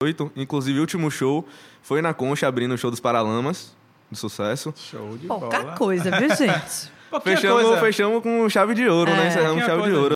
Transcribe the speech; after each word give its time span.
2018. 0.00 0.32
Inclusive, 0.34 0.78
o 0.78 0.80
último 0.80 1.10
show 1.10 1.44
foi 1.82 2.00
na 2.00 2.14
Concha, 2.14 2.48
abrindo 2.48 2.72
o 2.72 2.78
show 2.78 2.90
dos 2.90 3.00
Paralamas, 3.00 3.76
de 4.10 4.18
sucesso. 4.18 4.72
Show 4.74 5.18
de 5.18 5.26
Pouca 5.26 5.60
bola. 5.60 5.76
coisa, 5.76 6.10
viu, 6.18 6.28
gente? 6.34 6.90
Fechamos, 7.22 7.62
coisa. 7.64 7.80
fechamos 7.80 8.22
com 8.22 8.48
chave 8.48 8.74
de 8.74 8.88
ouro, 8.88 9.10
É. 9.10 9.16
né? 9.16 9.28
Encerramos 9.28 9.62
chave 9.64 9.76
de 9.82 9.88
coisa. 9.88 9.98
ouro. 10.00 10.14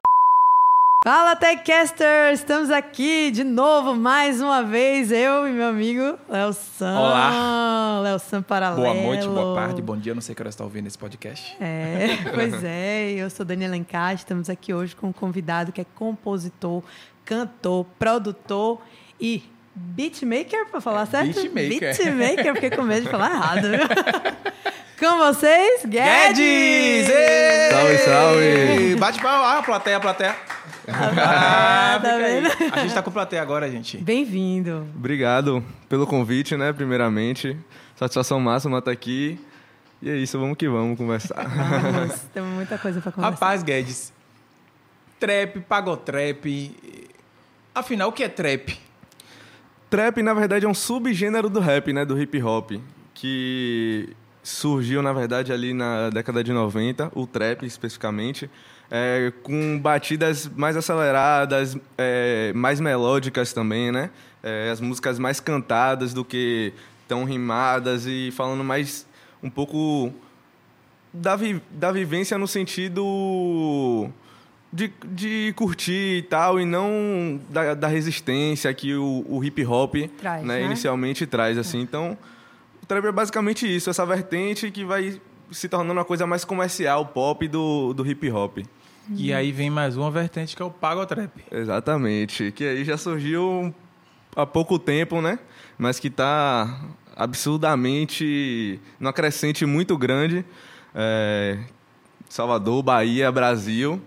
Fala, 1.05 1.37
Techcasters! 1.37 2.41
Estamos 2.41 2.71
aqui 2.71 3.31
de 3.31 3.45
novo, 3.45 3.95
mais 3.95 4.41
uma 4.41 4.63
vez, 4.63 5.13
eu 5.13 5.47
e 5.47 5.53
meu 5.53 5.69
amigo 5.69 6.19
Léo 6.31 6.55
Sam. 6.55 6.99
Olá. 6.99 8.01
Léo 8.03 8.19
Sam 8.19 8.41
Paralelo. 8.41 8.81
Boa 8.83 8.95
noite, 8.95 9.29
boa 9.29 9.55
tarde, 9.55 9.83
bom 9.83 9.99
dia. 9.99 10.15
Não 10.15 10.23
sei 10.23 10.35
que 10.35 10.41
hora 10.41 10.51
você 10.51 10.55
está 10.55 10.65
ouvindo 10.65 10.87
esse 10.87 10.97
podcast. 10.97 11.55
É, 11.61 12.17
pois 12.33 12.65
é, 12.65 13.11
eu 13.11 13.29
sou 13.29 13.45
Daniela 13.45 13.77
Encaixe, 13.77 14.23
estamos 14.23 14.49
aqui 14.49 14.73
hoje 14.73 14.97
com 14.97 15.09
um 15.09 15.13
convidado 15.13 15.73
que 15.73 15.81
é 15.83 15.85
compositor, 15.95 16.83
cantor, 17.23 17.85
produtor 17.99 18.81
e 19.21 19.43
beatmaker, 19.75 20.67
para 20.67 20.81
falar 20.81 21.07
certo? 21.07 21.35
beatmaker. 21.35 21.97
Beatmaker, 21.97 22.55
fiquei 22.55 22.71
com 22.71 22.83
medo 22.83 23.05
de 23.05 23.11
falar 23.11 23.31
errado? 23.31 23.69
Com 24.99 25.19
vocês, 25.19 25.85
Guedes! 25.85 26.39
Guedes! 26.39 27.71
Salve, 27.71 27.99
salve! 27.99 28.97
Bate 28.97 29.21
palma, 29.21 29.59
ah, 29.59 29.63
plateia, 29.63 29.99
plateia. 29.99 30.37
Ah, 30.87 31.99
tá 32.01 32.15
aí. 32.15 32.41
vendo? 32.41 32.73
A 32.73 32.79
gente 32.79 32.95
tá 32.95 33.03
com 33.03 33.11
plateia 33.11 33.43
agora, 33.43 33.69
gente. 33.69 33.99
Bem-vindo. 33.99 34.87
Obrigado 34.95 35.65
pelo 35.89 36.07
convite, 36.07 36.57
né? 36.57 36.73
Primeiramente. 36.73 37.57
Satisfação 37.97 38.39
máxima 38.39 38.79
estar 38.79 38.93
aqui. 38.93 39.39
E 40.01 40.11
é 40.11 40.17
isso, 40.17 40.39
vamos 40.39 40.57
que 40.57 40.69
vamos 40.69 40.97
conversar. 40.97 41.43
Vamos, 41.45 42.21
temos 42.33 42.51
muita 42.51 42.79
coisa 42.79 43.01
para 43.01 43.11
conversar. 43.11 43.35
Rapaz, 43.35 43.63
Guedes, 43.63 44.13
trap, 45.19 45.61
pagotrap. 45.61 46.45
Afinal, 47.75 48.11
o 48.11 48.13
que 48.13 48.23
é 48.23 48.29
trap? 48.29 48.79
Trap, 49.95 50.25
na 50.25 50.35
verdade, 50.35 50.67
é 50.67 50.69
um 50.69 50.75
subgênero 50.75 51.49
do 51.49 51.61
rap, 51.61 51.93
né? 51.93 52.05
Do 52.05 52.21
hip 52.21 52.43
hop. 52.43 52.73
Que 53.15 54.09
surgiu, 54.43 55.01
na 55.01 55.13
verdade, 55.13 55.53
ali 55.53 55.73
na 55.73 56.11
década 56.11 56.43
de 56.43 56.53
90, 56.53 57.13
o 57.15 57.29
trap 57.29 57.65
especificamente, 57.65 58.51
é, 58.91 59.33
com 59.45 59.79
batidas 59.79 60.49
mais 60.49 60.77
aceleradas, 60.77 61.79
é, 61.97 62.53
mais 62.57 62.81
melódicas 62.81 63.53
também, 63.53 63.93
né? 63.93 64.11
É, 64.43 64.69
as 64.73 64.81
músicas 64.81 65.17
mais 65.17 65.39
cantadas 65.39 66.13
do 66.13 66.25
que 66.25 66.73
tão 67.07 67.23
rimadas 67.23 68.05
e 68.05 68.33
falando 68.33 68.65
mais 68.65 69.07
um 69.41 69.49
pouco 69.49 70.13
da, 71.13 71.37
vi 71.37 71.63
da 71.71 71.93
vivência 71.93 72.37
no 72.37 72.49
sentido 72.49 74.11
de, 74.75 74.93
de 75.05 75.55
curtir 75.57 76.19
e 76.19 76.23
tal, 76.23 76.59
e 76.59 76.65
não 76.65 77.41
da, 77.49 77.75
da 77.75 77.87
resistência 77.87 78.75
que 78.75 78.93
o, 78.95 79.25
o 79.29 79.45
hip 79.45 79.65
hop 79.65 79.95
Traz, 80.19 80.45
né, 80.45 80.59
né? 80.59 80.65
inicialmente 80.65 81.27
traz. 81.27 81.57
Assim. 81.57 81.81
Então, 81.81 82.19
o 82.83 82.87
trap 82.87 83.05
é 83.07 83.13
basicamente 83.13 83.73
isso, 83.73 83.89
essa 83.89 84.05
vertente 84.05 84.73
que 84.73 84.85
vai 84.85 85.21
se 85.53 85.69
tornando 85.69 85.93
uma 85.93 86.05
coisa 86.05 86.27
mais 86.27 86.45
comercial, 86.45 87.07
pop 87.07 87.47
do, 87.47 87.95
do 87.95 88.05
hip 88.05 88.29
hop. 88.31 88.59
E 89.11 89.33
aí 89.33 89.53
vem 89.53 89.71
mais 89.71 89.97
uma 89.97 90.11
vertente 90.11 90.57
que 90.57 90.63
é 90.63 90.65
o 90.65 90.71
pagotrap. 90.71 91.31
Exatamente. 91.53 92.51
Que 92.51 92.65
aí 92.65 92.85
já 92.85 92.97
surgiu 92.97 93.73
há 94.35 94.47
pouco 94.47 94.79
tempo, 94.79 95.21
né? 95.21 95.39
Mas 95.77 96.01
que 96.01 96.09
está 96.09 96.81
absurdamente 97.15 98.81
numa 98.99 99.13
crescente 99.13 99.67
muito 99.67 99.97
grande. 99.99 100.43
É, 100.95 101.59
Salvador, 102.31 102.83
Bahia, 102.83 103.31
Brasil. 103.31 104.01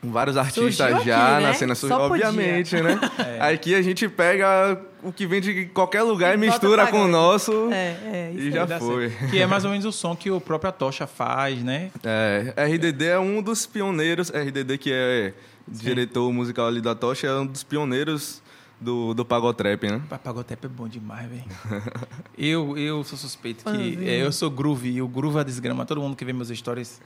Com 0.00 0.12
vários 0.12 0.36
artistas 0.36 0.94
aqui, 0.94 1.06
já 1.06 1.40
né? 1.40 1.48
na 1.48 1.54
cena 1.54 1.74
surgiu, 1.74 1.96
Só 1.96 2.08
podia. 2.08 2.28
obviamente, 2.28 2.76
né? 2.80 3.00
É. 3.18 3.52
Aqui 3.52 3.74
a 3.74 3.82
gente 3.82 4.08
pega 4.08 4.80
o 5.02 5.12
que 5.12 5.26
vem 5.26 5.40
de 5.40 5.66
qualquer 5.66 6.02
lugar 6.02 6.34
e 6.34 6.36
Bota 6.36 6.50
mistura 6.50 6.86
com 6.86 7.02
o 7.02 7.08
nosso 7.08 7.52
É, 7.72 7.96
é, 8.04 8.32
isso 8.32 8.42
e 8.42 8.46
aí. 8.46 8.52
já 8.52 8.78
foi. 8.78 9.10
certo. 9.10 9.30
Que 9.30 9.40
é 9.40 9.46
mais 9.46 9.64
ou 9.64 9.70
menos 9.70 9.84
o 9.84 9.92
som 9.92 10.14
que 10.14 10.30
o 10.30 10.40
próprio 10.40 10.70
Tocha 10.72 11.06
faz, 11.06 11.62
né? 11.62 11.90
É, 12.04 12.54
RDD 12.56 13.06
é 13.06 13.18
um 13.18 13.42
dos 13.42 13.66
pioneiros, 13.66 14.30
RDD 14.30 14.78
que 14.78 14.92
é 14.92 15.34
diretor 15.66 16.32
musical 16.32 16.68
ali 16.68 16.80
da 16.80 16.94
Tocha, 16.94 17.26
é 17.26 17.34
um 17.34 17.46
dos 17.46 17.64
pioneiros 17.64 18.40
do, 18.80 19.12
do 19.14 19.24
Pagotrap, 19.24 19.82
né? 19.82 20.00
Pagotrap 20.22 20.64
é 20.64 20.68
bom 20.68 20.86
demais, 20.86 21.28
velho. 21.28 21.44
eu, 22.38 22.78
eu 22.78 23.04
sou 23.04 23.18
suspeito 23.18 23.64
que 23.64 24.08
é, 24.08 24.22
eu 24.22 24.30
sou 24.30 24.48
groove, 24.50 24.90
e 24.90 25.02
o 25.02 25.08
groove 25.08 25.38
é 25.38 25.44
desgrama. 25.44 25.84
Todo 25.84 26.00
mundo 26.00 26.14
que 26.14 26.24
vê 26.24 26.32
meus 26.32 26.48
stories. 26.48 27.00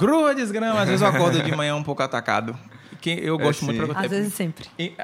É 0.00 0.34
desgrama. 0.34 0.80
Às 0.80 0.88
vezes 0.88 1.02
eu 1.02 1.08
acordo 1.08 1.42
de 1.42 1.52
manhã 1.56 1.74
um 1.76 1.82
pouco 1.82 2.02
atacado. 2.02 2.56
Quem, 3.00 3.18
eu 3.18 3.36
gosto 3.38 3.64
muito 3.64 3.76
de 3.76 3.82
sim. 3.82 3.88
Pagotrap. 3.88 4.04
Às 4.06 4.10
vezes 4.10 4.34
sempre. 4.34 4.66
E- 4.78 4.94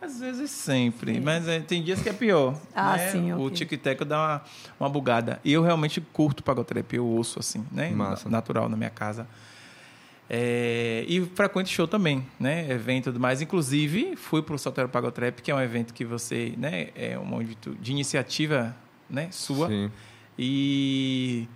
Às 0.00 0.18
vezes 0.18 0.50
sempre, 0.50 1.20
mas 1.20 1.46
é, 1.46 1.60
tem 1.60 1.80
dias 1.80 2.02
que 2.02 2.08
é 2.08 2.12
pior. 2.12 2.58
Ah, 2.74 2.96
né? 2.96 3.08
sim, 3.10 3.32
O 3.34 3.46
ok. 3.46 3.50
tic-tac 3.64 4.04
dá 4.04 4.18
uma, 4.18 4.42
uma 4.80 4.88
bugada. 4.88 5.40
E 5.44 5.52
eu 5.52 5.62
realmente 5.62 6.00
curto 6.00 6.42
pagotrap, 6.42 6.92
eu 6.92 7.06
ouço 7.06 7.38
assim, 7.38 7.64
né? 7.70 7.88
Massa. 7.90 8.28
Natural 8.28 8.68
na 8.68 8.76
minha 8.76 8.90
casa. 8.90 9.28
É, 10.28 11.04
e 11.06 11.24
frequente 11.36 11.68
show 11.72 11.86
também, 11.86 12.26
né? 12.40 12.68
Evento 12.68 13.04
e 13.04 13.12
tudo 13.12 13.20
mais. 13.20 13.40
Inclusive, 13.40 14.16
fui 14.16 14.42
para 14.42 14.56
o 14.56 14.58
Solteiro 14.58 14.88
Pagotrap, 14.88 15.38
que 15.40 15.52
é 15.52 15.54
um 15.54 15.60
evento 15.60 15.94
que 15.94 16.04
você, 16.04 16.52
né? 16.56 16.88
É 16.96 17.16
um 17.16 17.40
evento 17.40 17.76
de 17.80 17.92
iniciativa 17.92 18.74
né? 19.08 19.28
sua. 19.30 19.68
Sim. 19.68 19.88
E, 20.36 21.46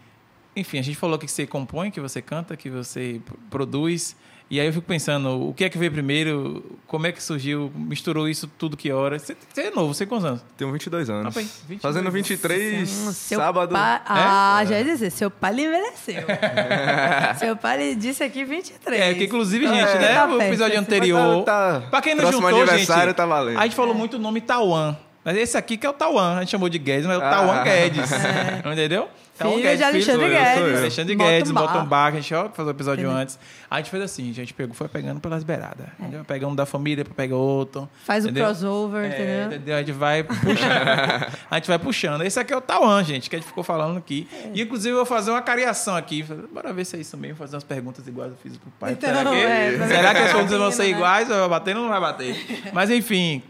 enfim, 0.57 0.79
a 0.79 0.83
gente 0.83 0.97
falou 0.97 1.19
que 1.19 1.29
você 1.29 1.47
compõe, 1.47 1.91
que 1.91 2.01
você 2.01 2.21
canta, 2.23 2.57
que 2.57 2.69
você 2.71 3.21
produz. 3.51 4.17
E 4.49 4.61
aí 4.61 4.67
eu 4.69 4.73
fico 4.73 4.87
pensando, 4.87 5.49
o 5.49 5.53
que 5.53 5.65
é 5.65 5.69
que 5.69 5.77
veio 5.77 5.91
primeiro? 5.91 6.79
Como 6.87 7.05
é 7.05 7.11
que 7.11 7.21
surgiu? 7.21 7.69
Misturou 7.75 8.29
isso 8.29 8.47
tudo 8.47 8.77
que 8.77 8.93
hora? 8.93 9.19
Você, 9.19 9.37
você 9.53 9.63
é 9.63 9.71
novo, 9.73 9.93
você 9.93 10.05
tem 10.05 10.09
quantos 10.09 10.25
anos? 10.25 10.45
Tenho 10.57 10.71
22 10.71 11.11
anos. 11.11 11.25
Rapaz, 11.35 11.47
22. 11.69 11.83
Fazendo 11.83 12.11
23, 12.13 12.89
Hum, 13.09 13.13
seu 13.13 13.41
sábado. 13.41 13.73
pai- 13.73 14.01
Ah, 14.07 14.63
já 14.65 14.79
ia 14.79 14.85
dizer, 14.85 15.11
seu 15.11 15.33
pai 15.33 15.53
lhe 15.53 15.65
envelheceu. 15.65 16.23
seu 17.41 17.57
pai 17.57 17.77
lhe 17.77 17.95
disse 17.97 18.23
aqui 18.23 18.45
23. 18.45 19.01
É, 19.03 19.15
que 19.15 19.25
inclusive, 19.25 19.67
gente, 19.67 19.79
É, 19.81 19.99
né? 19.99 20.15
tá 20.15 20.27
o 20.29 20.41
episódio 20.41 20.75
esse 20.75 20.81
anterior. 20.81 21.43
tá- 21.45 21.81
tá- 21.81 21.87
pra 21.91 22.01
quem 22.01 22.15
não 22.15 22.23
próximo 22.23 22.43
juntou, 22.49 22.63
aniversário 22.63 23.07
gente, 23.07 23.17
tá 23.17 23.27
valendo. 23.27 23.59
A 23.59 23.63
gente 23.65 23.75
falou 23.75 23.95
muito 23.97 24.15
o 24.15 24.19
nome 24.21 24.41
Tauan. 24.41 24.97
Mas 25.25 25.37
esse 25.39 25.59
aqui 25.59 25.77
que 25.77 25.85
é 25.85 25.91
o 25.91 25.93
Tauan. 25.93 26.37
A 26.37 26.41
gente 26.43 26.51
chamou 26.53 26.69
de 26.69 26.79
Guedes, 26.79 27.05
mas 27.05 27.17
é 27.17 27.19
o 27.19 27.25
Ah. 27.25 27.31
Tauan 27.31 27.65
Guedes. 27.65 28.11
Entendeu? 28.65 29.09
Tauan 29.39 29.57
Filho 29.57 29.77
de 29.77 29.85
Alexandre 29.85 30.27
eu, 30.27 30.31
Guedes. 30.31 30.55
sou 30.59 30.67
eu. 30.67 30.79
Alexandre 30.79 31.15
Guedes, 31.15 31.51
um 31.51 31.55
bota 31.55 31.85
bar. 31.85 32.09
um 32.09 32.11
que 32.13 32.19
a 32.19 32.21
gente 32.21 32.35
ó, 32.35 32.49
fazer 32.49 32.69
o 32.69 32.71
episódio 32.71 33.05
Entendeu? 33.05 33.21
antes. 33.21 33.39
A 33.71 33.77
gente 33.79 33.91
fez 33.91 34.03
assim, 34.03 34.31
a 34.31 34.33
gente 34.33 34.55
pegou, 34.55 34.75
foi 34.75 34.89
pegando 34.89 35.21
pelas 35.21 35.45
beiradas. 35.45 35.87
entendeu? 35.99 36.25
Pega 36.25 36.47
um 36.47 36.55
da 36.55 36.65
família, 36.65 37.05
pega 37.05 37.35
outro. 37.37 37.89
Faz 38.05 38.25
o 38.25 38.29
entendeu? 38.29 38.45
crossover, 38.45 39.05
É, 39.05 39.09
entendeu? 39.09 39.47
entendeu? 39.47 39.75
A 39.77 39.79
gente 39.81 39.93
vai 39.93 40.23
puxando. 40.23 41.37
a 41.51 41.55
gente 41.57 41.69
vai 41.69 41.79
puxando. 41.79 42.23
Esse 42.23 42.41
aqui 42.41 42.53
é 42.53 42.57
o 42.57 42.61
Tauan, 42.61 43.05
gente, 43.05 43.29
que 43.29 43.37
a 43.37 43.39
gente 43.39 43.49
ficou 43.49 43.63
falando 43.65 43.99
aqui. 43.99 44.27
É. 44.33 44.51
E, 44.55 44.63
inclusive, 44.63 44.91
eu 44.93 44.97
vou 44.97 45.07
fazer 45.07 45.31
uma 45.31 45.43
cariação 45.43 45.95
aqui. 45.97 46.23
Bora 46.53 46.73
ver 46.73 46.85
se 46.85 46.97
é 46.97 47.01
isso 47.01 47.17
mesmo, 47.17 47.37
fazer 47.37 47.57
umas 47.57 47.65
perguntas 47.65 48.07
iguais 48.07 48.31
eu 48.33 48.39
fiz 48.39 48.57
pro 48.57 48.71
pai. 48.79 48.93
Então, 48.93 49.11
será 49.11 49.31
que, 49.31 49.37
é, 49.37 49.71
ver 49.73 49.89
será 49.89 50.09
se 50.09 50.15
que 50.15 50.21
as 50.23 50.27
tá 50.29 50.33
perguntas 50.35 50.59
vão 50.59 50.71
ser 50.71 50.83
né? 50.85 50.89
iguais? 50.91 51.29
Vai 51.29 51.49
bater 51.49 51.77
ou 51.77 51.83
não 51.83 51.89
vai 51.91 52.01
bater? 52.01 52.47
Mas, 52.73 52.91
enfim, 52.91 53.43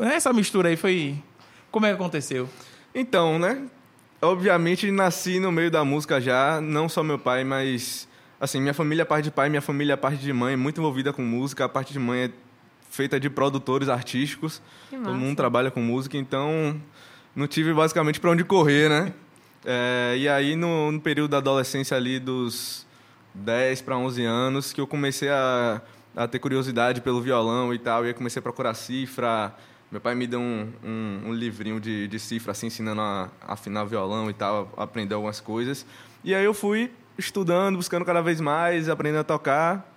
essa 0.00 0.32
mistura 0.32 0.68
aí 0.68 0.76
foi... 0.76 1.16
Como 1.70 1.86
é 1.86 1.88
que 1.88 1.94
aconteceu? 1.96 2.48
Então, 2.94 3.38
né? 3.38 3.62
Obviamente 4.24 4.90
nasci 4.90 5.38
no 5.38 5.52
meio 5.52 5.70
da 5.70 5.84
música 5.84 6.20
já, 6.20 6.60
não 6.60 6.88
só 6.88 7.02
meu 7.02 7.18
pai, 7.18 7.44
mas 7.44 8.08
assim, 8.40 8.60
minha 8.60 8.74
família 8.74 9.02
é 9.02 9.04
parte 9.04 9.24
de 9.24 9.30
pai, 9.30 9.48
minha 9.48 9.62
família 9.62 9.92
é 9.92 9.96
parte 9.96 10.18
de 10.18 10.32
mãe, 10.32 10.56
muito 10.56 10.80
envolvida 10.80 11.12
com 11.12 11.22
música, 11.22 11.64
a 11.64 11.68
parte 11.68 11.92
de 11.92 11.98
mãe 11.98 12.24
é 12.24 12.30
feita 12.90 13.18
de 13.18 13.28
produtores 13.28 13.88
artísticos. 13.88 14.62
Todo 14.90 15.14
mundo 15.14 15.36
trabalha 15.36 15.70
com 15.70 15.80
música, 15.80 16.16
então 16.16 16.80
não 17.34 17.46
tive 17.46 17.72
basicamente 17.72 18.20
para 18.20 18.30
onde 18.30 18.44
correr, 18.44 18.88
né? 18.88 19.12
É, 19.66 20.14
e 20.18 20.28
aí 20.28 20.56
no, 20.56 20.92
no 20.92 21.00
período 21.00 21.30
da 21.30 21.38
adolescência 21.38 21.96
ali 21.96 22.18
dos 22.18 22.86
10 23.32 23.80
para 23.80 23.96
11 23.96 24.22
anos 24.22 24.74
que 24.74 24.78
eu 24.78 24.86
comecei 24.86 25.30
a, 25.30 25.80
a 26.14 26.28
ter 26.28 26.38
curiosidade 26.38 27.00
pelo 27.00 27.22
violão 27.22 27.72
e 27.72 27.78
tal, 27.78 28.04
e 28.04 28.08
aí 28.08 28.12
comecei 28.12 28.40
a 28.40 28.42
procurar 28.42 28.74
cifra. 28.74 29.54
Meu 29.94 30.00
pai 30.00 30.16
me 30.16 30.26
deu 30.26 30.40
um, 30.40 30.72
um, 30.82 31.20
um 31.26 31.32
livrinho 31.32 31.78
de, 31.78 32.08
de 32.08 32.18
cifra, 32.18 32.50
assim, 32.50 32.66
ensinando 32.66 33.00
a, 33.00 33.30
afinar 33.40 33.84
violão 33.84 34.28
e 34.28 34.34
tal, 34.34 34.74
aprender 34.76 35.14
algumas 35.14 35.38
coisas. 35.38 35.86
E 36.24 36.34
aí 36.34 36.44
eu 36.44 36.52
fui 36.52 36.90
estudando, 37.16 37.76
buscando 37.76 38.04
cada 38.04 38.20
vez 38.20 38.40
mais, 38.40 38.88
aprendendo 38.88 39.20
a 39.20 39.24
tocar. 39.24 39.93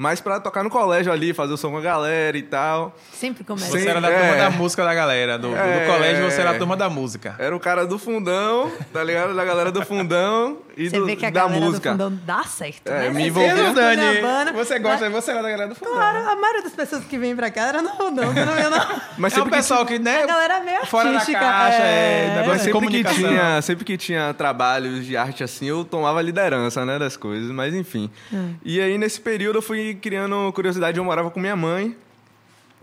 Mas 0.00 0.18
para 0.18 0.40
tocar 0.40 0.64
no 0.64 0.70
colégio 0.70 1.12
ali, 1.12 1.34
fazer 1.34 1.52
o 1.52 1.58
som 1.58 1.70
com 1.72 1.76
a 1.76 1.80
galera 1.82 2.34
e 2.38 2.42
tal. 2.42 2.96
Sempre 3.12 3.44
começa. 3.44 3.66
Você 3.70 3.86
era 3.86 4.00
da 4.00 4.08
é. 4.10 4.18
turma 4.18 4.36
da 4.36 4.48
música 4.50 4.82
da 4.82 4.94
galera. 4.94 5.38
Do, 5.38 5.48
do- 5.48 5.54
do 5.54 5.58
É. 5.60 5.86
colégio, 5.86 6.24
você 6.30 6.40
era 6.40 6.52
da 6.54 6.58
turma 6.58 6.74
da 6.74 6.88
música. 6.88 7.34
Era 7.38 7.54
o 7.54 7.60
cara 7.60 7.84
do 7.86 7.98
fundão, 7.98 8.72
tá 8.94 9.04
ligado? 9.04 9.34
Da 9.34 9.44
galera 9.44 9.70
do 9.70 9.84
fundão 9.84 10.56
e 10.74 10.88
Você 10.88 10.98
do, 10.98 11.04
vê 11.04 11.16
que 11.16 11.26
a 11.26 11.28
da 11.28 11.40
galera 11.42 11.60
música. 11.66 11.90
do 11.90 11.92
fundão 12.04 12.18
dá 12.24 12.42
certo, 12.44 12.88
É, 12.88 12.98
né? 13.00 13.10
me 13.10 13.26
envolveu. 13.26 13.66
a 13.66 13.72
Dani, 13.72 14.20
banda, 14.22 14.52
você 14.54 14.78
gosta, 14.78 15.10
você 15.10 15.32
era 15.32 15.42
da 15.42 15.50
galera 15.50 15.68
do 15.68 15.74
fundão. 15.74 15.94
Claro, 15.96 16.18
a 16.30 16.34
maioria 16.34 16.62
das 16.62 16.72
pessoas 16.72 17.04
que 17.04 17.18
vêm 17.18 17.36
pra 17.36 17.50
cá 17.50 17.66
era 17.68 17.82
no 17.82 17.90
fundão, 17.90 18.32
não 18.32 18.70
não. 18.70 19.00
Mas 19.18 19.34
é 19.34 19.36
sempre 19.36 19.50
que 19.50 19.56
pessoal 19.58 19.84
que, 19.84 19.98
né? 19.98 20.22
A 20.22 20.26
galera 20.26 20.54
é 20.54 20.60
meio 20.62 20.86
Fora 20.86 21.12
da 21.12 21.18
caixa, 21.20 21.82
é, 21.82 22.38
é. 22.42 22.44
Mas 22.46 22.62
sempre 22.62 22.88
que, 22.88 23.04
tinha, 23.04 23.60
sempre 23.60 23.84
que 23.84 23.98
tinha 23.98 24.32
trabalhos 24.32 25.04
de 25.04 25.14
arte 25.14 25.44
assim, 25.44 25.66
eu 25.66 25.84
tomava 25.84 26.22
liderança, 26.22 26.86
né, 26.86 26.98
das 26.98 27.18
coisas, 27.18 27.50
mas 27.50 27.74
enfim. 27.74 28.10
Hum. 28.32 28.54
E 28.64 28.80
aí, 28.80 28.96
nesse 28.96 29.20
período, 29.20 29.58
eu 29.58 29.62
fui 29.62 29.89
criando 29.94 30.52
curiosidade, 30.52 30.98
eu 30.98 31.04
morava 31.04 31.30
com 31.30 31.40
minha 31.40 31.56
mãe. 31.56 31.96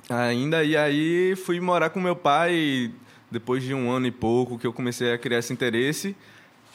Ainda, 0.09 0.63
e 0.63 0.75
aí 0.77 1.35
fui 1.35 1.59
morar 1.59 1.89
com 1.89 1.99
meu 1.99 2.15
pai 2.15 2.91
depois 3.29 3.61
de 3.63 3.73
um 3.73 3.91
ano 3.91 4.07
e 4.07 4.11
pouco 4.11 4.57
que 4.57 4.65
eu 4.65 4.71
comecei 4.71 5.11
a 5.11 5.17
criar 5.17 5.39
esse 5.39 5.51
interesse, 5.51 6.15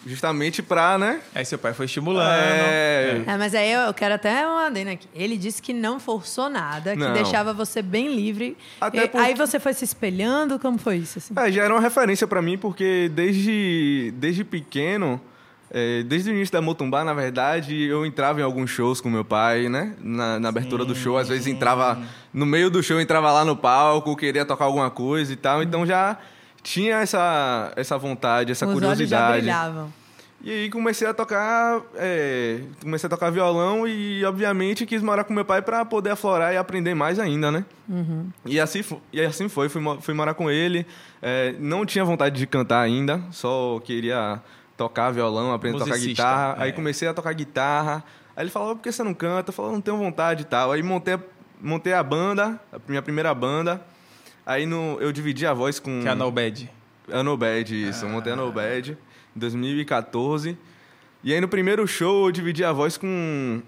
justamente 0.06 0.62
pra, 0.62 0.98
né? 0.98 1.22
Aí 1.34 1.42
seu 1.44 1.58
pai 1.58 1.72
foi 1.72 1.86
estimulando. 1.86 2.28
É, 2.30 3.22
É, 3.26 3.36
mas 3.38 3.54
aí 3.54 3.72
eu 3.72 3.94
quero 3.94 4.14
até 4.16 4.46
uma 4.46 4.66
adenda 4.66 4.90
aqui. 4.92 5.08
Ele 5.14 5.38
disse 5.38 5.62
que 5.62 5.72
não 5.72 5.98
forçou 5.98 6.50
nada, 6.50 6.92
que 6.92 6.98
Não. 6.98 7.14
deixava 7.14 7.54
você 7.54 7.80
bem 7.80 8.14
livre. 8.14 8.54
Até 8.78 9.04
E- 9.04 9.08
por- 9.08 9.20
Aí 9.22 9.34
você 9.34 9.58
foi 9.58 9.72
se 9.72 9.84
espelhando? 9.84 10.58
Como 10.58 10.76
foi 10.76 10.96
isso? 10.96 11.18
Assim? 11.18 11.32
É, 11.34 11.50
já 11.50 11.64
era 11.64 11.72
uma 11.72 11.80
referência 11.80 12.26
pra 12.26 12.42
mim, 12.42 12.58
porque 12.58 13.10
desde, 13.14 14.12
desde 14.16 14.44
pequeno, 14.44 15.18
é, 15.74 16.02
desde 16.02 16.30
o 16.30 16.34
início 16.34 16.52
da 16.52 16.60
Motumbá, 16.60 17.02
na 17.02 17.14
verdade, 17.14 17.82
eu 17.82 18.04
entrava 18.04 18.38
em 18.38 18.42
alguns 18.42 18.68
shows 18.68 19.00
com 19.00 19.08
meu 19.08 19.24
pai, 19.24 19.70
né? 19.70 19.94
Na, 20.00 20.38
na 20.38 20.50
abertura 20.50 20.84
do 20.84 20.94
show, 20.94 21.16
às 21.16 21.28
vezes 21.28 21.46
entrava 21.46 21.98
no 22.32 22.44
meio 22.44 22.68
do 22.68 22.82
show, 22.82 23.00
entrava 23.00 23.32
lá 23.32 23.42
no 23.42 23.56
palco, 23.56 24.14
queria 24.14 24.44
tocar 24.44 24.66
alguma 24.66 24.90
coisa 24.90 25.32
e 25.32 25.36
tal. 25.36 25.62
Então 25.62 25.86
já 25.86 26.18
tinha 26.62 26.96
essa, 26.96 27.72
essa 27.74 27.96
vontade, 27.96 28.52
essa 28.52 28.66
Os 28.66 28.72
olhos 28.72 28.82
já 28.82 28.92
curiosidade. 28.92 29.38
brilhavam. 29.38 29.92
E 30.44 30.50
aí 30.50 30.68
comecei 30.70 31.06
a 31.06 31.14
tocar, 31.14 31.80
é, 31.94 32.60
comecei 32.82 33.06
a 33.06 33.10
tocar 33.10 33.30
violão 33.30 33.86
e 33.88 34.24
obviamente 34.26 34.84
quis 34.84 35.00
morar 35.00 35.22
com 35.24 35.32
meu 35.32 35.44
pai 35.44 35.62
para 35.62 35.84
poder 35.84 36.10
aflorar 36.10 36.52
e 36.52 36.56
aprender 36.56 36.94
mais 36.94 37.18
ainda, 37.18 37.50
né? 37.50 37.64
E 38.44 38.60
assim 38.60 38.84
e 39.12 39.20
assim 39.22 39.48
foi, 39.48 39.68
fui, 39.68 39.80
fui 40.00 40.12
morar 40.12 40.34
com 40.34 40.50
ele. 40.50 40.84
é, 41.22 41.54
não 41.60 41.86
tinha 41.86 42.04
vontade 42.04 42.36
de 42.36 42.46
cantar 42.46 42.80
ainda, 42.80 43.22
só 43.30 43.80
queria 43.84 44.42
tocar 44.76 45.10
violão, 45.10 45.52
aprender 45.52 45.76
a 45.76 45.80
tocar 45.80 45.90
Musicista, 45.92 46.22
guitarra. 46.22 46.56
é. 46.58 46.62
Aí 46.64 46.72
comecei 46.72 47.08
a 47.08 47.14
tocar 47.14 47.32
guitarra. 47.32 48.04
Aí 48.36 48.44
ele 48.44 48.50
falou: 48.50 48.74
"Por 48.76 48.82
que 48.82 48.90
você 48.92 49.02
não 49.02 49.14
canta?" 49.14 49.50
Eu 49.50 49.52
falei: 49.54 49.72
"Não 49.72 49.80
tenho 49.80 49.96
vontade 49.96 50.42
e 50.42 50.44
tal". 50.46 50.72
Aí 50.72 50.82
montei 50.82 51.14
a- 51.14 51.20
montei 51.60 51.92
a 51.92 52.02
banda, 52.02 52.60
a 52.72 52.78
minha 52.88 53.02
primeira 53.02 53.32
banda. 53.34 53.80
Aí 54.44 54.66
no, 54.66 54.96
eu 55.00 55.12
dividi 55.12 55.46
a 55.46 55.54
voz 55.54 55.78
com 55.78 56.00
Que 56.02 56.08
é 56.08 56.10
a 56.10 56.14
No 56.14 56.30
Bad. 56.30 56.68
Anobad, 57.12 57.70
isso. 57.88 58.04
Eu 58.04 58.08
montei 58.08 58.32
a 58.32 58.34
Anobad 58.34 58.90
em 59.36 59.38
2014. 59.38 60.56
E 61.22 61.32
aí 61.32 61.40
no 61.40 61.48
primeiro 61.48 61.86
show 61.86 62.26
eu 62.26 62.32
dividi 62.32 62.64
a 62.64 62.72
voz 62.72 62.96
com, 62.96 63.60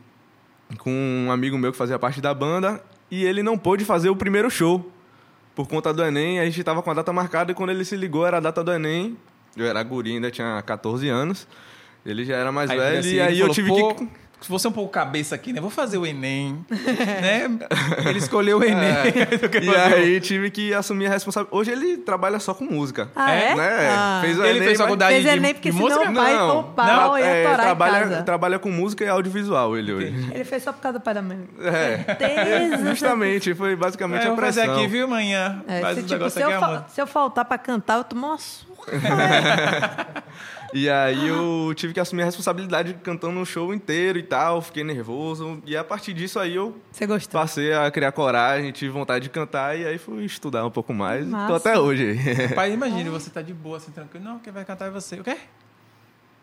com 0.78 0.90
um 1.26 1.30
amigo 1.30 1.56
meu 1.58 1.70
que 1.72 1.78
fazia 1.78 1.98
parte 1.98 2.20
da 2.20 2.32
banda. 2.34 2.82
E 3.10 3.24
ele 3.24 3.42
não 3.42 3.56
pôde 3.58 3.84
fazer 3.84 4.08
o 4.08 4.16
primeiro 4.16 4.50
show. 4.50 4.90
Por 5.54 5.68
conta 5.68 5.92
do 5.92 6.02
Enem, 6.02 6.40
a 6.40 6.44
gente 6.46 6.62
tava 6.64 6.82
com 6.82 6.90
a 6.90 6.94
data 6.94 7.12
marcada 7.12 7.52
e 7.52 7.54
quando 7.54 7.70
ele 7.70 7.84
se 7.84 7.96
ligou 7.96 8.26
era 8.26 8.38
a 8.38 8.40
data 8.40 8.64
do 8.64 8.72
Enem. 8.72 9.16
Eu 9.56 9.66
era 9.66 9.82
guri, 9.82 10.12
ainda 10.12 10.30
tinha 10.30 10.62
14 10.62 11.08
anos. 11.08 11.46
Ele 12.04 12.24
já 12.24 12.36
era 12.36 12.52
mais 12.52 12.70
Aí, 12.70 12.78
velho 12.78 12.98
assim, 12.98 13.14
e 13.14 13.20
aí 13.20 13.40
eu 13.40 13.48
tive 13.48 13.68
"Pô, 13.68 13.94
que... 13.94 14.08
Se 14.40 14.48
fosse 14.48 14.68
um 14.68 14.72
pouco 14.72 14.92
cabeça 14.92 15.34
aqui, 15.34 15.52
né? 15.54 15.60
Vou 15.60 15.70
fazer 15.70 15.96
o 15.96 16.04
Enem. 16.06 16.64
né? 16.70 17.48
Ele 18.06 18.18
escolheu 18.18 18.58
o 18.58 18.64
Enem. 18.64 19.12
do 19.40 19.48
que 19.48 19.58
É. 19.58 19.62
E 19.62 19.74
aí 19.94 20.20
tive 20.20 20.50
que 20.50 20.74
assumir 20.74 21.06
a 21.06 21.10
responsabilidade. 21.10 21.56
Hoje 21.58 21.70
ele 21.70 21.96
trabalha 21.96 22.38
só 22.38 22.52
com 22.52 22.64
música. 22.64 23.08
Ah, 23.16 23.32
é? 23.32 23.54
Né? 23.54 23.88
Ah. 23.90 24.18
Fez 24.22 24.38
o 24.38 24.44
Ele 24.44 24.58
Enem, 24.58 24.68
fez 24.68 24.78
faculdade 24.78 25.12
Fez 25.14 25.24
de, 25.24 25.30
Enem 25.30 25.54
porque 25.54 25.70
de 25.70 25.76
senão 25.76 25.88
música? 25.88 26.10
o 26.10 26.14
pai 26.14 26.34
Não, 26.34 26.62
pau 26.74 26.86
não, 26.86 27.16
é, 27.16 27.54
trabalha, 27.56 28.22
trabalha 28.22 28.58
com 28.58 28.70
música 28.70 29.02
e 29.04 29.08
audiovisual, 29.08 29.76
ele 29.78 29.92
hoje. 29.92 30.30
Ele 30.34 30.44
fez 30.44 30.62
só 30.62 30.72
por 30.72 30.80
causa 30.82 30.98
do 30.98 31.02
pai 31.02 31.14
da 31.14 31.22
mãe. 31.22 31.48
É, 31.60 32.04
Certeza. 32.04 32.84
justamente, 32.90 33.54
foi 33.54 33.74
basicamente 33.76 34.22
É, 34.24 34.26
a 34.26 34.28
vou 34.30 34.36
fazer 34.38 34.60
pressão. 34.62 34.76
aqui, 34.78 34.86
viu, 34.88 35.06
amanhã? 35.06 35.62
É, 35.66 35.80
Faz 35.80 35.96
se, 35.96 36.02
tipo, 36.04 36.28
se, 36.30 36.40
eu 36.40 36.48
aqui, 36.50 36.64
amor. 36.64 36.84
se 36.88 37.00
eu 37.00 37.06
faltar 37.06 37.44
pra 37.46 37.56
cantar, 37.56 37.96
eu 37.98 38.04
tomo 38.04 38.26
uma 38.26 38.38
surra. 38.38 38.64
E 40.76 40.90
aí 40.90 41.28
eu 41.28 41.72
tive 41.76 41.94
que 41.94 42.00
assumir 42.00 42.22
a 42.22 42.24
responsabilidade 42.24 42.94
cantando 43.02 43.38
um 43.38 43.44
show 43.44 43.72
inteiro 43.72 44.18
e 44.18 44.24
tal, 44.24 44.60
fiquei 44.60 44.82
nervoso. 44.82 45.62
E 45.64 45.76
a 45.76 45.84
partir 45.84 46.12
disso 46.12 46.36
aí 46.40 46.56
eu 46.56 46.76
Você 46.90 47.06
gostou? 47.06 47.40
passei 47.40 47.72
a 47.72 47.88
criar 47.92 48.10
coragem, 48.10 48.72
tive 48.72 48.90
vontade 48.90 49.22
de 49.22 49.30
cantar 49.30 49.78
e 49.78 49.86
aí 49.86 49.98
fui 49.98 50.24
estudar 50.24 50.66
um 50.66 50.70
pouco 50.72 50.92
mais. 50.92 51.24
Massa. 51.28 51.46
Tô 51.46 51.54
até 51.54 51.78
hoje. 51.78 52.18
Pai, 52.56 52.72
imagine, 52.72 53.08
você 53.08 53.30
tá 53.30 53.40
de 53.40 53.54
boa, 53.54 53.76
assim, 53.76 53.92
tranquilo. 53.92 54.24
Não, 54.24 54.40
quem 54.40 54.52
vai 54.52 54.64
cantar 54.64 54.86
é 54.86 54.90
você. 54.90 55.20
O 55.20 55.22
quê? 55.24 55.36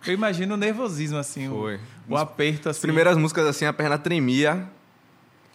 Eu 0.07 0.13
imagino 0.13 0.53
o 0.53 0.57
nervosismo, 0.57 1.17
assim. 1.17 1.49
o- 1.49 1.51
Foi. 1.51 1.79
O, 2.07 2.15
aperto, 2.15 2.69
assim. 2.69 2.77
As 2.77 2.81
primeiras 2.81 3.17
músicas 3.17 3.45
assim, 3.45 3.65
a 3.65 3.73
perna 3.73 3.97
tremia. 3.97 4.65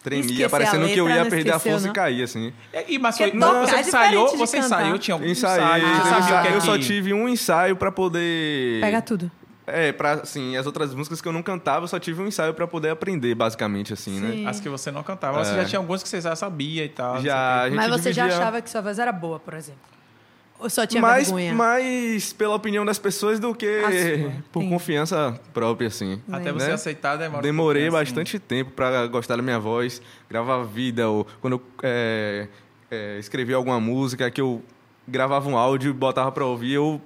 Tremia, 0.09 0.49
parecendo 0.49 0.87
que 0.87 0.97
eu 0.97 1.05
letra, 1.05 1.17
ia 1.19 1.23
não 1.23 1.29
perder 1.29 1.51
a 1.53 1.59
força 1.59 1.85
não? 1.85 1.91
e 1.91 1.95
cair, 1.95 2.23
assim. 2.23 2.53
E, 2.73 2.95
e, 2.95 2.99
mas 2.99 3.17
foi, 3.17 3.31
você 3.31 3.75
é 3.75 3.79
ensaiou, 3.81 4.25
diferente 4.25 4.31
de 4.31 4.37
você 4.37 4.57
ensaiou, 4.57 4.97
tinha 4.97 5.15
algum 5.15 5.25
Ensaiei, 5.25 5.63
ensaio, 5.65 5.87
você 5.95 6.01
Ah. 6.01 6.21
sabia 6.21 6.39
o 6.39 6.41
que 6.41 6.47
é 6.47 6.55
eu 6.55 6.61
só 6.61 6.77
tive 6.77 7.13
um 7.13 7.27
ensaio 7.29 7.75
pra 7.75 7.91
poder. 7.91 8.81
Pega 8.81 9.01
tudo. 9.01 9.29
É, 9.69 9.91
pra, 9.91 10.13
assim, 10.13 10.55
as 10.55 10.65
outras 10.65 10.93
músicas 10.95 11.19
que 11.19 11.27
eu 11.27 11.33
não 11.33 11.43
cantava, 11.43 11.83
eu 11.83 11.87
só 11.89 11.99
tive 11.99 12.21
um 12.21 12.27
ensaio 12.27 12.53
pra 12.53 12.65
poder 12.65 12.89
aprender, 12.89 13.35
basicamente, 13.35 13.91
assim, 13.91 14.17
né? 14.19 14.31
Sim. 14.31 14.47
As 14.47 14.59
que 14.61 14.69
você 14.69 14.91
não 14.91 15.03
cantava. 15.03 15.43
Você 15.43 15.53
já 15.55 15.65
tinha 15.65 15.79
algumas 15.79 16.01
que 16.01 16.07
você 16.07 16.21
já 16.21 16.35
sabia 16.37 16.85
e 16.85 16.89
tal. 16.89 17.15
não 17.15 17.21
Já, 17.21 17.57
a 17.59 17.63
quê. 17.63 17.69
gente 17.71 17.75
Mas 17.75 17.89
você 18.01 18.13
já 18.13 18.23
dividia- 18.23 18.43
achava 18.43 18.61
que 18.61 18.69
sua 18.69 18.79
voz 18.81 18.97
era 18.97 19.11
boa, 19.11 19.39
por 19.41 19.53
exemplo? 19.55 19.81
Ou 20.59 20.69
só 20.69 20.85
tinha 20.87 21.01
mais, 21.01 21.27
vergonha? 21.27 21.53
mais 21.53 22.33
pela 22.33 22.55
opinião 22.55 22.83
das 22.83 22.97
pessoas 22.97 23.39
do 23.39 23.53
que 23.53 23.67
A 23.67 23.91
sua, 23.91 24.31
por 24.51 24.59
entendi. 24.61 24.69
confiança 24.73 25.39
própria, 25.53 25.87
assim. 25.87 26.21
Até 26.31 26.51
você 26.51 26.67
né? 26.69 26.73
aceitar 26.73 27.15
demora 27.15 27.43
Demorei 27.43 27.83
assim. 27.83 27.91
bastante 27.91 28.39
tempo 28.39 28.71
pra 28.71 29.05
gostar 29.07 29.35
da 29.35 29.41
minha 29.43 29.59
voz, 29.59 30.01
gravar 30.29 30.63
vida, 30.63 31.07
ou 31.07 31.27
quando 31.41 31.53
eu 31.53 31.61
é, 31.83 32.47
é, 32.89 33.19
escrevia 33.19 33.55
alguma 33.55 33.79
música 33.79 34.31
que 34.31 34.41
eu 34.41 34.63
gravava 35.07 35.47
um 35.47 35.55
áudio 35.57 35.91
e 35.91 35.93
botava 35.93 36.31
pra 36.31 36.45
ouvir, 36.45 36.73
eu 36.73 36.99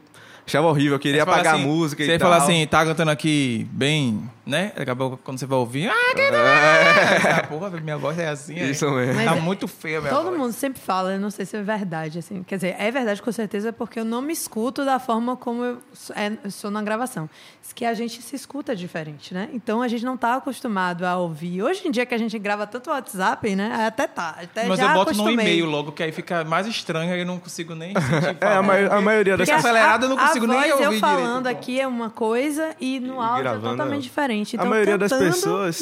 achava 0.46 0.68
horrível, 0.68 0.94
eu 0.94 1.00
queria 1.00 1.24
Você 1.24 1.30
apagar 1.30 1.56
assim- 1.56 1.64
a 1.64 1.68
música 1.68 2.04
Você 2.04 2.10
e 2.10 2.14
ia 2.14 2.20
tal. 2.20 2.30
falar 2.32 2.44
assim, 2.44 2.68
tá 2.68 2.86
cantando 2.86 3.12
aqui 3.12 3.68
bem, 3.72 4.30
né? 4.46 4.72
Daqui 4.76 4.92
a 4.92 4.96
pouco, 4.96 5.18
quando 5.24 5.38
você 5.40 5.46
vai 5.46 5.58
ouvir, 5.58 5.90
ah, 5.90 6.16
que 6.16 6.22
ah, 6.22 7.48
porra, 7.48 7.70
minha 7.70 7.98
voz 7.98 8.18
é 8.20 8.28
assim. 8.28 8.58
é. 8.60 8.66
Isso 8.66 8.90
mesmo. 8.92 9.14
Mas 9.16 9.26
tá 9.26 9.36
é- 9.38 9.40
muito 9.40 9.68
feia 9.68 10.00
a 10.00 10.02
minha 10.02 10.14
Todo 10.14 10.26
voz. 10.26 10.38
mundo 10.38 10.52
sempre 10.54 10.82
fala, 10.82 11.14
eu 11.14 11.20
não 11.20 11.30
sei 11.30 11.46
se 11.46 11.56
é 11.58 11.62
verdade, 11.62 12.20
assim. 12.20 12.44
Quer 12.44 12.56
dizer, 12.56 12.76
é 12.78 12.92
verdade 12.92 13.22
com 13.22 13.32
certeza 13.32 13.72
porque 13.72 14.00
eu 14.00 14.06
não 14.06 14.22
me 14.22 14.34
escuto 14.34 14.84
da 14.84 15.00
forma 15.00 15.36
como 15.38 15.64
eu 15.64 15.78
sou, 15.94 16.16
é, 16.16 16.32
eu 16.44 16.52
sou 16.52 16.70
na 16.72 16.82
gravação. 16.82 17.30
Que 17.74 17.86
a 17.86 17.94
gente 17.94 18.22
se 18.22 18.36
escuta 18.36 18.76
diferente, 18.76 19.34
né? 19.34 19.48
Então 19.54 19.82
a 19.82 19.88
gente 19.88 20.04
não 20.04 20.18
tá 20.18 20.36
acostumado 20.36 21.06
a 21.06 21.16
ouvir. 21.18 21.64
Hoje 21.64 21.88
em 21.88 21.92
dia 21.92 22.06
que 22.06 22.14
a 22.14 22.18
gente 22.18 22.38
grava 22.38 22.68
tanto 22.68 22.90
WhatsApp, 22.90 23.56
né? 23.56 23.86
Até 23.88 24.08
tá. 24.08 24.36
Até 24.44 24.66
Mas 24.66 24.78
já 24.78 24.88
eu 24.90 24.94
boto 24.94 25.14
no 25.16 25.22
acostumei. 25.24 25.46
e-mail 25.46 25.66
logo, 25.68 25.94
que 25.94 26.04
aí 26.04 26.12
fica 26.12 26.44
mais 26.44 26.68
estranho, 26.68 27.14
aí 27.14 27.22
eu 27.22 27.26
não 27.26 27.40
consigo 27.40 27.74
nem 27.74 27.94
sentir. 27.94 28.02
É, 28.42 28.56
a, 28.56 28.62
mai- 28.62 28.88
a 28.88 29.00
maioria 29.00 29.38
das 29.38 29.48
pessoas... 29.48 29.64
acelerado, 29.66 30.04
eu 30.06 30.10
não 30.10 30.18
consigo 30.18 30.31
a 30.38 30.48
nem 30.48 30.58
voz 30.58 30.72
ouvir 30.72 30.84
eu 30.84 30.90
direito, 30.92 31.00
falando 31.02 31.44
pô. 31.44 31.50
aqui 31.50 31.80
é 31.80 31.88
uma 31.88 32.10
coisa 32.10 32.76
e 32.80 33.00
no 33.00 33.16
E 33.16 33.18
áudio 33.18 33.42
gravando 33.44 33.68
é 33.68 33.72
totalmente 33.72 34.00
é- 34.00 34.02
diferente. 34.04 34.56
Então, 34.56 34.68
a 34.68 34.70
maioria 34.70 34.98
das 34.98 35.12
pessoas 35.14 35.80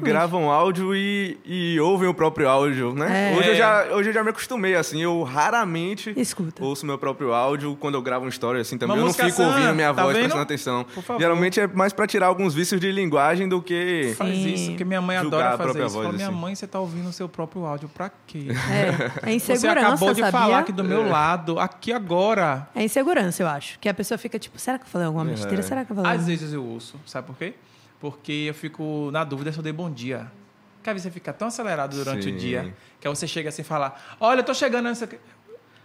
gravam 0.00 0.50
áudio 0.50 0.94
e, 0.94 1.38
e 1.44 1.80
ouvem 1.80 2.08
o 2.08 2.14
próprio 2.14 2.48
áudio, 2.48 2.94
né? 2.94 3.32
É. 3.32 3.36
Hoje, 3.36 3.48
eu 3.50 3.54
já, 3.56 3.84
hoje 3.92 4.08
eu 4.10 4.12
já 4.12 4.22
me 4.24 4.30
acostumei, 4.30 4.74
assim, 4.74 5.02
eu 5.02 5.22
raramente 5.22 6.12
Escuta. 6.16 6.62
ouço 6.64 6.84
meu 6.86 6.98
próprio 6.98 7.32
áudio 7.32 7.76
quando 7.80 7.94
eu 7.94 8.02
gravo 8.02 8.24
um 8.24 8.28
story, 8.28 8.60
assim, 8.60 8.78
também. 8.78 8.96
Uma 8.96 9.02
eu 9.02 9.06
não 9.06 9.12
fico 9.14 9.42
ouvindo 9.42 9.74
minha 9.74 9.92
tá 9.94 10.02
voz, 10.02 10.14
vendo? 10.14 10.22
prestando 10.24 10.42
atenção. 10.42 10.86
Geralmente 11.18 11.60
é 11.60 11.66
mais 11.66 11.92
pra 11.92 12.06
tirar 12.06 12.26
alguns 12.26 12.54
vícios 12.54 12.80
de 12.80 12.90
linguagem 12.90 13.48
do 13.48 13.60
que... 13.62 14.14
Faz 14.16 14.34
Sim. 14.34 14.54
isso, 14.54 14.70
porque 14.70 14.84
minha 14.84 15.00
mãe 15.00 15.16
adora 15.16 15.50
a 15.54 15.58
fazer 15.58 15.84
isso. 15.84 15.94
voz, 15.94 16.06
Fala, 16.06 16.12
minha 16.16 16.28
assim. 16.28 16.36
mãe, 16.36 16.54
você 16.54 16.66
tá 16.66 16.78
ouvindo 16.80 17.08
o 17.08 17.12
seu 17.12 17.28
próprio 17.28 17.64
áudio, 17.64 17.88
pra 17.88 18.10
quê? 18.26 18.46
É, 18.70 19.30
é 19.34 19.38
Você 19.38 19.52
insegurança, 19.52 19.86
acabou 19.88 20.12
de 20.14 20.20
sabia? 20.20 20.40
falar 20.40 20.58
aqui 20.60 20.72
do 20.72 20.84
meu 20.84 21.08
lado, 21.08 21.58
aqui 21.58 21.92
agora. 21.92 22.68
É 22.74 22.82
insegurança, 22.84 23.42
eu 23.42 23.48
acho. 23.48 23.78
Que 23.78 23.87
a 23.88 23.94
pessoa 23.94 24.18
fica 24.18 24.38
tipo, 24.38 24.58
será 24.58 24.78
que 24.78 24.84
eu 24.84 24.88
falei 24.88 25.06
alguma 25.06 25.24
besteira? 25.24 25.60
É. 25.60 25.62
Será 25.62 25.84
que 25.84 25.92
eu 25.92 25.96
falei 25.96 26.10
Às 26.10 26.18
alguma... 26.20 26.36
vezes 26.36 26.52
eu 26.52 26.64
ouço, 26.64 26.98
sabe 27.06 27.26
por 27.26 27.36
quê? 27.36 27.54
Porque 28.00 28.32
eu 28.32 28.54
fico 28.54 29.10
na 29.12 29.24
dúvida 29.24 29.52
se 29.52 29.58
eu 29.58 29.62
dei 29.62 29.72
bom 29.72 29.90
dia. 29.90 30.30
Porque 30.76 30.90
às 30.90 30.94
vezes 30.94 31.02
você 31.04 31.10
fica 31.10 31.32
tão 31.32 31.48
acelerado 31.48 31.96
durante 31.96 32.24
Sim. 32.24 32.34
o 32.34 32.38
dia 32.38 32.74
que 33.00 33.08
aí 33.08 33.14
você 33.14 33.26
chega 33.26 33.48
assim 33.48 33.62
e 33.62 33.64
fala: 33.64 33.96
Olha, 34.20 34.40
eu 34.40 34.44
tô 34.44 34.54
chegando, 34.54 34.88
quê. 35.08 35.18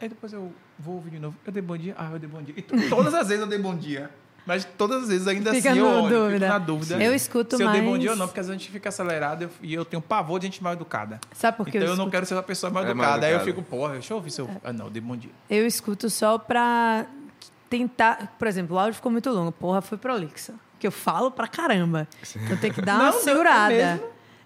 Aí 0.01 0.09
depois 0.09 0.31
eu 0.33 0.51
vou 0.77 0.95
ouvir 0.95 1.11
de 1.11 1.19
novo. 1.19 1.35
Eu 1.45 1.51
dei 1.51 1.61
bom 1.61 1.77
dia? 1.77 1.95
Ah, 1.97 2.09
eu 2.11 2.19
dei 2.19 2.29
bom 2.29 2.41
dia. 2.41 2.53
E 2.57 2.61
todas 2.89 3.13
as 3.13 3.27
vezes 3.27 3.41
eu 3.41 3.47
dei 3.47 3.57
bom 3.59 3.75
dia. 3.75 4.09
Mas 4.45 4.65
todas 4.77 5.03
as 5.03 5.07
vezes 5.09 5.25
ainda 5.27 5.53
Fica 5.53 5.69
assim 5.71 5.79
eu 5.79 5.85
na 5.89 6.01
olho, 6.01 6.09
dúvida. 6.19 6.39
fico 6.45 6.51
na 6.51 6.59
dúvida. 6.59 7.03
Eu 7.03 7.15
escuto 7.15 7.55
se 7.55 7.63
eu 7.63 7.71
dei 7.71 7.81
bom 7.81 7.91
mais- 7.91 8.01
dia 8.01 8.11
ou 8.11 8.17
não, 8.17 8.27
porque 8.27 8.41
às 8.41 8.47
vezes 8.47 8.59
a 8.59 8.63
gente 8.63 8.71
fica 8.73 8.89
acelerado 8.89 9.49
e 9.61 9.73
eu 9.73 9.85
tenho 9.85 10.01
pavor 10.01 10.37
de 10.37 10.47
gente 10.47 10.61
mal 10.61 10.73
educada. 10.73 11.19
Sabe 11.31 11.55
por 11.55 11.65
que 11.65 11.77
então 11.77 11.87
eu, 11.87 11.93
eu 11.93 11.97
não 11.97 12.09
quero 12.09 12.25
ser 12.25 12.33
uma 12.35 12.43
pessoa 12.43 12.69
mal 12.69 12.83
É 12.83 12.87
mal 12.87 13.05
educada. 13.05 13.25
Aí 13.25 13.31
eu 13.31 13.37
educada. 13.37 13.55
fico, 13.57 13.69
porra, 13.69 13.93
deixa 13.93 14.11
eu 14.13 14.17
ouvir 14.17 14.31
se 14.31 14.41
eu. 14.41 14.49
Ah, 14.61 14.73
não, 14.73 14.85
eu 14.87 14.91
dei 14.91 15.01
bom 15.01 15.15
dia. 15.15 15.31
Eu 15.49 15.65
escuto 15.65 16.09
só 16.09 16.37
pra 16.37 17.05
tentar... 17.77 18.35
Por 18.37 18.47
exemplo, 18.47 18.75
o 18.75 18.79
áudio 18.79 18.93
ficou 18.93 19.11
muito 19.11 19.29
longo. 19.31 19.51
Porra, 19.51 19.81
foi 19.81 19.97
prolixa. 19.97 20.53
Que 20.79 20.85
eu 20.85 20.91
falo 20.91 21.31
pra 21.31 21.47
caramba. 21.47 22.07
Então 22.35 22.55
tem 22.57 22.71
que 22.71 22.81
dar 22.81 22.95
uma 22.95 23.03
Não, 23.11 23.17
é 23.17 23.21
segurada. 23.21 24.03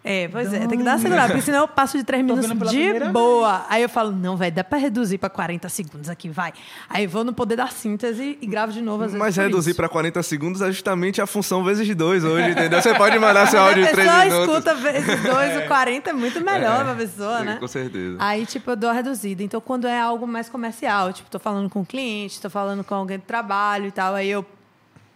É, 0.10 0.28
pois 0.30 0.54
é, 0.54 0.66
tem 0.68 0.78
que 0.78 0.84
dar 0.86 0.92
uma 0.92 1.00
segurada, 1.00 1.28
porque 1.28 1.42
senão 1.42 1.60
eu 1.60 1.68
passo 1.68 1.98
de 1.98 2.04
três 2.06 2.24
minutos 2.24 2.48
de 2.70 2.94
boa. 3.12 3.66
Aí 3.68 3.82
eu 3.84 3.90
falo, 3.90 4.12
não, 4.12 4.38
velho, 4.38 4.56
dá 4.56 4.64
pra 4.64 4.78
reduzir 4.78 5.18
pra 5.18 5.30
40 5.30 5.68
segundos 5.68 6.10
aqui, 6.10 6.30
vai. 6.30 6.54
Aí 6.90 7.04
eu 7.04 7.10
vou 7.10 7.26
no 7.26 7.34
poder 7.34 7.58
da 7.58 7.68
síntese 7.68 8.38
e 8.42 8.48
gravo 8.48 8.72
de 8.72 8.82
novo 8.82 9.04
às 9.04 9.12
vezes. 9.12 9.20
Mas 9.20 9.36
por 9.36 9.42
reduzir 9.42 9.72
isso. 9.72 9.78
pra 9.78 9.90
40 9.90 10.24
segundos 10.24 10.62
é 10.62 10.72
justamente 10.72 11.22
a 11.22 11.28
função 11.28 11.62
vezes 11.62 11.86
de 11.86 11.94
dois 11.94 12.24
hoje, 12.24 12.52
entendeu? 12.52 12.82
Você 12.82 12.94
pode 12.94 13.20
mandar 13.20 13.48
seu 13.48 13.60
áudio 13.62 13.84
a 13.84 13.88
de 13.88 13.94
3 13.94 14.08
pessoa 14.08 14.26
minutos. 14.26 14.48
escuta 14.56 14.76
vezes 14.76 15.24
dois, 15.24 15.58
o 15.58 15.68
40 15.68 16.10
é 16.10 16.14
muito 16.14 16.40
melhor 16.42 16.86
pra 16.86 16.96
pessoa, 16.96 17.40
Sim, 17.40 17.46
né? 17.46 17.58
Com 17.60 17.68
certeza. 17.68 18.18
Aí, 18.20 18.46
tipo, 18.46 18.72
eu 18.72 18.76
dou 18.78 18.90
a 18.90 18.94
reduzida. 18.94 19.44
Então, 19.44 19.60
quando 19.60 19.88
é 19.88 20.00
algo 20.00 20.26
mais 20.26 20.48
comercial, 20.48 21.12
tipo, 21.12 21.30
tô 21.30 21.38
falando 21.40 21.70
com 21.70 21.82
um 21.82 21.86
cliente, 21.86 22.40
tô 22.40 22.50
falando 22.50 22.82
com 22.82 22.96
alguém 22.96 23.18
do 23.18 23.24
trabalho 23.26 23.88
e 23.88 23.92
tal, 23.92 24.16
aí 24.16 24.30
eu. 24.30 24.46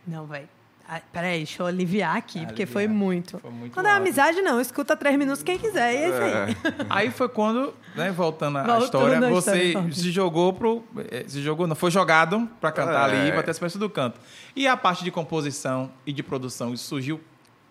Não, 0.05 0.25
velho. 0.25 0.49
Ai, 0.93 1.01
peraí, 1.13 1.37
deixa 1.37 1.63
eu 1.63 1.67
aliviar 1.67 2.17
aqui, 2.17 2.39
porque 2.45 2.63
Aliviar. 2.63 2.67
foi 2.67 2.85
muito. 2.85 3.39
Foi 3.39 3.49
muito 3.49 3.71
quando 3.73 3.85
é 3.85 3.91
amizade, 3.91 4.41
não. 4.41 4.59
Escuta 4.59 4.93
três 4.97 5.17
minutos 5.17 5.41
quem 5.41 5.57
quiser. 5.57 5.93
E 5.93 5.97
é 5.97 6.09
isso 6.09 6.17
aí. 6.21 6.75
Aí 6.89 7.11
foi 7.11 7.29
quando, 7.29 7.73
né, 7.95 8.11
voltando 8.11 8.57
à 8.57 8.63
Voltando 8.63 8.83
história, 8.83 9.29
você 9.29 9.63
história, 9.67 9.93
se 9.93 10.11
jogou 10.11 10.51
pro. 10.51 10.83
eh, 11.09 11.23
Se 11.27 11.41
jogou, 11.41 11.65
não, 11.65 11.77
foi 11.77 11.91
jogado 11.91 12.45
pra 12.59 12.73
cantar 12.73 13.09
É. 13.09 13.21
ali, 13.21 13.31
pra 13.31 13.41
ter 13.41 13.51
essa 13.51 13.57
experiência 13.57 13.79
do 13.79 13.89
canto. 13.89 14.19
E 14.53 14.67
a 14.67 14.75
parte 14.75 15.05
de 15.05 15.11
composição 15.11 15.89
e 16.05 16.11
de 16.11 16.21
produção, 16.21 16.73
isso 16.73 16.83
surgiu 16.89 17.21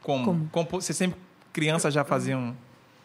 como? 0.02 0.24
Como? 0.24 0.48
Compo- 0.50 0.80
Você 0.80 0.94
sempre, 0.94 1.20
criança, 1.52 1.90
já 1.90 2.02
fazia 2.04 2.38
um. 2.38 2.54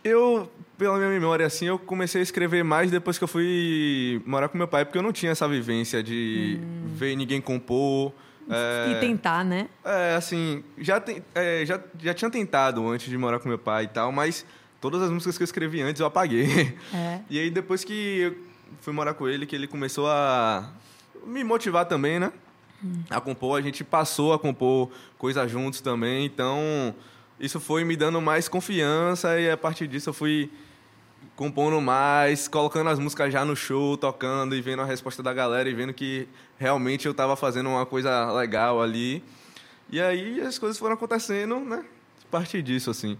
Eu, 0.01 0.49
pela 0.77 0.95
minha 0.97 1.09
memória, 1.09 1.45
assim, 1.45 1.65
eu 1.65 1.77
comecei 1.77 2.21
a 2.21 2.23
escrever 2.23 2.63
mais 2.63 2.89
depois 2.89 3.17
que 3.17 3.23
eu 3.25 3.27
fui 3.27 4.21
morar 4.25 4.47
com 4.47 4.57
meu 4.57 4.67
pai, 4.67 4.85
porque 4.85 4.97
eu 4.97 5.03
não 5.03 5.11
tinha 5.11 5.33
essa 5.33 5.45
vivência 5.45 6.01
de 6.01 6.57
ver 6.85 7.17
ninguém 7.17 7.41
compor. 7.41 8.13
É, 8.49 8.91
E 8.91 8.99
tentar, 8.99 9.43
né? 9.43 9.67
É, 9.83 10.15
assim, 10.15 10.63
já, 10.77 10.99
tem, 10.99 11.23
é, 11.33 11.65
já, 11.65 11.79
já 11.99 12.13
tinha 12.13 12.29
tentado 12.29 12.87
antes 12.87 13.09
de 13.09 13.17
morar 13.17 13.39
com 13.39 13.49
meu 13.49 13.57
pai 13.57 13.85
e 13.85 13.87
tal, 13.87 14.11
mas 14.11 14.45
todas 14.79 15.01
as 15.01 15.09
músicas 15.09 15.37
que 15.37 15.43
eu 15.43 15.45
escrevi 15.45 15.81
antes 15.81 15.99
eu 15.99 16.05
apaguei. 16.05 16.77
É. 16.93 17.19
E 17.29 17.39
aí 17.39 17.49
depois 17.49 17.83
que 17.83 18.19
eu 18.19 18.35
fui 18.81 18.93
morar 18.93 19.13
com 19.13 19.27
ele, 19.27 19.45
que 19.45 19.55
ele 19.55 19.67
começou 19.67 20.07
a 20.09 20.69
me 21.25 21.43
motivar 21.43 21.85
também, 21.85 22.19
né? 22.19 22.31
A 23.09 23.19
compor, 23.19 23.57
a 23.57 23.61
gente 23.61 23.83
passou 23.83 24.33
a 24.33 24.37
compor 24.37 24.91
coisas 25.17 25.49
juntos 25.49 25.81
também, 25.81 26.25
então 26.25 26.93
isso 27.39 27.59
foi 27.59 27.83
me 27.83 27.95
dando 27.95 28.21
mais 28.21 28.47
confiança 28.47 29.39
e 29.39 29.49
a 29.49 29.57
partir 29.57 29.87
disso 29.87 30.09
eu 30.09 30.13
fui 30.13 30.51
compondo 31.35 31.79
mais, 31.81 32.47
colocando 32.47 32.89
as 32.89 32.99
músicas 32.99 33.31
já 33.31 33.43
no 33.43 33.55
show, 33.55 33.97
tocando 33.97 34.55
e 34.55 34.61
vendo 34.61 34.81
a 34.81 34.85
resposta 34.85 35.21
da 35.21 35.33
galera 35.33 35.69
e 35.69 35.73
vendo 35.73 35.93
que 35.93 36.27
realmente 36.57 37.05
eu 37.05 37.11
estava 37.11 37.35
fazendo 37.35 37.69
uma 37.69 37.85
coisa 37.85 38.31
legal 38.31 38.81
ali. 38.81 39.23
E 39.89 40.01
aí 40.01 40.41
as 40.41 40.57
coisas 40.57 40.77
foram 40.77 40.93
acontecendo, 40.95 41.59
né? 41.59 41.83
A 42.23 42.27
partir 42.31 42.61
disso, 42.61 42.89
assim. 42.89 43.17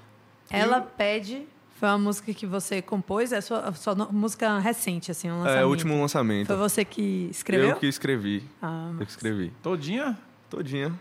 Ela 0.49 0.81
pede. 0.81 1.45
Foi 1.77 1.89
uma 1.89 1.97
música 1.97 2.33
que 2.33 2.45
você 2.45 2.81
compôs, 2.81 3.33
é 3.33 3.41
sua, 3.41 3.73
sua 3.73 3.93
música 4.09 4.57
recente, 4.59 5.11
assim, 5.11 5.29
um 5.29 5.39
lançamento. 5.39 5.59
É 5.61 5.65
o 5.65 5.69
último 5.69 5.99
lançamento. 5.99 6.47
Foi 6.47 6.55
você 6.55 6.85
que 6.85 7.27
escreveu? 7.29 7.71
Eu 7.71 7.75
que 7.75 7.85
escrevi. 7.85 8.43
Ah, 8.61 8.91
Eu 8.97 9.05
que 9.05 9.11
escrevi. 9.11 9.51
Todinha? 9.61 10.17
Todinha. 10.49 10.93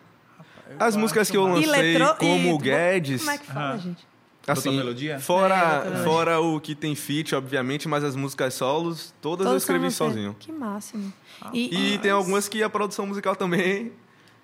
Eu 0.68 0.76
As 0.80 0.96
músicas 0.96 1.30
que 1.30 1.36
eu 1.36 1.46
E 1.48 1.64
lancei 1.66 1.92
letrou- 1.92 2.14
como 2.16 2.56
e- 2.56 2.58
Guedes, 2.58 3.20
Como 3.20 3.30
é 3.30 3.38
que 3.38 3.46
fala, 3.46 3.74
Ah. 3.74 3.76
gente? 3.76 4.04
Assim, 4.46 4.76
melodia? 4.76 5.14
É, 5.14 5.18
fora, 5.18 5.80
melodia. 5.84 6.04
fora 6.04 6.40
o 6.40 6.60
que 6.60 6.74
tem 6.74 6.94
feat, 6.94 7.34
obviamente, 7.34 7.88
mas 7.88 8.04
as 8.04 8.14
músicas 8.14 8.54
solos, 8.54 9.14
todas 9.22 9.46
eu 9.46 9.52
Todos 9.52 9.62
são 9.64 9.74
escrevi 9.76 9.90
sozinho. 9.92 10.36
Que 10.38 10.52
máximo. 10.52 11.12
Ah, 11.40 11.50
E, 11.52 11.94
E 11.94 11.98
tem 11.98 12.10
algumas 12.10 12.46
que 12.48 12.62
a 12.62 12.68
produção 12.68 13.06
musical 13.06 13.34
também 13.34 13.92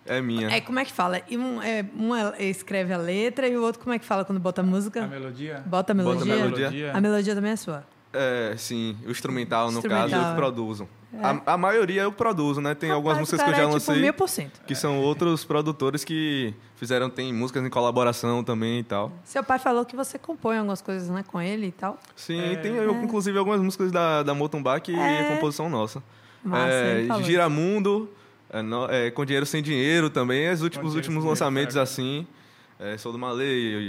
é 0.06 0.20
minha. 0.22 0.48
é, 0.50 0.60
como 0.60 0.78
é 0.78 0.84
que 0.84 0.92
fala? 0.92 1.20
Um, 1.30 1.60
é, 1.62 1.84
um 1.96 2.14
é- 2.14 2.34
escreve 2.44 2.92
a 2.94 2.96
letra 2.98 3.46
e 3.46 3.56
o 3.56 3.62
outro 3.62 3.80
como 3.82 3.92
é 3.94 3.98
que 3.98 4.04
fala 4.04 4.24
quando 4.24 4.40
bota 4.40 4.62
a 4.62 4.64
música? 4.64 5.04
A 5.04 5.06
melodia? 5.06 5.62
Bota 5.66 5.92
a 5.92 5.94
Bota 5.94 6.22
a 6.22 6.24
melodia? 6.24 6.36
melodia. 6.70 6.92
A 6.94 7.00
melodia 7.00 7.34
também 7.34 7.52
é 7.52 7.56
sua. 7.56 7.84
É, 8.12 8.54
sim, 8.56 8.96
o 9.06 9.10
instrumental, 9.10 9.70
no 9.70 9.78
Instrumental, 9.78 10.08
caso, 10.10 10.22
eu 10.22 10.26
é. 10.26 10.30
que 10.30 10.36
produzo. 10.36 10.88
A, 11.22 11.54
a 11.54 11.56
maioria 11.56 12.02
eu 12.02 12.12
produzo, 12.12 12.60
né? 12.60 12.74
Tem 12.74 12.90
algumas 12.90 13.18
músicas 13.18 13.42
que 13.42 13.50
eu 13.50 13.54
já 13.54 13.60
é, 13.62 13.64
tipo, 13.64 13.72
lancei, 13.74 14.00
mil 14.00 14.14
por 14.14 14.28
cento. 14.28 14.60
que 14.64 14.74
são 14.76 15.00
outros 15.00 15.44
produtores 15.44 16.04
que 16.04 16.54
fizeram, 16.76 17.10
tem 17.10 17.32
músicas 17.32 17.64
em 17.64 17.68
colaboração 17.70 18.42
também 18.44 18.78
e 18.80 18.82
tal. 18.84 19.12
Seu 19.24 19.42
pai 19.42 19.58
falou 19.58 19.84
que 19.84 19.94
você 19.96 20.18
compõe 20.18 20.56
algumas 20.58 20.80
coisas 20.80 21.08
né, 21.08 21.24
com 21.26 21.40
ele 21.40 21.66
e 21.66 21.72
tal. 21.72 21.98
Sim, 22.14 22.40
É. 22.40 22.56
tem 22.56 22.72
eu, 22.74 22.92
inclusive 23.02 23.36
algumas 23.38 23.60
músicas 23.60 23.90
da, 23.92 24.22
da 24.22 24.34
Motumbá 24.34 24.78
que 24.80 24.94
é, 24.94 25.20
É. 25.22 25.34
composição 25.34 25.68
nossa. 25.68 26.02
Massa, 26.44 26.68
é, 26.72 26.98
ele 27.00 27.08
falou. 27.08 27.22
Giramundo, 27.24 28.10
é, 28.48 28.62
no- 28.62 28.86
é, 28.90 29.10
Com 29.10 29.24
Dinheiro 29.24 29.46
Sem 29.46 29.62
Dinheiro 29.62 30.10
também, 30.10 30.48
os 30.50 30.62
últimos, 30.62 30.92
Dinheiro 30.92 31.08
últimos 31.08 31.24
lançamentos 31.24 31.76
assim. 31.76 32.26
É, 32.78 32.96
Sou 32.96 33.10
do 33.12 33.18
Malê, 33.18 33.44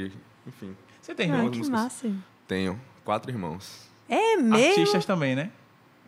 e- 0.07 0.11
enfim, 0.47 0.75
Você 1.01 1.13
tem 1.15 1.31
Ah, 1.31 1.35
irmãos 1.35 1.51
que 1.51 1.57
músicas. 1.59 1.81
massa. 1.81 2.11
tenho 2.47 2.79
quatro 3.05 3.31
irmãos. 3.31 3.89
É 4.11 4.35
mesmo? 4.37 4.55
artistas 4.55 5.05
também, 5.05 5.35
né? 5.35 5.49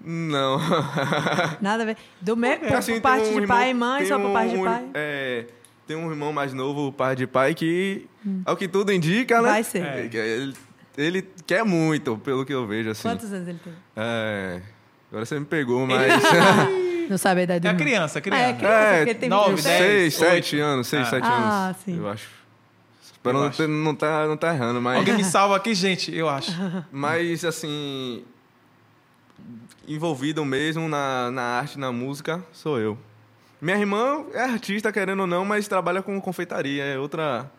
Não. 0.06 0.60
Nada 1.62 1.84
a 1.84 1.86
ver. 1.86 1.98
Do 2.22 2.36
me... 2.36 2.58
por, 2.58 2.74
Assim, 2.74 2.94
por 2.96 3.02
parte 3.02 3.22
um 3.28 3.32
de 3.32 3.38
irmão- 3.40 3.48
pai 3.48 3.70
e 3.70 3.74
mãe, 3.74 4.06
só 4.06 4.20
por 4.20 4.32
parte 4.34 4.50
de 4.52 4.58
um- 4.58 4.64
pai? 4.66 4.84
É, 4.94 5.46
tem 5.88 5.96
um 5.96 6.10
irmão 6.10 6.34
mais 6.34 6.54
novo, 6.54 6.92
pai 6.92 7.16
de 7.16 7.26
pai, 7.26 7.54
que, 7.56 8.06
ao 8.46 8.58
que 8.58 8.68
tudo 8.68 8.92
indica, 8.92 9.42
né? 9.42 9.50
Hum. 9.50 9.52
Vai 9.54 9.64
ser. 9.64 9.84
É. 9.86 10.10
Ele, 10.14 10.54
ele 10.98 11.28
quer 11.48 11.64
muito, 11.64 12.18
pelo 12.18 12.46
que 12.46 12.54
eu 12.54 12.68
vejo, 12.68 12.90
assim. 12.90 13.04
Quantos 13.08 13.32
anos 13.32 13.48
ele 13.48 13.60
tem? 13.64 13.74
É, 13.96 14.62
agora 15.10 15.26
você 15.26 15.40
me 15.40 15.46
pegou, 15.46 15.88
mas... 15.88 16.12
Não 17.10 17.18
sabe 17.18 17.42
a 17.42 17.44
idade 17.44 17.60
do 17.62 17.66
É 17.68 17.70
a 17.70 17.74
irmão. 17.74 17.86
criança, 17.86 18.18
Ah, 18.18 18.20
é 18.20 18.22
criança. 18.22 18.54
criança, 18.54 18.76
É, 18.76 18.96
porque 18.98 19.10
ele 19.12 19.20
tem 19.20 19.30
nove, 19.30 19.50
27. 19.56 19.78
dez. 19.80 20.14
seis, 20.14 20.14
sete 20.16 20.56
oito. 20.56 20.66
anos, 20.66 20.88
seis, 20.88 21.08
Ah. 21.08 21.10
sete 21.10 21.24
Ah, 21.26 21.66
anos. 21.68 21.78
sim. 21.84 21.98
Eu 21.98 22.10
acho. 22.10 22.28
Eu 23.24 23.34
não, 23.34 23.44
acho. 23.44 23.68
não, 23.68 23.96
tá, 23.96 24.28
não 24.28 24.38
tá 24.38 24.54
errando, 24.54 24.82
mas... 24.82 24.98
Alguém 24.98 25.16
me 25.16 25.24
salva 25.24 25.56
aqui, 25.56 25.74
gente, 25.74 26.14
eu 26.14 26.28
acho. 26.28 26.52
Mas, 26.92 27.46
assim... 27.46 28.24
Envolvido 29.88 30.44
mesmo 30.46 30.88
na, 30.88 31.32
na 31.32 31.42
arte, 31.42 31.78
na 31.78 31.92
música, 31.92 32.44
sou 32.52 32.80
eu. 32.80 32.98
Minha 33.64 33.78
irmã 33.78 34.26
é 34.34 34.42
artista, 34.42 34.92
querendo 34.92 35.22
ou 35.22 35.28
não, 35.28 35.46
mas 35.46 35.70
trabalha 35.70 36.02
com 36.02 36.20
confeitaria, 36.20 36.84
é 36.84 37.00
outra, 37.00 37.50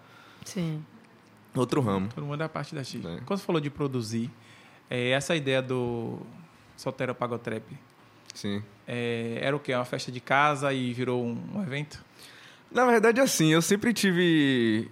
Sim. 0.44 0.84
outro 1.54 1.80
ramo. 1.80 2.10
Todo 2.14 2.26
mundo 2.26 2.42
é 2.42 2.44
a 2.44 2.48
parte 2.48 2.74
da 2.74 2.84
X. 2.84 3.02
É. 3.02 3.20
Quando 3.24 3.38
você 3.38 3.44
falou 3.46 3.58
de 3.58 3.70
produzir, 3.70 4.30
é, 4.90 5.12
essa 5.12 5.34
ideia 5.34 5.62
do 5.62 6.18
Soltero 6.76 7.14
Pagotrap, 7.14 7.64
Sim. 8.34 8.62
é, 8.86 9.38
era 9.40 9.56
o 9.56 9.58
quê? 9.58 9.74
Uma 9.74 9.86
festa 9.86 10.12
de 10.12 10.20
casa 10.20 10.74
e 10.74 10.92
virou 10.92 11.24
um, 11.24 11.38
um 11.54 11.62
evento? 11.62 12.04
Na 12.70 12.84
verdade, 12.84 13.18
assim, 13.22 13.50
eu 13.52 13.62
sempre 13.62 13.94
tive... 13.94 14.90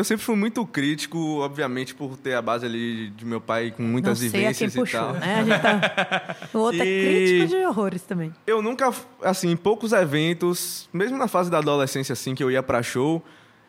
Eu 0.00 0.04
sempre 0.04 0.24
fui 0.24 0.34
muito 0.34 0.64
crítico, 0.66 1.18
obviamente, 1.40 1.94
por 1.94 2.16
ter 2.16 2.32
a 2.34 2.40
base 2.40 2.64
ali 2.64 3.10
de 3.10 3.24
meu 3.26 3.38
pai 3.40 3.70
com 3.70 3.82
muitas 3.82 4.20
Não 4.22 4.30
sei 4.30 4.46
a 4.46 4.54
quem 4.54 4.68
vivências 4.68 4.74
e 4.74 4.78
puxou, 4.78 5.00
tal. 5.00 5.12
né? 5.12 5.34
A 5.40 5.44
gente 5.44 5.60
tá... 5.60 6.36
O 6.54 6.58
outro 6.58 6.80
é 6.82 6.86
E- 6.86 7.04
crítico 7.36 7.48
de 7.58 7.66
horrores 7.66 8.02
também. 8.02 8.32
Eu 8.46 8.62
nunca, 8.62 8.90
assim, 9.22 9.50
em 9.50 9.56
poucos 9.58 9.92
eventos, 9.92 10.88
mesmo 10.90 11.18
na 11.18 11.28
fase 11.28 11.50
da 11.50 11.58
adolescência, 11.58 12.14
assim, 12.14 12.34
que 12.34 12.42
eu 12.42 12.50
ia 12.50 12.62
pra 12.62 12.82
show, 12.82 13.22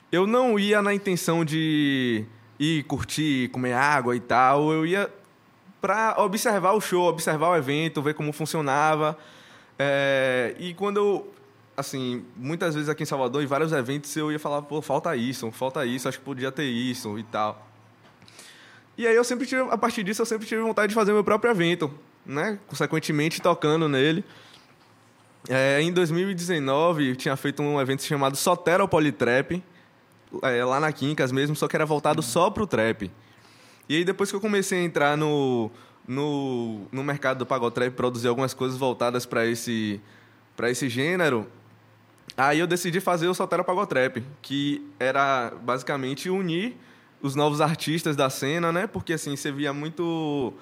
eu 0.10 0.26
não 0.26 0.58
ia 0.58 0.82
na 0.82 0.94
intenção 0.94 1.44
de 1.44 2.24
ir 2.58 2.84
curtir, 2.84 3.50
comer 3.50 3.74
água 3.74 4.16
e 4.16 4.20
tal. 4.22 4.72
Eu 4.72 4.86
ia 4.86 5.10
pra 5.82 6.16
observar 6.18 6.72
o 6.72 6.80
show, 6.80 7.10
observar 7.10 7.50
o 7.50 7.56
evento, 7.58 8.02
ver 8.02 8.14
como 8.14 8.32
funcionava. 8.32 9.18
É, 9.78 10.56
e 10.60 10.74
quando 10.76 10.98
eu, 10.98 11.34
assim, 11.82 12.26
muitas 12.36 12.74
vezes 12.74 12.90
aqui 12.90 13.04
em 13.04 13.06
Salvador, 13.06 13.44
em 13.44 13.46
vários 13.46 13.72
eventos, 13.74 14.16
eu 14.16 14.32
ia 14.32 14.40
falar, 14.40 14.62
pô, 14.62 14.82
falta 14.82 15.16
isso, 15.16 15.52
falta 15.52 15.86
isso, 15.86 16.08
acho 16.08 16.20
que 16.20 16.26
podia 16.26 16.52
ter 16.52 16.64
isso 16.64 17.20
e 17.20 17.24
tal. 17.24 17.68
E 18.98 19.06
aí 19.06 19.16
eu 19.16 19.24
sempre 19.24 19.46
tive, 19.46 19.62
a 19.62 19.78
partir 19.78 20.04
disso, 20.04 20.22
eu 20.22 20.26
sempre 20.26 20.48
tive 20.48 20.62
vontade 20.62 20.90
de 20.90 20.96
fazer 20.96 21.12
meu 21.12 21.24
próprio 21.24 21.52
evento, 21.52 21.92
né? 22.26 22.60
Consequentemente, 22.68 23.42
tocando 23.42 23.90
nele. 23.90 24.24
É, 25.50 25.82
em 25.82 25.92
2019, 25.92 27.10
eu 27.10 27.16
tinha 27.16 27.36
feito 27.36 27.64
um 27.64 27.82
evento 27.82 28.04
chamado 28.04 28.36
Sotero 28.38 28.88
Polytrap, 28.88 29.62
é, 30.44 30.64
lá 30.64 30.80
na 30.80 30.92
Quincas 30.92 31.32
mesmo, 31.32 31.56
só 31.56 31.68
que 31.68 31.76
era 31.76 31.86
voltado 31.86 32.22
só 32.22 32.50
pro 32.50 32.68
trap. 32.68 33.12
E 33.90 33.98
aí, 33.98 34.06
depois 34.06 34.30
que 34.30 34.36
eu 34.36 34.42
comecei 34.42 34.80
a 34.80 34.84
entrar 34.84 35.18
no, 35.18 35.72
no, 36.08 36.88
no 36.92 37.04
mercado 37.04 37.40
do 37.40 37.46
pagotrap, 37.46 37.94
produzir 37.94 38.28
algumas 38.28 38.54
coisas 38.54 38.78
voltadas 38.78 39.26
para 39.26 39.46
esse, 39.46 40.00
pra 40.56 40.70
esse 40.70 40.88
gênero, 40.88 41.48
aí 42.38 42.60
eu 42.60 42.68
decidi 42.68 43.00
fazer 43.00 43.28
o 43.28 43.34
Sotero 43.34 43.64
Pagotrap, 43.64 44.24
que 44.42 44.86
era 45.00 45.52
basicamente 45.62 46.30
unir 46.30 46.76
os 47.22 47.36
novos 47.36 47.62
artistas 47.62 48.16
da 48.16 48.30
cena, 48.30 48.72
né? 48.72 48.88
Porque 48.88 49.14
assim, 49.14 49.36
você 49.36 49.52
via 49.52 49.74
muito 49.74 50.54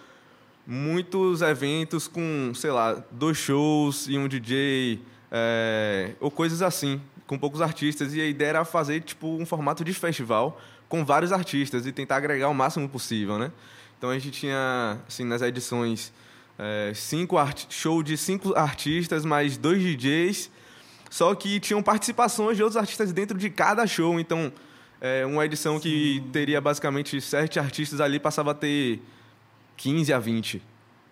muitos 0.65 1.41
eventos 1.41 2.07
com, 2.07 2.51
sei 2.53 2.69
lá, 2.69 3.03
dois 3.11 3.37
shows 3.37 4.05
e 4.07 4.17
um 4.19 4.27
DJ, 4.27 5.01
é, 5.31 6.13
ou 6.19 6.29
coisas 6.29 6.61
assim, 6.61 7.01
com 7.25 7.39
poucos 7.39 7.59
artistas. 7.59 8.13
E 8.13 8.21
a 8.21 8.25
ideia 8.25 8.49
era 8.49 8.65
fazer 8.65 9.01
tipo 9.01 9.27
um 9.27 9.45
formato 9.45 9.83
de 9.83 9.93
festival 9.93 10.61
com 10.87 11.03
vários 11.03 11.31
artistas 11.31 11.87
e 11.87 11.91
tentar 11.91 12.17
agregar 12.17 12.49
o 12.49 12.53
máximo 12.53 12.87
possível, 12.87 13.39
né? 13.39 13.51
Então 13.97 14.09
a 14.09 14.13
gente 14.13 14.31
tinha, 14.31 14.99
assim, 15.07 15.23
nas 15.23 15.41
edições, 15.41 16.13
é, 16.57 16.91
cinco 16.93 17.35
show 17.69 18.03
de 18.03 18.15
cinco 18.15 18.55
artistas 18.55 19.25
mais 19.25 19.57
dois 19.57 19.81
DJs, 19.81 20.51
só 21.09 21.33
que 21.33 21.59
tinham 21.59 21.81
participações 21.81 22.55
de 22.55 22.63
outros 22.63 22.77
artistas 22.77 23.11
dentro 23.11 23.37
de 23.37 23.49
cada 23.49 23.85
show. 23.87 24.19
Então, 24.19 24.51
é, 25.01 25.25
uma 25.25 25.45
edição 25.45 25.79
que 25.79 26.23
teria 26.31 26.61
basicamente 26.61 27.19
sete 27.19 27.59
artistas 27.59 27.99
ali 27.99 28.19
passava 28.19 28.51
a 28.51 28.53
ter 28.53 29.01
15 29.77 30.13
a 30.13 30.19
20. 30.19 30.61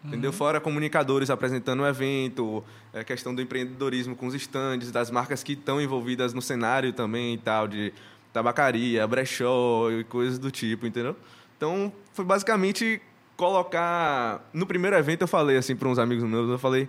Entendeu? 0.06 0.32
Fora 0.32 0.62
comunicadores 0.62 1.30
apresentando 1.30 1.82
o 1.82 1.88
evento, 1.88 2.64
a 2.94 3.04
questão 3.04 3.34
do 3.34 3.42
empreendedorismo 3.42 4.16
com 4.16 4.28
os 4.28 4.36
estandes, 4.36 4.92
das 4.92 5.12
marcas 5.12 5.44
que 5.44 5.54
estão 5.54 5.82
envolvidas 5.82 6.34
no 6.34 6.42
cenário 6.42 6.94
também 6.94 7.34
e 7.34 7.38
tal, 7.38 7.68
de 7.68 7.92
tabacaria, 8.32 9.06
brechó 9.08 9.90
e 9.92 10.04
coisas 10.04 10.38
do 10.38 10.52
tipo, 10.52 10.86
entendeu? 10.86 11.16
Então, 11.58 11.92
foi 12.14 12.24
basicamente 12.24 13.02
colocar. 13.36 14.48
No 14.54 14.66
primeiro 14.66 14.96
evento, 14.96 15.24
eu 15.24 15.28
falei 15.28 15.58
assim 15.58 15.76
para 15.76 15.88
uns 15.90 16.00
amigos 16.00 16.24
meus, 16.24 16.50
eu 16.50 16.60
falei. 16.60 16.88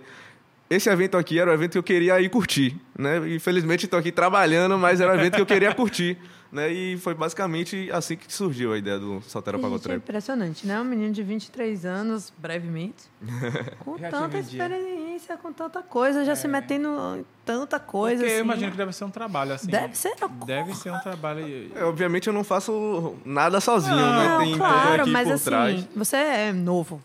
Esse 0.69 0.89
evento 0.89 1.17
aqui 1.17 1.39
era 1.39 1.49
o 1.49 1.53
evento 1.53 1.71
que 1.73 1.77
eu 1.79 1.83
queria 1.83 2.21
ir 2.21 2.29
curtir, 2.29 2.75
né? 2.97 3.17
Infelizmente 3.33 3.85
estou 3.85 3.97
aqui 3.99 4.11
trabalhando, 4.11 4.77
mas 4.77 5.01
era 5.01 5.11
o 5.11 5.15
evento 5.15 5.35
que 5.35 5.41
eu 5.41 5.45
queria 5.45 5.73
curtir, 5.73 6.17
né? 6.51 6.71
E 6.71 6.95
foi 6.97 7.13
basicamente 7.15 7.89
assim 7.91 8.15
que 8.15 8.31
surgiu 8.31 8.73
a 8.73 8.77
ideia 8.77 8.99
do 8.99 9.19
Saltera 9.21 9.57
Gente, 9.57 9.65
é 9.65 9.67
Pagotrap. 9.69 9.97
impressionante, 9.97 10.67
né? 10.67 10.79
Um 10.79 10.83
menino 10.83 11.11
de 11.11 11.23
23 11.23 11.85
anos, 11.85 12.31
brevemente, 12.37 13.03
com 13.83 13.97
Já 13.97 14.09
tanta 14.09 14.37
experiência, 14.37 15.37
com 15.37 15.51
tanta 15.51 15.81
coisa, 15.81 16.23
já 16.23 16.35
se 16.35 16.47
metendo 16.47 16.89
em 17.17 17.25
tanta 17.43 17.79
coisa. 17.79 18.17
Porque 18.17 18.31
eu 18.31 18.35
assim. 18.35 18.43
imagino 18.45 18.71
que 18.71 18.77
deve 18.77 18.93
ser 18.93 19.05
um 19.05 19.09
trabalho 19.11 19.53
assim. 19.53 19.67
Deve 19.71 19.97
ser. 19.97 20.13
Deve 20.45 20.75
ser 20.75 20.91
um 20.91 20.99
trabalho. 20.99 21.71
É, 21.75 21.83
obviamente 21.83 22.27
eu 22.27 22.33
não 22.33 22.43
faço 22.43 23.15
nada 23.25 23.59
sozinho, 23.59 23.95
Não, 23.95 24.19
né? 24.19 24.27
Não, 24.27 24.37
Tem 24.39 24.51
toda 24.51 24.65
a 24.65 24.81
claro, 24.83 25.07
mas 25.07 25.27
por 25.27 25.33
assim, 25.33 25.45
trás. 25.45 25.87
você 25.95 26.15
é 26.17 26.53
novo, 26.53 27.01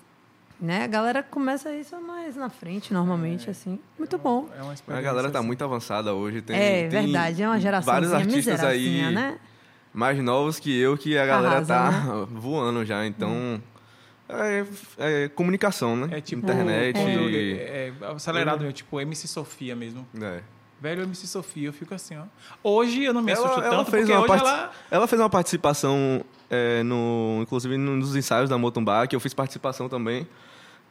né? 0.64 0.84
A 0.84 0.86
galera 0.86 1.22
começa 1.22 1.72
isso 1.74 2.00
mais 2.00 2.34
na 2.36 2.48
frente, 2.50 2.92
normalmente, 2.92 3.48
assim. 3.50 3.78
Muito 3.98 4.18
bom. 4.18 4.48
É 4.58 4.62
uma 4.62 4.74
A 4.98 5.00
galera 5.00 5.30
tá 5.30 5.38
assim. 5.38 5.46
muito 5.46 5.62
avançada 5.62 6.14
hoje. 6.14 6.42
Tem, 6.42 6.56
é 6.56 6.88
tem 6.88 7.02
verdade, 7.02 7.42
é 7.42 7.48
uma 7.48 7.60
geração 7.60 7.92
vários 7.92 8.12
artistas 8.12 8.62
aí 8.64 9.12
né? 9.12 9.38
mais 9.92 10.18
novos 10.18 10.58
que 10.58 10.76
eu 10.76 10.96
que 10.98 11.16
a 11.16 11.26
galera 11.26 11.56
Arrasa, 11.56 11.74
tá 11.74 11.90
né? 11.90 12.26
voando 12.32 12.84
já. 12.84 13.06
Então, 13.06 13.62
é, 14.28 14.64
é 14.98 15.28
comunicação, 15.28 15.94
né? 15.96 16.18
É 16.18 16.20
tipo. 16.20 16.42
Internet. 16.42 16.98
é, 16.98 17.92
é 18.00 18.06
acelerado 18.12 18.60
mesmo, 18.60 18.72
tipo 18.72 19.00
MC 19.00 19.28
Sofia 19.28 19.76
mesmo. 19.76 20.06
é. 20.20 20.40
Velho 20.80 21.04
MC 21.04 21.26
Sofia, 21.26 21.68
eu 21.68 21.72
fico 21.72 21.94
assim, 21.94 22.14
ó. 22.18 22.24
Hoje 22.62 23.04
eu 23.04 23.14
não 23.14 23.22
me 23.22 23.32
Ela- 23.32 23.40
assusto 23.46 23.62
ela 23.62 23.76
tanto, 23.78 23.90
fez 23.90 24.02
porque 24.06 24.18
uma 24.18 24.24
hoje 24.34 24.44
ela. 24.44 24.72
Ela 24.90 25.06
fez 25.06 25.18
uma 25.18 25.30
participação, 25.30 26.22
é, 26.50 26.82
no, 26.82 27.38
inclusive 27.40 27.74
nos 27.78 28.14
ensaios 28.14 28.50
da 28.50 28.58
Motumbá, 28.58 29.06
que 29.06 29.16
eu 29.16 29.20
fiz 29.20 29.32
participação 29.32 29.88
também. 29.88 30.26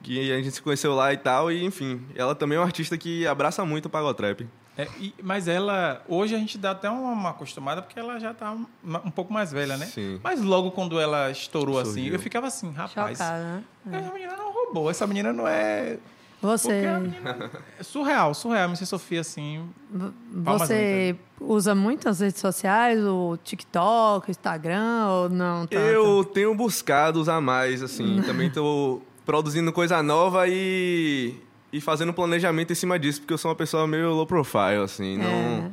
Que 0.03 0.31
a 0.31 0.35
gente 0.37 0.51
se 0.51 0.61
conheceu 0.61 0.93
lá 0.93 1.11
e 1.13 1.17
tal, 1.17 1.51
e 1.51 1.63
enfim. 1.65 2.01
Ela 2.15 2.35
também 2.35 2.57
é 2.57 2.59
uma 2.59 2.65
artista 2.67 2.97
que 2.97 3.25
abraça 3.25 3.63
muito 3.65 3.85
o 3.85 3.89
Pagotrap. 3.89 4.41
É, 4.77 4.87
e- 4.99 5.13
mas 5.23 5.47
ela, 5.47 6.03
hoje 6.07 6.35
a 6.35 6.37
gente 6.37 6.57
dá 6.57 6.71
até 6.71 6.89
uma, 6.89 7.11
uma 7.11 7.29
acostumada, 7.29 7.81
porque 7.81 7.97
ela 7.99 8.19
já 8.19 8.33
tá 8.33 8.51
um, 8.51 8.65
um 9.05 9.11
pouco 9.11 9.31
mais 9.31 9.51
velha, 9.51 9.77
né? 9.77 9.85
Sim. 9.85 10.19
Mas 10.23 10.41
logo 10.41 10.71
quando 10.71 10.99
ela 10.99 11.29
estourou 11.31 11.79
assim, 11.79 11.91
Surgiu. 11.93 12.13
eu 12.13 12.19
ficava 12.19 12.47
assim, 12.47 12.71
rapaz. 12.71 13.17
Chocada, 13.17 13.43
né? 13.43 13.63
Essa 13.91 14.11
menina 14.13 14.35
não 14.35 14.51
roubou, 14.51 14.89
essa 14.89 15.07
menina 15.07 15.31
não 15.31 15.47
é. 15.47 15.97
Você, 16.41 16.71
é 17.79 17.83
surreal, 17.83 18.33
surreal. 18.33 18.67
MC 18.67 18.85
Sofia, 18.85 19.21
assim. 19.21 19.65
Você 20.29 21.15
usa 21.39 21.73
muito 21.73 22.09
as 22.09 22.19
redes 22.19 22.41
sociais, 22.41 22.99
o 23.01 23.37
TikTok, 23.43 24.27
o 24.27 24.31
Instagram, 24.31 25.05
ou 25.07 25.29
não 25.29 25.65
tanto? 25.67 25.81
Eu 25.81 26.25
tenho 26.25 26.53
buscado 26.53 27.21
usar 27.21 27.39
mais, 27.39 27.81
assim. 27.81 28.21
Também 28.23 28.49
tô 28.49 29.01
produzindo 29.25 29.71
coisa 29.71 30.01
nova 30.03 30.47
e, 30.47 31.33
e 31.71 31.79
fazendo 31.81 32.13
planejamento 32.13 32.71
em 32.71 32.75
cima 32.75 32.97
disso, 32.99 33.21
porque 33.21 33.33
eu 33.33 33.37
sou 33.37 33.49
uma 33.49 33.55
pessoa 33.55 33.87
meio 33.87 34.11
low 34.13 34.25
profile, 34.27 34.83
assim. 34.83 35.17
Não... 35.17 35.71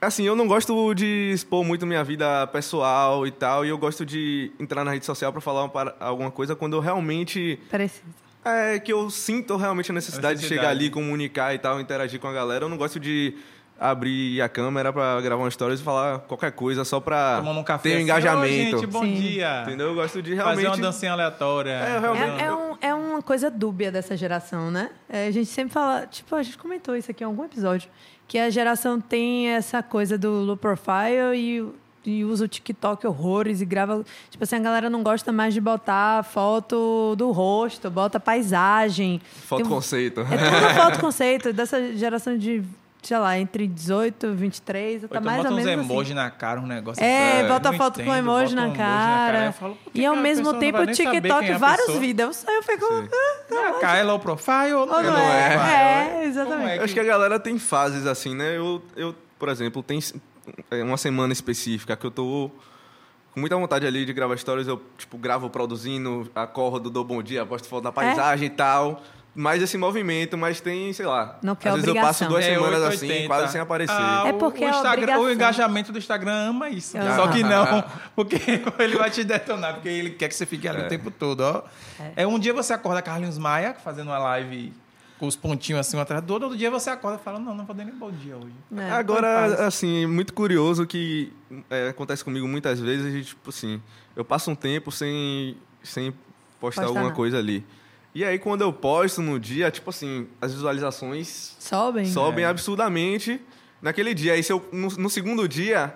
Assim, 0.00 0.24
eu 0.24 0.34
não 0.34 0.48
gosto 0.48 0.92
de 0.94 1.30
expor 1.32 1.62
muito 1.64 1.86
minha 1.86 2.02
vida 2.02 2.44
pessoal 2.48 3.24
e 3.24 3.30
tal, 3.30 3.64
e 3.64 3.68
eu 3.68 3.78
gosto 3.78 4.04
de 4.04 4.50
entrar 4.58 4.82
na 4.84 4.90
rede 4.90 5.06
social 5.06 5.30
para 5.30 5.40
falar 5.40 5.62
uma 5.62 5.68
para- 5.68 5.94
alguma 6.00 6.28
coisa 6.30 6.56
quando 6.56 6.74
eu 6.74 6.80
realmente 6.80 7.56
É, 7.70 7.76
precisa. 7.76 8.02
é 8.44 8.80
que 8.80 8.92
eu 8.92 9.08
sinto 9.10 9.56
realmente 9.56 9.92
a 9.92 9.94
necessidade, 9.94 10.40
de 10.40 10.46
chegar 10.48 10.62
Necessidade. 10.62 10.86
ali, 10.86 10.90
comunicar 10.90 11.54
e 11.54 11.58
tal, 11.58 11.80
interagir 11.80 12.18
com 12.18 12.26
a 12.26 12.32
galera. 12.32 12.64
Eu 12.64 12.68
não 12.68 12.76
gosto 12.76 12.98
de 12.98 13.36
abrir 13.78 14.40
a 14.40 14.48
câmera 14.48 14.92
pra 14.92 15.20
gravar 15.20 15.42
uma 15.42 15.48
história 15.48 15.74
e 15.74 15.78
falar 15.78 16.20
qualquer 16.20 16.52
coisa 16.52 16.84
só 16.84 17.00
pra 17.00 17.36
Tomando 17.38 17.60
um 17.60 17.64
café. 17.64 17.82
ter 17.82 17.88
um 17.90 17.92
assim, 17.96 18.02
engajamento. 18.04 18.76
"Oi, 18.76 18.80
gente, 18.82 18.86
bom 18.86 19.02
Sim. 19.02 19.14
dia. 19.14 19.62
Entendeu? 19.66 19.88
Eu 19.88 19.94
gosto 19.94 20.22
de 20.22 20.36
Fazer 20.36 20.42
realmente. 20.62 20.66
uma 20.66 20.76
dancinha 20.76 21.12
aleatória. 21.12 21.70
É, 21.70 21.98
realmente- 21.98 22.42
É, 22.42 22.44
é, 22.46 22.52
um- 22.54 22.76
é 22.80 22.94
uma 22.94 23.20
coisa 23.22 23.50
dúbia 23.50 23.90
dessa 23.90 24.16
geração, 24.16 24.70
né? 24.70 24.90
É, 25.08 25.26
a 25.26 25.30
gente 25.30 25.46
sempre 25.46 25.72
fala, 25.72 26.06
tipo, 26.06 26.34
a 26.36 26.42
gente 26.42 26.56
comentou 26.58 26.94
isso 26.96 27.10
aqui 27.10 27.24
em 27.24 27.26
algum 27.26 27.44
episódio, 27.44 27.88
que 28.28 28.38
a 28.38 28.48
geração 28.50 29.00
tem 29.00 29.48
essa 29.48 29.82
coisa 29.82 30.16
do 30.16 30.30
low 30.30 30.56
profile 30.56 31.34
e, 31.34 31.64
e 32.04 32.24
usa 32.24 32.44
o 32.44 32.48
TikTok 32.48 33.04
horrores 33.06 33.60
e 33.60 33.64
grava. 33.64 34.04
Tipo 34.30 34.44
assim, 34.44 34.56
a 34.56 34.60
galera 34.60 34.88
não 34.88 35.02
gosta 35.02 35.32
mais 35.32 35.52
de 35.54 35.60
botar 35.60 36.22
foto 36.24 37.14
do 37.16 37.30
rosto, 37.32 37.90
bota 37.90 38.18
paisagem. 38.20 39.20
Foto 39.44 39.62
Tem 39.62 39.68
conceito. 39.68 40.20
É 40.20 40.24
tudo 40.24 40.74
foto 40.80 41.00
conceito 41.00 41.52
dessa 41.52 41.94
geração 41.96 42.36
de, 42.38 42.62
sei 43.02 43.18
lá, 43.18 43.36
entre 43.38 43.66
18 43.66 44.26
e 44.26 44.30
23, 44.32 45.02
Ou 45.02 45.08
tá 45.08 45.16
então 45.18 45.24
mais 45.24 45.36
bota 45.38 45.48
ou 45.50 45.54
uns 45.58 45.64
menos 45.64 45.80
assim. 45.84 45.90
emojis 45.92 46.14
na 46.14 46.30
cara, 46.30 46.60
um 46.60 46.66
negócio 46.66 47.02
É, 47.02 47.40
assim. 47.40 47.48
bota 47.48 47.70
Não 47.72 47.78
foto 47.78 47.94
com 47.96 48.02
entendo, 48.02 48.16
emoji 48.18 48.54
bota 48.54 48.56
na 48.56 48.62
um 48.62 48.64
emoji 48.66 48.78
cara. 48.78 49.44
Eu 49.46 49.52
falo, 49.52 49.74
por 49.74 49.92
que 49.92 49.98
e 49.98 50.00
que 50.02 50.06
ao 50.06 50.16
mesmo 50.16 50.54
tempo 50.54 50.78
o 50.78 50.86
TikTok, 50.86 51.44
é 51.44 51.58
vários 51.58 51.86
pessoa? 51.86 52.00
vídeos. 52.00 52.44
Aí 52.48 52.54
eu 52.56 52.62
fico. 52.62 52.84
Ah, 53.52 53.78
cá 53.80 53.96
é 53.96 54.02
low 54.04 54.18
profile 54.20 54.72
ou 54.74 54.80
Ou 54.82 54.86
não, 54.86 55.02
não 55.02 55.18
é? 55.18 55.54
é. 55.54 56.22
É, 56.22 56.24
exatamente. 56.26 56.70
É 56.70 56.78
Eu 56.78 56.84
acho 56.84 56.94
que 56.94 57.00
a 57.00 57.04
galera 57.04 57.40
tem 57.40 57.58
fases 57.58 58.06
assim, 58.06 58.34
né? 58.34 58.56
Eu, 58.56 58.80
eu 58.96 59.14
por 59.38 59.48
exemplo, 59.48 59.82
tem 59.82 59.98
é, 60.70 60.82
uma 60.84 60.96
semana 60.96 61.32
específica 61.32 61.96
que 61.96 62.06
eu 62.06 62.10
tô 62.12 62.50
com 63.34 63.40
muita 63.40 63.56
vontade 63.56 63.84
ali 63.86 64.04
de 64.04 64.12
gravar 64.12 64.34
histórias. 64.36 64.68
Eu, 64.68 64.80
tipo, 64.96 65.18
gravo 65.18 65.50
produzindo, 65.50 66.30
acordo, 66.34 66.88
dou 66.88 67.02
bom 67.02 67.20
dia, 67.22 67.44
posto 67.44 67.66
foto 67.66 67.82
da 67.82 67.90
paisagem 67.92 68.46
e 68.46 68.50
tal. 68.50 69.02
Mais 69.34 69.62
esse 69.62 69.78
movimento, 69.78 70.36
mas 70.36 70.60
tem, 70.60 70.92
sei 70.92 71.06
lá. 71.06 71.38
Não 71.42 71.56
quer 71.56 71.70
às 71.70 71.76
vezes 71.76 71.88
eu 71.88 71.94
passo 71.94 72.24
obrigação. 72.24 72.28
duas 72.28 72.44
É, 72.44 72.52
semanas 72.54 72.82
880. 72.82 73.14
assim, 73.16 73.26
quase 73.26 73.52
sem 73.52 73.60
aparecer. 73.62 73.94
Ah, 73.96 74.24
É 74.26 74.30
o- 74.32 74.34
porque 74.38 74.62
o, 74.62 74.66
é 74.66 74.70
Instagram, 74.70 74.92
obrigação. 74.92 75.24
o 75.24 75.30
engajamento 75.32 75.92
do 75.92 75.98
Instagram 75.98 76.32
ama 76.50 76.68
isso. 76.68 76.98
Ah. 76.98 77.16
Só 77.16 77.28
que 77.28 77.42
não, 77.42 77.82
porque 78.14 78.36
ele 78.78 78.96
vai 78.96 79.10
te 79.10 79.24
detonar, 79.24 79.74
porque 79.74 79.88
ele 79.88 80.10
quer 80.10 80.28
que 80.28 80.34
você 80.34 80.44
fique 80.44 80.68
ali 80.68 80.82
o 80.82 80.88
tempo 80.88 81.10
todo, 81.10 81.40
ó. 81.40 81.62
É. 82.14 82.26
um 82.26 82.38
dia 82.38 82.52
você 82.52 82.74
acorda 82.74 83.00
Carlinhos 83.00 83.38
Maia 83.38 83.74
fazendo 83.82 84.08
uma 84.08 84.18
live 84.18 84.70
com 85.18 85.26
os 85.26 85.36
pontinhos 85.36 85.80
assim 85.80 85.96
um 85.96 86.00
atrás 86.00 86.20
do 86.22 86.30
outro, 86.32 86.48
outro 86.48 86.58
dia 86.58 86.70
você 86.70 86.90
acorda 86.90 87.18
e 87.18 87.24
fala, 87.24 87.38
não, 87.38 87.54
não 87.54 87.64
vou 87.64 87.74
dar 87.74 87.84
nem 87.84 87.94
bom 87.94 88.10
dia 88.10 88.36
hoje. 88.36 88.52
É. 88.76 88.90
Agora, 88.90 89.66
assim, 89.66 90.04
muito 90.04 90.34
curioso 90.34 90.84
que 90.86 91.32
é, 91.70 91.88
acontece 91.88 92.22
comigo 92.22 92.46
muitas 92.46 92.78
vezes, 92.80 93.28
tipo 93.28 93.48
assim, 93.48 93.80
eu 94.14 94.24
passo 94.26 94.50
um 94.50 94.54
tempo 94.54 94.90
sem, 94.92 95.56
sem 95.82 96.10
postar 96.10 96.20
Postar 96.60 96.82
alguma 96.84 97.04
nada. 97.04 97.14
coisa 97.14 97.38
ali. 97.38 97.64
E 98.14 98.24
aí, 98.24 98.38
quando 98.38 98.60
eu 98.62 98.72
posto 98.72 99.22
no 99.22 99.40
dia, 99.40 99.70
tipo 99.70 99.88
assim, 99.90 100.28
as 100.40 100.52
visualizações 100.52 101.56
Sobem. 101.58 102.04
sobem 102.04 102.44
É. 102.44 102.48
absurdamente 102.48 103.40
naquele 103.80 104.12
dia. 104.12 104.34
Aí, 104.34 104.42
se 104.42 104.52
eu, 104.52 104.66
no, 104.70 104.88
no 104.88 105.08
segundo 105.10 105.48
dia, 105.48 105.94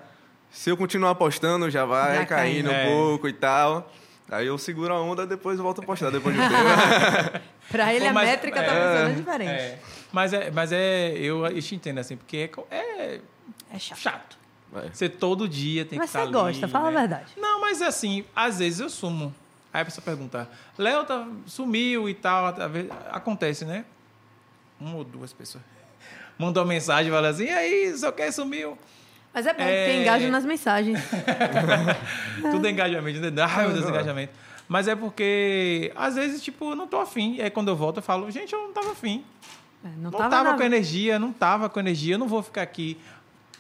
se 0.51 0.71
eu 0.71 0.77
continuar 0.77 1.15
postando, 1.17 1.71
já 1.71 1.85
vai 1.85 2.17
Já 2.17 2.27
caindo 2.27 2.71
cai. 2.71 2.75
um 2.75 2.81
É. 2.81 2.87
pouco 2.91 3.29
e 3.29 3.33
tal. 3.35 3.93
Aí 4.31 4.47
eu 4.47 4.57
seguro 4.59 4.93
a 4.95 5.01
onda, 5.01 5.27
depois 5.27 5.59
volto 5.59 5.83
a 5.83 5.85
postar 5.85 6.11
depois 6.11 6.35
de 6.35 6.41
um 6.41 6.49
tempo. 6.49 7.41
Pra 7.71 7.93
ele 7.93 8.05
Pô, 8.05 8.11
a 8.11 8.13
mas- 8.15 8.29
métrica 8.29 8.63
tá 8.63 8.73
é, 8.73 8.87
funcionando 8.89 9.17
diferente. 9.17 9.51
É. 9.51 9.79
Mas 10.13 10.33
é, 10.33 10.51
mas 10.51 10.73
é, 10.73 11.13
eu, 11.19 11.45
eu 11.47 11.61
te 11.63 11.75
entendo 11.75 11.99
assim, 11.99 12.17
porque 12.17 12.51
é, 12.71 12.77
é 12.77 13.21
É 13.73 13.79
chato. 13.79 13.99
chato. 13.99 14.39
Você 14.93 15.09
todo 15.09 15.49
dia 15.49 15.85
tem 15.85 15.99
Mas 15.99 16.11
que 16.11 16.17
estar 16.19 16.27
você 16.27 16.33
gosta, 16.33 16.69
fala 16.69 16.89
a 16.89 16.91
né? 16.91 16.99
verdade. 17.01 17.33
Não, 17.37 17.61
mas 17.61 17.81
assim, 17.83 18.25
às 18.35 18.59
vezes 18.59 18.81
eu 18.81 18.91
sumo. 18.91 19.35
Aí 19.77 19.83
a 19.83 19.85
pessoa 19.85 20.03
pergunta, 20.03 20.49
Léo 20.79 21.05
tá, 21.05 21.27
sumiu 21.45 22.09
e 22.09 22.15
tal. 22.15 22.47
às 22.47 22.71
vezes- 22.73 22.91
Acontece, 23.13 23.67
né? 23.67 23.85
Uma 24.81 24.97
ou 24.97 25.05
duas 25.05 25.35
pessoas. 25.35 25.63
Mandou 26.39 26.63
uma 26.63 26.69
mensagem 26.71 27.09
e 27.13 27.15
fala 27.15 27.29
assim, 27.29 27.45
e 27.45 27.51
aí, 27.51 27.95
só 27.99 28.11
quer 28.11 28.33
sumiu? 28.33 28.79
Mas 29.35 29.45
é 29.47 29.53
bom, 29.53 29.63
É. 29.63 29.85
porque 29.87 30.01
engaja 30.01 30.31
nas 30.31 30.47
mensagens. 30.47 30.99
Tudo 32.51 32.67
é 32.67 32.71
engajamento, 32.71 33.21
né? 33.21 33.43
Ai, 33.43 33.67
meu 33.67 33.75
Deus, 33.77 33.87
engajamento. 33.87 34.33
Mas 34.67 34.89
é 34.89 34.97
porque, 34.97 35.93
às 35.95 36.15
vezes, 36.15 36.43
tipo, 36.43 36.71
eu 36.71 36.75
não 36.77 36.87
tô 36.87 36.99
afim. 36.99 37.35
E 37.35 37.43
aí 37.43 37.51
quando 37.51 37.69
eu 37.69 37.77
volto, 37.77 37.99
eu 37.99 38.03
falo, 38.03 38.31
gente, 38.31 38.55
eu 38.55 38.63
não 38.63 38.73
tava 38.73 38.93
afim. 38.93 39.23
É, 39.85 39.89
Não, 39.89 40.11
Não 40.11 40.11
tava, 40.11 40.31
tava, 40.31 40.55
com 40.57 40.63
energia, 40.63 41.19
não 41.19 41.33
tava 41.35 41.69
com 41.69 41.79
energia. 41.79 42.15
Eu 42.15 42.19
não 42.19 42.29
vou 42.29 42.43
ficar 42.43 42.63
aqui 42.63 42.97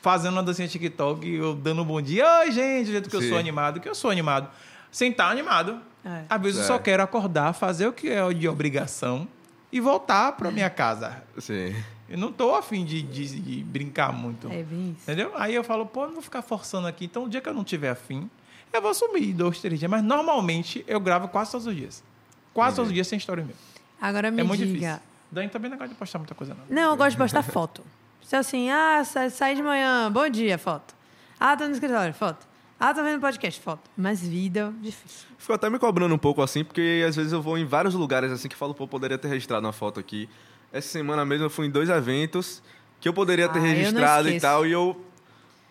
fazendo 0.00 0.32
uma 0.32 0.42
dancinha 0.42 0.66
TikTok, 0.66 1.28
eu 1.30 1.54
dando 1.54 1.82
um 1.82 1.84
bom 1.84 2.00
dia. 2.00 2.24
Oi, 2.40 2.52
gente, 2.52 2.86
do 2.86 2.92
jeito 2.92 3.10
que 3.10 3.16
eu 3.16 3.20
Sim. 3.20 3.28
sou 3.28 3.38
animado, 3.38 3.80
que 3.80 3.88
eu 3.88 3.94
sou 3.94 4.10
animado. 4.10 4.48
Sem 4.90 5.10
estar 5.10 5.28
animado. 5.30 5.78
É. 6.06 6.24
Às 6.28 6.40
vezes 6.40 6.58
eu 6.58 6.64
É. 6.64 6.66
só 6.68 6.78
quero 6.78 7.02
acordar, 7.02 7.52
fazer 7.52 7.86
o 7.88 7.92
que 7.92 8.08
é 8.08 8.32
de 8.32 8.48
obrigação 8.48 9.26
e 9.72 9.80
voltar 9.80 10.32
pra 10.32 10.50
minha 10.52 10.70
casa. 10.70 11.22
Sim. 11.38 11.74
Eu 12.08 12.16
não 12.16 12.30
tô 12.32 12.54
afim 12.54 12.84
de, 12.84 13.02
de, 13.02 13.40
de 13.40 13.64
brincar 13.64 14.12
muito. 14.12 14.46
É 14.46 14.62
bem 14.62 14.90
isso. 14.96 15.02
Entendeu? 15.02 15.32
Aí 15.34 15.52
eu 15.54 15.64
falo, 15.64 15.84
pô, 15.84 16.02
eu 16.02 16.06
não 16.06 16.14
vou 16.14 16.22
ficar 16.22 16.40
forçando 16.42 16.86
aqui. 16.86 17.06
Então, 17.06 17.24
o 17.24 17.28
dia 17.28 17.40
que 17.40 17.48
eu 17.48 17.54
não 17.54 17.64
tiver 17.64 17.90
afim, 17.90 18.30
eu 18.72 18.80
vou 18.80 18.94
sumir 18.94 19.34
dois, 19.34 19.60
três 19.60 19.80
dias. 19.80 19.90
Mas 19.90 20.04
normalmente 20.04 20.84
eu 20.86 21.00
gravo 21.00 21.26
quase 21.26 21.50
todos 21.50 21.66
os 21.66 21.74
dias. 21.74 22.04
Quase 22.54 22.76
todos 22.76 22.90
os 22.90 22.94
dias 22.94 23.08
sem 23.08 23.16
história 23.18 23.42
mesmo. 23.42 23.60
Agora 24.00 24.30
me 24.30 24.40
é 24.40 24.44
muito 24.44 24.60
diga. 24.64 24.72
difícil. 24.78 25.00
Dani 25.32 25.48
também 25.48 25.68
não 25.68 25.76
gosta 25.76 25.92
de 25.92 25.98
postar 25.98 26.18
muita 26.20 26.34
coisa, 26.36 26.54
não. 26.54 26.62
Não, 26.70 26.90
eu 26.92 26.96
gosto 26.96 27.10
de 27.10 27.16
postar 27.16 27.42
foto. 27.42 27.82
Se 28.22 28.36
assim, 28.36 28.70
ah, 28.70 29.02
sa- 29.04 29.28
saí 29.28 29.56
de 29.56 29.62
manhã, 29.62 30.10
bom 30.12 30.28
dia, 30.28 30.56
foto. 30.58 30.94
Ah, 31.40 31.56
tô 31.56 31.64
no 31.66 31.72
escritório, 31.72 32.14
foto. 32.14 32.46
Ah, 32.78 32.92
tô 32.92 33.02
vendo 33.02 33.20
podcast, 33.20 33.60
foto. 33.60 33.88
Mas 33.96 34.20
vida, 34.20 34.72
difícil. 34.80 35.26
Fico 35.38 35.52
até 35.54 35.70
me 35.70 35.78
cobrando 35.78 36.14
um 36.14 36.18
pouco 36.18 36.42
assim, 36.42 36.62
porque 36.62 37.04
às 37.08 37.16
vezes 37.16 37.32
eu 37.32 37.40
vou 37.40 37.56
em 37.56 37.64
vários 37.64 37.94
lugares 37.94 38.30
assim 38.30 38.48
que 38.48 38.56
falo, 38.56 38.74
pô, 38.74 38.86
poderia 38.86 39.16
ter 39.16 39.28
registrado 39.28 39.64
uma 39.66 39.72
foto 39.72 39.98
aqui. 39.98 40.28
Essa 40.72 40.88
semana 40.88 41.24
mesmo 41.24 41.46
eu 41.46 41.50
fui 41.50 41.66
em 41.66 41.70
dois 41.70 41.88
eventos 41.88 42.62
que 43.00 43.08
eu 43.08 43.14
poderia 43.14 43.48
ter 43.48 43.58
Ah, 43.60 43.62
eu 43.62 43.66
registrado 43.74 44.28
e 44.28 44.40
tal, 44.40 44.66
e 44.66 44.72
eu 44.72 45.00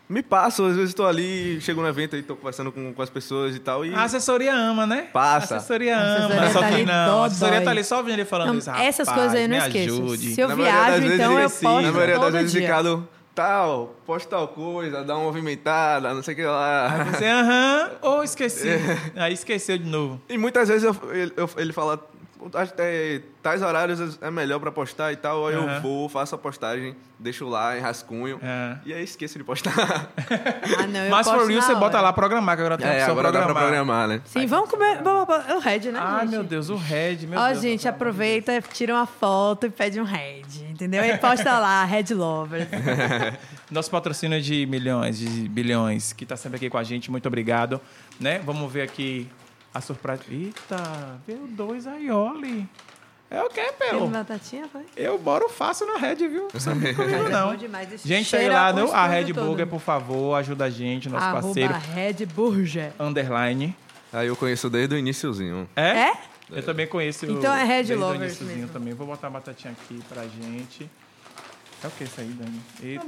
Me 0.08 0.22
passo, 0.22 0.64
às 0.66 0.76
vezes 0.76 0.90
estou 0.92 1.08
ali, 1.08 1.60
chego 1.62 1.82
no 1.82 1.88
evento 1.88 2.16
e 2.16 2.20
estou 2.20 2.36
conversando 2.36 2.72
com, 2.72 2.94
com 2.94 3.02
as 3.02 3.10
pessoas 3.10 3.56
e 3.56 3.60
tal. 3.60 3.84
E 3.84 3.92
A 3.94 4.04
assessoria 4.04 4.54
ama, 4.56 4.86
né? 4.86 5.08
Passa. 5.12 5.56
A 5.56 5.58
assessoria 5.58 5.98
A 5.98 6.00
ama. 6.02 6.26
assessoria 6.26 6.52
só 6.54 6.60
tá 6.60 6.68
que 6.70 6.74
ali 6.76 6.86
não. 6.86 7.24
A 7.24 7.26
assessoria 7.26 7.62
tá 7.62 7.72
ali 7.72 7.84
só 7.84 8.04
vendo 8.04 8.14
ele 8.14 8.26
falando 8.26 8.48
Não, 8.50 8.58
isso. 8.60 8.70
essas 8.70 9.08
"Rapaz, 9.08 9.32
coisas 9.32 9.36
aí 9.36 9.44
eu 9.46 9.50
não 9.50 9.58
me 9.58 9.64
esqueço. 9.68 10.04
ajude." 10.04 10.34
Se 10.36 10.42
eu 10.42 10.48
Na 10.48 10.56
viajo, 10.56 11.02
vezes 11.02 11.16
então 11.20 11.32
eu 11.34 11.40
ele- 11.40 11.50
posto 11.50 11.64
Na 11.64 11.92
maioria 11.92 12.16
das 12.16 12.24
todo 12.24 12.34
vezes, 12.34 12.52
dia. 12.52 12.62
Ricardo, 12.62 13.10
tal, 13.36 13.94
posta 14.06 14.30
tal 14.30 14.48
coisa, 14.48 15.04
dá 15.04 15.16
uma 15.16 15.26
movimentada, 15.26 16.14
não 16.14 16.24
sei 16.24 16.34
o 16.34 16.38
que 16.38 16.44
lá. 16.46 17.04
Você, 17.12 17.26
aham, 17.26 17.92
ou 18.02 18.24
esqueci. 18.24 18.70
Aí 19.16 19.34
esqueceu 19.34 19.78
de 19.78 19.86
novo. 19.86 20.22
E 20.30 20.38
muitas 20.38 20.70
vezes 20.70 20.84
eu- 20.84 21.14
ele, 21.14 21.34
eu- 21.36 21.50
ele 21.58 21.74
fala, 21.74 22.00
é, 22.78 23.22
tais 23.42 23.62
horários 23.62 24.18
é 24.22 24.30
melhor 24.32 24.60
pra 24.60 24.72
postar 24.72 25.12
e 25.12 25.16
tal, 25.16 25.48
aí 25.48 25.56
Aham. 25.56 25.76
eu 25.76 25.82
vou, 25.82 26.08
faço 26.10 26.36
a 26.36 26.38
postagem, 26.38 26.96
deixo 27.20 27.48
lá 27.48 27.78
em 27.78 27.82
rascunho, 27.82 28.40
É. 28.42 28.78
e 28.86 28.94
aí 28.94 29.04
esqueço 29.04 29.38
de 29.38 29.44
postar. 29.44 29.74
Ah, 30.78 30.88
não, 30.88 31.00
eu 31.06 31.12
Mas 31.12 31.28
for 31.28 31.46
real, 31.48 31.62
você 31.62 31.72
hora. 31.72 31.80
bota 31.80 32.02
lá 32.02 32.12
programar, 32.12 32.56
que 32.56 32.62
agora 32.62 32.78
tem 32.78 32.88
É, 32.88 32.92
opção 32.98 33.12
agora 33.12 33.32
dá 33.32 33.40
pra 33.44 33.46
programar. 33.54 33.70
programar, 33.70 34.08
né? 34.08 34.22
Sim, 34.26 34.46
vamos 34.48 34.70
comer. 34.70 35.02
vamos- 35.02 35.26
vamos- 35.28 35.48
É 35.50 35.56
o 35.56 35.60
Red, 35.60 35.92
né? 35.92 36.00
Ai, 36.02 36.22
gente? 36.22 36.32
meu 36.32 36.44
Deus, 36.44 36.70
o 36.70 36.76
Red, 36.76 37.18
meu 37.28 37.40
Ó, 37.40 37.48
Deus. 37.50 37.62
gente, 37.62 37.88
aproveita, 37.88 38.62
tira 38.74 38.94
uma 38.94 39.06
foto 39.06 39.66
e 39.68 39.70
pede 39.70 40.00
um 40.02 40.04
Red, 40.04 40.44
entendeu? 40.70 41.04
E 41.04 41.18
posta 41.18 41.58
lá, 41.60 41.84
Red 41.86 42.14
Lovers. 42.14 42.68
Nosso 43.72 43.90
patrocínio 43.90 44.42
de 44.42 44.66
milhões, 44.66 45.18
de 45.18 45.48
bilhões, 45.50 46.14
que 46.14 46.26
tá 46.26 46.36
sempre 46.38 46.58
aqui 46.58 46.70
com 46.70 46.78
a 46.78 46.84
gente, 46.84 47.10
muito 47.10 47.28
obrigado. 47.28 47.80
Né? 48.20 48.40
Vamos 48.46 48.72
ver 48.72 48.82
aqui 48.84 49.28
a 49.76 49.82
surpresa. 49.82 50.24
Eita, 50.30 51.20
veio 51.28 51.46
dois 51.48 51.86
aioli. 51.86 52.68
É 53.30 53.42
o 53.44 53.50
quê, 53.50 53.74
Tem 53.78 53.90
pelo? 53.90 54.08
batatinha, 54.08 54.68
foi? 54.72 54.86
Eu 54.96 55.20
moro 55.20 55.50
fácil 55.50 55.86
na 55.88 55.98
Red, 55.98 56.16
viu? 56.16 56.48
Não 56.54 56.60
sabe 56.60 56.94
comigo, 56.94 57.26
é 57.26 57.30
não. 57.30 57.50
bom 57.50 57.56
demais, 57.56 57.90
Gente, 58.04 58.26
cheiro 58.30 58.54
lá 58.54 58.72
no 58.72 58.92
a 58.92 59.08
Red 59.08 59.34
todo. 59.34 59.46
Burger, 59.48 59.68
por 59.68 59.82
favor, 59.82 60.36
ajuda 60.36 60.66
a 60.66 60.70
gente, 60.70 61.10
nosso 61.10 61.26
Arroba 61.26 61.42
parceiro. 61.42 61.74
Red 61.94 62.26
Burger. 62.28 62.94
Underline. 63.00 63.76
Aí 64.14 64.28
eu 64.28 64.36
conheço 64.36 64.70
desde 64.70 64.96
o 64.96 64.98
iniciozinho. 64.98 65.68
É? 65.76 65.90
É? 65.90 66.14
Eu 66.52 66.64
também 66.64 66.88
conheço. 66.88 67.26
Então 67.26 67.54
é 67.54 67.64
Red 67.64 67.76
desde 67.78 67.94
o 67.96 68.00
Lovers 68.00 68.40
mesmo. 68.40 68.70
também. 68.70 68.94
Vou 68.94 69.08
botar 69.08 69.28
a 69.28 69.32
batatinha 69.32 69.74
aqui 69.74 70.00
pra 70.08 70.22
gente. 70.28 70.90
É 71.84 71.88
o 71.88 71.92
que 71.92 72.04
isso 72.06 72.22
aí, 72.22 72.28
Dani? 72.28 72.62
E 72.82 73.00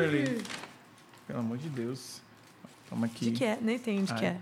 ele. 0.00 0.42
Pelo 1.26 1.38
amor 1.40 1.58
de 1.58 1.68
Deus. 1.68 2.20
Toma 2.88 3.06
aqui. 3.06 3.26
De 3.26 3.30
que 3.32 3.44
é? 3.44 3.58
Nem 3.60 3.78
tem 3.78 4.02
de 4.02 4.14
que 4.14 4.24
Ai. 4.24 4.32
é. 4.32 4.36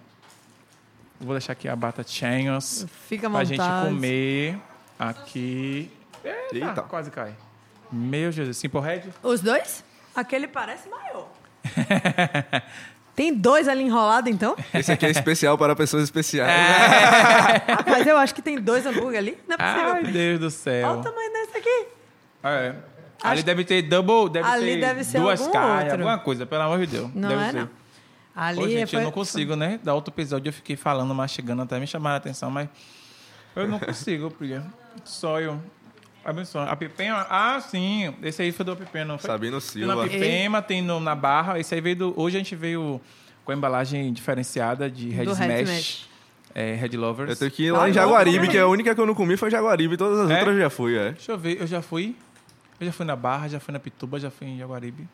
Vou 1.25 1.35
deixar 1.35 1.53
aqui 1.53 1.69
a 1.69 1.75
batatinhas 1.77 2.87
Fica 3.09 3.27
à 3.27 3.31
pra 3.31 3.41
vontade. 3.41 3.57
gente 3.57 3.87
comer 3.89 4.59
aqui. 4.99 5.91
Eita, 6.25 6.55
Eita. 6.57 6.83
quase 6.83 7.11
cai. 7.11 7.35
Meu 7.91 8.31
Jesus. 8.33 8.57
Simple 8.57 8.81
Red? 8.81 9.03
Os 9.23 9.41
dois? 9.41 9.85
Aquele 10.15 10.47
parece 10.47 10.89
maior. 10.89 11.29
Tem 13.15 13.33
dois 13.33 13.69
ali 13.69 13.85
enrolados, 13.85 14.29
então? 14.31 14.57
Esse 14.75 14.91
aqui 14.91 15.07
é 15.07 15.11
especial 15.11 15.57
para 15.57 15.77
pessoas 15.77 16.03
especiais. 16.03 16.51
Rapaz, 17.69 18.05
eu 18.07 18.17
acho 18.17 18.35
que 18.35 18.43
tem 18.43 18.61
dois 18.61 18.85
hambúrguer 18.85 19.19
ali. 19.19 19.39
Não 19.47 19.55
é 19.55 19.59
possível. 19.59 19.93
Ai, 19.93 20.03
Deus 20.05 20.39
do 20.41 20.45
Olha 20.47 20.51
céu. 20.51 20.91
o 20.95 21.03
tamanho 21.03 21.33
desse 21.33 21.57
aqui. 21.59 21.87
É. 22.43 22.69
Ali 23.23 23.35
Acho- 23.37 23.43
deve 23.45 23.65
ter 23.65 23.83
double, 23.83 24.31
deve 24.33 24.49
Ali 24.49 24.75
ter 24.75 24.81
deve 24.81 25.05
ser 25.05 25.21
duas 25.21 25.41
algum 25.41 25.53
carnes, 25.53 25.93
outro. 25.93 25.93
alguma 25.93 26.19
coisa, 26.19 26.45
pelo 26.45 26.63
amor 26.63 26.79
de 26.81 26.87
Deus. 26.89 27.11
Não 27.15 27.29
deve 27.29 27.43
é, 27.45 27.51
ser. 27.53 27.57
não. 27.61 27.71
Ali 28.35 28.59
Pô, 28.61 28.69
gente, 28.69 28.91
foi- 28.91 28.99
eu 29.01 29.05
não 29.05 29.13
consigo, 29.13 29.55
né? 29.57 29.79
Da 29.83 29.95
outro 29.95 30.13
episódio 30.13 30.49
eu 30.49 30.53
fiquei 30.53 30.77
falando, 30.77 31.15
mastigando, 31.15 31.63
até 31.63 31.79
me 31.79 31.87
chamaram 31.87 32.15
a 32.15 32.19
atenção, 32.19 32.51
mas 32.51 32.69
eu 33.55 33.69
não 33.69 33.79
consigo, 33.79 34.31
Priya. 34.31 34.65
Só 35.05 35.41
eu. 35.41 35.61
Abençoa. 36.25 36.65
A 36.65 36.75
Pipema? 36.75 37.27
Ah, 37.29 37.61
sim. 37.61 38.15
Esse 38.23 38.43
aí 38.43 38.51
foi 38.51 38.65
do 38.65 38.75
Pipema, 38.75 39.05
não 39.05 39.19
foi? 39.19 39.29
Sabino 39.29 39.61
Tem 39.61 39.83
na 39.87 39.95
Silva. 39.95 40.09
Pipema, 40.09 40.63
tem 40.63 40.81
no- 40.83 40.99
na 40.99 41.15
Barra. 41.15 41.59
Esse 41.61 41.75
aí 41.75 41.81
veio 41.83 41.97
do... 41.97 42.15
Hoje 42.21 42.37
a 42.37 42.41
gente 42.41 42.57
veio 42.57 43.01
com 43.45 43.53
a 43.53 43.55
embalagem 43.55 44.11
diferenciada 44.13 44.91
de 44.91 45.11
Red 45.11 45.27
Do 45.27 45.35
Red 45.35 45.45
Smash. 45.63 45.69
Smash. 45.69 46.09
É, 46.55 46.75
Red 46.77 46.97
Lovers. 46.97 47.31
Eu 47.31 47.37
tenho 47.37 47.51
que 47.51 47.65
ir 47.65 47.73
lá 47.73 47.85
Ah, 47.85 47.91
em 47.91 47.93
Jaguaribe, 47.93 48.49
que 48.49 48.57
é 48.57 48.61
a 48.63 48.67
única 48.69 48.95
que 48.95 49.01
eu 49.01 49.05
não 49.07 49.15
comi 49.15 49.37
foi 49.37 49.51
Jaguaribe. 49.51 49.97
Todas 49.99 50.19
as 50.21 50.31
É? 50.31 50.35
outras 50.39 50.55
eu 50.57 50.63
já 50.63 50.71
fui, 50.71 50.97
é. 50.97 51.11
Deixa 51.13 51.33
eu 51.33 51.39
ver, 51.39 51.61
eu 51.61 51.67
já 51.67 51.83
fui. 51.83 52.17
Eu 52.81 52.87
já 52.87 52.93
fui 52.93 53.05
na 53.05 53.15
Barra, 53.17 53.47
já 53.49 53.61
fui 53.61 53.73
na 53.73 53.79
Pituba, 53.79 54.19
já 54.19 54.31
fui 54.31 54.47
em 54.49 54.59
Jaguaribe. 54.59 55.07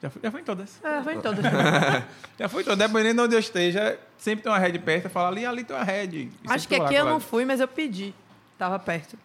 Já 0.00 0.10
fui, 0.10 0.20
já 0.22 0.30
fui 0.30 0.40
em 0.40 0.44
todas. 0.44 0.84
É, 0.84 1.02
foi 1.02 1.14
em 1.14 1.20
todos. 1.20 1.40
Já 2.38 2.48
fui 2.48 2.62
em 2.62 2.64
todas. 2.64 2.78
Dependendo 2.78 3.14
de 3.14 3.20
onde 3.26 3.34
eu 3.34 3.40
esteja, 3.40 3.98
sempre 4.16 4.44
tem 4.44 4.52
uma 4.52 4.58
Red 4.58 4.78
perto. 4.78 5.06
Eu 5.06 5.10
falo 5.10 5.26
ali, 5.26 5.44
ali 5.44 5.64
tem 5.64 5.74
uma 5.74 5.82
Red. 5.84 6.06
E 6.12 6.30
Acho 6.46 6.68
que 6.68 6.76
aqui 6.76 6.94
eu 6.94 7.04
não 7.04 7.18
fui, 7.18 7.44
mas 7.44 7.58
eu 7.60 7.66
pedi. 7.66 8.14
Tava 8.56 8.78
perto. 8.78 9.18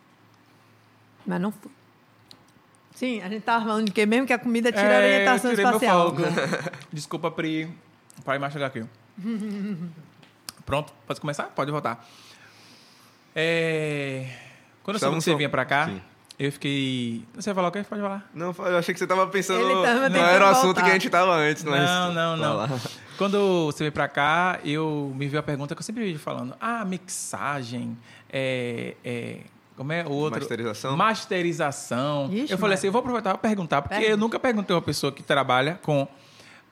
Mas 1.25 1.39
não 1.39 1.51
fui. 1.51 1.69
Sim, 2.95 3.21
a 3.21 3.29
gente 3.29 3.43
tava 3.43 3.65
falando 3.65 3.86
de 3.86 3.91
que 3.91 4.03
mesmo 4.05 4.25
que 4.25 4.33
a 4.33 4.39
comida 4.39 4.71
tira 4.71 4.88
a 4.88 4.93
É, 4.93 4.97
orientação 4.97 5.51
eu 5.51 5.55
tirei 5.57 5.69
meu 5.69 5.77
espacial. 5.77 6.09
foco. 6.15 6.21
Desculpa, 6.91 7.29
Pri. 7.31 7.69
Pai 8.25 8.39
machucar 8.39 8.67
aqui. 8.67 8.83
Pronto, 10.65 10.93
pode 11.05 11.19
começar? 11.21 11.43
Pode 11.47 11.69
voltar. 11.71 12.03
É... 13.36 14.27
Quando 14.83 14.95
eu 14.95 14.99
soube 14.99 15.17
Estavam 15.17 15.17
que 15.19 15.23
você 15.23 15.36
vinha 15.36 15.49
pra 15.49 15.65
cá, 15.65 15.86
Sim. 15.88 16.01
Eu 16.45 16.51
fiquei... 16.51 17.23
Você 17.36 17.49
vai 17.49 17.56
falar 17.56 17.67
o 17.67 17.71
quê? 17.71 17.86
Pode 17.88 18.01
falar. 18.01 18.29
Não, 18.34 18.56
eu 18.58 18.77
achei 18.77 18.93
que 18.93 18.99
você 18.99 19.08
tava 19.08 19.27
pensando. 19.27 19.62
Ele 19.62 19.82
tava 19.82 20.10
não 20.10 20.19
era 20.19 20.45
o 20.45 20.49
assunto 20.49 20.65
voltar. 20.65 20.84
que 20.84 20.89
a 20.89 20.93
gente 20.93 21.10
tava 21.10 21.36
antes, 21.36 21.63
mas. 21.63 21.82
Não, 21.82 22.13
não, 22.13 22.38
não. 22.38 22.56
Lá. 22.58 22.69
Quando 23.17 23.65
você 23.67 23.84
veio 23.84 23.91
pra 23.91 24.08
cá, 24.08 24.60
eu 24.65 25.13
me 25.15 25.27
veio 25.27 25.39
a 25.39 25.43
pergunta 25.43 25.75
que 25.75 25.79
eu 25.79 25.86
sempre 25.86 26.03
vejo 26.03 26.19
falando. 26.19 26.56
Ah, 26.60 26.84
mixagem, 26.84 27.97
é, 28.29 28.95
é, 29.06 29.38
como 29.75 29.91
é 29.91 30.03
o 30.03 30.12
outro? 30.12 30.39
Masterização? 30.39 30.97
Masterização. 30.97 32.29
Ixi, 32.32 32.51
eu 32.51 32.58
falei 32.58 32.75
assim, 32.75 32.88
eu 32.88 32.91
vou 32.91 32.99
aproveitar 32.99 33.36
e 33.36 33.38
perguntar, 33.38 33.82
porque 33.82 33.95
Pergunta. 33.95 34.12
eu 34.12 34.17
nunca 34.17 34.39
perguntei 34.39 34.73
a 34.73 34.77
uma 34.77 34.82
pessoa 34.82 35.12
que 35.12 35.23
trabalha 35.23 35.79
com 35.82 36.08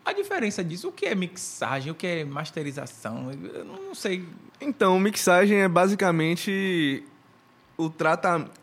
a 0.06 0.14
diferença 0.14 0.64
disso. 0.64 0.90
O 0.90 0.92
que 0.92 1.06
é 1.06 1.16
mixagem, 1.16 1.92
o 1.92 1.96
que 1.96 2.08
é 2.08 2.26
masterização? 2.26 3.32
Eu 3.54 3.66
não 3.66 3.96
sei. 3.96 4.26
Então, 4.60 5.00
mixagem 5.00 5.60
é 5.60 5.68
basicamente 5.68 7.04
o 7.78 7.90
tratamento. 7.90 8.61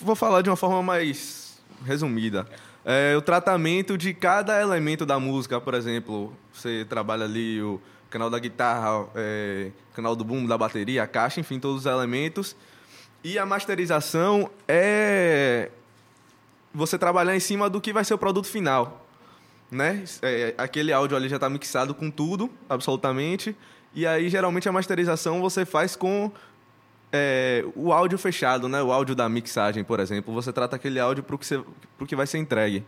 Vou 0.00 0.14
falar 0.14 0.42
de 0.42 0.50
uma 0.50 0.56
forma 0.56 0.82
mais 0.82 1.58
resumida. 1.84 2.46
É 2.84 3.14
o 3.16 3.20
tratamento 3.20 3.98
de 3.98 4.14
cada 4.14 4.60
elemento 4.60 5.04
da 5.04 5.18
música, 5.18 5.60
por 5.60 5.74
exemplo. 5.74 6.32
Você 6.52 6.86
trabalha 6.88 7.24
ali 7.24 7.60
o 7.62 7.80
canal 8.08 8.30
da 8.30 8.38
guitarra, 8.38 9.06
é, 9.14 9.70
canal 9.94 10.16
do 10.16 10.24
boom, 10.24 10.46
da 10.46 10.56
bateria, 10.56 11.02
a 11.02 11.06
caixa, 11.06 11.40
enfim, 11.40 11.58
todos 11.58 11.80
os 11.80 11.86
elementos. 11.86 12.56
E 13.22 13.38
a 13.38 13.44
masterização 13.44 14.50
é 14.66 15.70
você 16.72 16.96
trabalhar 16.96 17.36
em 17.36 17.40
cima 17.40 17.68
do 17.68 17.80
que 17.80 17.92
vai 17.92 18.04
ser 18.04 18.14
o 18.14 18.18
produto 18.18 18.46
final. 18.46 19.06
Né? 19.70 20.04
É, 20.22 20.54
aquele 20.56 20.92
áudio 20.92 21.16
ali 21.16 21.28
já 21.28 21.36
está 21.36 21.50
mixado 21.50 21.94
com 21.94 22.10
tudo, 22.10 22.50
absolutamente. 22.68 23.54
E 23.94 24.06
aí, 24.06 24.28
geralmente, 24.28 24.68
a 24.68 24.72
masterização 24.72 25.40
você 25.40 25.66
faz 25.66 25.96
com 25.96 26.30
é, 27.12 27.64
o 27.74 27.92
áudio 27.92 28.18
fechado, 28.18 28.68
né? 28.68 28.82
O 28.82 28.92
áudio 28.92 29.14
da 29.14 29.28
mixagem, 29.28 29.82
por 29.84 30.00
exemplo. 30.00 30.32
Você 30.34 30.52
trata 30.52 30.76
aquele 30.76 30.98
áudio 31.00 31.22
para 31.22 31.34
o 31.34 31.38
que, 31.38 31.46
você- 31.46 31.62
pro 31.96 32.06
que 32.06 32.14
vai 32.16 32.26
ser 32.26 32.38
entregue. 32.38 32.84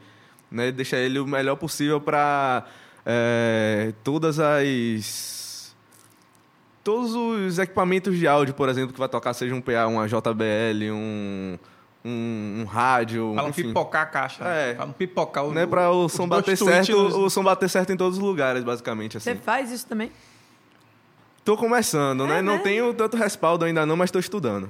Né? 0.50 0.70
Deixa 0.72 0.96
ele 0.96 1.18
o 1.18 1.26
melhor 1.26 1.56
possível 1.56 2.00
para 2.00 2.64
todas 4.04 4.38
as... 4.38 5.74
Todos 6.82 7.14
os 7.14 7.58
equipamentos 7.58 8.16
de 8.16 8.26
áudio, 8.26 8.54
por 8.54 8.68
exemplo, 8.68 8.92
que 8.92 8.98
vai 8.98 9.08
tocar, 9.08 9.34
seja 9.34 9.54
um 9.54 9.60
PA, 9.60 9.86
uma 9.86 10.08
JBL, 10.08 10.90
um, 10.90 11.58
um, 12.02 12.60
um 12.60 12.64
rádio, 12.64 13.32
Falam 13.34 13.50
enfim. 13.50 13.64
pipocar 13.64 14.02
a 14.02 14.06
caixa. 14.06 14.44
É. 14.44 14.74
Falam 14.76 14.92
pipocar 14.94 15.44
o 15.44 15.52
Né, 15.52 15.66
para 15.66 15.90
o 15.90 16.08
som 16.08 16.26
bater 16.26 16.56
certo, 16.56 16.92
nos- 17.02 17.14
o 17.14 17.28
som 17.28 17.42
bater 17.44 17.68
certo 17.68 17.92
em 17.92 17.96
todos 17.98 18.16
os 18.16 18.24
lugares, 18.24 18.64
basicamente, 18.64 19.18
assim. 19.18 19.30
Você 19.30 19.36
faz 19.36 19.70
isso 19.70 19.86
também? 19.86 20.10
Tô 21.44 21.56
começando, 21.56 22.26
né? 22.26 22.38
É 22.38 22.42
Não 22.42 22.52
mesmo? 22.54 22.64
tenho 22.64 22.94
tanto 22.94 23.16
respaldo 23.16 23.64
ainda 23.64 23.84
não, 23.86 23.96
mas 23.96 24.08
estou 24.08 24.20
estudando. 24.20 24.68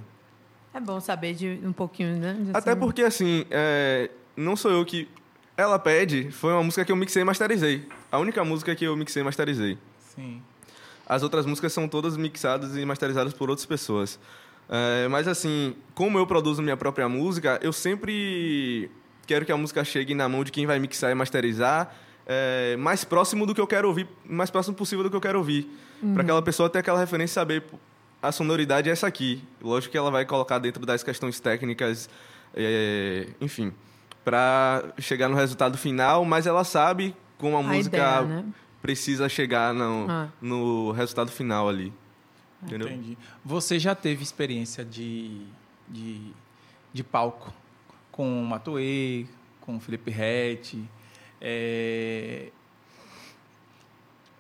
É 0.73 0.81
bom 0.81 1.01
saber 1.01 1.35
de 1.35 1.61
um 1.65 1.73
pouquinho, 1.73 2.17
né? 2.17 2.37
de 2.41 2.51
Até 2.57 2.71
assim. 2.71 2.81
porque, 2.81 3.03
assim, 3.03 3.45
é, 3.51 4.11
não 4.37 4.55
sou 4.57 4.71
eu 4.71 4.85
que... 4.85 5.09
Ela 5.57 5.79
Pede 5.79 6.31
foi 6.31 6.53
uma 6.53 6.63
música 6.63 6.85
que 6.85 6.93
eu 6.93 6.97
mixei 6.97 7.21
e 7.23 7.25
masterizei. 7.25 7.87
A 8.11 8.19
única 8.19 8.43
música 8.45 8.75
que 8.75 8.85
eu 8.85 8.97
mixei 8.97 9.21
e 9.21 9.25
masterizei. 9.25 9.77
Sim. 10.15 10.41
As 11.07 11.23
outras 11.23 11.45
músicas 11.45 11.73
são 11.73 11.89
todas 11.89 12.17
mixadas 12.17 12.77
e 12.77 12.85
masterizadas 12.87 13.35
por 13.35 13.51
outras 13.51 13.67
pessoas. 13.67 14.19
É, 14.69 15.09
mas, 15.09 15.27
assim, 15.29 15.75
como 15.95 16.17
eu 16.19 16.27
produzo 16.27 16.63
minha 16.63 16.77
própria 16.77 17.09
música, 17.09 17.59
eu 17.63 17.73
sempre 17.73 18.89
quero 19.27 19.45
que 19.45 19.53
a 19.53 19.57
música 19.57 19.85
chegue 19.85 20.15
na 20.15 20.29
mão 20.29 20.45
de 20.45 20.53
quem 20.53 20.65
vai 20.67 20.79
mixar 20.79 21.11
e 21.11 21.15
masterizar 21.15 21.95
é, 22.27 22.77
mais 22.77 23.05
próximo 23.05 23.45
do 23.45 23.55
que 23.55 23.61
eu 23.61 23.67
quero 23.67 23.89
ouvir, 23.89 24.09
mais 24.25 24.51
próximo 24.51 24.77
possível 24.77 25.03
do 25.03 25.11
que 25.11 25.17
eu 25.17 25.21
quero 25.21 25.39
ouvir. 25.39 25.69
Para 26.15 26.23
aquela 26.23 26.43
pessoa 26.43 26.69
ter 26.71 26.79
aquela 26.79 26.99
referência 26.99 27.33
e 27.33 27.35
saber 27.35 27.65
a 28.23 28.33
sonoridade 28.33 28.89
é 28.89 28.93
essa 28.93 29.07
aqui. 29.07 29.43
Lógico 29.61 29.93
que 29.93 29.99
ela 29.99 30.11
vai 30.11 30.25
colocar 30.25 30.59
dentro 30.59 30.85
das 30.87 31.03
questões 31.03 31.39
técnicas, 31.41 32.09
é, 32.55 33.29
enfim, 33.41 33.73
para 34.25 34.93
chegar 34.99 35.29
no 35.29 35.37
resultado 35.37 35.77
final, 35.79 36.25
mas 36.25 36.47
ela 36.47 36.65
sabe 36.65 37.15
como 37.39 37.57
a, 37.57 37.61
A 37.61 37.63
música 37.63 37.97
ideia, 37.97 38.23
né? 38.23 38.45
precisa 38.83 39.29
chegar 39.29 39.73
no, 39.75 40.07
Ah. 40.09 40.29
no 40.41 40.93
resultado 40.93 41.31
final 41.31 41.69
ali. 41.69 41.93
Entendeu? 42.63 42.89
Entendi. 42.89 43.17
Você 43.45 43.79
já 43.79 43.95
teve 43.95 44.23
experiência 44.23 44.85
de, 44.85 45.47
de, 45.89 46.33
de 46.93 47.03
palco 47.03 47.53
com 48.13 48.43
o 48.43 48.45
Matuê, 48.45 49.25
com 49.63 49.77
o 49.77 49.81
Felipe 49.81 50.11
Rett. 50.11 50.79
é, 51.41 52.51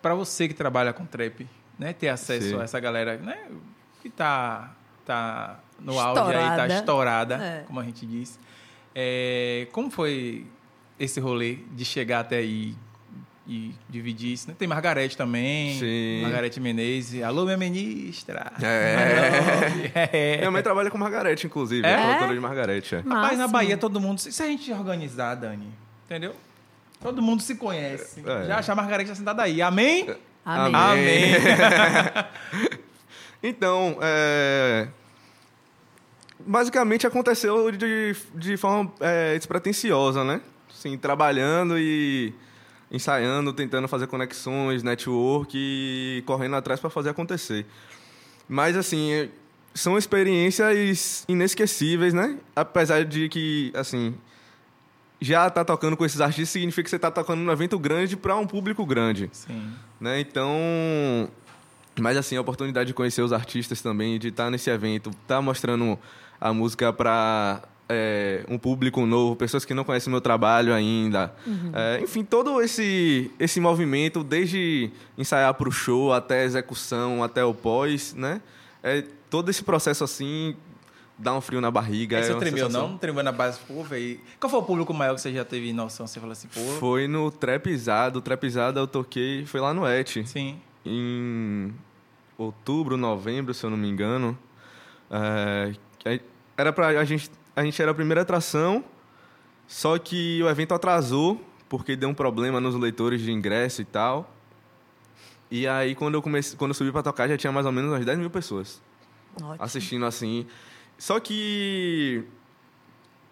para 0.02 0.14
você 0.14 0.48
que 0.48 0.54
trabalha 0.54 0.92
com 0.92 1.04
trap, 1.04 1.46
né, 1.78 1.92
ter 1.92 2.08
acesso 2.08 2.48
Sim. 2.50 2.60
a 2.60 2.62
essa 2.64 2.78
galera, 2.80 3.16
né, 3.16 3.38
que 4.02 4.08
tá 4.10 4.74
tá 5.06 5.58
no 5.80 5.98
auge 5.98 6.20
aí, 6.20 6.34
tá 6.34 6.40
Estourada. 6.68 6.74
estourada, 6.74 7.34
É. 7.36 7.64
como 7.66 7.80
a 7.80 7.84
gente 7.84 8.06
diz. 8.06 8.38
É, 8.94 9.66
como 9.72 9.90
foi 9.90 10.46
esse 10.98 11.18
rolê 11.20 11.58
de 11.72 11.84
chegar 11.84 12.20
até 12.20 12.36
aí 12.36 12.74
e 13.46 13.74
dividir 13.88 14.32
isso? 14.32 14.48
Né? 14.48 14.54
Tem 14.56 14.68
Margarete 14.68 15.16
também, 15.16 15.78
Sim. 15.78 16.22
Margarete 16.22 16.60
Menezes. 16.60 17.22
Alô, 17.22 17.44
minha 17.44 17.56
ministra. 17.56 18.52
É. 18.62 20.10
É. 20.12 20.36
Minha 20.38 20.50
mãe 20.50 20.62
trabalha 20.62 20.90
com 20.90 20.98
Margarete, 20.98 21.46
inclusive. 21.46 21.84
É? 21.86 21.92
É 21.92 22.04
produtora 22.04 22.34
de 22.34 22.40
Margarete. 22.40 22.94
É. 22.96 22.98
Rapaz, 23.00 23.38
na. 23.38 23.48
Bahia 23.48 23.76
todo 23.76 24.00
mundo. 24.00 24.18
Se 24.20 24.42
a 24.42 24.46
gente 24.46 24.70
organizar, 24.72 25.34
Dani, 25.34 25.68
entendeu? 26.04 26.34
Todo 27.00 27.22
mundo 27.22 27.42
se 27.42 27.54
conhece. 27.54 28.22
É. 28.26 28.46
Já 28.46 28.58
acha 28.58 28.72
a 28.72 28.74
Margarete 28.74 29.10
tá 29.10 29.16
sentada 29.16 29.42
aí. 29.42 29.62
Amém? 29.62 30.14
Amém. 30.44 30.74
Amém. 30.74 31.34
Então, 33.42 33.96
é... 34.02 34.88
basicamente 36.40 37.06
aconteceu 37.06 37.72
de, 37.72 38.14
de 38.34 38.56
forma 38.58 38.92
é, 39.00 39.34
despretensiosa, 39.36 40.22
né? 40.22 40.42
Assim, 40.70 40.98
trabalhando 40.98 41.78
e 41.78 42.34
ensaiando, 42.90 43.52
tentando 43.52 43.88
fazer 43.88 44.08
conexões, 44.08 44.82
network 44.82 45.52
e 45.56 46.22
correndo 46.26 46.56
atrás 46.56 46.80
para 46.80 46.90
fazer 46.90 47.08
acontecer. 47.10 47.64
Mas, 48.48 48.76
assim, 48.76 49.12
é- 49.12 49.28
são 49.72 49.96
experiências 49.96 51.24
inesquecíveis, 51.28 52.12
né? 52.12 52.36
Apesar 52.54 53.04
de 53.04 53.28
que, 53.28 53.72
assim, 53.74 54.14
já 55.20 55.50
tá 55.50 55.64
tocando 55.64 55.96
com 55.96 56.04
esses 56.04 56.20
artistas 56.20 56.48
significa 56.50 56.84
que 56.84 56.90
você 56.90 56.98
tá 56.98 57.10
tocando 57.10 57.40
num 57.40 57.52
evento 57.52 57.78
grande 57.78 58.16
para 58.16 58.36
um 58.36 58.46
público 58.46 58.86
grande 58.86 59.28
Sim. 59.32 59.70
né? 60.00 60.20
Então, 60.20 61.28
mas 62.00 62.16
assim, 62.16 62.36
a 62.36 62.40
oportunidade 62.40 62.88
de 62.88 62.94
conhecer 62.94 63.22
os 63.22 63.32
artistas 63.32 63.82
também, 63.82 64.18
de 64.18 64.28
estar 64.28 64.50
nesse 64.50 64.70
evento, 64.70 65.10
estar 65.10 65.42
mostrando 65.42 65.98
a 66.40 66.52
música 66.52 66.92
para 66.92 67.62
um 68.48 68.56
público 68.56 69.04
novo, 69.04 69.34
pessoas 69.34 69.64
que 69.64 69.74
não 69.74 69.82
conhecem 69.82 70.10
o 70.10 70.12
meu 70.12 70.20
trabalho 70.20 70.72
ainda. 70.72 71.34
É, 71.74 72.00
enfim, 72.02 72.24
todo 72.24 72.62
esse, 72.62 73.30
esse 73.38 73.60
movimento, 73.60 74.22
desde 74.22 74.90
ensaiar 75.18 75.52
para 75.54 75.68
o 75.68 75.72
show 75.72 76.12
até 76.12 76.42
a 76.42 76.44
execução, 76.44 77.22
até 77.22 77.44
o 77.44 77.52
pós, 77.52 78.14
né? 78.14 78.40
É, 78.82 79.04
todo 79.28 79.50
esse 79.50 79.62
processo 79.62 80.04
assim 80.04 80.56
dá 81.20 81.34
um 81.34 81.40
frio 81.40 81.60
na 81.60 81.70
barriga. 81.70 82.16
Aí 82.16 82.22
é 82.22 82.26
você 82.26 82.32
uma 82.32 82.40
tremeu, 82.40 82.66
sensação- 82.66 82.88
não? 82.90 82.98
Tremeu 82.98 83.22
na 83.22 83.30
base, 83.32 83.60
pô, 83.68 83.82
velho. 83.84 84.18
Qual 84.40 84.50
foi 84.50 84.58
o 84.58 84.62
público 84.62 84.92
maior 84.94 85.14
que 85.14 85.20
você 85.20 85.32
já 85.32 85.44
teve 85.44 85.72
noção? 85.72 86.06
Você 86.06 86.18
falou 86.18 86.32
assim, 86.32 86.48
pô. 86.48 86.60
Foi 86.78 87.06
no 87.06 87.30
Trapizado. 87.30 88.18
O 88.18 88.22
Trapizado 88.22 88.78
eu 88.80 88.86
toquei, 88.86 89.44
foi 89.46 89.60
lá 89.60 89.72
no 89.74 89.86
Et. 89.86 90.26
Sim. 90.26 90.58
em 90.84 91.72
outubro, 92.38 92.96
novembro, 92.96 93.52
se 93.52 93.64
eu 93.64 93.70
não 93.70 93.76
me 93.76 93.88
engano. 93.88 94.36
É, 95.10 95.72
era 96.56 96.72
pra, 96.72 96.88
a, 96.88 97.04
gente, 97.04 97.30
a 97.54 97.62
gente 97.64 97.80
era 97.82 97.90
a 97.90 97.94
primeira 97.94 98.22
atração, 98.22 98.82
só 99.66 99.98
que 99.98 100.42
o 100.42 100.48
evento 100.48 100.72
atrasou, 100.72 101.38
porque 101.68 101.94
deu 101.96 102.08
um 102.08 102.14
problema 102.14 102.60
nos 102.60 102.74
leitores 102.74 103.20
de 103.20 103.30
ingresso 103.30 103.82
e 103.82 103.84
tal. 103.84 104.34
E 105.50 105.66
aí, 105.66 105.94
quando 105.94 106.14
eu, 106.14 106.22
comecei, 106.22 106.56
quando 106.56 106.70
eu 106.70 106.74
subi 106.74 106.92
pra 106.92 107.02
tocar, 107.02 107.28
já 107.28 107.36
tinha 107.36 107.52
mais 107.52 107.66
ou 107.66 107.72
menos 107.72 107.90
umas 107.90 108.04
10 108.06 108.18
mil 108.18 108.30
pessoas 108.30 108.80
Ótimo. 109.36 109.56
assistindo 109.58 110.06
assim. 110.06 110.46
Só 111.00 111.18
que 111.18 112.22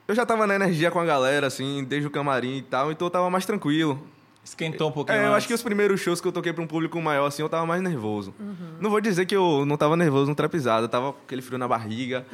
eu 0.08 0.14
já 0.14 0.24
tava 0.24 0.46
na 0.46 0.54
energia 0.54 0.90
com 0.90 0.98
a 0.98 1.04
galera, 1.04 1.46
assim, 1.48 1.84
desde 1.84 2.08
o 2.08 2.10
camarim 2.10 2.56
e 2.56 2.62
tal, 2.62 2.90
então 2.90 3.06
eu 3.06 3.10
tava 3.10 3.28
mais 3.28 3.44
tranquilo. 3.44 4.02
Esquentou 4.42 4.88
um 4.88 4.92
pouquinho 4.92 5.18
É, 5.18 5.26
eu 5.26 5.34
acho 5.34 5.46
que 5.46 5.52
os 5.52 5.62
primeiros 5.62 6.00
shows 6.00 6.18
que 6.18 6.26
eu 6.26 6.32
toquei 6.32 6.54
pra 6.54 6.64
um 6.64 6.66
público 6.66 6.98
maior, 7.02 7.26
assim, 7.26 7.42
eu 7.42 7.48
tava 7.50 7.66
mais 7.66 7.82
nervoso. 7.82 8.34
Uhum. 8.40 8.78
Não 8.80 8.88
vou 8.88 9.02
dizer 9.02 9.26
que 9.26 9.36
eu 9.36 9.66
não 9.66 9.76
tava 9.76 9.98
nervoso 9.98 10.30
no 10.30 10.34
trapizado, 10.34 10.86
eu 10.86 10.88
tava 10.88 11.12
com 11.12 11.18
aquele 11.26 11.42
frio 11.42 11.58
na 11.58 11.68
barriga 11.68 12.24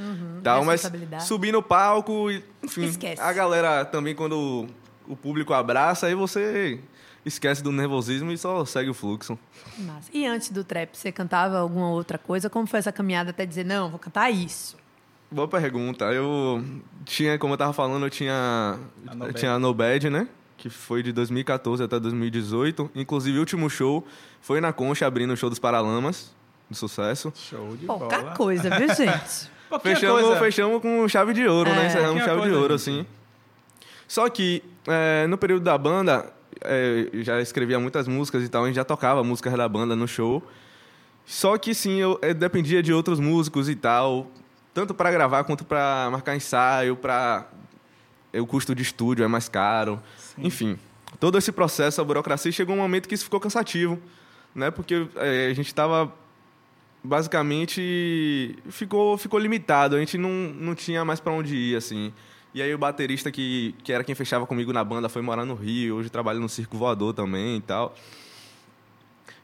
tal, 0.44 0.64
mas 0.64 0.85
Uhum. 0.85 1.18
subir 1.20 1.51
no 1.51 1.61
palco 1.61 2.31
e, 2.31 2.44
enfim, 2.62 2.85
Esquece. 2.85 3.20
a 3.20 3.33
galera 3.33 3.85
também, 3.85 4.14
quando 4.14 4.68
o 5.09 5.16
público 5.16 5.53
abraça, 5.53 6.07
aí 6.07 6.14
você 6.14 6.79
esquece 7.27 7.61
do 7.61 7.73
nervosismo 7.73 8.31
e 8.31 8.38
só 8.38 8.64
segue 8.64 8.90
o 8.90 8.94
fluxo. 8.94 9.37
Massa. 9.79 10.09
E 10.12 10.25
antes 10.25 10.51
do 10.51 10.62
trap, 10.62 10.97
você 10.97 11.11
cantava 11.11 11.59
alguma 11.59 11.90
outra 11.90 12.18
coisa? 12.18 12.49
Como 12.49 12.68
foi 12.68 12.79
essa 12.79 12.92
caminhada 12.92 13.31
até 13.31 13.44
dizer, 13.44 13.64
não, 13.64 13.90
vou 13.90 13.99
cantar 13.99 14.31
isso? 14.31 14.77
Boa 15.35 15.49
pergunta. 15.49 16.05
Eu 16.12 16.62
tinha, 17.05 17.37
como 17.38 17.55
eu 17.55 17.59
tava 17.59 17.73
falando, 17.73 18.07
eu 18.07 18.11
tinha 18.11 18.79
A 19.07 19.14
No 19.14 19.33
tinha 19.33 19.53
a 19.55 19.59
No 19.59 19.75
Bad, 19.75 20.09
né? 20.09 20.29
Que 20.57 20.70
foi 20.70 21.03
de 21.03 21.12
2014 21.12 21.83
até 21.83 21.99
2018. 21.99 22.90
Inclusive, 22.94 23.37
o 23.37 23.40
último 23.40 23.68
show 23.68 24.07
foi 24.40 24.61
na 24.61 24.73
Concha, 24.73 25.07
abrindo 25.07 25.33
o 25.33 25.37
show 25.37 25.51
dos 25.51 25.59
Paralamas, 25.59 26.33
de 26.70 26.79
sucesso. 26.79 27.33
Show 27.35 27.77
de 27.77 27.85
Pouca 27.85 28.18
bola. 28.20 28.35
coisa, 28.37 28.70
viu, 28.70 28.88
gente? 28.94 29.51
Pouquinha 29.68 29.97
Fechamos, 29.97 30.23
coisa. 30.23 30.38
fechamos 30.40 30.81
com 30.83 31.09
chave 31.09 31.33
de 31.33 31.47
ouro, 31.49 31.68
É. 31.68 31.75
né? 31.75 31.87
Encerramos 31.88 32.12
Pouquinha 32.23 32.37
chave 32.37 32.49
de 32.49 32.55
ouro, 32.57 32.75
assim. 32.75 33.05
Só 34.07 34.29
que, 34.29 34.62
é, 34.87 35.27
no 35.27 35.37
período 35.37 35.64
da 35.64 35.77
banda, 35.77 36.33
é, 36.62 37.09
eu 37.12 37.25
já 37.25 37.40
escrevia 37.40 37.81
muitas 37.81 38.07
músicas 38.07 38.44
e 38.44 38.49
tal, 38.49 38.62
a 38.62 38.66
gente 38.68 38.77
já 38.77 38.85
tocava 38.85 39.25
músicas 39.25 39.53
da 39.55 39.68
banda 39.68 39.97
no 39.97 40.07
show. 40.07 40.40
Só 41.27 41.59
que, 41.59 41.75
sim, 41.75 41.97
eu, 41.99 42.18
eu 42.23 42.35
dependia 42.35 42.81
de 42.83 42.92
outros 42.92 43.18
músicos 43.18 43.68
e 43.68 43.75
tal, 43.75 44.31
tanto 44.74 44.92
para 44.92 45.10
gravar 45.10 45.44
quanto 45.44 45.64
para 45.64 46.08
marcar 46.10 46.37
ensaio, 46.37 46.96
para 46.96 47.46
o 48.34 48.46
custo 48.46 48.74
de 48.74 48.82
estúdio 48.82 49.24
é 49.24 49.28
mais 49.28 49.48
caro. 49.48 50.02
Enfim, 50.37 50.76
todo 51.20 51.38
esse 51.38 51.52
processo, 51.52 52.00
a 52.00 52.04
burocracia, 52.04 52.50
chegou 52.50 52.74
um 52.74 52.80
momento 52.80 53.08
que 53.08 53.14
isso 53.14 53.24
ficou 53.24 53.38
cansativo, 53.38 53.98
né? 54.52 54.72
Porque 54.72 55.06
é, 55.16 55.46
a 55.46 55.54
gente 55.54 55.68
estava 55.68 56.12
basicamente 57.06 58.56
ficou 58.70 59.16
ficou 59.18 59.38
limitado, 59.38 59.94
a 59.94 59.98
gente 59.98 60.16
não, 60.16 60.30
não 60.30 60.74
tinha 60.74 61.04
mais 61.04 61.20
para 61.20 61.32
onde 61.32 61.54
ir 61.54 61.76
assim. 61.76 62.12
E 62.52 62.62
aí 62.62 62.72
o 62.72 62.78
baterista 62.78 63.30
que, 63.30 63.74
que 63.82 63.92
era 63.92 64.02
quem 64.04 64.14
fechava 64.14 64.46
comigo 64.46 64.72
na 64.72 64.82
banda 64.82 65.08
foi 65.08 65.22
morar 65.22 65.44
no 65.44 65.54
Rio, 65.54 65.96
hoje 65.96 66.08
trabalha 66.08 66.38
no 66.38 66.48
Circo 66.48 66.76
Voador 66.76 67.12
também 67.12 67.58
e 67.58 67.60
tal. 67.60 67.94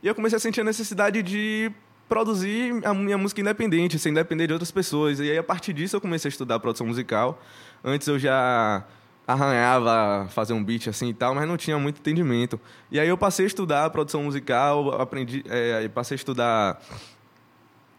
E 0.02 0.06
eu 0.06 0.14
comecei 0.14 0.36
a 0.36 0.40
sentir 0.40 0.62
a 0.62 0.64
necessidade 0.64 1.22
de 1.22 1.70
produzir 2.10 2.84
a 2.84 2.92
minha 2.92 3.16
música 3.16 3.40
independente, 3.40 3.96
sem 3.96 4.12
depender 4.12 4.48
de 4.48 4.52
outras 4.52 4.72
pessoas. 4.72 5.20
E 5.20 5.30
aí, 5.30 5.38
a 5.38 5.44
partir 5.44 5.72
disso, 5.72 5.94
eu 5.94 6.00
comecei 6.00 6.28
a 6.28 6.32
estudar 6.32 6.58
produção 6.58 6.88
musical. 6.88 7.40
Antes 7.84 8.08
eu 8.08 8.18
já 8.18 8.84
arranhava 9.24 10.28
fazer 10.30 10.52
um 10.52 10.62
beat 10.62 10.88
assim 10.88 11.10
e 11.10 11.14
tal, 11.14 11.36
mas 11.36 11.46
não 11.46 11.56
tinha 11.56 11.78
muito 11.78 12.00
entendimento. 12.00 12.60
E 12.90 12.98
aí 12.98 13.08
eu 13.08 13.16
passei 13.16 13.44
a 13.44 13.46
estudar 13.46 13.88
produção 13.90 14.24
musical, 14.24 15.00
aprendi, 15.00 15.44
é, 15.48 15.86
passei 15.88 16.16
a 16.16 16.16
estudar 16.16 16.82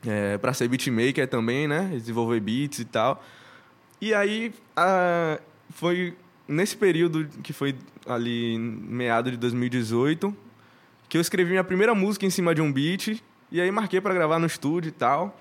é, 0.06 0.38
para 0.38 0.54
ser 0.54 0.67
beatmaker 0.67 1.26
também, 1.30 1.65
né? 1.65 1.89
Desenvolver 1.93 2.41
beats 2.41 2.80
e 2.80 2.86
tal. 2.86 3.24
E 4.02 4.13
aí 4.13 4.54
ah, 4.76 5.39
foi 5.69 6.17
nesse 6.45 6.76
período 6.76 7.30
que 7.41 7.54
foi 7.54 7.78
ali 8.06 8.58
meado 8.60 9.32
de 9.32 9.38
2018 9.38 10.36
que 11.08 11.17
eu 11.17 11.21
escrevi 11.21 11.52
minha 11.52 11.63
primeira 11.63 11.95
música 11.95 12.26
em 12.26 12.30
cima 12.30 12.54
de 12.54 12.62
um 12.62 12.71
beat 12.71 13.21
e 13.52 13.60
aí 13.62 13.70
marquei 13.72 14.00
para 14.02 14.14
gravar 14.14 14.40
no 14.40 14.46
estúdio 14.46 14.90
e 14.90 14.92
tal. 14.92 15.38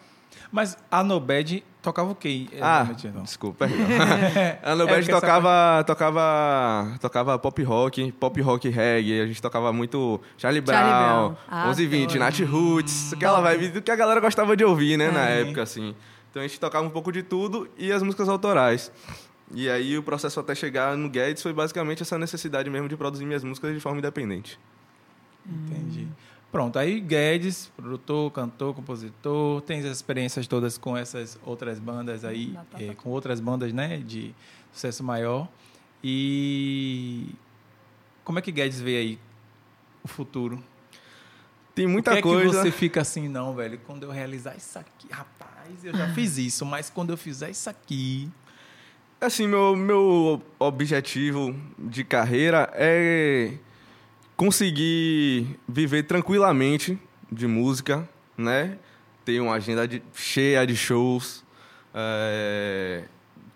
Mas 0.52 0.76
a 0.90 1.02
Nobed 1.04 1.62
tocava 1.80 2.10
o 2.10 2.14
quê? 2.14 2.46
Ah, 2.60 2.80
exatamente, 2.82 3.06
então? 3.06 3.22
desculpa, 3.22 3.68
perdão. 3.68 3.86
a 4.62 4.74
Nobel 4.74 4.94
É, 4.94 4.98
porque 4.98 5.10
essa 5.12 5.20
tocava, 5.20 5.84
tocava, 5.84 6.98
tocava 7.00 7.38
pop 7.38 7.62
rock, 7.62 8.12
pop 8.12 8.40
rock 8.40 8.68
reggae. 8.68 9.20
A 9.20 9.26
gente 9.26 9.40
tocava 9.40 9.72
muito 9.72 10.20
Charlie 10.36 10.60
Brown, 10.60 10.76
Charlie 10.78 11.04
Brown. 11.04 11.36
Ah, 11.48 11.68
11 11.68 11.82
e 11.82 11.86
20, 11.86 12.02
adoro. 12.10 12.18
Nat 12.20 12.40
Roots, 12.40 13.12
aquela 13.12 13.40
vibe 13.40 13.68
do 13.68 13.82
que 13.82 13.90
a 13.90 13.96
galera 13.96 14.20
gostava 14.20 14.56
de 14.56 14.64
ouvir, 14.64 14.96
né, 14.96 15.10
na 15.10 15.28
É. 15.28 15.42
época, 15.42 15.62
assim. 15.62 15.94
Então 16.30 16.42
a 16.42 16.46
gente 16.46 16.58
tocava 16.60 16.86
um 16.86 16.90
pouco 16.90 17.10
de 17.12 17.22
tudo 17.22 17.68
e 17.76 17.90
as 17.92 18.02
músicas 18.02 18.28
autorais. 18.28 18.90
E 19.52 19.68
aí 19.68 19.98
o 19.98 20.02
processo 20.02 20.38
até 20.38 20.54
chegar 20.54 20.96
no 20.96 21.08
Guedes 21.08 21.42
foi 21.42 21.52
basicamente 21.52 22.02
essa 22.02 22.16
necessidade 22.16 22.70
mesmo 22.70 22.88
de 22.88 22.96
produzir 22.96 23.24
minhas 23.24 23.42
músicas 23.42 23.74
de 23.74 23.80
forma 23.80 23.98
independente. 23.98 24.58
Entendi. 25.44 26.06
Pronto, 26.50 26.78
aí 26.78 26.98
Guedes, 27.00 27.70
produtor, 27.76 28.30
cantor, 28.32 28.74
compositor, 28.74 29.60
tem 29.62 29.78
as 29.78 29.84
experiências 29.86 30.48
todas 30.48 30.76
com 30.76 30.96
essas 30.96 31.38
outras 31.44 31.78
bandas 31.78 32.24
aí, 32.24 32.46
Batata. 32.48 32.82
eh, 32.82 32.94
com 32.94 33.10
outras 33.10 33.38
bandas, 33.38 33.72
né, 33.72 33.98
de 33.98 34.34
sucesso 34.72 35.04
maior. 35.04 35.48
E 36.02 37.28
como 38.24 38.38
é 38.38 38.42
que 38.42 38.50
Guedes 38.50 38.80
vê 38.80 38.96
aí 38.96 39.18
o 40.02 40.08
futuro? 40.08 40.62
Tem 41.72 41.86
o 41.86 41.88
muita 41.88 42.12
que 42.12 42.18
é 42.18 42.22
coisa. 42.22 42.48
que 42.50 42.56
você 42.56 42.70
fica 42.72 43.00
assim, 43.02 43.28
não, 43.28 43.54
velho, 43.54 43.78
quando 43.86 44.02
eu 44.02 44.10
realizar 44.10 44.56
isso 44.56 44.76
aqui, 44.76 45.06
rapaz, 45.08 45.84
eu 45.84 45.96
já 45.96 46.08
fiz 46.14 46.36
isso, 46.36 46.66
mas 46.66 46.90
quando 46.90 47.10
eu 47.10 47.16
fizer 47.16 47.50
isso 47.50 47.70
aqui, 47.70 48.28
Assim, 49.20 49.46
meu, 49.46 49.76
meu 49.76 50.42
objetivo 50.58 51.54
de 51.78 52.02
carreira 52.02 52.70
é 52.72 53.52
conseguir 54.40 55.46
viver 55.68 56.04
tranquilamente 56.04 56.98
de 57.30 57.46
música, 57.46 58.08
né? 58.38 58.78
Ter 59.22 59.38
uma 59.38 59.52
agenda 59.52 59.86
de- 59.86 60.02
cheia 60.14 60.66
de 60.66 60.74
shows, 60.74 61.44
é, 61.94 63.04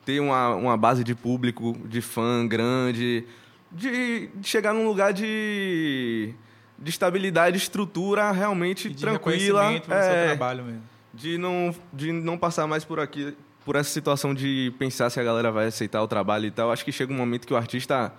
ter 0.05 0.21
uma, 0.21 0.55
uma 0.55 0.77
base 0.77 1.03
de 1.03 1.15
público, 1.15 1.75
de 1.87 2.03
fã 2.03 2.47
grande, 2.47 3.25
de, 3.73 4.29
de 4.35 4.47
chegar 4.47 4.75
num 4.75 4.87
lugar 4.87 5.15
de, 5.15 6.35
de 6.79 6.91
estabilidade, 6.91 7.57
estrutura 7.57 8.31
realmente 8.31 8.89
E 8.89 8.91
de 8.91 9.01
tranquila. 9.01 9.73
é, 9.89 10.27
trabalho 10.27 10.65
mesmo. 10.65 10.83
de 11.15 11.39
não, 11.39 11.75
de 11.95 12.13
não 12.13 12.37
passar 12.37 12.67
mais 12.67 12.85
por 12.85 13.01
aqui, 13.01 13.35
por 13.65 13.75
essa 13.75 13.89
situação 13.89 14.35
de 14.35 14.71
pensar 14.79 15.09
se 15.09 15.19
a 15.19 15.25
galera 15.25 15.51
vai 15.51 15.65
aceitar 15.69 16.03
o 16.03 16.07
trabalho 16.07 16.45
e 16.45 16.51
tal. 16.51 16.71
Acho 16.71 16.85
que 16.85 16.93
chega 16.93 17.11
um 17.11 17.17
momento 17.17 17.47
que 17.47 17.55
o 17.55 17.57
artista. 17.57 18.13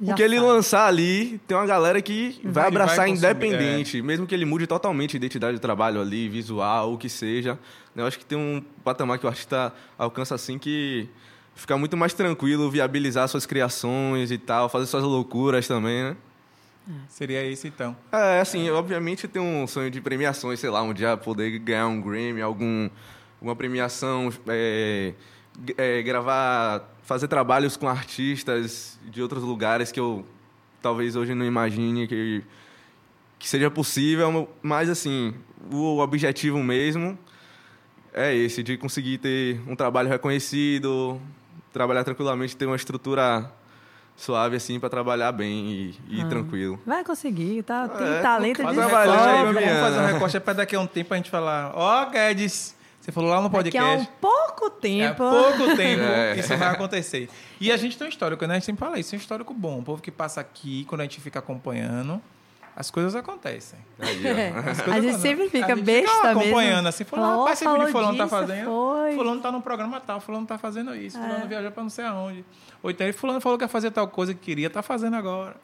Já 0.00 0.12
o 0.12 0.16
que 0.16 0.22
ele 0.22 0.36
sabe. 0.36 0.46
lançar 0.48 0.86
ali, 0.86 1.40
tem 1.46 1.56
uma 1.56 1.66
galera 1.66 2.02
que 2.02 2.38
vai 2.44 2.52
Vai- 2.52 2.66
abraçar 2.68 2.96
vai 2.98 3.08
independente, 3.10 4.02
mesmo 4.02 4.26
que 4.26 4.34
ele 4.34 4.44
mude 4.44 4.66
totalmente 4.66 5.16
a 5.16 5.18
identidade 5.18 5.56
do 5.56 5.60
trabalho 5.60 6.00
ali, 6.00 6.28
visual, 6.28 6.92
o 6.92 6.98
que 6.98 7.08
seja. 7.08 7.58
Eu 7.94 8.06
acho 8.06 8.18
que 8.18 8.24
tem 8.26 8.36
um 8.36 8.62
patamar 8.84 9.18
que 9.18 9.24
o 9.24 9.28
artista 9.28 9.72
alcança 9.98 10.34
assim 10.34 10.58
que 10.58 11.08
fica 11.54 11.78
muito 11.78 11.96
mais 11.96 12.12
tranquilo 12.12 12.70
viabilizar 12.70 13.26
suas 13.28 13.46
criações 13.46 14.30
e 14.30 14.36
tal, 14.36 14.68
fazer 14.68 14.84
suas 14.84 15.02
loucuras 15.02 15.66
também, 15.66 16.02
né? 16.04 16.16
Seria 17.08 17.42
esse 17.44 17.66
então. 17.66 17.96
É, 18.12 18.38
assim, 18.40 18.68
obviamente 18.70 19.24
eu 19.24 19.30
tenho 19.30 19.44
um 19.44 19.66
sonho 19.66 19.90
de 19.90 20.00
premiações, 20.00 20.60
sei 20.60 20.70
lá, 20.70 20.82
um 20.82 20.92
dia 20.92 21.16
poder 21.16 21.58
ganhar 21.58 21.88
um 21.88 22.00
Grammy, 22.00 22.40
algum, 22.42 22.88
alguma 23.40 23.56
premiação, 23.56 24.30
é, 24.46 25.12
é, 25.76 26.02
gravar, 26.02 26.82
fazer 27.02 27.28
trabalhos 27.28 27.76
com 27.76 27.88
artistas 27.88 28.98
de 29.04 29.22
outros 29.22 29.42
lugares 29.42 29.90
que 29.92 30.00
eu 30.00 30.26
talvez 30.82 31.16
hoje 31.16 31.34
não 31.34 31.44
imagine 31.44 32.06
que, 32.06 32.42
que 33.38 33.48
seja 33.48 33.70
possível, 33.70 34.48
mas 34.62 34.88
assim, 34.88 35.34
o 35.72 35.98
objetivo 35.98 36.62
mesmo 36.62 37.18
é 38.12 38.34
esse, 38.34 38.62
de 38.62 38.76
conseguir 38.76 39.18
ter 39.18 39.60
um 39.66 39.74
trabalho 39.74 40.08
reconhecido, 40.08 41.20
trabalhar 41.72 42.04
tranquilamente, 42.04 42.56
ter 42.56 42.66
uma 42.66 42.76
estrutura 42.76 43.52
suave 44.16 44.56
assim 44.56 44.78
para 44.78 44.88
trabalhar 44.88 45.32
bem 45.32 45.94
e, 46.08 46.20
e 46.20 46.24
tranquilo. 46.26 46.80
Vai 46.86 47.04
conseguir, 47.04 47.62
tá? 47.64 47.88
Tem 47.88 48.06
É, 48.06 48.22
talento 48.22 48.56
de 48.58 48.62
Vamos 48.62 48.84
fazer, 48.84 49.98
um 50.00 50.06
recorte 50.06 50.36
é 50.36 50.40
para 50.40 50.54
daqui 50.54 50.76
a 50.76 50.80
um 50.80 50.86
tempo 50.86 51.12
a 51.12 51.16
gente 51.16 51.30
falar, 51.30 51.72
ó, 51.74 52.06
Guedes, 52.06 52.75
você 53.06 53.12
falou 53.12 53.30
lá 53.30 53.40
no 53.40 53.48
Daqui 53.48 53.78
a 53.78 53.82
podcast. 53.82 54.02
um 54.10 54.20
pouco 54.20 54.66
É 54.66 54.70
tempo. 54.80 55.16
pouco 55.30 55.76
tempo 55.76 56.02
É. 56.02 56.36
isso 56.40 56.56
vai 56.56 56.68
acontecer. 56.68 57.28
E 57.60 57.70
a 57.70 57.76
gente 57.76 57.96
tem 57.96 58.06
um 58.06 58.10
histórico, 58.10 58.44
né? 58.46 58.54
A 58.54 58.56
gente 58.56 58.66
sempre 58.66 58.80
fala 58.84 58.98
isso, 58.98 59.14
é 59.14 59.16
um 59.16 59.20
histórico 59.20 59.54
bom. 59.54 59.78
O 59.78 59.82
povo 59.84 60.02
que 60.02 60.10
passa 60.10 60.40
aqui, 60.40 60.84
quando 60.88 61.02
a 61.02 61.04
gente 61.04 61.20
fica 61.20 61.38
acompanhando, 61.38 62.20
as 62.74 62.90
coisas 62.90 63.14
acontecem. 63.14 63.78
Aí. 63.98 64.26
É. 64.26 64.48
As 64.48 64.80
A 64.80 64.82
coisas 64.82 64.84
gente 64.84 64.90
acontecem. 64.90 65.18
sempre 65.20 65.48
fica 65.48 65.72
A 65.72 65.76
gente 65.76 65.84
besta 65.84 66.10
fica 66.10 66.26
mesmo. 66.34 66.40
acompanhando 66.40 66.86
assim, 66.88 67.04
falando, 67.04 67.24
Falou, 67.26 67.44
rapaz, 67.44 67.62
esse 67.62 67.92
fulano 67.92 68.18
tá 68.18 68.28
fazendo. 68.28 68.64
foi. 68.66 69.14
Fulano 69.14 69.40
tá 69.40 69.52
no 69.52 69.62
programa 69.62 70.00
tal, 70.00 70.20
fulano 70.20 70.46
tá 70.46 70.58
fazendo 70.58 70.94
isso, 70.94 71.16
fulano 71.16 71.44
É. 71.44 71.46
viajou 71.46 71.70
pra 71.70 71.82
não 71.84 71.90
sei 71.90 72.04
aonde. 72.04 72.44
Ou 72.82 72.90
então, 72.90 73.10
fulano 73.12 73.40
falou 73.40 73.56
que 73.56 73.64
ia 73.64 73.68
fazer 73.68 73.90
tal 73.92 74.08
coisa 74.08 74.34
que 74.34 74.40
queria, 74.40 74.68
tá 74.68 74.82
fazendo 74.82 75.14
agora. 75.16 75.54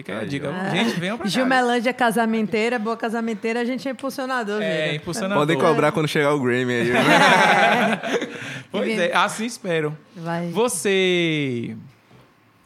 Fica 0.00 0.14
aí 0.14 0.24
a 0.24 0.26
dica. 0.26 0.50
Gente, 0.70 0.98
venham 0.98 1.18
pra 1.18 1.24
cá. 1.24 1.30
Gilmelândia 1.30 1.92
casamenteira, 1.92 2.78
boa 2.78 2.96
casamenteira, 2.96 3.60
a 3.60 3.64
gente 3.66 3.86
é 3.86 3.90
impulsionador, 3.90 4.62
É, 4.62 4.94
impulsionador. 4.94 5.42
Podem 5.42 5.58
cobrar 5.58 5.92
quando 5.92 6.08
chegar 6.08 6.32
o 6.32 6.40
Grammy 6.40 6.72
aí. 6.72 6.90
né? 6.90 8.00
Pois 8.72 8.98
é, 8.98 9.14
assim 9.14 9.44
espero. 9.44 9.94
Vai. 10.16 10.48
Você. 10.52 11.76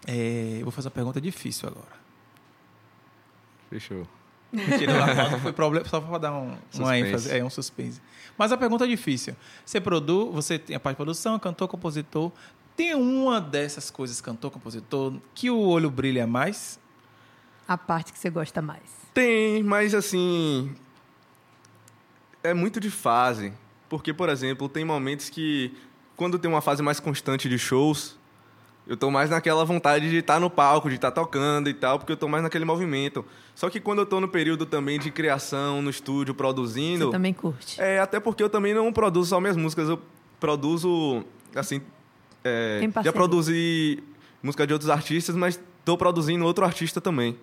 É, 0.07 0.61
vou 0.63 0.71
fazer 0.71 0.87
uma 0.89 0.93
pergunta 0.93 1.21
difícil 1.21 1.69
agora. 1.69 1.89
Fechou. 3.69 4.07
Mentira, 4.53 4.93
lá 4.97 5.09
fora 5.09 5.39
foi 5.41 5.53
problema, 5.53 5.85
só 5.89 6.01
para 6.01 6.19
dar 6.19 6.33
um, 6.35 6.51
uma 6.51 6.59
Suspense. 6.71 7.01
ênfase, 7.09 7.37
é 7.39 7.45
um 7.45 7.51
suspense. 7.51 8.01
Mas 8.39 8.53
a 8.53 8.57
pergunta 8.57 8.85
é 8.85 8.87
difícil. 8.89 9.35
Você 9.67 9.81
produz, 9.81 10.33
você 10.33 10.57
tem 10.57 10.77
a 10.77 10.81
parte 10.81 10.95
de 10.95 10.99
produção, 10.99 11.37
cantor, 11.41 11.67
compositor. 11.67 12.31
Tem 12.77 12.95
uma 12.95 13.41
dessas 13.41 13.91
coisas, 13.91 14.21
cantor, 14.21 14.53
compositor, 14.53 15.15
que 15.35 15.51
o 15.51 15.59
olho 15.59 15.91
brilha 15.91 16.27
mais? 16.29 16.79
A 17.67 17.79
parte 17.79 18.13
que 18.13 18.19
você 18.19 18.31
gosta 18.31 18.61
mais. 18.61 18.83
Tem, 19.13 19.63
mas 19.63 19.95
assim. 19.95 20.75
É 22.43 22.53
muito 22.53 22.79
de 22.79 22.91
fase. 22.91 23.53
Porque, 23.89 24.13
por 24.13 24.29
exemplo, 24.29 24.69
tem 24.69 24.85
momentos 24.85 25.31
que, 25.31 25.75
quando 26.17 26.39
tem 26.39 26.51
uma 26.51 26.61
fase 26.61 26.83
mais 26.83 27.01
constante 27.01 27.49
de 27.49 27.59
shows, 27.59 28.19
eu 28.87 28.97
tô 28.97 29.11
mais 29.11 29.31
naquela 29.31 29.65
vontade 29.65 30.11
de 30.11 30.17
estar 30.17 30.39
no 30.39 30.51
palco, 30.51 30.89
de 30.89 30.97
estar 30.97 31.11
tocando 31.11 31.71
e 31.71 31.75
tal, 31.75 31.99
porque 31.99 32.13
eu 32.13 32.17
tô 32.17 32.29
mais 32.29 32.43
naquele 32.43 32.65
movimento. 32.65 33.25
Só 33.55 33.71
que 33.71 33.81
quando 33.81 34.01
eu 34.01 34.07
tô 34.07 34.21
no 34.21 34.29
período 34.29 34.67
também 34.67 34.99
de 34.99 35.11
criação, 35.11 35.81
no 35.81 35.89
estúdio, 35.89 36.35
produzindo. 36.35 37.07
Você 37.07 37.13
também 37.13 37.33
curte. 37.33 37.81
É, 37.81 37.99
até 38.01 38.21
porque 38.21 38.43
eu 38.43 38.51
também 38.51 38.75
não 38.75 38.93
produzo 38.93 39.31
só 39.31 39.41
minhas 39.41 39.57
músicas, 39.57 39.89
eu 39.89 40.01
produzo, 40.39 41.25
assim, 41.55 41.81
é, 42.43 42.87
já 43.03 43.13
produzi 43.13 44.03
música 44.43 44.67
de 44.67 44.75
outros 44.75 44.91
artistas, 44.91 45.35
mas 45.35 45.59
estou 45.79 45.97
produzindo 45.97 46.45
outro 46.45 46.65
artista 46.65 47.01
também. 47.01 47.39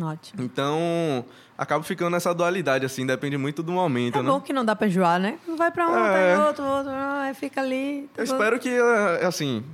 Ótimo. 0.00 0.42
Então, 0.42 1.24
acabo 1.58 1.84
ficando 1.84 2.10
nessa 2.10 2.32
dualidade, 2.32 2.86
assim, 2.86 3.04
depende 3.04 3.36
muito 3.36 3.62
do 3.62 3.72
momento, 3.72 4.18
É 4.18 4.22
né? 4.22 4.28
bom 4.28 4.40
que 4.40 4.52
não 4.52 4.64
dá 4.64 4.76
pra 4.76 4.86
enjoar, 4.86 5.18
né? 5.18 5.38
Vai 5.58 5.70
pra 5.70 5.88
um, 5.88 5.96
É. 5.96 6.12
tá 6.36 6.42
em 6.42 6.46
outro, 6.46 6.64
outro, 6.64 6.92
aí 6.92 7.34
fica 7.34 7.60
ali. 7.60 8.08
tá 8.14 8.22
Eu 8.22 8.24
espero 8.24 8.58
que, 8.60 8.68
é, 8.68 9.26
assim, 9.26 9.64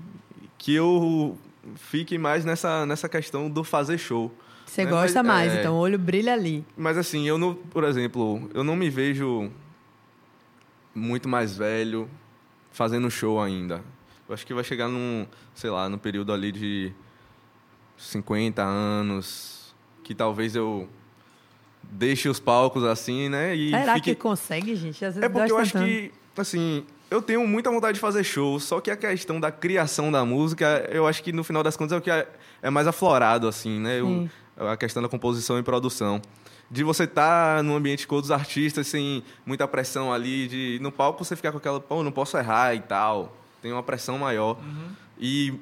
que 0.57 0.74
eu 0.74 1.37
fique 1.74 2.16
mais 2.16 2.44
nessa, 2.44 2.87
nessa 2.87 3.09
questão 3.09 3.50
do 3.50 3.62
fazer 3.62 3.98
show. 3.98 4.33
Você 4.64 4.85
né? 4.85 4.90
gosta 4.90 5.22
Mas, 5.22 5.33
mais, 5.48 5.55
é, 5.55 5.61
então 5.61 5.74
o 5.74 5.79
olho 5.79 5.98
brilha 5.98 6.33
ali. 6.33 6.64
Mas 6.76 6.96
assim, 6.98 7.26
eu 7.29 7.37
não, 7.38 7.55
por 7.55 7.85
exemplo, 7.85 8.50
eu 8.55 8.64
não 8.64 8.74
me 8.74 8.88
vejo 8.90 9.50
muito 10.94 11.29
mais 11.29 11.57
velho 11.57 12.09
fazendo 12.72 13.11
show 13.11 13.40
ainda. 13.40 13.83
Eu 14.29 14.35
acho 14.35 14.44
que 14.46 14.52
vai 14.55 14.64
chegar 14.64 14.88
num, 14.88 15.26
sei 15.55 15.70
lá, 15.70 15.88
no 15.88 15.98
período 15.98 16.33
ali 16.33 16.50
de 16.50 16.92
50 17.96 18.62
anos, 18.62 19.55
que 20.06 20.14
talvez 20.14 20.54
eu 20.54 20.88
deixe 21.82 22.28
os 22.28 22.38
palcos 22.38 22.84
assim, 22.84 23.28
né? 23.28 23.56
E 23.56 23.70
Será 23.70 23.94
fique... 23.94 24.14
que 24.14 24.20
consegue, 24.20 24.76
gente? 24.76 25.04
Às 25.04 25.14
vezes 25.16 25.22
É 25.22 25.28
porque 25.28 25.50
eu 25.50 25.56
gosta 25.56 25.62
acho 25.62 25.72
tanto. 25.72 25.84
que, 25.86 26.12
assim, 26.36 26.84
eu 27.10 27.20
tenho 27.20 27.44
muita 27.46 27.70
vontade 27.72 27.94
de 27.96 28.00
fazer 28.00 28.22
show, 28.22 28.58
só 28.60 28.80
que 28.80 28.88
a 28.90 28.96
questão 28.96 29.40
da 29.40 29.50
criação 29.50 30.12
da 30.12 30.24
música, 30.24 30.88
eu 30.92 31.08
acho 31.08 31.22
que 31.24 31.32
no 31.32 31.42
final 31.42 31.62
das 31.62 31.76
contas 31.76 31.92
é 31.92 31.96
o 31.96 32.00
que 32.00 32.10
é, 32.10 32.28
é 32.62 32.70
mais 32.70 32.86
aflorado, 32.86 33.48
assim, 33.48 33.80
né? 33.80 33.98
Eu- 34.00 34.28
a 34.58 34.76
questão 34.76 35.02
da 35.02 35.08
composição 35.08 35.58
e 35.58 35.62
produção. 35.62 36.22
De 36.70 36.82
você 36.84 37.02
estar 37.04 37.62
num 37.64 37.76
ambiente 37.76 38.06
com 38.06 38.14
outros 38.14 38.30
artistas, 38.30 38.86
sem 38.86 39.22
muita 39.44 39.66
pressão 39.68 40.12
ali, 40.12 40.48
de 40.48 40.78
no 40.80 40.90
palco 40.92 41.24
você 41.24 41.34
ficar 41.36 41.50
com 41.52 41.58
aquela, 41.58 41.78
pô, 41.80 42.02
não 42.02 42.10
posso 42.12 42.36
errar 42.38 42.74
e 42.74 42.80
tal. 42.80 43.36
Tem 43.60 43.70
uma 43.72 43.82
pressão 43.82 44.18
maior. 44.18 44.56
E 45.18 45.52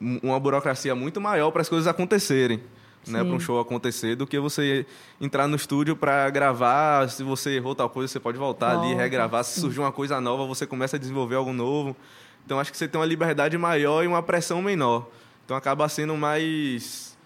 um- 0.00 0.18
uma 0.22 0.40
burocracia 0.40 0.94
muito 0.94 1.20
maior 1.20 1.50
para 1.50 1.60
as 1.62 1.68
coisas 1.68 1.86
acontecerem. 1.86 2.60
Né, 3.06 3.24
para 3.24 3.32
um 3.32 3.40
show 3.40 3.58
acontecer, 3.58 4.16
do 4.16 4.26
que 4.26 4.38
você 4.38 4.84
entrar 5.18 5.46
no 5.46 5.56
estúdio 5.56 5.96
para 5.96 6.28
gravar. 6.28 7.08
Se 7.08 7.22
você 7.22 7.56
errou 7.56 7.74
tal 7.74 7.88
coisa, 7.88 8.12
você 8.12 8.20
pode 8.20 8.36
voltar 8.36 8.78
ali, 8.78 8.94
regravar. 8.94 9.42
Se 9.44 9.60
surgir 9.60 9.80
uma 9.80 9.92
coisa 9.92 10.20
nova, 10.20 10.44
você 10.44 10.66
começa 10.66 10.96
a 10.96 10.98
desenvolver 10.98 11.36
algo 11.36 11.52
novo. 11.52 11.96
Então 12.44 12.60
acho 12.60 12.70
que 12.70 12.76
você 12.76 12.86
tem 12.86 13.00
uma 13.00 13.06
liberdade 13.06 13.56
maior 13.56 14.04
e 14.04 14.06
uma 14.06 14.22
pressão 14.22 14.60
menor. 14.60 15.08
Então 15.44 15.56
acaba 15.56 15.88
sendo 15.88 16.16
mais 16.16 17.16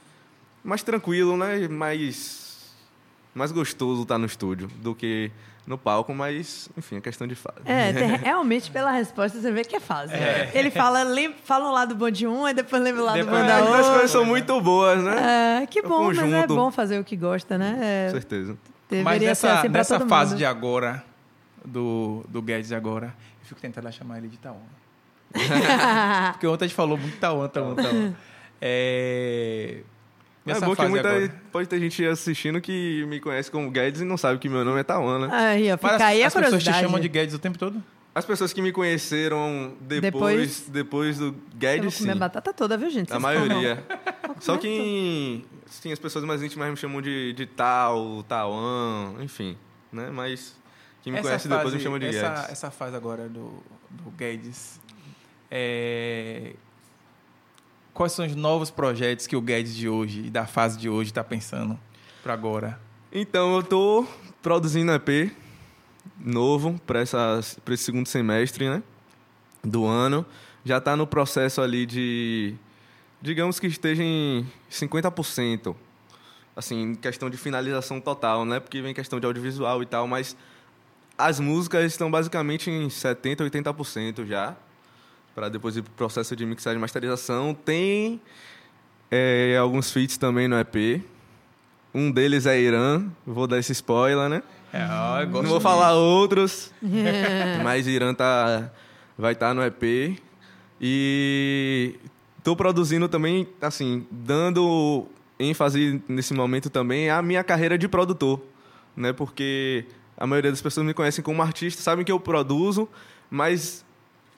mais 0.62 0.82
tranquilo, 0.82 1.36
né? 1.36 1.66
Mais 1.66 2.41
mais 3.34 3.50
gostoso 3.52 4.02
estar 4.02 4.18
no 4.18 4.26
estúdio 4.26 4.68
do 4.76 4.94
que 4.94 5.30
no 5.66 5.78
palco, 5.78 6.12
mas 6.12 6.68
enfim, 6.76 6.96
é 6.96 7.00
questão 7.00 7.26
de 7.26 7.34
fase. 7.34 7.58
É, 7.64 7.90
realmente 8.22 8.70
pela 8.70 8.90
resposta 8.90 9.40
você 9.40 9.50
vê 9.52 9.62
que 9.64 9.76
é 9.76 9.80
fácil. 9.80 10.16
Ele 10.52 10.70
fala, 10.70 11.00
fala 11.44 11.68
o 11.68 11.72
lado 11.72 11.94
bom 11.94 12.10
de 12.10 12.26
um, 12.26 12.48
e 12.48 12.52
depois 12.52 12.82
lembra 12.82 13.02
o 13.02 13.04
lado 13.04 13.16
Depois- 13.18 13.38
bom 13.38 13.44
É, 13.44 13.46
da 13.46 13.56
as 13.58 13.68
outra. 13.68 13.92
coisas 13.92 14.10
são 14.10 14.24
muito 14.24 14.60
boas, 14.60 15.02
né? 15.02 15.60
É, 15.62 15.66
que 15.66 15.80
bom, 15.82 16.12
mas 16.12 16.18
é 16.32 16.46
bom 16.46 16.70
fazer 16.72 16.98
o 16.98 17.04
que 17.04 17.16
gosta, 17.16 17.56
né? 17.56 17.78
É, 17.80 18.06
Com 18.06 18.12
certeza. 18.20 18.56
deveria 18.90 19.04
Mas 19.04 19.20
ser 19.20 19.26
nessa, 19.46 19.58
assim 19.60 19.68
nessa 19.68 20.00
fase 20.00 20.30
mundo. 20.32 20.38
de 20.38 20.44
agora, 20.44 21.04
do, 21.64 22.24
do 22.28 22.42
Guedes 22.42 22.68
de 22.68 22.74
agora, 22.74 23.14
eu 23.40 23.46
fico 23.46 23.60
tentando 23.60 23.90
chamar 23.92 24.18
ele 24.18 24.28
de 24.28 24.34
Itaúna. 24.34 24.82
Porque 26.32 26.46
ontem 26.46 26.64
a 26.64 26.68
gente 26.68 26.76
falou 26.76 26.98
muito 26.98 27.14
Itaúna, 27.16 27.46
Itaúna, 27.46 27.80
Itaúna. 27.82 28.16
É... 28.64 29.82
É 30.44 30.58
bom 30.60 30.74
que 30.74 30.86
muita, 30.88 31.08
agora. 31.08 31.42
pode 31.52 31.68
ter 31.68 31.78
gente 31.78 32.04
assistindo 32.04 32.60
que 32.60 33.04
me 33.06 33.20
conhece 33.20 33.50
como 33.50 33.70
Guedes 33.70 34.00
e 34.00 34.04
não 34.04 34.16
sabe 34.16 34.38
que 34.40 34.48
meu 34.48 34.64
nome 34.64 34.80
é 34.80 34.82
Tawana. 34.82 35.28
né? 35.28 35.34
Aí, 35.36 35.72
ó, 35.72 35.78
Mas 35.80 35.92
fica 35.92 36.06
aí 36.06 36.22
a 36.22 36.26
as, 36.26 36.34
as 36.36 36.42
pessoas 36.42 36.62
te 36.62 36.64
curiosidade. 36.66 36.80
chamam 36.86 37.00
de 37.00 37.08
Guedes 37.08 37.34
o 37.34 37.38
tempo 37.38 37.58
todo? 37.58 37.82
As 38.14 38.24
pessoas 38.26 38.52
que 38.52 38.60
me 38.60 38.72
conheceram 38.72 39.74
depois, 39.80 40.02
Depois- 40.02 40.64
depois 40.68 41.18
do 41.18 41.26
Eu 41.26 41.32
vou 41.32 41.40
Guedes, 41.58 41.94
sim. 41.94 42.04
comer 42.04 42.18
batata 42.18 42.52
toda, 42.52 42.76
viu, 42.76 42.90
gente? 42.90 43.10
A 43.12 43.18
Vocês 43.18 43.38
comam. 43.38 43.48
maioria. 43.48 43.84
Só 44.40 44.56
que 44.58 45.44
sim, 45.66 45.92
as 45.92 45.98
pessoas 45.98 46.24
mais 46.24 46.42
íntimas 46.42 46.68
me 46.70 46.76
chamam 46.76 47.00
de, 47.00 47.32
de 47.32 47.46
Tal, 47.46 48.22
Tauan, 48.24 49.14
enfim. 49.20 49.56
Né? 49.92 50.10
Mas 50.12 50.54
quem 51.02 51.12
me 51.12 51.20
Essa 51.20 51.28
conhece 51.28 51.48
depois 51.48 51.64
fase- 51.64 51.76
me 51.76 51.82
chama 51.82 51.98
de 52.00 52.06
essa, 52.08 52.28
Guedes. 52.28 52.50
Essa 52.50 52.70
fase 52.70 52.96
agora 52.96 53.28
do, 53.28 53.62
do 53.90 54.10
Guedes, 54.18 54.78
é... 55.50 56.52
quais 57.92 58.12
são 58.12 58.26
os 58.26 58.34
novos 58.34 58.70
projetos 58.70 59.26
que 59.26 59.36
o 59.36 59.40
Guedes 59.40 59.74
de 59.74 59.88
hoje 59.88 60.26
e 60.26 60.30
da 60.30 60.46
fase 60.46 60.78
de 60.78 60.88
hoje 60.88 61.10
está 61.10 61.22
pensando 61.22 61.78
para 62.22 62.32
agora? 62.32 62.80
Então, 63.12 63.56
eu 63.56 63.62
tô 63.62 64.06
produzindo 64.42 64.92
EP 64.92 65.32
novo 66.18 66.80
para 66.86 67.02
esse 67.02 67.76
segundo 67.76 68.06
semestre, 68.06 68.68
né? 68.68 68.82
Do 69.62 69.86
ano. 69.86 70.24
Já 70.64 70.80
tá 70.80 70.96
no 70.96 71.06
processo 71.06 71.60
ali 71.60 71.86
de. 71.86 72.54
Digamos 73.20 73.60
que 73.60 73.66
esteja 73.66 74.02
em 74.02 74.46
50%. 74.70 75.74
assim, 76.56 76.94
questão 76.94 77.30
de 77.30 77.36
finalização 77.36 78.00
total, 78.00 78.44
né? 78.44 78.60
Porque 78.60 78.80
vem 78.80 78.94
questão 78.94 79.18
de 79.20 79.26
audiovisual 79.26 79.82
e 79.82 79.86
tal, 79.86 80.06
mas 80.06 80.36
as 81.16 81.38
músicas 81.40 81.84
estão 81.84 82.10
basicamente 82.10 82.70
em 82.70 82.88
70, 82.88 83.44
80% 83.44 84.26
já, 84.26 84.56
para 85.34 85.48
depois 85.48 85.76
ir 85.76 85.82
pro 85.82 85.92
processo 85.92 86.34
de 86.36 86.44
mixagem 86.44 86.78
e 86.78 86.80
masterização. 86.80 87.54
Tem 87.54 88.20
é, 89.10 89.56
alguns 89.60 89.90
feats 89.90 90.16
também 90.16 90.48
no 90.48 90.58
EP. 90.58 91.02
Um 91.94 92.10
deles 92.10 92.46
é 92.46 92.58
Irã, 92.58 93.04
vou 93.26 93.46
dar 93.46 93.58
esse 93.58 93.72
spoiler, 93.72 94.28
né? 94.28 94.42
É, 94.72 94.86
ó, 94.90 95.20
eu 95.20 95.26
gosto 95.28 95.42
Não 95.42 95.50
vou 95.50 95.58
disso. 95.58 95.60
falar 95.60 95.92
outros, 95.94 96.72
mas 97.62 97.86
Irã 97.86 98.14
tá, 98.14 98.70
vai 99.18 99.34
estar 99.34 99.52
no 99.52 99.62
EP. 99.62 100.18
E 100.80 101.94
tô 102.42 102.56
produzindo 102.56 103.08
também, 103.08 103.46
assim, 103.60 104.06
dando 104.10 105.06
ênfase 105.38 106.02
nesse 106.08 106.32
momento 106.32 106.70
também 106.70 107.10
à 107.10 107.20
minha 107.20 107.44
carreira 107.44 107.76
de 107.76 107.86
produtor, 107.86 108.40
né? 108.96 109.12
Porque 109.12 109.84
a 110.16 110.26
maioria 110.26 110.50
das 110.50 110.62
pessoas 110.62 110.86
me 110.86 110.94
conhecem 110.94 111.22
como 111.22 111.42
artista, 111.42 111.82
sabem 111.82 112.04
que 112.04 112.10
eu 112.12 112.18
produzo, 112.18 112.88
mas 113.30 113.84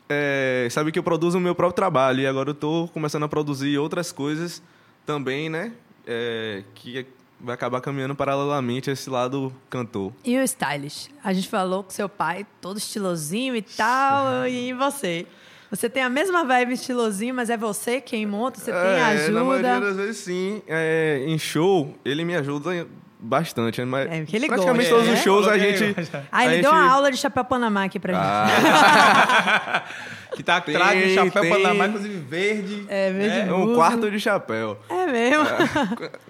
é, 0.08 0.68
sabem 0.70 0.92
que 0.92 0.98
eu 0.98 1.02
produzo 1.02 1.38
o 1.38 1.40
meu 1.40 1.54
próprio 1.54 1.76
trabalho. 1.76 2.20
E 2.20 2.26
agora 2.26 2.50
eu 2.50 2.54
tô 2.54 2.88
começando 2.92 3.22
a 3.24 3.28
produzir 3.28 3.78
outras 3.78 4.12
coisas 4.12 4.62
também, 5.06 5.48
né? 5.48 5.72
É, 6.06 6.62
que 6.74 7.06
vai 7.40 7.54
acabar 7.54 7.80
caminhando 7.80 8.14
paralelamente 8.14 8.88
a 8.90 8.92
esse 8.92 9.08
lado 9.10 9.52
cantor. 9.68 10.12
E 10.24 10.38
o 10.38 10.42
stylish? 10.42 11.10
A 11.22 11.32
gente 11.32 11.48
falou 11.48 11.82
com 11.84 11.90
seu 11.90 12.08
pai, 12.08 12.46
todo 12.60 12.78
estilosinho 12.78 13.54
e 13.56 13.62
tal, 13.62 14.46
e 14.46 14.72
você? 14.72 15.26
Você 15.70 15.90
tem 15.90 16.02
a 16.02 16.08
mesma 16.08 16.44
vibe 16.44 16.74
estilosinho, 16.74 17.34
mas 17.34 17.50
é 17.50 17.56
você 17.56 18.00
quem 18.00 18.24
monta, 18.26 18.60
você 18.60 18.70
tem 18.70 18.80
É, 18.80 19.28
Na 19.30 19.42
maioria 19.44 19.72
ajuda. 19.72 19.86
das 19.86 19.96
vezes, 19.96 20.16
sim. 20.18 20.62
É, 20.68 21.24
em 21.26 21.36
show, 21.38 21.94
ele 22.04 22.24
me 22.24 22.36
ajuda 22.36 22.86
bastante. 23.24 23.80
né? 23.80 23.84
Mas 23.86 24.10
É, 24.10 24.24
ele 24.36 24.46
praticamente 24.46 24.88
gosta, 24.90 24.94
todos 24.94 25.06
né? 25.08 25.14
os 25.14 25.20
shows 25.20 25.48
a 25.48 25.58
gente... 25.58 25.94
Ah, 26.30 26.44
ele 26.44 26.58
a 26.58 26.62
deu 26.62 26.70
gente- 26.70 26.80
uma 26.80 26.90
aula 26.92 27.10
de 27.10 27.16
chapéu 27.16 27.44
Panamá 27.44 27.84
aqui 27.84 27.98
pra 27.98 28.12
gente. 28.12 28.22
Ah, 28.24 29.82
Que 30.34 30.42
tá 30.42 30.60
Tem, 30.60 30.74
atrás 30.74 31.00
do 31.00 31.14
chapéu 31.14 31.42
tem. 31.42 31.50
Panamá, 31.52 31.86
inclusive 31.86 32.16
verde. 32.16 32.84
É, 32.88 33.12
verde 33.12 33.52
um 33.52 33.66
uso. 33.66 33.74
quarto 33.76 34.10
de 34.10 34.18
chapéu. 34.18 34.76
É 34.90 35.06
mesmo? 35.06 35.44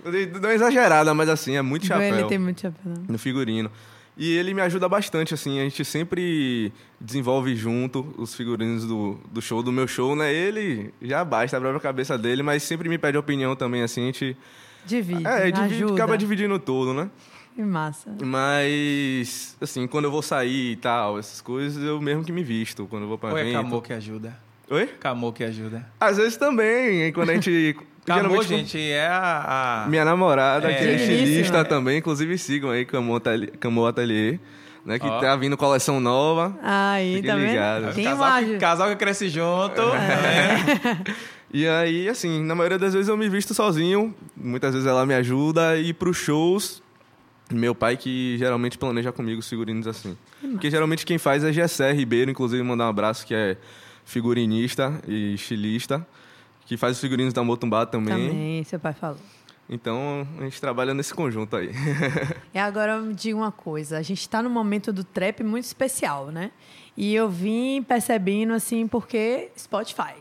Eu 0.05 0.13
dei 0.13 0.27
dei 0.27 0.41
uma 0.41 0.53
exagerada, 0.53 1.15
mas 1.15 1.27
assim, 1.31 1.57
é 1.57 1.63
muito 1.63 1.87
chapéu. 1.87 2.15
Ele 2.15 2.25
tem 2.25 2.39
muito 2.39 2.61
chapéu. 2.61 2.81
né? 2.85 3.05
no 3.09 3.19
figurino. 3.19 3.71
E 4.17 4.37
ele 4.37 4.53
me 4.55 4.61
ajuda 4.61 4.89
bastante, 4.89 5.33
assim, 5.35 5.59
a 5.59 5.65
gente 5.65 5.85
sempre 5.87 6.71
desenvolve 7.01 7.57
junto 7.57 8.15
os 8.19 8.35
figurinos 8.35 8.85
do, 8.85 9.19
do 9.33 9.41
show, 9.43 9.61
do 9.63 9.73
meu 9.73 9.89
show, 9.89 10.15
né? 10.15 10.33
Ele 10.33 10.93
já 11.03 11.25
basta 11.25 11.57
a 11.57 11.61
própria 11.61 11.81
cabeça 11.81 12.17
dele, 12.19 12.43
mas 12.43 12.63
sempre 12.63 12.89
me 12.89 12.97
pede 12.99 13.17
opinião 13.19 13.57
também, 13.57 13.83
assim, 13.83 14.03
a 14.03 14.07
gente... 14.07 14.37
Divide, 14.87 15.27
É, 15.27 15.51
divide, 15.51 15.75
ajuda. 15.77 15.95
acaba 15.95 16.19
dividindo 16.19 16.59
tudo, 16.59 16.93
né? 16.95 17.09
Que 17.55 17.63
massa. 17.63 18.11
Mas, 18.25 19.57
assim, 19.61 19.87
quando 19.87 20.07
eu 20.07 20.11
vou 20.11 20.23
sair 20.23 20.73
e 20.73 20.77
tal, 20.77 21.19
essas 21.19 21.41
coisas, 21.41 21.83
eu 21.83 22.01
mesmo 22.01 22.25
que 22.25 22.33
me 22.33 22.43
visto 22.43 22.87
quando 22.87 23.03
eu 23.05 23.09
vou 23.09 23.17
pra 23.19 23.31
Ou 23.31 23.39
é 23.39 23.43
evento. 23.43 23.55
Camô 23.55 23.81
que 23.81 23.93
ajuda? 23.93 24.37
Oi? 24.71 24.87
Camô 24.99 25.33
que 25.33 25.45
ajuda. 25.45 25.87
Às 26.01 26.17
vezes 26.17 26.37
também, 26.37 27.13
quando 27.13 27.31
a 27.31 27.35
gente... 27.35 27.77
Camô, 28.05 28.43
gente, 28.43 28.79
é 28.79 29.07
a... 29.07 29.85
a- 29.85 29.89
Minha 29.89 30.05
namorada, 30.05 30.71
É. 30.71 30.75
que 30.75 30.85
é 30.85 30.95
estilista 30.97 31.65
também, 31.65 31.99
inclusive 31.99 32.37
sigam 32.37 32.71
aí 32.71 32.85
Camô 32.85 33.17
Atelier, 33.17 33.53
Camô 33.59 33.87
Atelier 33.87 34.39
né? 34.85 34.99
Que 34.99 35.07
Ó. 35.07 35.19
tá 35.21 35.35
vindo 35.37 35.57
coleção 35.57 35.99
nova. 36.01 36.55
Aí, 36.63 37.15
Fiquem 37.17 37.31
tá 37.31 37.37
vendo? 37.37 37.47
ligados. 37.49 37.95
Tem 37.95 38.05
casal, 38.05 38.25
ajuda. 38.33 38.59
casal 38.59 38.89
que 38.91 38.97
cresce 38.97 39.29
junto. 39.31 39.81
É. 39.81 39.99
né? 39.99 41.05
E 41.55 41.69
aí, 41.69 42.09
assim, 42.09 42.43
na 42.43 42.53
maioria 42.53 42.77
das 42.81 42.95
vezes 42.95 43.09
eu 43.09 43.17
me 43.17 43.29
visto 43.29 43.55
sozinho, 43.55 44.13
muitas 44.37 44.75
vezes 44.75 44.89
ela 44.89 45.07
me 45.07 45.15
ajuda, 45.15 45.79
e 45.79 45.93
pros 45.93 46.17
shows, 46.17 46.83
meu 47.49 47.77
pai 47.77 47.97
que 47.97 48.37
geralmente 48.37 48.77
planeja 48.77 49.13
comigo 49.13 49.39
os 49.39 49.49
figurinos 49.49 49.87
assim. 49.87 50.19
Porque 50.41 50.69
geralmente 50.69 51.07
quem 51.07 51.17
faz 51.17 51.45
é 51.45 51.53
Gessé 51.53 51.93
Ribeiro, 51.93 52.29
inclusive 52.29 52.61
mandar 52.65 52.87
um 52.87 52.89
abraço, 52.89 53.25
que 53.25 53.33
é 53.33 53.57
figurinista 54.05 55.01
e 55.07 55.35
estilista, 55.35 56.05
que 56.67 56.77
faz 56.77 56.97
os 56.97 57.01
figurinos 57.01 57.33
da 57.33 57.45
Motumbá 57.45 57.87
também. 57.87 58.31
Também, 58.31 58.65
seu 58.65 58.81
pai 58.81 58.93
falou. 58.93 59.21
Então, 59.71 60.27
a 60.41 60.43
gente 60.43 60.61
trabalha 60.61 60.93
nesse 60.93 61.15
conjunto 61.15 61.55
aí. 61.55 61.71
E 62.53 62.59
agora 62.59 62.99
me 62.99 63.15
diga 63.15 63.37
uma 63.37 63.53
coisa, 63.53 63.97
a 63.97 64.03
gente 64.03 64.23
está 64.23 64.43
num 64.43 64.51
momento 64.51 64.93
do 64.93 65.05
trap 65.05 65.45
muito 65.45 65.67
especial, 65.67 66.33
né? 66.33 66.51
E 66.97 67.15
eu 67.15 67.29
vim 67.29 67.81
percebendo 67.81 68.55
assim, 68.55 68.89
porque 68.89 69.51
Spotify, 69.57 70.15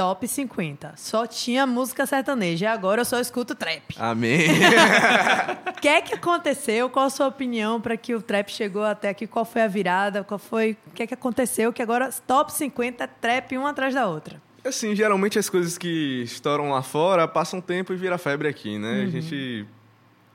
top 0.00 0.26
50, 0.26 0.94
só 0.96 1.26
tinha 1.26 1.66
música 1.66 2.06
sertaneja, 2.06 2.64
e 2.64 2.66
agora 2.66 3.02
eu 3.02 3.04
só 3.04 3.20
escuto 3.20 3.54
trap. 3.54 3.82
Amém. 3.98 4.48
O 5.68 5.80
que 5.80 5.88
é 5.88 6.02
que 6.02 6.14
aconteceu? 6.14 6.90
Qual 6.90 7.06
a 7.06 7.10
sua 7.10 7.26
opinião 7.26 7.80
para 7.80 7.96
que 7.96 8.14
o 8.14 8.20
trap 8.20 8.50
chegou 8.50 8.84
até 8.84 9.08
aqui? 9.08 9.26
Qual 9.26 9.46
foi 9.46 9.62
a 9.62 9.66
virada? 9.66 10.22
Qual 10.22 10.38
foi? 10.38 10.76
O 10.86 10.90
que 10.90 11.02
é 11.02 11.06
que 11.06 11.14
aconteceu? 11.14 11.72
Que 11.72 11.80
agora 11.80 12.10
top 12.26 12.52
50 12.52 13.02
é 13.02 13.06
trap 13.06 13.56
uma 13.56 13.70
atrás 13.70 13.94
da 13.94 14.06
outra. 14.06 14.42
Assim, 14.62 14.94
geralmente 14.94 15.38
as 15.38 15.48
coisas 15.48 15.78
que 15.78 16.22
estouram 16.22 16.70
lá 16.70 16.82
fora 16.82 17.26
passam 17.26 17.60
um 17.60 17.62
tempo 17.62 17.94
e 17.94 17.96
vira 17.96 18.18
febre 18.18 18.46
aqui, 18.46 18.78
né? 18.78 19.04
A 19.04 19.06
gente 19.06 19.66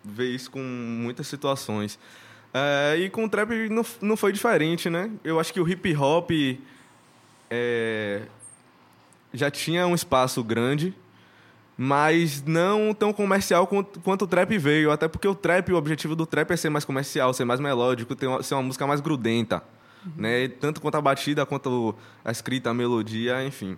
vê 0.04 0.30
isso 0.30 0.50
com 0.50 0.60
muitas 0.60 1.28
situações. 1.28 2.00
É, 2.52 2.98
e 2.98 3.10
com 3.10 3.26
o 3.26 3.30
trap 3.30 3.52
não, 3.70 3.86
não 4.02 4.18
foi 4.18 4.32
diferente, 4.32 4.90
né? 4.90 5.12
Eu 5.24 5.40
acho 5.40 5.54
que 5.54 5.60
o 5.60 5.70
hip 5.70 5.96
hop 5.96 6.32
é, 7.52 8.24
já 9.36 9.52
tinha 9.52 9.86
um 9.88 9.94
espaço 9.96 10.44
grande, 10.44 10.94
mas 11.78 12.44
não 12.44 12.94
tão 12.94 13.12
comercial 13.12 13.68
quanto, 13.68 14.00
quanto 14.00 14.22
o 14.24 14.28
trap 14.28 14.58
veio. 14.58 14.92
Até 14.92 15.08
porque 15.08 15.28
o 15.28 15.36
trap, 15.36 15.72
o 15.72 15.76
objetivo 15.76 16.16
do 16.16 16.26
trap 16.26 16.52
é 16.52 16.58
ser 16.58 16.70
mais 16.70 16.86
comercial, 16.86 17.34
ser 17.34 17.46
mais 17.46 17.60
melódico, 17.60 18.16
ter 18.16 18.28
uma, 18.28 18.42
ser 18.42 18.54
uma 18.56 18.64
música 18.64 18.88
mais 18.88 19.02
grudenta. 19.02 19.62
Né? 20.16 20.48
Tanto 20.48 20.80
quanto 20.80 20.96
a 20.96 21.02
batida, 21.02 21.46
quanto 21.46 21.96
a 22.24 22.32
escrita, 22.32 22.70
a 22.70 22.74
melodia, 22.74 23.44
enfim. 23.44 23.78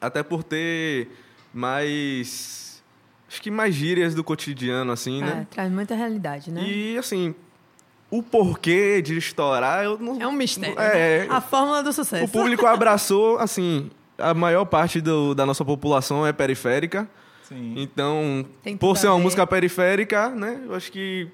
Até 0.00 0.22
por 0.22 0.42
ter 0.42 1.08
mais. 1.52 2.82
Acho 3.28 3.42
que 3.42 3.50
mais 3.50 3.74
gírias 3.74 4.14
do 4.14 4.22
cotidiano, 4.22 4.92
assim, 4.92 5.20
É, 5.22 5.26
né? 5.26 5.46
traz 5.50 5.70
muita 5.70 5.94
realidade, 5.94 6.50
né? 6.50 6.62
E, 6.62 6.96
assim, 6.96 7.34
o 8.10 8.22
porquê 8.22 9.02
de 9.02 9.16
estourar, 9.18 9.84
eu 9.84 9.98
não. 9.98 10.20
É 10.20 10.26
um 10.26 10.32
mistério. 10.32 10.78
É, 10.78 11.26
né? 11.26 11.34
A 11.34 11.40
fórmula 11.40 11.82
do 11.82 11.92
sucesso. 11.92 12.24
o 12.24 12.28
público 12.28 12.64
abraçou, 12.66 13.38
assim, 13.38 13.90
a 14.18 14.32
maior 14.34 14.64
parte 14.64 15.00
do- 15.00 15.34
da 15.34 15.44
nossa 15.46 15.64
população 15.64 16.26
é 16.26 16.32
periférica. 16.32 17.08
Sim. 17.44 17.74
Então, 17.76 18.44
por 18.80 18.96
ser 18.96 19.06
uma 19.08 19.18
música 19.18 19.46
periférica, 19.46 20.28
né? 20.30 20.60
Eu 20.66 20.74
acho 20.74 20.90
que 20.90 21.28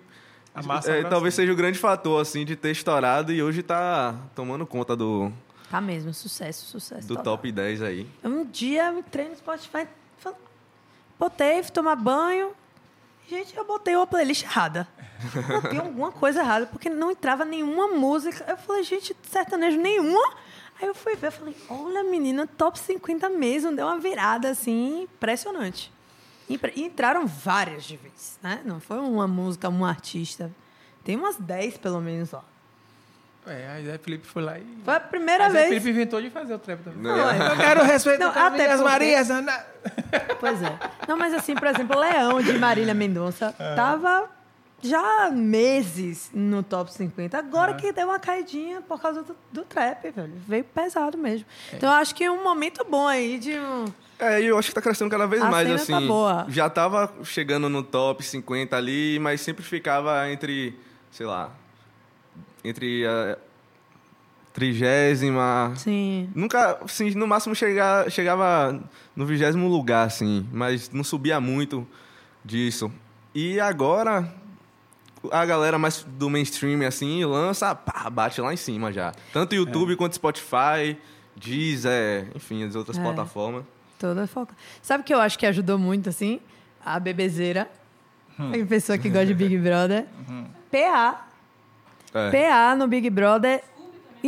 A 0.55 0.63
massa 0.63 0.93
é, 0.93 1.05
talvez 1.05 1.33
seja 1.35 1.51
o 1.53 1.57
grande 1.57 1.79
fator, 1.79 2.21
assim, 2.21 2.45
de 2.45 2.55
ter 2.57 2.71
estourado 2.71 3.33
e 3.33 3.43
hoje 3.43 3.63
tá 3.63 4.15
tomando 4.35 4.67
conta 4.67 4.95
do, 4.95 5.33
Tá 5.71 5.81
mesmo, 5.81 6.13
sucesso, 6.13 6.67
sucesso. 6.67 7.09
do 7.09 7.17
total. 7.17 7.37
top 7.39 7.51
10 7.51 7.81
aí. 7.81 8.07
Um 8.23 8.45
dia 8.45 8.89
eu 8.89 8.99
entrei 8.99 9.27
no 9.31 9.37
Spotify, 9.37 9.87
botei, 11.19 11.63
fui 11.63 11.73
tomar 11.73 11.97
banho. 11.97 12.51
Gente, 13.29 13.57
eu 13.57 13.65
botei 13.65 13.97
uma 13.97 14.07
playlist 14.07 14.43
errada. 14.45 14.87
Botei 15.63 15.79
alguma 15.79 16.11
coisa 16.11 16.41
errada, 16.41 16.67
porque 16.67 16.91
não 16.91 17.13
entrava 17.13 17.45
nenhuma 17.45 17.87
música. 17.89 18.45
Eu 18.49 18.57
falei, 18.57 18.83
gente, 18.83 19.17
sertanejo 19.31 19.79
nenhuma. 19.81 20.35
Aí 20.83 20.89
eu 20.89 20.95
fui 20.95 21.15
ver, 21.15 21.29
eu 21.29 21.33
falei, 21.33 21.57
olha, 21.71 22.03
menina, 22.05 22.47
top 22.47 22.79
50 22.79 23.29
mesmo. 23.31 23.75
Deu 23.75 23.87
uma 23.87 23.99
virada, 23.99 24.51
assim, 24.51 25.03
impressionante. 25.03 25.93
E 26.49 26.59
entraram 26.83 27.27
várias 27.27 27.85
de 27.85 27.97
vez, 27.97 28.39
né? 28.43 28.61
Não 28.65 28.81
foi 28.81 28.99
uma 28.99 29.29
música, 29.29 29.69
um 29.69 29.85
artista. 29.85 30.51
Tem 31.05 31.17
umas 31.17 31.37
10, 31.37 31.79
pelo 31.79 32.01
menos, 32.01 32.33
lá. 32.33 32.43
É, 33.47 33.69
aí 33.71 33.85
Zé 33.85 33.99
Felipe 33.99 34.25
foi 34.27 34.41
lá 34.43 34.57
e... 34.59 34.65
Foi 34.85 34.95
a 34.95 35.01
primeira 35.01 35.47
Aí 35.47 35.51
Zé 35.53 35.59
vez. 35.59 35.69
Felipe 35.71 35.91
inventou 35.91 36.21
de 36.23 36.31
fazer 36.31 36.55
o 36.55 36.59
trap 36.61 36.81
também. 36.85 37.01
Não. 37.03 37.17
Eu 37.17 37.57
quero 37.57 37.83
respeitar 37.83 38.25
Não, 38.27 38.31
as 38.31 38.37
até 38.37 38.51
minhas 38.57 38.71
porque- 38.73 38.85
Marias. 38.89 39.31
Ana. 39.31 39.65
Pois 40.39 40.63
é. 40.63 40.79
Não, 41.09 41.17
mas 41.17 41.35
assim, 41.35 41.55
por 41.55 41.67
exemplo, 41.67 41.99
Leão 41.99 42.41
de 42.41 42.53
Marília 42.59 42.95
Mendonça 42.95 43.53
É. 43.59 43.75
tava 43.75 44.29
já 44.83 45.27
há 45.27 45.31
meses 45.31 46.31
no 46.35 46.63
top 46.63 46.93
50. 46.93 47.37
É. 47.37 47.41
Agora 47.41 47.75
que 47.75 47.93
deu 47.93 48.09
uma 48.09 48.19
caidinha 48.19 48.81
por 48.83 49.01
causa 49.01 49.23
do, 49.23 49.37
do 49.53 49.63
trap, 49.63 50.11
velho. 50.11 50.33
Veio 50.47 50.65
pesado 50.65 51.17
mesmo. 51.17 51.47
É. 51.73 51.77
Então 51.77 51.89
eu 51.91 51.97
acho 51.97 52.15
que 52.15 52.25
é 52.25 52.31
um 52.31 52.43
momento 52.43 52.85
bom 52.89 53.07
aí 53.07 53.39
de. 53.39 53.53
um- 53.59 53.85
É, 54.19 54.41
e 54.43 54.47
eu 54.47 54.59
acho 54.59 54.69
que 54.69 54.75
tá 54.75 54.83
crescendo 54.83 55.11
cada 55.11 55.27
vez 55.27 55.41
A 55.43 55.51
mais, 55.51 55.67
cena 55.69 55.81
assim. 55.83 55.93
tá 55.93 56.01
boa. 56.01 56.47
Já 56.49 56.69
tava 56.69 57.13
chegando 57.25 57.69
no 57.69 57.83
top 57.83 58.23
50 58.25 58.77
ali, 58.77 59.19
mas 59.21 59.41
sempre 59.41 59.65
ficava 59.65 60.31
entre, 60.31 60.79
sei 61.11 61.27
lá, 61.27 61.51
entre 62.65 63.07
a 63.07 63.37
trigésima... 64.53 65.73
Sim. 65.77 66.31
Nunca, 66.35 66.79
assim, 66.85 67.11
no 67.15 67.27
máximo 67.27 67.55
chega, 67.55 68.09
chegava 68.11 68.81
no 69.17 69.25
vigésimo 69.27 69.67
lugar, 69.69 70.07
assim, 70.07 70.47
mas 70.53 70.91
não 70.91 71.03
subia 71.03 71.41
muito 71.41 71.87
disso. 72.45 72.93
E 73.35 73.59
agora, 73.59 74.31
a 75.31 75.45
galera 75.47 75.79
mais 75.79 76.03
do 76.03 76.29
mainstream, 76.29 76.87
assim, 76.87 77.25
lança, 77.25 77.75
pá, 77.75 78.09
bate 78.11 78.41
lá 78.41 78.53
em 78.53 78.57
cima 78.57 78.93
já. 78.93 79.13
Tanto 79.33 79.55
YouTube 79.55 79.97
quanto 79.97 80.15
Spotify, 80.15 80.97
Deezer, 81.37 82.29
enfim, 82.35 82.65
as 82.65 82.75
outras 82.75 82.99
É. 82.99 83.03
plataformas. 83.03 83.65
Toda 83.99 84.27
foca. 84.27 84.55
Sabe 84.83 85.03
o 85.03 85.05
que 85.05 85.15
eu 85.15 85.21
acho 85.21 85.39
que 85.39 85.47
ajudou 85.47 85.79
muito, 85.79 86.09
assim? 86.09 86.41
A 86.85 86.99
bebezeira. 86.99 87.71
Tem 88.51 88.67
pessoa 88.67 88.99
que 88.99 89.09
gosta 89.09 89.27
de 89.27 89.35
Big 89.35 89.57
Brother. 89.59 90.07
PA. 90.71 91.27
É. 92.15 92.31
PA 92.31 92.75
no 92.77 92.89
Big 92.89 93.09
Brother. 93.11 93.63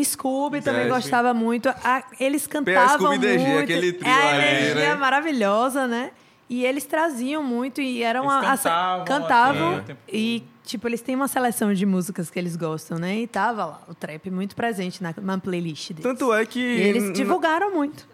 Scooby 0.03 0.61
também 0.61 0.87
É, 0.87 0.89
gostava 0.89 1.33
muito. 1.33 1.69
A- 1.69 2.03
eles 2.19 2.47
cantavam 2.49 2.99
Scooby 3.13 3.19
DG, 3.19 3.39
muito. 3.47 3.63
aquele 3.63 3.93
trio 3.93 4.11
é 4.11 4.13
a 4.13 4.37
energia 4.37 4.89
né? 4.89 4.95
maravilhosa, 4.97 5.87
né? 5.87 6.11
E 6.51 6.65
eles 6.65 6.85
traziam 6.85 7.43
muito 7.45 7.81
e 7.81 8.03
eram 8.03 8.25
Eles 8.25 8.35
a- 8.35 8.39
a- 8.39 8.57
cantavam, 8.59 9.05
cantavam 9.05 9.81
tempo 9.83 10.01
e 10.13 10.43
tipo 10.65 10.89
eles 10.89 11.01
têm 11.01 11.15
uma 11.15 11.29
seleção 11.29 11.73
de 11.73 11.87
músicas 11.87 12.31
que 12.31 12.39
eles 12.39 12.57
gostam, 12.57 12.99
né? 12.99 13.19
E 13.19 13.27
tava 13.27 13.65
lá 13.65 13.83
o 13.87 13.95
trap 13.95 14.31
muito 14.31 14.57
presente 14.57 15.03
na, 15.03 15.15
na 15.21 15.39
playlist 15.39 15.91
deles. 15.91 16.03
Tanto 16.03 16.33
é 16.33 16.45
que. 16.45 16.59
E 16.59 16.83
eles 16.83 17.13
divulgaram 17.13 17.73
muito. 17.73 18.09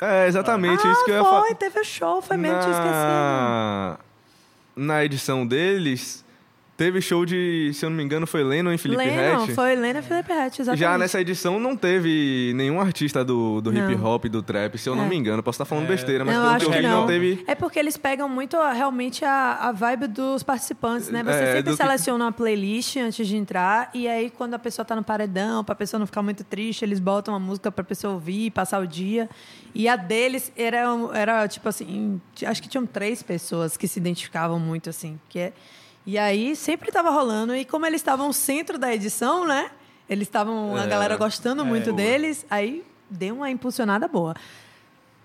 É, 0.00 0.26
exatamente 0.26 0.86
ah, 0.86 0.92
isso 0.92 1.04
que 1.04 1.10
eu 1.10 1.16
ia 1.16 1.24
falar. 1.24 1.40
foi, 1.42 1.54
teve 1.54 1.78
o 1.80 1.84
show, 1.84 2.22
foi 2.22 2.36
mesmo, 2.38 2.58
tinha 2.58 2.70
esquecido. 2.70 2.94
na... 2.94 3.98
na 4.74 5.04
edição 5.04 5.46
deles, 5.46 6.24
teve 6.80 6.98
show 7.02 7.26
de, 7.26 7.70
se 7.74 7.84
eu 7.84 7.90
não 7.90 7.96
me 7.98 8.02
engano, 8.02 8.26
foi 8.26 8.42
Lennon 8.42 8.72
e 8.72 8.78
Felipe 8.78 9.04
Lennon, 9.04 9.40
Rett. 9.44 9.54
foi 9.54 9.76
Lennon 9.76 9.98
e 9.98 10.02
Felipe 10.02 10.32
Rett, 10.32 10.62
exatamente. 10.62 10.80
Já 10.80 10.96
nessa 10.96 11.20
edição 11.20 11.60
não 11.60 11.76
teve 11.76 12.52
nenhum 12.54 12.80
artista 12.80 13.22
do, 13.22 13.60
do 13.60 13.70
hip 13.70 13.94
hop, 14.02 14.24
do 14.24 14.42
trap, 14.42 14.78
se 14.78 14.88
eu 14.88 14.96
não 14.96 15.04
É. 15.04 15.08
me 15.08 15.14
engano. 15.16 15.42
Posso 15.42 15.56
estar 15.56 15.66
falando 15.66 15.86
besteira, 15.86 16.24
mas 16.24 16.34
não, 16.34 16.42
pelo 16.42 16.54
acho 16.56 16.64
que 16.64 16.72
eu 16.72 16.76
vi, 16.76 16.82
não. 16.88 17.00
não 17.02 17.06
teve. 17.06 17.44
É 17.46 17.54
porque 17.54 17.78
eles 17.78 17.98
pegam 17.98 18.26
muito 18.30 18.56
realmente 18.72 19.24
a, 19.26 19.56
a 19.68 19.72
vibe 19.72 20.06
dos 20.06 20.42
participantes, 20.42 21.10
né? 21.10 21.22
Você 21.22 21.30
É, 21.30 21.46
sempre 21.48 21.62
do 21.64 21.70
que- 21.72 21.76
seleciona 21.76 22.24
uma 22.24 22.32
playlist 22.32 22.96
antes 22.96 23.28
de 23.28 23.36
entrar 23.36 23.90
e 23.92 24.08
aí 24.08 24.30
quando 24.30 24.54
a 24.54 24.58
pessoa 24.58 24.82
tá 24.82 24.96
no 24.96 25.04
paredão, 25.04 25.62
pra 25.62 25.74
pessoa 25.74 25.98
não 25.98 26.06
ficar 26.06 26.22
muito 26.22 26.42
triste, 26.44 26.82
eles 26.82 26.98
botam 26.98 27.34
uma 27.34 27.40
música 27.40 27.70
pra 27.70 27.84
pessoa 27.84 28.14
ouvir, 28.14 28.50
passar 28.52 28.80
o 28.80 28.86
dia. 28.86 29.28
E 29.74 29.86
a 29.86 29.96
deles 29.96 30.50
era, 30.56 30.84
era 31.12 31.46
tipo 31.46 31.68
assim, 31.68 32.18
acho 32.46 32.62
que 32.62 32.68
tinham 32.70 32.86
três 32.86 33.22
pessoas 33.22 33.76
que 33.76 33.86
se 33.86 33.98
identificavam 34.00 34.58
muito 34.58 34.88
assim, 34.88 35.20
que 35.28 35.38
é 35.38 35.52
e 36.12 36.18
aí 36.18 36.56
sempre 36.56 36.90
tava 36.90 37.10
rolando 37.10 37.54
e 37.54 37.64
como 37.64 37.86
eles 37.86 38.00
estavam 38.00 38.28
no 38.28 38.32
centro 38.32 38.78
da 38.78 38.92
edição, 38.94 39.46
né? 39.46 39.70
Eles 40.08 40.26
estavam 40.28 40.74
a 40.76 40.84
É. 40.84 40.86
galera 40.86 41.16
gostando 41.16 41.64
muito 41.64 41.92
deles, 41.92 42.44
aí 42.50 42.84
deu 43.08 43.36
uma 43.36 43.50
impulsionada 43.50 44.08
boa. 44.08 44.34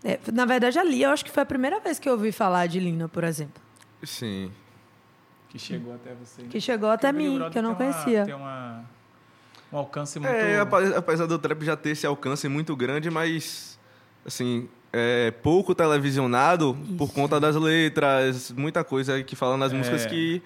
É, 0.04 0.20
na 0.32 0.46
verdade, 0.46 0.78
ali 0.78 1.02
eu 1.02 1.10
acho 1.10 1.26
que 1.26 1.32
foi 1.32 1.42
a 1.44 1.46
primeira 1.46 1.80
vez 1.80 1.98
que 1.98 2.08
eu 2.08 2.14
ouvi 2.14 2.32
falar 2.32 2.68
de 2.68 2.80
Lino, 2.80 3.10
por 3.10 3.24
exemplo. 3.24 3.62
Sim. 4.04 4.52
Que 5.50 5.58
chegou 5.58 5.96
até 5.96 6.14
você. 6.14 6.44
Que 6.44 6.62
chegou 6.62 6.90
até 6.90 7.12
mim, 7.12 7.40
que 7.52 7.58
eu 7.58 7.64
não 7.64 7.74
tem 7.74 7.88
uma- 7.88 7.94
conhecia. 7.96 8.26
Tem 8.26 8.34
uma, 8.36 8.84
um 9.74 9.78
alcance 9.78 10.20
muito... 10.20 10.32
É, 10.32 10.60
apesar 10.96 11.26
do 11.26 11.40
trap 11.40 11.64
já 11.66 11.76
ter 11.76 11.92
esse 11.92 12.06
alcance 12.06 12.48
muito 12.48 12.76
grande, 12.76 13.10
mas 13.10 13.80
assim, 14.26 14.68
é 14.94 15.32
pouco 15.32 15.74
televisionado 15.74 16.78
por 16.98 17.12
conta 17.12 17.40
das 17.40 17.56
letras, 17.56 18.52
muita 18.52 18.84
coisa 18.84 19.24
que 19.24 19.36
fala 19.36 19.58
nas 19.58 19.74
músicas 19.74 20.06
É. 20.06 20.10
que 20.10 20.42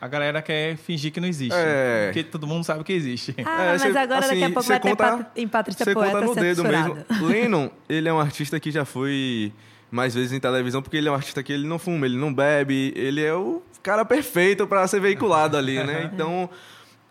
A 0.00 0.06
galera 0.08 0.40
quer 0.40 0.76
fingir 0.76 1.12
que 1.12 1.20
não 1.20 1.26
existe. 1.28 1.54
É. 1.56 2.06
Porque 2.06 2.22
todo 2.24 2.46
mundo 2.46 2.62
sabe 2.64 2.84
que 2.84 2.92
existe. 2.92 3.34
Ah, 3.44 3.62
É, 3.64 3.66
mas 3.72 3.82
cê- 3.82 3.88
agora 3.98 4.20
daqui 4.20 4.42
a 4.42 4.44
assim, 4.46 4.54
pouco 4.54 4.68
vai 4.68 4.80
ter 4.80 4.88
conta- 4.90 5.16
Pat- 5.16 5.26
em 5.36 5.48
Patrícia 5.48 5.84
Você 5.84 5.92
Poeta 5.94 6.12
conta 6.12 6.26
no 6.26 6.34
dedo 6.36 6.62
mesmo. 6.64 6.96
Lennon, 7.22 7.68
ele 7.88 8.08
é 8.08 8.12
um 8.12 8.20
artista 8.20 8.60
que 8.60 8.70
já 8.70 8.84
foi 8.84 9.52
mais 9.90 10.14
vezes 10.14 10.32
em 10.32 10.38
televisão, 10.38 10.80
porque 10.82 10.96
ele 10.96 11.08
é 11.08 11.10
um 11.10 11.14
artista 11.14 11.42
que 11.42 11.52
ele 11.52 11.66
não 11.66 11.78
fuma, 11.78 12.06
ele 12.06 12.16
não 12.16 12.32
bebe, 12.32 12.92
ele 12.94 13.22
é 13.24 13.34
o 13.34 13.62
cara 13.82 14.04
perfeito 14.04 14.66
para 14.66 14.86
ser 14.86 15.00
veiculado 15.00 15.56
ali, 15.56 15.82
né? 15.82 16.10
Então, 16.14 16.48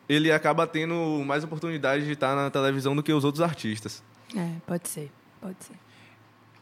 ele 0.07 0.31
acaba 0.31 0.65
tendo 0.65 0.95
mais 1.25 1.43
oportunidade 1.43 2.05
de 2.05 2.11
estar 2.13 2.35
na 2.35 2.49
televisão 2.49 2.95
do 2.95 3.03
que 3.03 3.11
os 3.11 3.25
outros 3.25 3.41
artistas. 3.41 4.01
É, 4.35 4.47
pode 4.65 4.87
ser, 4.87 5.11
pode 5.41 5.55
ser. 5.59 5.73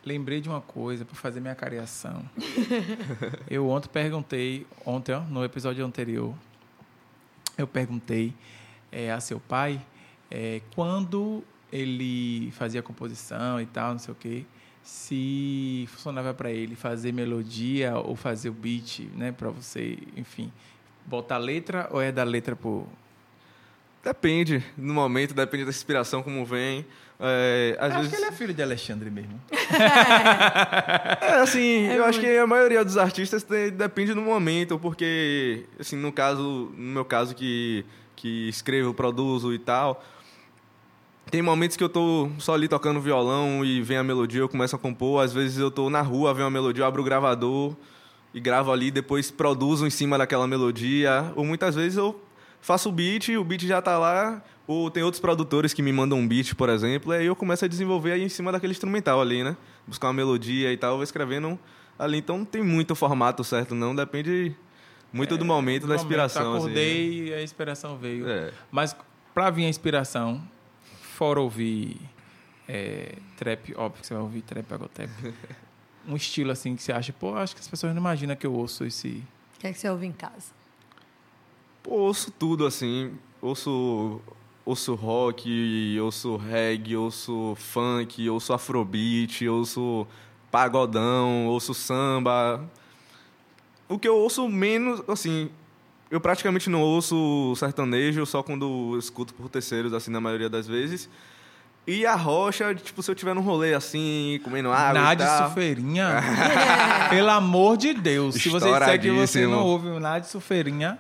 Lembrei 0.05 0.39
de 0.39 0.47
uma 0.47 0.61
coisa 0.61 1.03
para 1.03 1.15
fazer 1.15 1.39
minha 1.39 1.55
cariação. 1.55 2.23
eu 3.49 3.67
ontem 3.67 3.89
perguntei, 3.89 4.67
ontem, 4.85 5.13
ó, 5.13 5.21
no 5.21 5.43
episódio 5.43 5.83
anterior, 5.83 6.31
eu 7.57 7.65
perguntei 7.65 8.31
eh, 8.91 9.11
a 9.11 9.19
seu 9.19 9.39
pai 9.39 9.81
eh, 10.29 10.61
quando 10.75 11.43
ele 11.71 12.51
fazia 12.51 12.83
composição 12.83 13.59
e 13.59 13.65
tal, 13.65 13.93
não 13.93 13.99
sei 13.99 14.11
o 14.11 14.15
quê, 14.15 14.45
se 14.83 15.89
funcionava 15.89 16.35
para 16.35 16.51
ele 16.51 16.75
fazer 16.75 17.11
melodia 17.11 17.97
ou 17.97 18.15
fazer 18.15 18.49
o 18.49 18.53
beat, 18.53 18.99
né, 19.15 19.31
para 19.31 19.49
você, 19.49 19.97
enfim, 20.15 20.53
botar 21.03 21.39
letra 21.39 21.89
ou 21.91 21.99
é 21.99 22.11
da 22.11 22.23
letra 22.23 22.55
pro 22.55 22.87
Depende, 24.05 24.63
no 24.77 24.93
momento, 24.93 25.33
depende 25.33 25.63
da 25.63 25.71
inspiração, 25.71 26.21
como 26.21 26.45
vem. 26.45 26.85
É, 27.19 27.77
às 27.79 27.91
Acho 27.91 27.97
vezes, 28.01 28.11
que 28.11 28.21
ele 28.21 28.25
é 28.25 28.31
filho 28.33 28.53
de 28.53 28.61
Alexandre 28.61 29.09
mesmo. 29.09 29.39
É, 31.21 31.33
assim, 31.41 31.87
É 31.87 31.97
eu 31.97 32.03
acho 32.05 32.19
muito. 32.19 32.31
que 32.31 32.37
a 32.37 32.47
maioria 32.47 32.83
dos 32.83 32.97
artistas 32.97 33.43
tem- 33.43 33.71
depende 33.71 34.13
do 34.13 34.21
momento, 34.21 34.77
porque, 34.79 35.65
assim, 35.79 35.95
no 35.95 36.11
caso, 36.11 36.71
no 36.75 36.93
meu 36.93 37.05
caso 37.05 37.35
que, 37.35 37.85
que 38.15 38.47
escrevo, 38.49 38.93
produzo 38.93 39.53
e 39.53 39.59
tal, 39.59 40.03
tem 41.31 41.41
momentos 41.41 41.75
que 41.77 41.83
eu 41.83 41.89
tô 41.89 42.29
só 42.37 42.53
ali 42.53 42.67
tocando 42.67 42.99
violão 43.01 43.63
e 43.65 43.81
vem 43.81 43.97
a 43.97 44.03
melodia, 44.03 44.41
eu 44.41 44.49
começo 44.49 44.75
a 44.75 44.79
compor, 44.79 45.23
às 45.23 45.33
vezes 45.33 45.57
eu 45.57 45.71
tô 45.71 45.89
na 45.89 46.01
rua, 46.01 46.33
vem 46.33 46.43
uma 46.43 46.51
melodia, 46.51 46.83
eu 46.83 46.87
abro 46.87 47.01
o 47.01 47.05
gravador 47.05 47.75
e 48.33 48.39
gravo 48.39 48.71
ali, 48.71 48.91
depois 48.91 49.31
produzo 49.31 49.87
em 49.87 49.89
cima 49.89 50.17
daquela 50.17 50.47
melodia, 50.47 51.31
ou 51.35 51.43
muitas 51.45 51.73
vezes 51.75 51.97
eu 51.97 52.19
faço 52.65 52.89
o 52.89 52.91
beat, 52.91 53.29
o 53.29 53.43
beat 53.43 53.61
já 53.61 53.79
tá 53.79 53.99
lá, 53.99 54.41
ou 54.65 54.89
tem 54.89 55.03
outros 55.03 55.21
produtores 55.21 55.71
que 55.71 55.83
me 55.83 55.93
mandam 55.93 56.17
um 56.17 56.27
beat, 56.27 56.55
por 56.55 56.67
exemplo, 56.67 57.13
e 57.13 57.17
aí 57.17 57.25
eu 57.27 57.35
começo 57.35 57.63
a 57.63 57.67
desenvolver 57.67 58.13
aí 58.13 58.23
em 58.23 58.29
cima 58.29 58.51
daquele 58.51 58.71
instrumental 58.71 59.21
ali, 59.21 59.43
né? 59.43 59.55
Buscar 59.85 60.07
uma 60.07 60.13
melodia 60.13 60.73
e 60.73 60.77
tal, 60.77 60.91
eu 60.91 60.95
vou 60.95 61.03
escrevendo 61.03 61.59
ali. 61.97 62.17
Então 62.17 62.39
não 62.39 62.45
tem 62.45 62.63
muito 62.63 62.95
formato 62.95 63.43
certo, 63.43 63.75
não. 63.75 63.95
Depende 63.95 64.55
muito 65.13 65.37
do 65.37 65.45
momento, 65.45 65.83
da 65.83 65.89
momento, 65.89 66.01
inspiração. 66.01 66.55
Acordei 66.55 67.01
assim, 67.01 67.25
e 67.25 67.33
a 67.35 67.43
inspiração 67.43 67.97
veio. 67.99 68.25
né? 68.25 68.47
É. 68.47 68.53
Mas 68.71 68.95
pra 69.31 69.51
vir 69.51 69.65
a 69.65 69.69
inspiração, 69.69 70.41
fora 71.15 71.39
ouvir 71.39 72.01
é, 72.67 73.13
trap, 73.37 73.75
óbvio 73.77 74.01
que 74.01 74.07
você 74.07 74.15
vai 74.15 74.23
ouvir 74.23 74.41
trap, 74.41 74.73
agotep, 74.73 75.11
um 76.07 76.15
estilo 76.15 76.49
assim 76.49 76.75
que 76.75 76.81
você 76.81 76.91
acha, 76.91 77.13
pô, 77.13 77.35
acho 77.35 77.53
que 77.53 77.61
as 77.61 77.67
pessoas 77.67 77.93
não 77.93 78.01
imaginam 78.01 78.35
que 78.35 78.47
eu 78.47 78.53
ouço 78.53 78.85
esse... 78.85 79.23
O 79.55 79.59
que 79.59 79.67
é 79.67 79.71
que 79.71 79.77
você 79.77 79.87
ouve 79.87 80.07
em 80.07 80.11
casa? 80.11 80.54
Pô, 81.85 81.99
ouço 81.99 82.31
tudo, 82.31 82.65
assim. 82.65 83.11
Ouço, 83.39 84.19
ouço 84.65 84.95
rock, 84.95 85.95
ouço 86.01 86.35
reggae, 86.35 86.97
ouço 86.97 87.55
funk, 87.59 88.27
ouço 88.27 88.53
afrobeat, 88.53 89.47
ouço 89.47 90.07
pagodão, 90.49 91.45
ouço 91.45 91.75
samba. 91.75 92.59
O 93.87 93.99
que 93.99 94.07
eu 94.07 94.17
ouço 94.17 94.49
menos, 94.49 95.03
assim, 95.07 95.51
eu 96.09 96.19
praticamente 96.19 96.71
não 96.71 96.81
ouço 96.81 97.53
sertanejo, 97.55 98.25
só 98.25 98.41
quando 98.41 98.97
escuto 98.97 99.35
por 99.35 99.47
terceiros, 99.47 99.93
assim, 99.93 100.09
na 100.09 100.19
maioria 100.19 100.49
das 100.49 100.65
vezes. 100.65 101.07
E 101.85 102.03
a 102.03 102.15
rocha, 102.15 102.73
tipo, 102.73 103.03
se 103.03 103.11
eu 103.11 103.13
tiver 103.13 103.35
num 103.35 103.41
rolê 103.41 103.75
assim, 103.75 104.39
comendo 104.43 104.71
água 104.71 105.13
e 105.13 105.17
tal. 105.17 105.49
Sufeirinha. 105.49 106.19
Pelo 107.11 107.29
amor 107.29 107.77
de 107.77 107.93
Deus. 107.93 108.33
Se 108.33 108.49
você 108.49 108.71
disser 108.71 108.99
que 108.99 109.11
você 109.11 109.45
não 109.45 109.63
ouve 109.63 109.89
o 109.89 109.99
Nádia 109.99 110.27
Sufeirinha... 110.27 110.97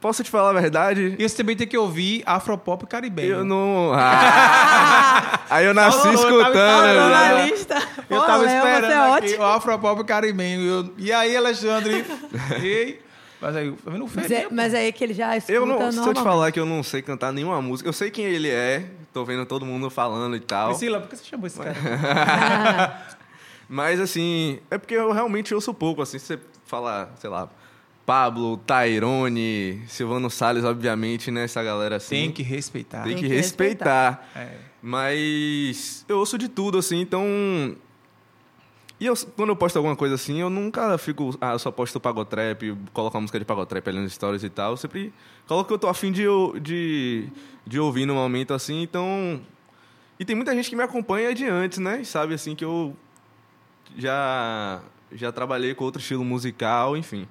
Posso 0.00 0.22
te 0.24 0.30
falar 0.30 0.50
a 0.50 0.60
verdade? 0.60 1.14
E 1.18 1.28
você 1.28 1.36
também 1.36 1.56
tem 1.56 1.66
que 1.66 1.78
ouvir 1.78 2.22
Afropop 2.26 2.86
caribenho. 2.86 3.36
Eu 3.36 3.44
não. 3.44 3.92
Ah! 3.96 5.40
Aí 5.48 5.64
eu 5.64 5.72
nasci 5.74 5.98
Falou, 5.98 6.12
eu 6.12 6.18
tava 6.18 6.50
escutando. 6.50 7.10
né? 7.10 7.46
lista. 7.46 7.88
Eu 8.10 8.20
tava 8.22 8.42
Léo, 8.44 8.56
esperando 8.56 8.92
é 8.92 8.96
aqui 8.96 9.26
ótimo. 9.26 9.42
o 9.42 9.46
Afropop 9.46 10.04
caribenho. 10.04 10.62
Eu- 10.62 10.94
e 10.98 11.12
aí, 11.12 11.36
Alexandre? 11.36 12.04
Ei, 12.60 13.00
mas 13.40 13.54
aí, 13.56 13.72
tá 13.72 13.90
vendo 13.90 14.04
o 14.06 14.10
Mas, 14.14 14.30
é, 14.30 14.46
mas 14.50 14.74
aí 14.74 14.92
que 14.92 15.04
ele 15.04 15.14
já 15.14 15.36
escuta 15.36 15.52
Eu 15.52 15.66
não, 15.66 15.92
se 15.92 15.98
eu 15.98 16.14
te 16.14 16.22
falar 16.22 16.50
que 16.50 16.58
eu 16.58 16.66
não 16.66 16.82
sei 16.82 17.02
cantar 17.02 17.32
nenhuma 17.32 17.60
música, 17.62 17.88
eu 17.88 17.92
sei 17.92 18.10
quem 18.10 18.24
ele 18.24 18.48
é, 18.50 18.86
tô 19.12 19.24
vendo 19.24 19.44
todo 19.46 19.64
mundo 19.64 19.88
falando 19.90 20.34
e 20.34 20.40
tal. 20.40 20.70
Priscila, 20.70 21.00
por 21.00 21.08
que 21.10 21.16
você 21.16 21.24
chamou 21.24 21.46
esse 21.46 21.58
cara? 21.58 21.74
Mas 23.68 24.00
assim, 24.00 24.58
é 24.70 24.76
porque 24.78 24.94
eu 24.94 25.12
realmente 25.12 25.54
ouço 25.54 25.72
pouco, 25.72 26.02
assim, 26.02 26.18
se 26.18 26.26
você 26.26 26.38
falar, 26.66 27.12
sei 27.18 27.30
lá, 27.30 27.48
Pablo, 28.04 28.58
Tairone, 28.58 29.82
Silvano 29.86 30.28
Salles, 30.28 30.64
obviamente, 30.64 31.30
né? 31.30 31.44
Essa 31.44 31.62
galera 31.62 31.96
assim. 31.96 32.16
Tem 32.16 32.32
que 32.32 32.42
respeitar. 32.42 33.02
Tem 33.02 33.14
Tem 33.14 33.22
que 33.22 33.28
que 33.28 33.34
respeitar. 33.34 34.28
É. 34.36 34.56
Mas 34.82 36.04
eu 36.06 36.18
ouço 36.18 36.36
de 36.36 36.48
tudo, 36.48 36.76
assim, 36.76 37.00
então. 37.00 37.24
E 39.00 39.06
eu, 39.06 39.14
quando 39.34 39.48
eu 39.48 39.56
posto 39.56 39.76
alguma 39.76 39.96
coisa 39.96 40.14
assim, 40.14 40.40
eu 40.40 40.50
nunca 40.50 40.96
fico. 40.98 41.36
Ah, 41.40 41.52
eu 41.52 41.58
só 41.58 41.70
posto 41.70 41.98
pagotrap, 41.98 42.62
coloco 42.92 43.16
uma 43.16 43.22
música 43.22 43.38
de 43.38 43.44
pagotrap 43.44 43.88
ali 43.88 43.98
nos 44.00 44.12
stories 44.12 44.42
e 44.44 44.50
tal. 44.50 44.72
Eu 44.72 44.76
sempre 44.76 45.12
coloco 45.46 45.68
que 45.68 45.74
eu 45.74 45.78
tô 45.78 45.88
afim 45.88 46.12
de, 46.12 46.24
de, 46.60 47.28
de 47.66 47.80
ouvir 47.80 48.04
no 48.04 48.14
momento 48.14 48.52
assim, 48.52 48.82
então. 48.82 49.40
E 50.18 50.24
tem 50.24 50.36
muita 50.36 50.54
gente 50.54 50.68
que 50.68 50.76
me 50.76 50.82
acompanha 50.82 51.34
de 51.34 51.46
antes, 51.46 51.78
né? 51.78 52.02
E 52.02 52.04
sabe 52.04 52.34
assim 52.34 52.54
que 52.54 52.64
eu 52.64 52.94
já, 53.96 54.80
já 55.12 55.32
trabalhei 55.32 55.74
com 55.74 55.84
outro 55.84 56.00
estilo 56.00 56.24
musical, 56.24 56.96
enfim. 56.96 57.26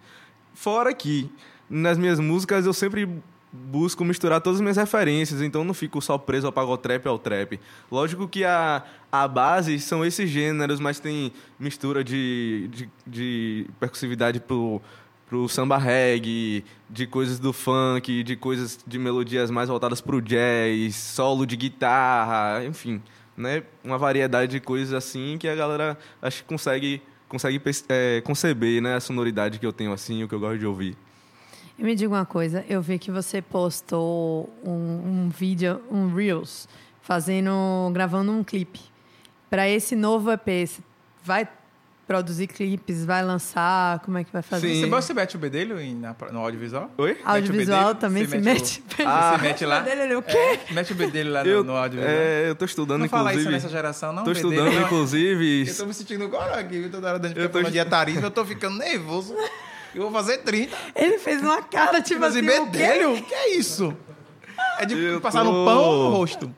Fora 0.54 0.94
que 0.94 1.30
nas 1.70 1.98
minhas 1.98 2.20
músicas 2.20 2.66
eu 2.66 2.74
sempre 2.74 3.10
busco 3.54 4.04
misturar 4.04 4.42
todas 4.42 4.58
as 4.58 4.62
minhas 4.62 4.78
referências, 4.78 5.40
então 5.42 5.64
não 5.64 5.76
fico 5.76 6.02
só 6.02 6.18
preso 6.18 6.48
ao 6.48 6.54
pagotrap 6.54 7.06
ao 7.06 7.20
trap. 7.20 7.60
Lógico 7.92 8.28
que 8.28 8.44
a, 8.44 8.84
a 9.12 9.28
base 9.28 9.80
são 9.80 10.04
esses 10.04 10.28
gêneros, 10.28 10.80
mas 10.80 11.00
tem 11.00 11.32
mistura 11.60 12.04
de, 12.04 12.68
de, 12.72 12.90
de 13.06 13.68
percussividade 13.80 14.40
pro, 14.40 14.82
pro 15.28 15.48
samba 15.48 15.78
reggae, 15.78 16.66
de 16.90 17.06
coisas 17.06 17.38
do 17.38 17.54
funk, 17.54 18.24
de 18.24 18.36
coisas 18.36 18.80
de 18.88 18.98
melodias 18.98 19.52
mais 19.52 19.70
voltadas 19.70 20.02
pro 20.02 20.20
jazz, 20.20 20.96
solo 20.96 21.46
de 21.46 21.56
guitarra, 21.56 22.66
enfim, 22.66 23.04
né? 23.38 23.62
Uma 23.84 24.00
variedade 24.00 24.52
de 24.52 24.60
coisas 24.60 24.94
assim 24.94 25.38
que 25.38 25.48
a 25.48 25.56
galera 25.56 25.96
acho 26.24 26.42
que 26.42 26.50
consegue 26.50 27.04
consegue 27.34 27.60
é, 27.90 28.22
conceber, 28.22 28.80
né, 28.80 28.96
a 28.96 29.00
sonoridade 29.00 29.58
que 29.58 29.66
eu 29.66 29.74
tenho 29.74 29.92
assim, 29.92 30.24
o 30.24 30.28
que 30.28 30.36
eu 30.36 30.40
gosto 30.40 30.60
de 30.60 30.68
ouvir. 30.68 30.96
Me 31.78 31.96
diga 31.96 32.14
uma 32.14 32.26
coisa, 32.26 32.64
eu 32.70 32.80
vi 32.80 33.00
que 33.00 33.10
você 33.10 33.42
postou 33.42 34.48
um, 34.64 34.72
um 34.72 35.30
vídeo, 35.30 35.82
um 35.92 36.14
Reels, 36.14 36.70
fazendo, 37.02 37.52
gravando 37.92 38.32
um 38.32 38.44
clipe. 38.44 38.80
Para 39.50 39.68
esse 39.68 39.96
novo 39.96 40.32
EP, 40.32 40.70
vai 41.24 41.48
produzir 42.08 42.48
clipes, 42.48 43.06
vai 43.06 43.24
lançar, 43.24 44.00
como 44.00 44.18
é 44.18 44.24
que 44.24 44.32
vai 44.32 44.42
fazer? 44.42 44.68
Sim. 44.68 44.82
Você, 44.82 44.88
você 44.88 45.14
mete 45.14 45.36
o 45.36 45.40
bedelho 45.40 45.78
no 46.32 46.40
audiovisual? 46.40 46.92
Oi? 46.98 47.18
Audiovisual 47.24 47.96
também 47.96 48.26
se 48.26 48.38
mete. 48.38 48.84
mete 48.88 49.04
o, 49.04 49.08
ah, 49.08 49.38
você 49.38 49.42
mete 49.42 49.66
lá? 49.66 49.80
Bedelho, 49.80 50.20
o 50.20 50.22
quê? 50.22 50.38
É, 50.38 50.74
mete 50.74 50.92
o 50.92 50.96
bedelho 50.96 51.32
lá 51.32 51.44
no, 51.44 51.50
eu, 51.50 51.64
no 51.64 51.76
audiovisual. 51.76 52.16
É, 52.16 52.50
eu 52.50 52.56
tô 52.56 52.66
estudando, 52.66 53.00
não 53.00 53.06
inclusive. 53.06 53.26
Não 53.26 53.34
fala 53.34 53.42
isso 53.42 53.52
nessa 53.52 53.70
geração, 53.70 54.14
não? 54.14 54.24
Tô 54.24 54.32
estudando, 54.32 54.74
não. 54.74 54.82
inclusive. 54.82 55.68
Eu 55.68 55.78
tô 55.78 55.86
me 55.86 55.94
sentindo 55.94 56.24
agora 56.26 56.60
aqui, 56.60 56.90
toda 56.90 57.08
hora 57.08 57.20
da 57.20 57.28
gente 57.30 57.40
eu 57.40 57.50
tô... 57.50 57.64
de 57.64 57.78
etarismo, 57.78 58.26
eu 58.26 58.32
tô 58.32 58.46
ficando 58.46 58.78
nervoso. 58.78 59.36
Eu 59.96 60.02
vou 60.04 60.12
fazer 60.12 60.40
30. 60.40 60.76
Ele 60.96 61.20
fez 61.20 61.42
uma 61.42 61.62
cara, 61.62 62.02
tipo, 62.02 62.20
tipo 62.20 62.26
assim, 62.26 62.44
bedelho? 62.44 63.14
O 63.14 63.24
que 63.24 63.34
é 63.34 63.56
isso? 63.56 63.96
É 64.80 64.86
de 64.86 64.98
eu 64.98 65.22
passar 65.22 65.44
tô... 65.44 65.52
no 65.52 65.66
pão 65.66 65.82
ou 65.82 66.10
no 66.10 66.18
rosto? 66.18 66.54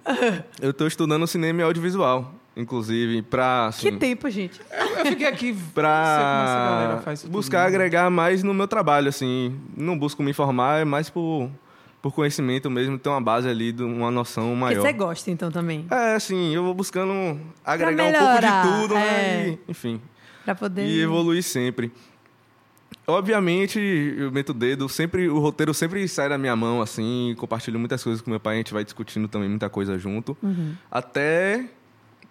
Eu 0.61 0.73
tô 0.73 0.87
estudando 0.87 1.27
cinema 1.27 1.61
e 1.61 1.63
audiovisual. 1.63 2.33
Inclusive, 2.55 3.21
pra. 3.21 3.67
Assim, 3.67 3.91
que 3.91 3.97
tempo, 3.97 4.29
gente? 4.29 4.61
Eu 4.97 5.05
fiquei 5.07 5.27
aqui 5.27 5.53
pra 5.73 7.01
buscar 7.25 7.63
tudo. 7.63 7.67
agregar 7.67 8.09
mais 8.09 8.43
no 8.43 8.53
meu 8.53 8.67
trabalho, 8.67 9.09
assim. 9.09 9.59
Não 9.75 9.97
busco 9.99 10.23
me 10.23 10.31
informar, 10.31 10.81
é 10.81 10.85
mais 10.85 11.09
por, 11.09 11.49
por 12.01 12.13
conhecimento 12.13 12.69
mesmo, 12.71 12.97
ter 12.97 13.09
uma 13.09 13.19
base 13.19 13.49
ali, 13.49 13.75
uma 13.79 14.09
noção 14.09 14.55
maior. 14.55 14.79
Porque 14.79 14.87
você 14.87 14.93
gosta, 14.93 15.31
então, 15.31 15.51
também? 15.51 15.85
É, 15.91 16.15
assim, 16.15 16.55
eu 16.55 16.63
vou 16.63 16.73
buscando 16.73 17.37
agregar 17.63 18.05
um 18.05 18.13
pouco 18.13 18.41
de 18.41 18.81
tudo, 18.81 18.93
né? 18.95 19.01
é. 19.01 19.47
né? 19.47 19.49
E, 19.67 19.71
enfim. 19.71 20.01
Pra 20.45 20.55
poder. 20.55 20.85
E 20.85 21.01
evoluir 21.01 21.43
sempre. 21.43 21.91
Obviamente, 23.07 23.79
eu 24.17 24.31
meto 24.31 24.49
o 24.49 24.53
dedo, 24.53 24.87
sempre, 24.89 25.29
o 25.29 25.39
roteiro 25.39 25.73
sempre 25.73 26.07
sai 26.07 26.29
da 26.29 26.37
minha 26.37 26.55
mão, 26.55 26.81
assim, 26.81 27.35
compartilho 27.37 27.77
muitas 27.77 28.03
coisas 28.03 28.21
com 28.21 28.31
meu 28.31 28.39
pai, 28.39 28.55
a 28.55 28.57
gente 28.57 28.73
vai 28.73 28.83
discutindo 28.83 29.27
também 29.27 29.49
muita 29.49 29.69
coisa 29.69 29.97
junto. 29.97 30.35
Uhum. 30.41 30.73
Até 30.89 31.65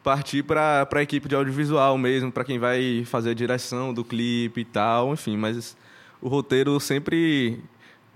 partir 0.04 0.42
para 0.42 0.86
a 0.88 1.02
equipe 1.02 1.26
de 1.26 1.34
audiovisual 1.34 1.96
mesmo, 1.96 2.30
para 2.30 2.44
quem 2.44 2.58
vai 2.58 3.04
fazer 3.06 3.30
a 3.30 3.34
direção 3.34 3.92
do 3.92 4.04
clipe 4.04 4.60
e 4.60 4.64
tal, 4.64 5.14
enfim, 5.14 5.36
mas 5.36 5.74
o 6.20 6.28
roteiro 6.28 6.78
sempre 6.78 7.58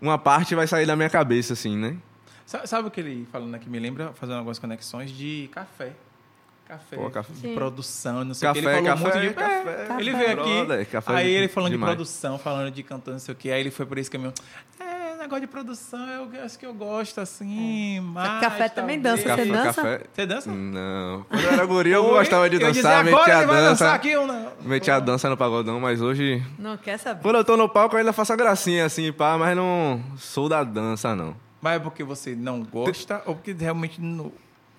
uma 0.01 0.19
parte 0.19 0.55
vai 0.55 0.67
sair 0.67 0.87
da 0.87 0.95
minha 0.95 1.09
cabeça 1.09 1.55
assim, 1.55 1.77
né? 1.77 1.97
Sabe 2.45 2.89
o 2.89 2.91
que 2.91 3.01
ele 3.01 3.27
falando 3.33 3.55
aqui 3.55 3.69
me 3.69 3.79
lembra 3.79 4.13
fazendo 4.13 4.37
algumas 4.37 4.59
conexões 4.59 5.11
de 5.11 5.49
café. 5.53 5.93
Café, 6.67 6.97
Pô, 6.97 7.11
café. 7.11 7.33
de 7.33 7.55
produção, 7.55 8.25
não 8.25 8.35
sei 8.35 8.47
café, 8.47 8.61
o 8.61 8.63
que. 8.63 8.69
Ele 8.69 8.77
falou 8.77 8.99
café, 8.99 9.03
muito 9.03 9.29
de. 9.29 9.35
Café, 9.35 10.01
ele 10.01 10.13
veio 10.13 10.33
aqui, 10.33 10.65
Brother, 10.67 10.89
aí 11.07 11.31
ele 11.31 11.49
falando 11.49 11.73
demais. 11.73 11.91
de 11.91 11.97
produção, 11.97 12.39
falando 12.39 12.71
de 12.71 12.83
cantando, 12.83 13.13
não 13.13 13.19
sei 13.19 13.33
o 13.33 13.37
que. 13.37 13.51
Aí 13.51 13.61
ele 13.61 13.71
foi 13.71 13.87
por 13.87 13.97
esse 13.97 14.11
caminho. 14.11 14.35
É, 14.79 14.85
negócio 15.19 15.41
de 15.43 15.47
produção, 15.47 16.09
eu 16.09 16.45
acho 16.45 16.59
que 16.59 16.65
eu 16.65 16.73
gosto 16.73 17.21
assim. 17.21 17.99
É. 17.99 18.01
Mas, 18.01 18.41
café 18.41 18.69
também 18.69 19.01
dança, 19.01 19.25
café, 19.25 19.45
você 19.45 19.53
dança? 19.53 19.83
Café... 19.83 20.01
Você 20.13 20.27
dança? 20.27 20.51
Não. 20.51 21.27
Quando 21.29 21.45
eu 21.45 21.51
era 21.51 21.67
guri, 21.67 21.91
eu 21.91 22.03
gostava 22.05 22.49
de 22.49 22.59
dançar, 22.59 23.05
metia 23.05 23.39
a 23.39 23.45
dança. 23.45 23.93
Aqui, 23.93 24.15
não... 24.15 24.53
Metia 24.63 24.97
a 24.97 25.01
dança 25.01 25.29
no 25.29 25.37
pagodão, 25.37 25.81
mas 25.81 26.01
hoje. 26.01 26.43
Não 26.59 26.77
quer 26.77 26.99
saber. 26.99 27.23
Quando 27.23 27.37
eu 27.37 27.45
tô 27.45 27.57
no 27.57 27.69
palco, 27.69 27.95
eu 27.95 27.99
ainda 27.99 28.13
faço 28.13 28.33
a 28.33 28.37
gracinha 28.37 28.87
assim, 28.87 29.13
pá, 29.13 29.37
mas 29.37 29.57
não 29.57 30.03
sou 30.17 30.49
da 30.49 30.65
dança, 30.65 31.15
não. 31.15 31.37
Mas 31.61 31.77
é 31.77 31.79
porque 31.79 32.05
você 32.05 32.35
não 32.35 32.63
gosta 32.63 33.23
ou 33.27 33.35
porque 33.35 33.53
realmente. 33.53 34.01
No 34.01 34.33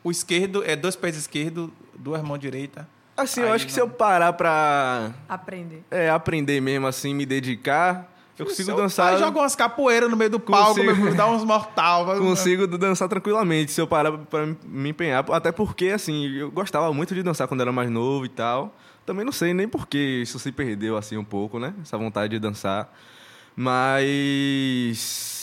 o 0.03 0.11
esquerdo 0.11 0.63
é 0.65 0.75
dois 0.75 0.95
pés 0.95 1.15
esquerdos, 1.17 1.69
duas 1.95 2.21
mãos 2.21 2.39
direita. 2.39 2.87
Assim, 3.17 3.41
eu 3.41 3.51
acho 3.51 3.65
que 3.65 3.71
não... 3.71 3.75
se 3.75 3.81
eu 3.81 3.89
parar 3.89 4.31
pra. 4.33 5.11
Aprender. 5.27 5.83
É, 5.91 6.09
aprender 6.09 6.61
mesmo, 6.61 6.87
assim, 6.87 7.13
me 7.13 7.25
dedicar. 7.25 8.09
Eu 8.39 8.45
consigo 8.45 8.73
dançar. 8.73 9.13
Aí 9.13 9.19
joga 9.19 9.37
umas 9.37 9.55
capoeiras 9.55 10.09
no 10.09 10.15
meio 10.15 10.29
do 10.29 10.39
palco, 10.39 10.75
consigo... 10.75 11.13
dá 11.13 11.27
uns 11.27 11.43
mortal. 11.43 12.05
consigo 12.17 12.65
dançar 12.65 13.09
tranquilamente 13.09 13.71
se 13.71 13.81
eu 13.81 13.85
parar 13.85 14.13
pra 14.17 14.47
me 14.65 14.89
empenhar. 14.89 15.25
Até 15.31 15.51
porque, 15.51 15.87
assim, 15.87 16.25
eu 16.37 16.49
gostava 16.49 16.91
muito 16.93 17.13
de 17.13 17.21
dançar 17.21 17.47
quando 17.47 17.61
era 17.61 17.71
mais 17.71 17.89
novo 17.89 18.25
e 18.25 18.29
tal. 18.29 18.73
Também 19.05 19.25
não 19.25 19.31
sei 19.31 19.53
nem 19.53 19.67
por 19.67 19.87
que 19.87 20.21
isso 20.21 20.39
se 20.39 20.51
perdeu, 20.51 20.95
assim, 20.95 21.17
um 21.17 21.23
pouco, 21.23 21.59
né? 21.59 21.73
Essa 21.81 21.97
vontade 21.97 22.31
de 22.31 22.39
dançar. 22.39 22.93
Mas 23.55 25.38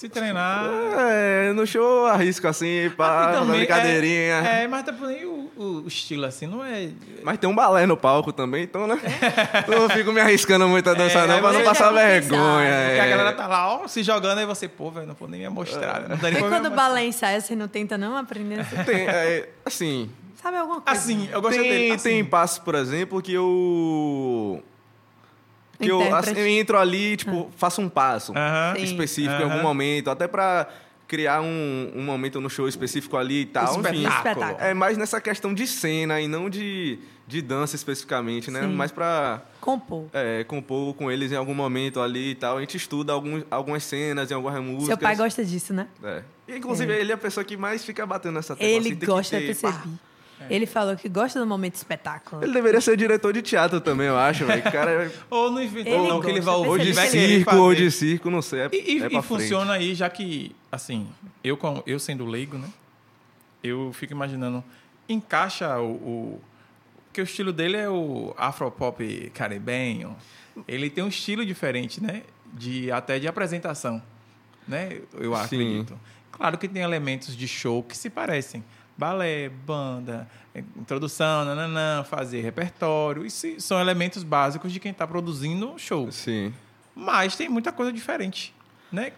se 0.00 0.08
treinar. 0.08 0.64
É, 0.98 1.52
no 1.52 1.66
show 1.66 2.06
arrisco 2.06 2.48
assim, 2.48 2.90
pá, 2.96 3.38
ah, 3.38 3.44
brincadeirinha. 3.44 4.36
É, 4.36 4.62
é, 4.62 4.66
mas 4.66 4.82
também 4.82 5.26
o, 5.26 5.50
o, 5.54 5.84
estilo 5.86 6.24
assim 6.24 6.46
não 6.46 6.64
é. 6.64 6.88
Mas 7.22 7.36
tem 7.36 7.50
um 7.50 7.54
balé 7.54 7.84
no 7.84 7.98
palco 7.98 8.32
também, 8.32 8.62
então, 8.62 8.86
né? 8.86 8.98
eu 9.68 9.78
não 9.78 9.90
fico 9.90 10.10
me 10.10 10.18
arriscando 10.18 10.66
muito 10.66 10.88
a 10.88 10.94
dançar, 10.94 11.24
é, 11.24 11.26
não, 11.26 11.40
pra 11.40 11.52
não 11.52 11.62
passar 11.62 11.92
vergonha. 11.92 12.66
É. 12.66 12.86
Porque 12.86 13.00
a 13.00 13.08
galera 13.08 13.32
tá 13.34 13.46
lá, 13.46 13.74
ó, 13.74 13.86
se 13.86 14.02
jogando, 14.02 14.38
aí 14.38 14.46
você, 14.46 14.66
pô, 14.66 14.90
velho, 14.90 15.06
não 15.06 15.14
vou 15.14 15.28
nem 15.28 15.42
me 15.42 15.48
mostrar. 15.50 16.08
Não 16.08 16.16
e 16.16 16.48
quando 16.48 16.66
o 16.66 16.70
balé 16.70 17.04
ensaia, 17.04 17.38
você 17.38 17.54
não 17.54 17.68
tenta 17.68 17.98
não 17.98 18.16
aprender? 18.16 18.64
Tem, 18.86 19.06
é, 19.06 19.50
assim. 19.66 20.10
Sabe 20.40 20.56
alguma 20.56 20.80
coisa? 20.80 20.98
Assim, 20.98 21.28
eu 21.30 21.42
gosto 21.42 21.60
tem, 21.60 21.70
dele. 21.70 21.92
Assim. 21.92 22.08
Tem 22.08 22.24
passos, 22.24 22.58
por 22.58 22.74
exemplo, 22.74 23.20
que 23.20 23.34
eu 23.34 24.62
que 25.80 25.90
eu, 25.90 26.14
assim, 26.14 26.32
eu, 26.36 26.46
entro 26.46 26.78
ali, 26.78 27.16
tipo, 27.16 27.48
ah. 27.48 27.52
faço 27.56 27.80
um 27.80 27.88
passo 27.88 28.32
específico 28.76 29.40
em 29.40 29.44
algum 29.44 29.62
momento, 29.62 30.10
até 30.10 30.28
para 30.28 30.68
criar 31.10 31.40
um, 31.40 31.90
um 31.96 32.04
momento 32.04 32.40
no 32.40 32.48
show 32.48 32.68
específico 32.68 33.16
ali 33.16 33.40
e 33.40 33.46
tal. 33.46 33.80
Enfim, 33.80 34.06
espetáculo. 34.06 34.60
É 34.60 34.72
mais 34.72 34.96
nessa 34.96 35.20
questão 35.20 35.52
de 35.52 35.66
cena 35.66 36.20
e 36.20 36.28
não 36.28 36.48
de, 36.48 37.00
de 37.26 37.42
dança 37.42 37.74
especificamente, 37.74 38.48
né? 38.48 38.60
Sim. 38.60 38.68
Mais 38.68 38.92
pra... 38.92 39.42
Compor. 39.60 40.06
É, 40.12 40.44
compor 40.44 40.94
com 40.94 41.10
eles 41.10 41.32
em 41.32 41.34
algum 41.34 41.52
momento 41.52 42.00
ali 42.00 42.30
e 42.30 42.34
tal. 42.36 42.58
A 42.58 42.60
gente 42.60 42.76
estuda 42.76 43.12
alguns, 43.12 43.42
algumas 43.50 43.82
cenas 43.82 44.30
em 44.30 44.34
algumas 44.34 44.62
músicas. 44.62 44.86
Seu 44.86 44.98
pai 44.98 45.16
gosta 45.16 45.44
disso, 45.44 45.74
né? 45.74 45.88
É. 46.00 46.22
E, 46.46 46.56
inclusive, 46.58 46.92
é. 46.92 47.00
ele 47.00 47.10
é 47.10 47.14
a 47.16 47.18
pessoa 47.18 47.42
que 47.42 47.56
mais 47.56 47.84
fica 47.84 48.06
batendo 48.06 48.34
nessa 48.34 48.54
tecla. 48.54 48.68
Ele 48.68 48.90
assim, 48.90 49.04
gosta, 49.04 49.40
de 49.40 49.46
perceber. 49.46 49.88
É. 50.40 50.54
Ele 50.54 50.66
falou 50.66 50.96
que 50.96 51.08
gosta 51.08 51.38
do 51.38 51.46
momento 51.46 51.74
espetáculo. 51.74 52.42
Ele 52.42 52.52
deveria 52.52 52.80
ser 52.80 52.96
diretor 52.96 53.32
de 53.32 53.42
teatro 53.42 53.80
também, 53.80 54.06
eu 54.06 54.16
acho, 54.16 54.46
velho. 54.46 54.62
Cara... 54.62 54.90
É- 55.00 55.10
ou 55.30 55.50
no 55.50 55.60
ele 55.60 55.94
ou 55.94 56.08
não, 56.08 56.20
que 56.20 56.30
ele 56.30 56.40
vai 56.40 56.54
ou 56.54 56.78
de 56.78 56.94
circo, 56.94 57.56
ou 57.56 57.74
de 57.74 57.90
circo, 57.90 58.30
não 58.30 58.42
sei. 58.42 58.60
É, 58.60 58.70
e, 58.72 58.98
e, 58.98 59.02
é 59.02 59.18
e 59.18 59.22
funciona 59.22 59.74
aí, 59.74 59.94
já 59.94 60.10
que, 60.10 60.54
assim, 60.70 61.08
eu, 61.44 61.58
eu 61.86 61.98
sendo 61.98 62.24
leigo, 62.24 62.58
né? 62.58 62.68
Eu 63.62 63.92
fico 63.92 64.12
imaginando, 64.12 64.64
encaixa 65.08 65.78
o, 65.78 65.92
o 65.92 66.40
porque 67.10 67.20
o 67.20 67.24
estilo 67.24 67.52
dele 67.52 67.76
é 67.76 67.88
o 67.88 68.32
afropop 68.38 69.30
caribenho. 69.34 70.16
Ele 70.68 70.88
tem 70.88 71.02
um 71.02 71.08
estilo 71.08 71.44
diferente, 71.44 72.00
né? 72.00 72.22
De, 72.52 72.90
até 72.92 73.18
de 73.18 73.26
apresentação, 73.26 74.00
né? 74.66 75.00
Eu 75.14 75.34
acredito. 75.34 75.94
Sim. 75.94 76.00
Claro 76.30 76.56
que 76.56 76.68
tem 76.68 76.82
elementos 76.82 77.36
de 77.36 77.48
show 77.48 77.82
que 77.82 77.96
se 77.96 78.08
parecem 78.08 78.64
balé, 79.00 79.48
banda, 79.48 80.28
introdução, 80.76 81.46
nananã, 81.46 82.04
fazer 82.04 82.42
repertório. 82.42 83.24
Isso 83.24 83.58
são 83.58 83.80
elementos 83.80 84.22
básicos 84.22 84.70
de 84.70 84.78
quem 84.78 84.92
está 84.92 85.06
produzindo 85.06 85.74
show. 85.78 86.12
Sim. 86.12 86.52
Mas 86.94 87.34
tem 87.34 87.48
muita 87.48 87.72
coisa 87.72 87.90
diferente. 87.90 88.54
Né? 88.92 89.12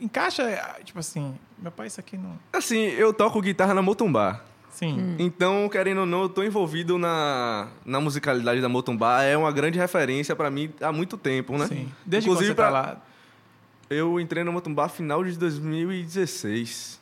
Encaixa, 0.00 0.42
tipo 0.82 0.98
assim, 0.98 1.36
meu 1.58 1.70
pai, 1.70 1.88
isso 1.88 2.00
aqui 2.00 2.16
não. 2.16 2.38
Assim, 2.52 2.78
eu 2.78 3.12
toco 3.12 3.42
guitarra 3.42 3.74
na 3.74 3.82
Motumbá. 3.82 4.42
Sim. 4.70 4.98
Hum. 4.98 5.16
Então, 5.18 5.68
querendo 5.68 6.00
ou 6.00 6.06
não, 6.06 6.22
eu 6.22 6.28
tô 6.28 6.42
envolvido 6.42 6.96
na, 6.96 7.68
na 7.84 8.00
musicalidade 8.00 8.62
da 8.62 8.68
Motumbá. 8.68 9.24
É 9.24 9.36
uma 9.36 9.52
grande 9.52 9.78
referência 9.78 10.34
para 10.34 10.50
mim 10.50 10.72
há 10.80 10.90
muito 10.90 11.18
tempo, 11.18 11.58
né? 11.58 11.66
Sim. 11.66 11.92
Desde 12.06 12.30
Inclusive, 12.30 12.54
que 12.54 12.60
você 12.60 12.66
tá 12.66 12.70
pra... 12.70 12.80
lá. 12.80 12.96
Eu 13.90 14.18
entrei 14.18 14.42
na 14.42 14.52
Motumbá 14.52 14.88
final 14.88 15.22
de 15.22 15.36
2016. 15.36 17.00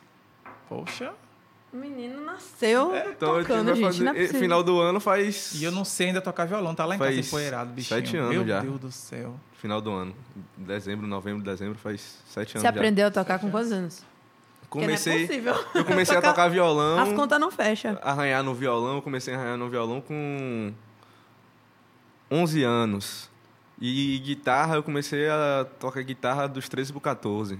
Poxa. 0.67 1.13
O 1.71 1.77
menino 1.77 2.23
nasceu 2.23 2.95
é, 2.95 3.09
então 3.11 3.39
tocando, 3.39 3.75
gente. 3.75 3.83
Fazer, 3.83 4.03
não 4.03 4.13
é 4.13 4.27
final 4.27 4.63
do 4.63 4.79
ano 4.79 4.99
faz. 4.99 5.53
E 5.55 5.63
eu 5.63 5.71
não 5.71 5.83
sei 5.83 6.07
ainda 6.07 6.21
tocar 6.21 6.45
violão, 6.45 6.73
tá 6.73 6.85
lá 6.85 6.95
em 6.95 6.97
faz 6.97 7.15
casa 7.15 7.27
empoeirado, 7.27 7.71
bichinho. 7.71 7.99
Sete 7.99 8.17
anos 8.17 8.31
Meu 8.31 8.47
já. 8.47 8.61
Meu 8.61 8.71
Deus 8.71 8.81
do 8.81 8.91
céu. 8.91 9.35
Final 9.53 9.81
do 9.81 9.91
ano. 9.91 10.15
Dezembro, 10.55 11.05
novembro, 11.05 11.43
dezembro, 11.43 11.77
faz 11.77 12.19
sete 12.27 12.55
anos. 12.55 12.61
Você 12.61 12.67
aprendeu 12.67 13.03
já. 13.03 13.07
a 13.07 13.11
tocar 13.11 13.39
com 13.39 13.51
quantos 13.51 13.71
anos? 13.71 14.03
Comecei. 14.69 15.23
é 15.23 15.27
possível. 15.27 15.55
Eu 15.73 15.85
comecei 15.85 16.15
a 16.15 16.21
tocar 16.21 16.47
violão. 16.49 16.99
As 16.99 17.13
contas 17.13 17.39
não 17.39 17.51
fecham. 17.51 17.97
Arranhar 18.01 18.43
no 18.43 18.53
violão, 18.53 19.01
comecei 19.01 19.33
a 19.33 19.37
arranhar 19.37 19.57
no 19.57 19.69
violão 19.69 20.01
com 20.01 20.73
11 22.31 22.63
anos. 22.63 23.29
E 23.79 24.17
guitarra, 24.19 24.75
eu 24.75 24.83
comecei 24.83 25.29
a 25.29 25.65
tocar 25.79 26.01
guitarra 26.01 26.47
dos 26.47 26.67
13 26.67 26.91
para 26.93 27.01
14. 27.01 27.59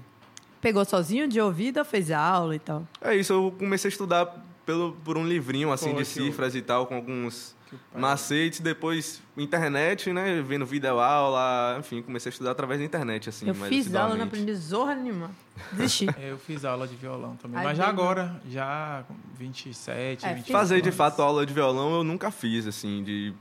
Pegou 0.62 0.84
sozinho 0.86 1.28
de 1.28 1.39
ouvido 1.39 1.78
ou 1.80 1.86
fez 1.86 2.12
aula 2.12 2.55
e 2.55 2.60
tal? 2.60 2.88
É 3.01 3.16
isso, 3.16 3.34
eu 3.34 3.53
comecei 3.58 3.89
a 3.89 3.91
estudar 3.91 4.26
pelo, 4.66 4.93
por 5.03 5.18
um 5.18 5.26
livrinho, 5.26 5.72
assim, 5.72 5.93
Foi 5.93 6.03
de 6.03 6.10
que 6.10 6.20
eu- 6.20 6.26
cifras 6.26 6.55
e 6.55 6.62
tal, 6.62 6.86
com 6.88 6.95
alguns 6.95 7.55
o 7.93 7.99
macetes. 7.99 8.60
Depois, 8.60 9.22
internet, 9.38 10.12
né? 10.14 10.41
Vendo 10.41 10.66
videoaula, 10.66 11.78
enfim, 11.80 12.01
comecei 12.01 12.30
a 12.30 12.32
estudar 12.32 12.51
através 12.51 12.80
da 12.80 12.86
internet, 12.86 13.30
assim. 13.30 13.47
eu 13.47 13.55
fiz 13.55 13.93
aula, 13.95 14.16
não 14.16 14.26
aprendi 14.26 14.53
zorra 14.55 14.95
nenhuma. 14.95 15.32
Desisti. 15.72 16.08
É, 16.20 16.32
Eu 16.32 16.38
fiz 16.38 16.64
aula 16.66 16.88
de 16.88 16.95
violão 16.95 17.36
também. 17.36 17.58
Ai, 17.60 17.66
mas 17.66 17.78
já 17.78 17.86
bem, 17.86 17.93
agora, 17.93 18.41
já 18.49 19.03
com 19.08 19.16
27, 19.38 20.26
É, 20.26 20.34
28 20.34 20.51
Fazer, 20.51 20.82
de 20.82 20.91
fato, 20.91 21.22
aula 21.22 21.45
de 21.45 21.53
violão 21.53 21.95
eu 21.95 22.03
nunca 22.03 22.30
fiz, 22.32 22.68
assim, 22.68 23.03
de... 23.03 23.34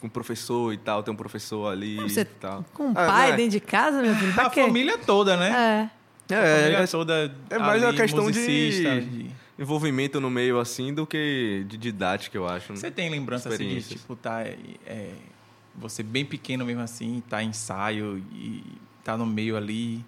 Com 0.00 0.08
professor 0.08 0.72
e 0.72 0.76
tal, 0.78 1.02
tem 1.02 1.12
um 1.12 1.16
professor 1.16 1.72
ali 1.72 1.96
Você 1.96 2.20
e 2.20 2.24
tal. 2.24 2.64
com 2.72 2.84
um 2.84 2.90
Ah, 2.92 2.94
pai 3.06 3.30
né? 3.32 3.36
dentro 3.38 3.50
de 3.50 3.60
casa, 3.60 4.00
meu 4.00 4.14
filho, 4.14 4.32
pra 4.34 4.46
A 4.46 4.50
quê? 4.50 4.62
família 4.62 4.96
toda, 4.96 5.36
né? 5.36 5.50
É. 5.92 5.97
A 6.30 6.34
É, 6.34 6.72
é 6.72 6.86
toda 6.86 7.34
é 7.50 7.58
mais 7.58 7.82
uma 7.82 7.88
ali, 7.88 7.96
questão 7.96 8.30
de- 8.30 9.00
de... 9.00 9.30
envolvimento 9.58 10.20
no 10.20 10.30
meio, 10.30 10.58
assim, 10.60 10.92
do 10.92 11.06
que 11.06 11.64
de 11.68 11.76
didática, 11.76 12.36
eu 12.36 12.46
acho. 12.46 12.72
né? 12.72 12.78
Você 12.78 12.90
tem 12.90 13.08
lembrança 13.10 13.48
assim, 13.48 13.68
de, 13.68 13.82
tipo, 13.82 14.14
tá... 14.16 14.42
É, 14.42 15.12
você 15.74 16.02
bem 16.02 16.24
pequeno 16.24 16.64
mesmo 16.64 16.82
assim, 16.82 17.22
tá 17.28 17.42
em 17.42 17.48
ensaio 17.50 18.18
e 18.32 18.62
tá 19.04 19.16
no 19.16 19.24
meio 19.24 19.56
ali. 19.56 20.04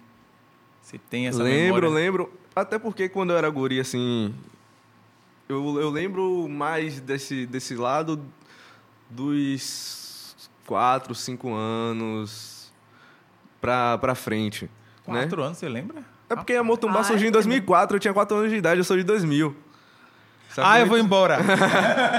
Você 0.81 0.97
tem 0.97 1.27
essa 1.27 1.41
lembro, 1.41 1.75
memória? 1.75 1.89
lembro. 1.89 2.39
Até 2.55 2.77
porque 2.77 3.07
quando 3.07 3.31
eu 3.31 3.37
era 3.37 3.49
guri, 3.49 3.79
assim. 3.79 4.33
Eu, 5.47 5.79
eu 5.79 5.89
lembro 5.89 6.47
mais 6.49 6.99
desse, 6.99 7.45
desse 7.45 7.75
lado 7.75 8.21
dos 9.09 10.35
quatro, 10.65 11.13
cinco 11.15 11.53
anos 11.53 12.71
pra, 13.59 13.97
pra 13.97 14.15
frente. 14.15 14.69
Né? 15.07 15.21
Quatro 15.21 15.43
anos, 15.43 15.57
você 15.57 15.67
lembra? 15.69 16.01
É 16.29 16.35
porque 16.35 16.53
a 16.53 16.63
Motumbá 16.63 17.01
Ah, 17.01 17.03
surgiu 17.03 17.25
em 17.25 17.29
eu 17.29 17.33
2004, 17.33 17.97
eu 17.97 17.99
tinha 17.99 18.13
quatro 18.13 18.37
anos 18.37 18.49
de 18.51 18.57
idade, 18.57 18.79
eu 18.79 18.83
sou 18.85 18.95
de 18.97 19.03
2000. 19.03 19.55
Sabe 20.53 20.67
Ah, 20.69 20.79
eu 20.81 20.85
vou 20.87 20.97
embora. 20.97 21.37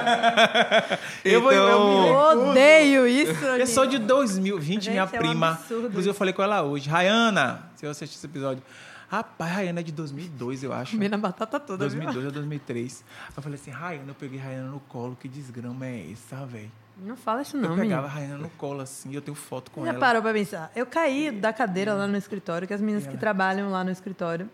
eu 1.24 1.40
vou 1.42 1.52
eu 1.52 1.66
me 1.66 2.08
Então- 2.08 2.50
Odeio 2.50 3.06
isso. 3.06 3.44
Eu 3.44 3.66
sou 3.66 3.86
de 3.86 3.98
2000. 3.98 4.60
Gente, 4.60 4.84
Gente, 4.84 4.90
minha 4.90 5.02
é 5.02 5.04
um 5.04 5.08
prima. 5.08 5.50
absurdo 5.50 5.86
Inclusive, 5.88 6.10
eu 6.10 6.14
falei 6.14 6.32
com 6.32 6.42
ela 6.42 6.62
hoje. 6.62 6.88
Rayana, 6.88 7.70
se 7.76 7.84
eu 7.86 7.90
assistir 7.90 8.16
esse 8.16 8.26
episódio. 8.26 8.62
Rapaz, 9.10 9.52
Rayana 9.52 9.80
é 9.80 9.82
de 9.82 9.92
2002, 9.92 10.64
eu 10.64 10.72
acho. 10.72 10.92
Comendo 10.92 11.14
a 11.14 11.18
batata 11.18 11.60
toda, 11.60 11.86
viu? 11.86 12.00
2002 12.00 12.26
ou 12.26 12.32
2003. 12.32 13.04
Eu 13.36 13.42
falei 13.42 13.58
assim, 13.60 13.70
Rayana, 13.70 14.04
eu 14.08 14.14
peguei 14.14 14.38
Rayana 14.38 14.70
no 14.70 14.80
colo. 14.80 15.16
Que 15.20 15.28
desgrama 15.28 15.86
é 15.86 16.06
essa, 16.12 16.46
velho? 16.46 16.70
Não 16.96 17.16
fala 17.16 17.42
isso 17.42 17.56
Eu 17.56 17.60
não, 17.62 17.70
pegava 17.70 17.82
menino. 17.82 18.04
a 18.04 18.08
Rayana 18.08 18.38
no 18.38 18.50
colo 18.50 18.80
assim, 18.80 19.14
eu 19.14 19.20
tenho 19.22 19.34
foto 19.34 19.70
com 19.70 19.82
Já 19.84 19.90
ela. 19.90 19.98
parou 19.98 20.22
pra 20.22 20.32
pensar? 20.32 20.70
Eu 20.76 20.86
caí 20.86 21.30
da 21.30 21.52
cadeira 21.52 21.94
lá 21.94 22.06
no 22.06 22.16
escritório, 22.16 22.68
que 22.68 22.74
as 22.74 22.80
meninas 22.80 23.06
que 23.06 23.16
trabalham 23.16 23.70
lá 23.70 23.82
no 23.82 23.90
escritório 23.90 24.48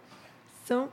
são. 0.66 0.88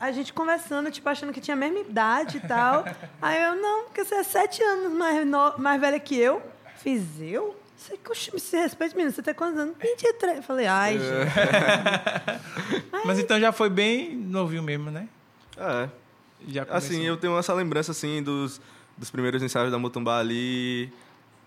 A 0.00 0.12
gente 0.12 0.32
conversando, 0.32 0.90
tipo, 0.92 1.08
achando 1.08 1.32
que 1.32 1.40
tinha 1.40 1.54
a 1.54 1.58
mesma 1.58 1.80
idade 1.80 2.36
e 2.36 2.40
tal. 2.40 2.84
Aí 3.20 3.42
eu, 3.42 3.56
não, 3.56 3.84
porque 3.84 4.04
você 4.04 4.16
é 4.16 4.22
sete 4.22 4.62
anos 4.62 4.92
mais, 4.92 5.26
no- 5.26 5.58
mais 5.58 5.80
velha 5.80 5.98
que 5.98 6.16
eu. 6.16 6.40
Fiz 6.76 7.02
eu? 7.20 7.56
Você 7.76 7.96
coxa- 7.96 8.38
se 8.38 8.56
respeite, 8.56 8.94
menino, 8.94 9.12
você 9.12 9.22
tem 9.22 9.34
quantos 9.34 9.58
anos? 9.58 9.74
23. 9.80 10.36
Eu 10.38 10.42
falei, 10.42 10.66
ai, 10.66 10.96
É. 10.96 10.98
gente. 11.00 11.32
Mas 13.06 13.18
então 13.18 13.40
já 13.40 13.50
foi 13.52 13.68
bem 13.70 14.14
novinho 14.16 14.62
mesmo, 14.62 14.90
né? 14.90 15.08
É. 15.56 15.88
Já 16.46 16.62
Assim, 16.70 17.02
eu 17.04 17.16
tenho 17.16 17.36
essa 17.38 17.52
lembrança, 17.52 17.90
assim, 17.92 18.22
dos, 18.22 18.60
dos 18.98 19.10
primeiros 19.10 19.42
ensaios 19.42 19.70
da 19.70 19.78
Motumbá 19.78 20.18
ali. 20.18 20.92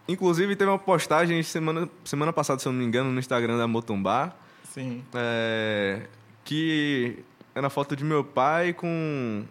Inclusive, 0.07 0.55
teve 0.55 0.69
uma 0.69 0.79
postagem 0.79 1.41
semana, 1.43 1.87
semana 2.03 2.33
passada, 2.33 2.59
se 2.59 2.67
eu 2.67 2.71
não 2.71 2.79
me 2.79 2.85
engano, 2.85 3.11
no 3.11 3.19
Instagram 3.19 3.57
da 3.57 3.67
Motumbá, 3.67 4.33
Sim. 4.73 5.03
é, 5.13 6.01
que 6.43 7.19
era 7.53 7.67
a 7.67 7.69
foto 7.69 7.95
de 7.95 8.03
meu 8.03 8.23
pai 8.23 8.73
com... 8.73 9.43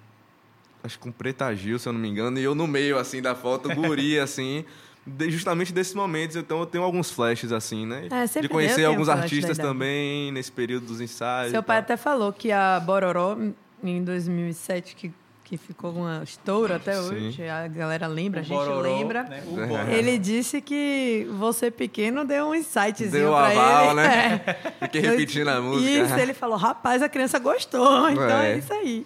Acho 0.82 0.96
que 0.98 1.02
com 1.04 1.12
Preta 1.12 1.54
Gil, 1.54 1.78
se 1.78 1.88
eu 1.88 1.92
não 1.92 2.00
me 2.00 2.08
engano, 2.08 2.38
e 2.38 2.42
eu 2.42 2.54
no 2.54 2.66
meio, 2.66 2.98
assim, 2.98 3.20
da 3.20 3.34
foto, 3.34 3.68
guri, 3.76 4.18
assim... 4.18 4.64
de- 5.06 5.30
justamente 5.30 5.72
desses 5.72 5.94
momentos, 5.94 6.36
então 6.36 6.60
eu 6.60 6.66
tenho 6.66 6.82
alguns 6.82 7.10
flashes, 7.10 7.52
assim, 7.52 7.86
né? 7.86 8.08
É, 8.10 8.40
de 8.40 8.48
conhecer 8.48 8.84
alguns 8.84 9.08
artistas 9.08 9.56
também, 9.58 10.32
nesse 10.32 10.50
período 10.50 10.86
dos 10.86 11.00
ensaios. 11.00 11.52
Seu 11.52 11.62
pai 11.62 11.76
tal. 11.76 11.84
até 11.84 11.96
falou 11.96 12.32
que 12.32 12.50
a 12.50 12.80
Bororó, 12.80 13.36
em 13.84 14.02
2007, 14.02 14.96
que, 14.96 15.12
que 15.50 15.56
ficou 15.56 15.90
uma 15.90 16.22
estouro 16.22 16.72
até 16.72 16.94
Sim. 16.94 17.00
hoje, 17.26 17.48
a 17.48 17.66
galera 17.66 18.06
lembra, 18.06 18.38
a 18.38 18.42
O 18.42 18.46
gente 18.46 18.56
Bororó, 18.56 18.80
lembra. 18.80 19.24
né? 19.24 19.42
É. 19.90 19.94
Ele 19.98 20.16
disse 20.16 20.60
que 20.60 21.26
você 21.38 21.72
pequeno 21.72 22.24
deu 22.24 22.46
um 22.46 22.54
insightzinho 22.54 23.10
Deu 23.10 23.30
pra 23.32 23.48
aval, 23.48 23.86
ele. 23.86 23.94
né? 23.94 24.40
É. 24.46 24.70
Fiquei 24.86 25.00
repetindo 25.00 25.48
a 25.48 25.60
música. 25.60 25.90
Isso, 25.90 26.14
ele 26.14 26.34
falou, 26.34 26.56
rapaz, 26.56 27.02
a 27.02 27.08
criança 27.08 27.40
gostou. 27.40 28.08
Então 28.08 28.30
é, 28.30 28.52
É. 28.52 28.58
isso 28.58 28.72
aí. 28.72 29.04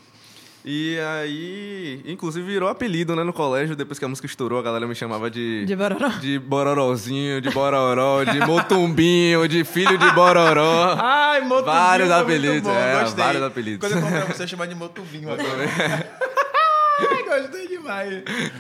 E 0.66 0.98
aí, 0.98 2.02
inclusive 2.06 2.46
virou 2.46 2.70
apelido, 2.70 3.14
né, 3.14 3.22
no 3.22 3.34
colégio, 3.34 3.76
depois 3.76 3.98
que 3.98 4.04
a 4.06 4.08
música 4.08 4.24
estourou, 4.26 4.58
a 4.58 4.62
galera 4.62 4.86
me 4.86 4.94
chamava 4.94 5.30
de 5.30 5.66
De 5.66 5.76
Bororó. 5.76 6.08
de 6.08 6.38
bororozinho, 6.38 7.38
de 7.42 7.50
bororó, 7.50 8.24
de 8.24 8.38
motumbinho, 8.40 9.46
de 9.46 9.62
filho 9.62 9.98
de 9.98 10.10
bororó. 10.12 10.96
Ai, 10.98 11.40
Motumbinho. 11.42 11.64
Vários 11.66 12.10
apelidos, 12.10 12.70
é, 12.70 13.04
vários 13.14 13.42
apelidos. 13.42 13.80
Quando 13.86 13.98
eu 13.98 14.02
comprei 14.02 14.22
você 14.34 14.46
chamar 14.46 14.66
de 14.66 14.74
Motumbinho 14.74 15.28
agora. 15.32 16.33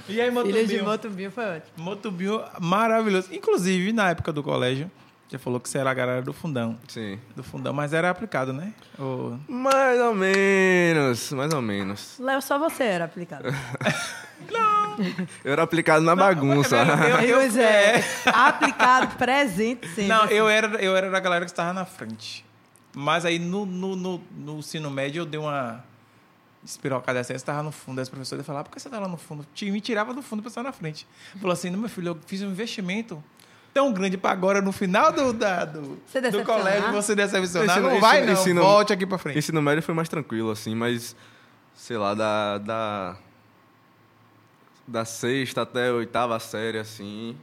E 0.08 0.20
aí, 0.20 0.30
Filho 0.30 0.30
de 0.30 0.30
Motumbinho? 0.32 0.84
Motumbinho 0.84 1.30
foi 1.30 1.44
ótimo. 1.44 1.72
Motumbinho 1.76 2.44
maravilhoso. 2.60 3.28
Inclusive, 3.32 3.92
na 3.92 4.10
época 4.10 4.32
do 4.32 4.42
colégio, 4.42 4.90
você 5.28 5.38
falou 5.38 5.58
que 5.58 5.68
você 5.68 5.78
era 5.78 5.90
a 5.90 5.94
galera 5.94 6.22
do 6.22 6.32
fundão. 6.32 6.78
Sim. 6.88 7.18
Do 7.34 7.42
fundão, 7.42 7.72
mas 7.72 7.92
era 7.92 8.10
aplicado, 8.10 8.52
né? 8.52 8.72
O... 8.98 9.36
Mais 9.48 9.98
ou 10.00 10.14
menos, 10.14 11.32
mais 11.32 11.52
ou 11.52 11.62
menos. 11.62 12.18
Léo, 12.18 12.40
só 12.42 12.58
você 12.58 12.82
era 12.84 13.04
aplicado. 13.06 13.44
Eu 15.44 15.52
era 15.52 15.62
aplicado 15.62 16.04
na 16.04 16.14
bagunça. 16.14 16.76
Eu- 16.76 17.28
eu- 17.28 17.36
Pois 17.38 17.56
é. 17.56 18.04
Aplicado, 18.26 19.16
presente 19.16 19.86
sempre. 19.88 20.06
Não, 20.06 20.26
eu 20.26 20.48
era, 20.48 20.68
eu 20.82 20.96
era 20.96 21.10
da 21.10 21.18
galera 21.18 21.44
que 21.44 21.50
estava 21.50 21.72
na 21.72 21.84
frente. 21.84 22.44
Mas 22.94 23.24
aí 23.24 23.38
no, 23.40 23.66
no, 23.66 23.96
no, 23.96 24.20
no 24.36 24.58
ensino 24.58 24.90
médio 24.90 25.22
eu 25.22 25.26
dei 25.26 25.40
uma 25.40 25.82
espirocada 26.64 27.20
assim, 27.20 27.32
eu 27.32 27.36
estava 27.36 27.62
no 27.62 27.70
fundo. 27.72 27.98
Aí 27.98 28.02
as 28.02 28.08
professoras 28.08 28.44
falavam, 28.46 28.64
por 28.64 28.72
que 28.74 28.80
você 28.80 28.88
está 28.88 28.98
lá 28.98 29.08
no 29.08 29.16
fundo? 29.16 29.46
Me 29.62 29.80
tirava 29.80 30.14
do 30.14 30.22
fundo 30.22 30.42
para 30.42 30.48
estar 30.48 30.62
na 30.62 30.72
frente. 30.72 31.06
Falou 31.40 31.52
assim, 31.52 31.70
não, 31.70 31.78
meu 31.78 31.88
filho, 31.88 32.08
eu 32.08 32.18
fiz 32.26 32.42
um 32.42 32.46
investimento 32.50 33.22
tão 33.72 33.92
grande 33.92 34.16
para 34.16 34.30
agora, 34.30 34.62
no 34.62 34.70
final 34.70 35.12
do, 35.12 35.32
da, 35.32 35.64
do, 35.64 35.98
Você 36.06 36.20
do 36.20 36.44
colégio, 36.44 36.92
você 36.92 37.14
decepcionar. 37.14 37.76
Ensino- 37.76 37.90
não 37.92 38.00
vai 38.00 38.18
ensino- 38.20 38.32
não, 38.34 38.40
ensino- 38.40 38.62
volte 38.62 38.92
aqui 38.92 39.04
para 39.04 39.18
frente. 39.18 39.38
Ensino 39.38 39.60
médio 39.60 39.82
foi 39.82 39.94
mais 39.94 40.08
tranquilo, 40.08 40.50
assim, 40.52 40.74
mas, 40.76 41.16
sei 41.74 41.98
lá, 41.98 42.14
da, 42.14 42.58
da, 42.58 43.16
da 44.86 45.04
sexta 45.04 45.62
até 45.62 45.88
a 45.88 45.92
oitava 45.94 46.38
série, 46.38 46.78
assim, 46.78 47.36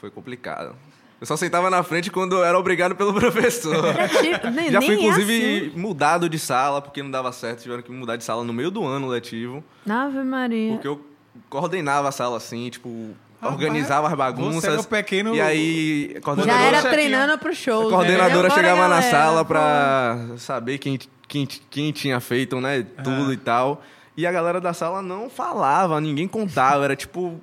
foi 0.00 0.10
complicado. 0.10 0.74
Eu 1.20 1.26
só 1.26 1.36
sentava 1.36 1.70
na 1.70 1.82
frente 1.82 2.10
quando 2.10 2.36
eu 2.36 2.44
era 2.44 2.58
obrigado 2.58 2.94
pelo 2.94 3.12
professor. 3.18 3.86
É 3.86 4.06
tipo- 4.08 4.50
nem, 4.50 4.70
Já 4.70 4.80
nem 4.80 4.88
fui, 4.88 4.96
é 4.96 5.00
inclusive, 5.00 5.66
assim. 5.68 5.78
mudado 5.80 6.28
de 6.28 6.38
sala, 6.38 6.82
porque 6.82 7.02
não 7.02 7.10
dava 7.10 7.32
certo, 7.32 7.62
tiveram 7.62 7.82
que 7.82 7.90
mudar 7.90 8.16
de 8.16 8.24
sala 8.24 8.44
no 8.44 8.52
meio 8.52 8.70
do 8.70 8.84
ano 8.84 9.06
letivo, 9.08 9.64
Ave 9.88 10.22
Maria. 10.24 10.72
porque 10.72 10.88
eu 10.88 11.00
coordenava 11.48 12.08
a 12.08 12.12
sala, 12.12 12.36
assim, 12.36 12.68
tipo, 12.68 13.14
organizava 13.42 14.08
as 14.08 14.12
Você 14.12 14.22
era 14.22 14.32
bagunças. 14.32 14.84
o 14.84 14.88
pequeno... 14.88 15.34
E 15.34 15.40
aí, 15.40 16.10
a 16.10 16.14
Já 16.14 16.20
coordenadora, 16.20 16.76
era 16.76 16.90
treinando 16.90 17.38
pro 17.38 17.54
show. 17.54 17.88
a 17.88 17.90
coordenadora 17.90 18.48
né? 18.48 18.54
chegava 18.54 18.88
na 18.88 19.02
sala 19.02 19.44
pô. 19.44 19.48
pra 19.48 20.18
saber 20.38 20.78
quem, 20.78 20.98
quem, 21.28 21.46
quem 21.70 21.92
tinha 21.92 22.20
feito, 22.20 22.60
né, 22.60 22.84
tudo 23.02 23.32
e 23.32 23.36
tal. 23.36 23.82
E 24.16 24.26
a 24.26 24.32
galera 24.32 24.60
da 24.60 24.72
sala 24.72 25.00
não 25.02 25.28
falava, 25.30 26.00
ninguém 26.00 26.26
contava, 26.28 26.84
era 26.84 26.96
tipo... 26.96 27.40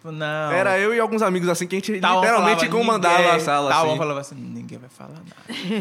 Tipo, 0.00 0.12
não. 0.12 0.50
Era 0.50 0.78
eu 0.78 0.94
e 0.94 0.98
alguns 0.98 1.20
amigos, 1.20 1.46
assim, 1.50 1.66
que 1.66 1.76
a 1.76 1.78
gente 1.78 1.92
um 1.92 1.94
literalmente 1.94 2.66
falava, 2.66 2.70
comandava 2.70 3.18
ninguém- 3.18 3.30
a 3.32 3.40
sala, 3.40 3.68
um 3.84 3.88
assim. 3.88 3.98
falava 3.98 4.20
assim, 4.20 4.34
ninguém 4.34 4.78
vai 4.78 4.88
falar 4.88 5.10
nada. 5.10 5.26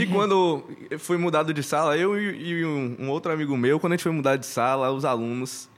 E 0.03 0.05
quando 0.07 0.61
eu 0.91 0.99
fui 0.99 1.15
mudado 1.17 1.53
de 1.53 1.63
sala, 1.63 1.95
eu 1.95 2.19
e, 2.19 2.49
e 2.49 2.65
um, 2.65 2.97
um 2.99 3.09
outro 3.09 3.31
amigo 3.31 3.55
meu, 3.55 3.79
quando 3.79 3.93
a 3.93 3.95
gente 3.95 4.03
foi 4.03 4.11
mudar 4.11 4.35
de 4.35 4.45
sala, 4.45 4.91
os 4.91 5.05
alunos 5.05 5.69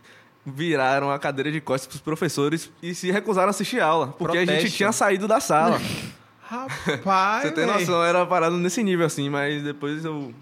viraram 0.44 1.12
a 1.12 1.20
cadeira 1.20 1.52
de 1.52 1.62
costas 1.62 1.88
pros 1.88 2.02
professores 2.02 2.72
e 2.82 2.96
se 2.96 3.12
recusaram 3.12 3.50
a 3.50 3.52
assistir 3.52 3.80
aula, 3.80 4.08
porque 4.18 4.38
a 4.40 4.42
gente 4.42 4.54
Protesto. 4.54 4.76
tinha 4.78 4.92
saído 4.92 5.28
da 5.28 5.40
sala. 5.40 5.80
Rapaz, 6.42 7.44
Você 7.44 7.52
tem 7.52 7.66
noção, 7.68 8.04
era 8.04 8.26
parado 8.26 8.58
nesse 8.58 8.82
nível, 8.84 9.06
assim, 9.06 9.30
mas 9.30 9.64
depois 9.64 10.04
eu 10.04 10.34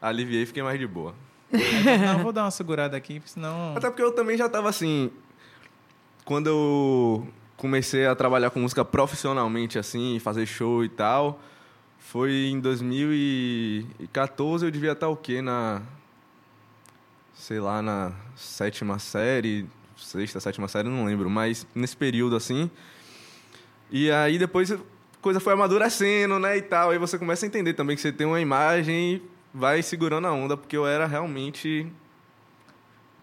aliviei 0.00 0.44
e 0.44 0.46
fiquei 0.46 0.62
mais 0.62 0.78
de 0.78 0.86
boa. 0.86 1.12
Não, 1.52 2.22
vou 2.22 2.32
dar 2.32 2.44
uma 2.44 2.50
segurada 2.52 2.96
aqui, 2.96 3.20
senão... 3.26 3.74
Até 3.76 3.88
porque 3.90 4.02
eu 4.02 4.12
também 4.12 4.36
já 4.36 4.48
tava 4.48 4.68
assim. 4.68 5.10
Quando 6.26 6.48
eu 6.48 7.26
comecei 7.56 8.06
a 8.06 8.14
trabalhar 8.14 8.50
com 8.50 8.60
música 8.60 8.84
profissionalmente, 8.84 9.78
assim, 9.78 10.18
fazer 10.18 10.44
show 10.44 10.84
e 10.84 10.90
tal, 10.90 11.40
foi 11.98 12.50
em 12.50 12.60
2014, 12.60 14.66
eu 14.66 14.70
devia 14.70 14.92
estar 14.92 15.08
o 15.08 15.16
quê? 15.16 15.40
Na. 15.40 15.80
Sei 17.34 17.58
lá, 17.58 17.80
na 17.80 18.12
sétima 18.34 18.98
série, 18.98 19.66
sexta, 19.96 20.38
sétima 20.40 20.68
série, 20.68 20.88
não 20.88 21.06
lembro, 21.06 21.30
mas 21.30 21.66
nesse 21.74 21.96
período 21.96 22.36
assim. 22.36 22.70
E 23.90 24.10
aí 24.10 24.38
depois 24.38 24.72
a 24.72 24.78
coisa 25.22 25.40
foi 25.40 25.52
amadurecendo, 25.52 26.38
né, 26.38 26.58
e 26.58 26.62
tal. 26.62 26.90
Aí 26.90 26.98
você 26.98 27.18
começa 27.18 27.46
a 27.46 27.48
entender 27.48 27.74
também 27.74 27.96
que 27.96 28.02
você 28.02 28.12
tem 28.12 28.26
uma 28.26 28.40
imagem 28.40 29.22
vai 29.56 29.82
segurando 29.82 30.26
a 30.26 30.32
onda, 30.32 30.56
porque 30.56 30.76
eu 30.76 30.86
era 30.86 31.06
realmente. 31.06 31.86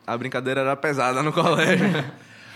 A 0.06 0.18
brincadeira 0.18 0.62
era 0.62 0.76
pesada 0.76 1.22
no 1.22 1.32
colégio. 1.36 1.86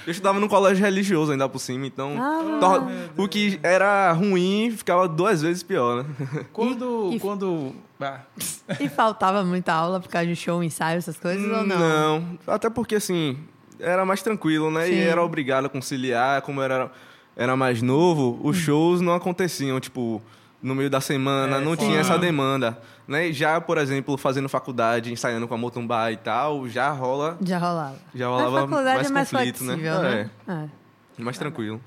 Eu 0.08 0.12
estudava 0.12 0.40
num 0.40 0.48
colégio 0.48 0.84
religioso 0.84 1.34
ainda 1.34 1.48
por 1.50 1.60
cima, 1.60 1.86
então. 1.86 2.14
Ah. 2.18 2.58
tor- 2.62 2.88
o 3.18 3.28
que 3.28 3.60
era 3.62 4.10
ruim 4.14 4.72
ficava 4.72 5.06
duas 5.08 5.42
vezes 5.42 5.62
pior, 5.62 6.04
né? 6.04 6.10
Quando. 6.54 7.10
E- 7.12 7.16
e- 7.18 7.20
quando 7.20 7.76
ah, 8.00 8.22
E 8.80 8.88
faltava 8.88 9.44
muita 9.44 9.74
aula 9.74 10.00
por 10.00 10.08
causa 10.10 10.26
de 10.28 10.36
show, 10.36 10.64
ensaio, 10.64 10.98
essas 10.98 11.18
coisas 11.18 11.46
ou 11.52 11.66
não? 11.66 11.78
Não, 11.78 12.38
até 12.48 12.70
porque 12.70 12.96
assim, 12.96 13.38
era 13.80 14.06
mais 14.06 14.22
tranquilo, 14.22 14.72
né? 14.72 14.88
E 14.90 14.94
Sim. 14.94 15.00
era 15.02 15.22
obrigado 15.22 15.66
a 15.66 15.70
conciliar, 15.70 16.42
como 16.42 16.62
era, 16.62 16.90
era 17.36 17.56
mais 17.58 17.82
novo, 17.82 18.40
Hum. 18.42 18.48
os 18.48 18.56
shows 18.58 19.02
não 19.02 19.14
aconteciam, 19.14 19.78
tipo, 19.80 20.22
no 20.64 20.74
meio 20.74 20.90
da 20.90 21.02
semana, 21.02 21.58
É, 21.58 21.60
não 21.60 21.72
sim. 21.76 21.86
tinha 21.88 22.00
essa 22.00 22.18
demanda. 22.18 22.80
Né? 23.08 23.30
E 23.30 23.34
Já, 23.34 23.60
por 23.62 23.78
exemplo, 23.78 24.18
fazendo 24.18 24.50
faculdade, 24.50 25.12
ensaiando 25.14 25.48
com 25.48 25.54
a 25.54 25.58
Motumbá 25.58 26.12
e 26.12 26.18
tal, 26.18 26.68
já 26.68 26.90
rola, 26.92 27.38
Já 27.42 27.58
rolava. 27.58 27.98
já 28.14 28.28
rolava 28.28 28.62
faculdade 28.68 28.96
mais 28.98 29.08
é 29.10 29.14
mais 29.14 29.30
conflito, 29.32 29.58
flexível, 29.60 30.02
né? 30.02 30.30
né? 30.46 30.70
É. 31.18 31.22
É, 31.22 31.24
mais 31.24 31.38
tranquilo. 31.38 31.80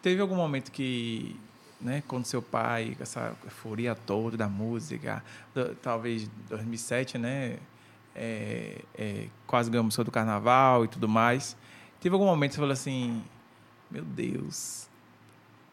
Teve 0.00 0.20
algum 0.20 0.36
momento 0.36 0.70
que, 0.70 1.34
né, 1.80 2.02
quando 2.06 2.24
seu 2.26 2.40
pai, 2.40 2.94
com 2.96 3.02
essa 3.02 3.34
euforia 3.44 3.94
toda 3.94 4.36
da 4.36 4.48
música, 4.48 5.24
do- 5.54 5.74
talvez 5.76 6.30
2007, 6.48 7.18
né, 7.18 7.56
é, 8.14 8.78
é, 8.96 9.26
quase 9.46 9.68
ganhamos 9.70 9.96
o 9.98 10.04
do 10.04 10.10
carnaval 10.12 10.84
e 10.84 10.88
tudo 10.88 11.08
mais, 11.08 11.56
teve 12.00 12.12
algum 12.14 12.26
momento 12.26 12.50
que 12.50 12.54
você 12.56 12.60
falou 12.60 12.72
assim, 12.72 13.24
meu 13.90 14.04
Deus, 14.04 14.88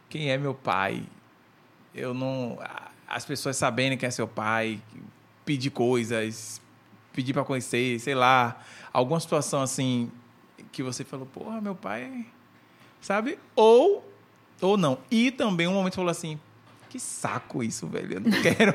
quem 0.10 0.32
é 0.32 0.38
meu 0.38 0.54
pai? 0.56 1.04
Eu 1.94 2.14
não... 2.14 2.58
a- 2.62 2.90
As 3.12 3.26
pessoas 3.26 3.58
sabendo 3.58 3.98
quem 3.98 4.08
é 4.08 4.12
seu 4.12 4.28
pai, 4.28 4.82
pedir 5.46 5.70
coisas, 5.70 6.62
pedir 7.12 7.34
para 7.34 7.44
conhecer, 7.44 8.00
sei 8.00 8.16
lá, 8.16 8.62
alguma 8.94 9.20
situação 9.20 9.62
assim 9.62 10.10
que 10.72 10.82
você 10.82 11.04
falou, 11.04 11.26
porra, 11.26 11.60
meu 11.60 11.76
pai 11.76 12.26
sabe? 13.02 13.38
Ou, 13.56 14.08
ou 14.62 14.78
não. 14.78 15.00
E 15.10 15.32
também 15.32 15.68
um 15.68 15.74
momento 15.74 15.96
falou 15.96 16.12
assim, 16.12 16.40
que 16.90 17.00
saco 17.00 17.64
isso, 17.64 17.88
velho, 17.88 18.14
eu 18.14 18.22
não 18.22 18.32
quero. 18.42 18.74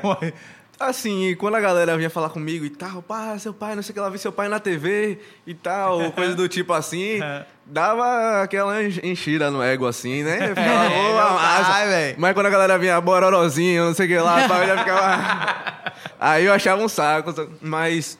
Assim, 0.79 1.35
quando 1.39 1.55
a 1.55 1.59
galera 1.59 1.97
vinha 1.97 2.09
falar 2.09 2.29
comigo 2.29 2.63
e 2.63 2.69
tal, 2.69 3.01
pá, 3.01 3.37
seu 3.39 3.51
pai, 3.51 3.75
não 3.75 3.81
sei 3.81 3.91
o 3.91 3.93
que 3.95 3.99
lá, 3.99 4.09
vi 4.09 4.19
seu 4.19 4.31
pai 4.31 4.47
na 4.47 4.59
TV 4.59 5.17
e 5.47 5.53
tal, 5.55 6.11
coisa 6.11 6.35
do 6.35 6.47
tipo 6.47 6.71
assim, 6.71 7.17
dava 7.65 8.43
aquela 8.43 8.83
ench- 8.83 8.99
enchida 9.03 9.49
no 9.49 9.63
ego 9.63 9.87
assim, 9.87 10.21
né? 10.23 10.35
Eu 10.51 10.55
ficava, 10.55 10.85
É, 10.85 10.87
"Ô, 10.99 11.03
meu 11.03 11.13
massa." 11.33 11.71
Mas 12.19 12.33
quando 12.35 12.45
a 12.45 12.49
galera 12.51 12.77
vinha 12.77 13.01
bororozinho, 13.01 13.85
não 13.85 13.93
sei 13.95 14.05
o 14.05 14.09
que 14.09 14.19
lá, 14.19 14.47
pá, 14.47 14.59
eu 14.59 14.67
já 14.67 14.77
ficava. 14.77 15.93
Aí 16.19 16.45
eu 16.45 16.53
achava 16.53 16.79
um 16.81 16.87
saco. 16.87 17.33
Mas, 17.59 18.19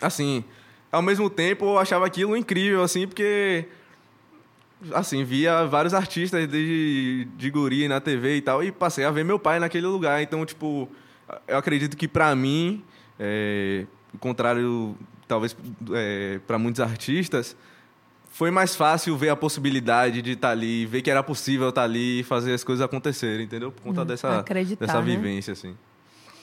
assim, 0.00 0.44
ao 0.92 1.02
mesmo 1.02 1.28
tempo 1.28 1.64
eu 1.64 1.78
achava 1.78 2.06
aquilo 2.06 2.36
incrível, 2.36 2.84
assim, 2.84 3.06
porque. 3.08 3.66
Assim, 4.94 5.24
via 5.24 5.66
vários 5.66 5.92
artistas 5.92 6.48
de, 6.48 7.26
de 7.36 7.50
guri 7.50 7.86
na 7.86 8.00
TV 8.00 8.36
e 8.36 8.40
tal, 8.40 8.62
e 8.64 8.72
passei 8.72 9.04
a 9.04 9.10
ver 9.10 9.24
meu 9.24 9.38
pai 9.38 9.58
naquele 9.58 9.86
lugar. 9.86 10.22
Então, 10.22 10.46
tipo, 10.46 10.88
eu 11.46 11.58
acredito 11.58 11.96
que 11.96 12.08
pra 12.08 12.34
mim, 12.34 12.84
é, 13.18 13.86
ao 14.12 14.18
contrário, 14.18 14.96
talvez 15.26 15.56
é, 15.92 16.40
para 16.46 16.58
muitos 16.58 16.80
artistas, 16.80 17.56
foi 18.30 18.50
mais 18.50 18.76
fácil 18.76 19.16
ver 19.16 19.28
a 19.28 19.36
possibilidade 19.36 20.22
de 20.22 20.32
estar 20.32 20.50
ali, 20.50 20.86
ver 20.86 21.02
que 21.02 21.10
era 21.10 21.22
possível 21.22 21.68
estar 21.68 21.82
ali 21.82 22.20
e 22.20 22.22
fazer 22.22 22.54
as 22.54 22.64
coisas 22.64 22.84
acontecerem, 22.84 23.44
entendeu? 23.44 23.72
Por 23.72 23.82
conta 23.82 24.04
dessa, 24.04 24.38
acreditar, 24.38 24.86
dessa 24.86 25.00
né? 25.00 25.04
vivência, 25.04 25.52
assim. 25.52 25.76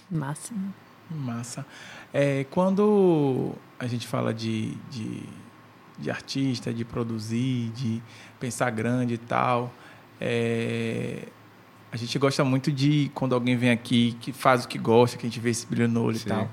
Máximo. 0.10 0.74
Massa. 1.10 1.66
É, 2.14 2.46
quando 2.52 3.54
a 3.80 3.88
gente 3.88 4.06
fala 4.08 4.34
de, 4.34 4.72
de, 4.90 5.24
de 5.98 6.12
artista, 6.12 6.74
de 6.74 6.84
produzir, 6.84 7.70
de 7.70 8.02
pensar 8.40 8.70
grande 8.70 9.14
e 9.14 9.18
tal, 9.18 9.74
é, 10.20 11.28
a 11.98 12.00
gente 12.00 12.20
gosta 12.20 12.44
muito 12.44 12.72
de 12.72 13.10
quando 13.16 13.34
alguém 13.34 13.58
vem 13.58 13.72
aqui 13.72 14.16
que 14.22 14.32
faz 14.32 14.66
o 14.66 14.68
que 14.68 14.78
gosta, 14.78 15.18
que 15.18 15.26
a 15.26 15.30
gente 15.30 15.40
vê 15.40 15.50
esse 15.50 15.66
brilho 15.66 15.88
no 15.88 16.04
olho 16.04 16.18
Sim. 16.18 16.26
e 16.26 16.30
tal, 16.30 16.50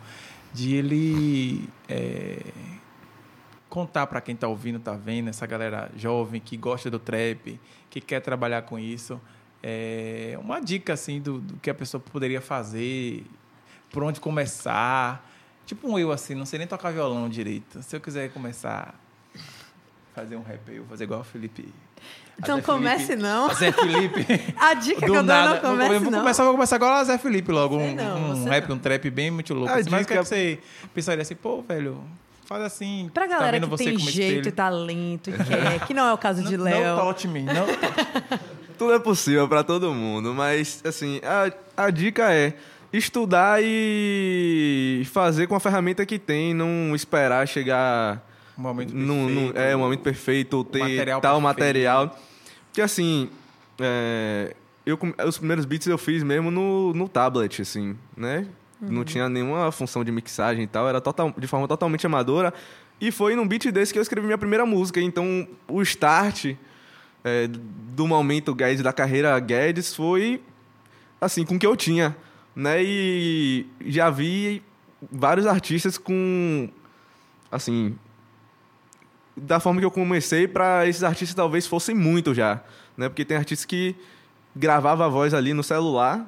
de 0.54 0.74
ele 0.74 1.68
é, 1.86 2.40
contar 3.68 4.06
para 4.06 4.22
quem 4.22 4.34
está 4.34 4.48
ouvindo, 4.48 4.78
está 4.78 4.94
vendo, 4.94 5.28
essa 5.28 5.46
galera 5.46 5.90
jovem 5.96 6.40
que 6.40 6.56
gosta 6.56 6.90
do 6.90 6.98
trap, 6.98 7.60
que 7.90 8.00
quer 8.00 8.20
trabalhar 8.20 8.62
com 8.62 8.78
isso, 8.78 9.20
é, 9.62 10.38
uma 10.40 10.60
dica 10.60 10.94
assim 10.94 11.20
do, 11.20 11.40
do 11.40 11.56
que 11.58 11.68
a 11.68 11.74
pessoa 11.74 12.00
poderia 12.00 12.40
fazer, 12.40 13.26
por 13.90 14.02
onde 14.02 14.20
começar. 14.20 15.30
Tipo 15.66 15.88
um 15.88 15.98
eu 15.98 16.10
assim, 16.10 16.34
não 16.34 16.46
sei 16.46 16.58
nem 16.58 16.68
tocar 16.68 16.90
violão 16.90 17.28
direito. 17.28 17.82
Se 17.82 17.96
eu 17.96 18.00
quiser 18.00 18.30
começar 18.30 18.94
fazer 20.14 20.36
um 20.36 20.42
rap, 20.42 20.60
eu 20.68 20.82
vou 20.82 20.90
fazer 20.90 21.04
igual 21.04 21.20
o 21.20 21.24
Felipe. 21.24 21.68
Então 22.38 22.56
Zé 22.56 22.62
comece 22.62 23.06
Felipe- 23.06 23.22
não. 23.22 23.50
a 23.50 23.54
Zé 23.54 23.72
Felipe. 23.72 24.26
A 24.58 24.74
dica 24.74 24.98
que 25.00 25.04
eu 25.04 25.14
dou 25.14 25.22
nada. 25.22 25.54
não 25.54 25.60
comece 25.60 25.94
eu 25.94 26.00
vou 26.00 26.10
não. 26.10 26.18
começar, 26.20 26.42
vou 26.44 26.52
começar 26.52 26.76
agora 26.76 26.94
a 27.00 27.04
Zé 27.04 27.16
Felipe 27.18 27.52
logo. 27.52 27.78
Você 27.78 27.84
Um, 27.90 27.94
não, 27.94 28.30
um 28.32 28.44
rap, 28.48 28.68
não. 28.68 28.76
um 28.76 28.78
trap 28.78 29.08
bem 29.10 29.30
muito 29.30 29.54
louco. 29.54 29.72
A 29.72 29.76
assim. 29.76 29.90
Mas 29.90 30.04
o 30.04 30.06
que, 30.08 30.14
é 30.14 30.18
que 30.18 30.24
você 30.24 30.58
pensaria 30.92 31.22
assim, 31.22 31.34
pô, 31.36 31.62
velho, 31.62 32.02
faz 32.46 32.62
assim. 32.64 33.08
Pra 33.14 33.24
tá 33.24 33.28
galera 33.28 33.52
vendo 33.52 33.64
que 33.68 33.70
você 33.70 33.84
tem 33.84 33.98
jeito 33.98 34.48
e 34.48 34.52
talento 34.52 35.30
e 35.30 35.32
quer, 35.44 35.86
que 35.86 35.94
não 35.94 36.08
é 36.08 36.12
o 36.12 36.18
caso 36.18 36.42
de 36.42 36.56
Não, 36.56 36.64
Léo. 36.64 36.96
não 36.96 37.04
touch 37.04 37.28
me, 37.28 37.42
não 37.42 37.66
Tudo 38.76 38.92
é 38.94 38.98
possível 38.98 39.46
para 39.48 39.62
todo 39.62 39.94
mundo, 39.94 40.34
mas 40.34 40.82
assim, 40.84 41.20
a, 41.22 41.84
a 41.84 41.90
dica 41.90 42.32
é 42.32 42.54
estudar 42.92 43.60
e 43.62 45.02
fazer 45.12 45.46
com 45.46 45.54
a 45.54 45.60
ferramenta 45.60 46.04
que 46.04 46.18
tem, 46.18 46.52
não 46.52 46.94
esperar 46.94 47.46
chegar 47.46 48.20
Um 48.56 48.62
momento 48.62 48.94
num, 48.94 49.52
é 49.54 49.74
um 49.74 49.80
momento 49.80 50.00
perfeito 50.00 50.58
ou 50.58 50.64
ter 50.64 50.78
material 50.78 51.20
tal 51.20 51.40
perfeito. 51.40 51.58
material. 51.58 52.18
Porque 52.66 52.80
assim, 52.80 53.28
é, 53.80 54.54
eu 54.86 54.98
os 55.26 55.38
primeiros 55.38 55.64
beats 55.64 55.86
eu 55.86 55.98
fiz 55.98 56.22
mesmo 56.22 56.50
no, 56.50 56.92
no 56.92 57.08
tablet, 57.08 57.62
assim, 57.62 57.96
né? 58.16 58.46
Não 58.80 59.02
tinha 59.02 59.28
nenhuma 59.28 59.72
função 59.72 60.04
de 60.04 60.12
mixagem 60.12 60.64
e 60.64 60.66
tal, 60.66 60.86
era 60.88 61.00
total, 61.00 61.32
de 61.36 61.46
forma 61.46 61.66
totalmente 61.66 62.04
amadora. 62.04 62.52
E 63.00 63.10
foi 63.10 63.34
num 63.34 63.46
beat 63.46 63.70
desse 63.70 63.92
que 63.92 63.98
eu 63.98 64.02
escrevi 64.02 64.26
minha 64.26 64.38
primeira 64.38 64.66
música. 64.66 65.00
Então, 65.00 65.48
o 65.66 65.80
start 65.82 66.54
é, 67.24 67.48
do 67.48 68.06
momento 68.06 68.54
Guedes 68.54 68.82
da 68.82 68.92
carreira 68.92 69.38
Guedes 69.40 69.94
foi 69.94 70.42
assim 71.20 71.44
com 71.44 71.56
o 71.56 71.58
que 71.58 71.66
eu 71.66 71.76
tinha, 71.76 72.14
né? 72.54 72.82
E 72.84 73.66
já 73.86 74.10
vi 74.10 74.62
vários 75.10 75.46
artistas 75.46 75.96
com 75.96 76.68
assim 77.50 77.96
da 79.36 79.58
forma 79.58 79.80
que 79.80 79.86
eu 79.86 79.90
comecei 79.90 80.46
para 80.46 80.86
esses 80.86 81.02
artistas 81.02 81.34
talvez 81.34 81.66
fossem 81.66 81.94
muito 81.94 82.34
já, 82.34 82.62
né? 82.96 83.08
Porque 83.08 83.24
tem 83.24 83.36
artistas 83.36 83.64
que 83.64 83.94
gravava 84.54 85.06
a 85.06 85.08
voz 85.08 85.34
ali 85.34 85.52
no 85.52 85.62
celular, 85.62 86.24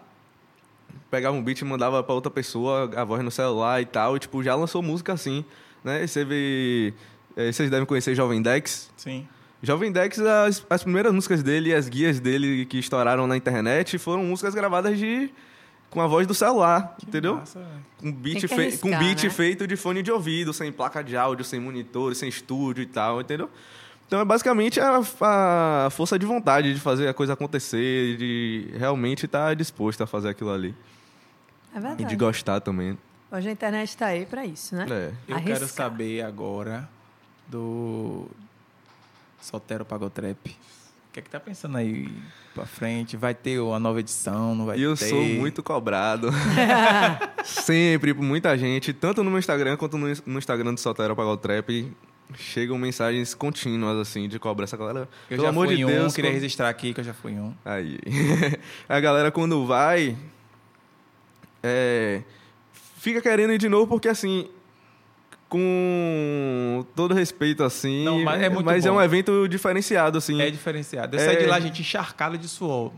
pegava 1.10 1.36
um 1.36 1.42
beat 1.42 1.60
e 1.60 1.64
mandava 1.64 2.02
para 2.02 2.14
outra 2.14 2.30
pessoa 2.30 2.90
a 2.96 3.04
voz 3.04 3.22
no 3.22 3.30
celular 3.30 3.80
e 3.80 3.86
tal, 3.86 4.16
e 4.16 4.18
tipo 4.18 4.42
já 4.42 4.54
lançou 4.54 4.82
música 4.82 5.12
assim, 5.12 5.44
né? 5.84 6.02
E 6.02 6.08
Você 6.08 6.24
vê, 6.24 6.94
eh, 7.36 7.52
vocês 7.52 7.70
devem 7.70 7.86
conhecer 7.86 8.14
Jovem 8.14 8.42
Dex. 8.42 8.90
Sim. 8.96 9.26
Jovem 9.62 9.90
Dex, 9.90 10.18
as, 10.18 10.66
as 10.68 10.82
primeiras 10.82 11.12
músicas 11.12 11.42
dele, 11.42 11.74
as 11.74 11.88
guias 11.88 12.20
dele 12.20 12.66
que 12.66 12.78
estouraram 12.78 13.26
na 13.26 13.36
internet, 13.36 13.98
foram 13.98 14.24
músicas 14.24 14.54
gravadas 14.54 14.98
de 14.98 15.30
com 15.90 16.00
a 16.00 16.06
voz 16.06 16.26
do 16.26 16.34
celular, 16.34 16.96
entendeu? 17.06 17.36
Massa. 17.36 17.64
Com 17.98 18.12
beat, 18.12 18.46
que 18.46 18.52
arriscar, 18.54 18.80
com 18.80 18.98
beat 18.98 19.24
né? 19.24 19.30
feito 19.30 19.66
de 19.66 19.76
fone 19.76 20.02
de 20.02 20.10
ouvido, 20.12 20.52
sem 20.52 20.70
placa 20.70 21.02
de 21.02 21.16
áudio, 21.16 21.44
sem 21.44 21.58
monitor, 21.58 22.14
sem 22.14 22.28
estúdio 22.28 22.82
e 22.82 22.86
tal, 22.86 23.20
entendeu? 23.20 23.48
Então 24.06 24.20
é 24.20 24.24
basicamente 24.24 24.78
a, 24.80 25.00
a 25.86 25.88
força 25.90 26.18
de 26.18 26.24
vontade 26.26 26.72
de 26.74 26.78
fazer 26.80 27.08
a 27.08 27.14
coisa 27.14 27.32
acontecer, 27.32 28.16
de 28.16 28.68
realmente 28.76 29.26
estar 29.26 29.54
disposto 29.56 30.02
a 30.02 30.06
fazer 30.06 30.28
aquilo 30.28 30.52
ali. 30.52 30.74
É 31.74 31.78
E 31.78 31.80
verdade. 31.80 32.04
de 32.04 32.16
gostar 32.16 32.60
também. 32.60 32.96
Hoje 33.32 33.48
a 33.48 33.52
internet 33.52 33.88
está 33.88 34.06
aí 34.06 34.24
para 34.24 34.44
isso, 34.46 34.76
né? 34.76 34.86
É. 34.88 35.12
Eu 35.26 35.36
Arriscar. 35.36 35.58
quero 35.58 35.68
saber 35.68 36.22
agora 36.22 36.88
do 37.48 38.26
Sotero 39.40 39.84
Pagotrap. 39.84 40.36
O 41.16 41.18
que 41.18 41.20
é 41.20 41.22
que 41.22 41.30
tá 41.30 41.40
pensando 41.40 41.78
aí 41.78 42.10
pra 42.54 42.66
frente? 42.66 43.16
Vai 43.16 43.34
ter 43.34 43.58
uma 43.58 43.80
nova 43.80 44.00
edição? 44.00 44.54
Não 44.54 44.66
vai 44.66 44.76
E 44.78 44.82
eu 44.82 44.94
ter? 44.94 45.06
sou 45.08 45.22
muito 45.24 45.62
cobrado. 45.62 46.28
Sempre, 47.42 48.12
por 48.12 48.22
muita 48.22 48.56
gente, 48.58 48.92
tanto 48.92 49.24
no 49.24 49.30
meu 49.30 49.38
Instagram 49.38 49.78
quanto 49.78 49.96
no, 49.96 50.08
no 50.26 50.38
Instagram 50.38 50.74
do 50.74 50.80
Soltero 50.80 51.16
Pagal 51.16 51.38
Trap, 51.38 51.90
chegam 52.34 52.76
mensagens 52.76 53.32
contínuas, 53.32 53.96
assim, 53.96 54.28
de 54.28 54.38
cobrança. 54.38 54.76
Galera, 54.76 55.00
Eu 55.00 55.08
pelo 55.28 55.42
já 55.44 55.48
amor 55.48 55.66
fui 55.68 55.76
de 55.76 55.80
em 55.80 55.84
um, 55.86 55.88
Deus. 55.88 56.14
queria 56.14 56.30
quando- 56.30 56.34
registrar 56.34 56.68
aqui 56.68 56.92
que 56.92 57.00
eu 57.00 57.04
já 57.04 57.14
fui 57.14 57.32
em 57.32 57.40
um. 57.40 57.54
Aí. 57.64 57.98
A 58.86 59.00
galera, 59.00 59.30
quando 59.30 59.64
vai, 59.64 60.14
é, 61.62 62.20
fica 62.98 63.22
querendo 63.22 63.54
ir 63.54 63.58
de 63.58 63.70
novo, 63.70 63.86
porque 63.86 64.08
assim. 64.08 64.50
Com 65.48 66.84
todo 66.94 67.14
respeito, 67.14 67.62
assim. 67.64 68.04
Não, 68.04 68.22
mas 68.22 68.42
é 68.42 68.48
mas 68.48 68.86
é 68.86 68.90
um 68.90 69.00
evento 69.00 69.46
diferenciado, 69.48 70.18
assim. 70.18 70.40
É 70.40 70.50
diferenciado. 70.50 71.16
Eu 71.16 71.20
É. 71.20 71.24
saí 71.24 71.36
de 71.38 71.46
lá, 71.46 71.60
gente, 71.60 71.80
encharcado 71.82 72.36
de 72.36 72.48
suor. 72.48 72.92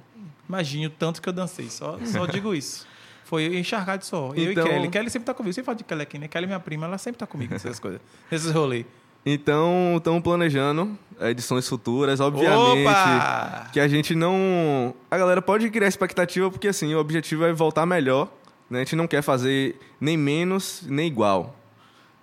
Imagine 0.49 0.87
o 0.87 0.91
tanto 0.91 1.21
que 1.21 1.29
eu 1.29 1.33
dancei. 1.33 1.69
Só, 1.69 1.99
só 2.05 2.27
digo 2.27 2.55
isso. 2.55 2.87
Foi 3.25 3.59
encharcado 3.59 4.03
de. 4.03 4.11
Eu 4.43 4.53
Então- 4.53 4.67
e 4.67 4.71
Kelly. 4.71 4.89
Kelly 4.89 5.11
sempre 5.11 5.27
tá 5.27 5.35
comigo. 5.35 5.53
Você 5.53 5.63
fala 5.63 5.77
de 5.77 5.85
Kelly 5.85 6.03
aqui, 6.03 6.19
né? 6.19 6.29
Kelly, 6.29 6.47
minha 6.47 6.59
prima, 6.61 6.87
ela 6.87 6.97
sempre 6.97 7.19
tá 7.19 7.27
comigo 7.27 7.53
nessas 7.53 7.79
coisas. 7.79 8.01
Nesses 8.31 8.51
rolês. 8.51 8.87
Então, 9.27 9.95
estamos 9.99 10.23
planejando 10.23 10.97
edições 11.21 11.69
futuras, 11.69 12.19
obviamente. 12.21 12.87
Opa! 12.89 13.69
Que 13.73 13.81
a 13.81 13.87
gente 13.87 14.15
não. 14.15 14.95
A 15.11 15.19
galera 15.19 15.43
pode 15.43 15.69
criar 15.69 15.89
expectativa, 15.89 16.51
porque 16.51 16.69
assim, 16.69 16.95
o 16.95 16.99
objetivo 16.99 17.45
é 17.45 17.53
voltar 17.53 17.85
melhor. 17.85 18.33
Né? 18.71 18.79
A 18.79 18.85
gente 18.85 18.97
não 18.97 19.07
quer 19.07 19.21
fazer 19.21 19.79
nem 20.01 20.17
menos, 20.17 20.83
nem 20.87 21.07
igual. 21.07 21.55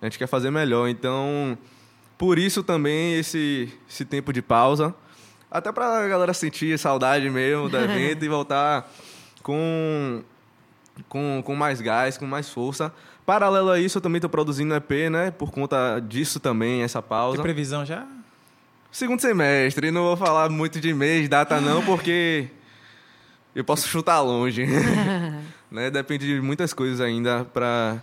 A 0.00 0.06
gente 0.06 0.18
quer 0.18 0.26
fazer 0.26 0.50
melhor. 0.50 0.88
Então, 0.88 1.56
por 2.18 2.38
isso 2.38 2.62
também 2.62 3.14
esse, 3.18 3.72
esse 3.88 4.04
tempo 4.04 4.32
de 4.32 4.42
pausa. 4.42 4.94
Até 5.50 5.72
pra 5.72 6.06
galera 6.08 6.34
sentir 6.34 6.78
saudade 6.78 7.28
mesmo 7.30 7.68
do 7.68 7.76
evento 7.78 8.24
e 8.24 8.28
voltar 8.28 8.90
com, 9.42 10.22
com, 11.08 11.42
com 11.44 11.54
mais 11.54 11.80
gás, 11.80 12.18
com 12.18 12.26
mais 12.26 12.50
força. 12.50 12.92
Paralelo 13.24 13.70
a 13.70 13.80
isso, 13.80 13.98
eu 13.98 14.02
também 14.02 14.18
estou 14.18 14.30
produzindo 14.30 14.74
EP, 14.74 15.10
né? 15.10 15.30
Por 15.30 15.50
conta 15.50 16.00
disso 16.00 16.38
também, 16.38 16.82
essa 16.82 17.02
Tem 17.02 17.08
pausa. 17.08 17.42
previsão 17.42 17.84
já? 17.84 18.06
Segundo 18.90 19.20
semestre, 19.20 19.90
não 19.90 20.04
vou 20.04 20.16
falar 20.16 20.48
muito 20.48 20.80
de 20.80 20.94
mês, 20.94 21.28
data 21.28 21.60
não, 21.60 21.84
porque 21.84 22.48
eu 23.54 23.64
posso 23.64 23.88
chutar 23.88 24.20
longe. 24.20 24.64
né? 25.70 25.90
Depende 25.90 26.26
de 26.26 26.40
muitas 26.40 26.72
coisas 26.72 27.00
ainda 27.00 27.44
para 27.44 28.00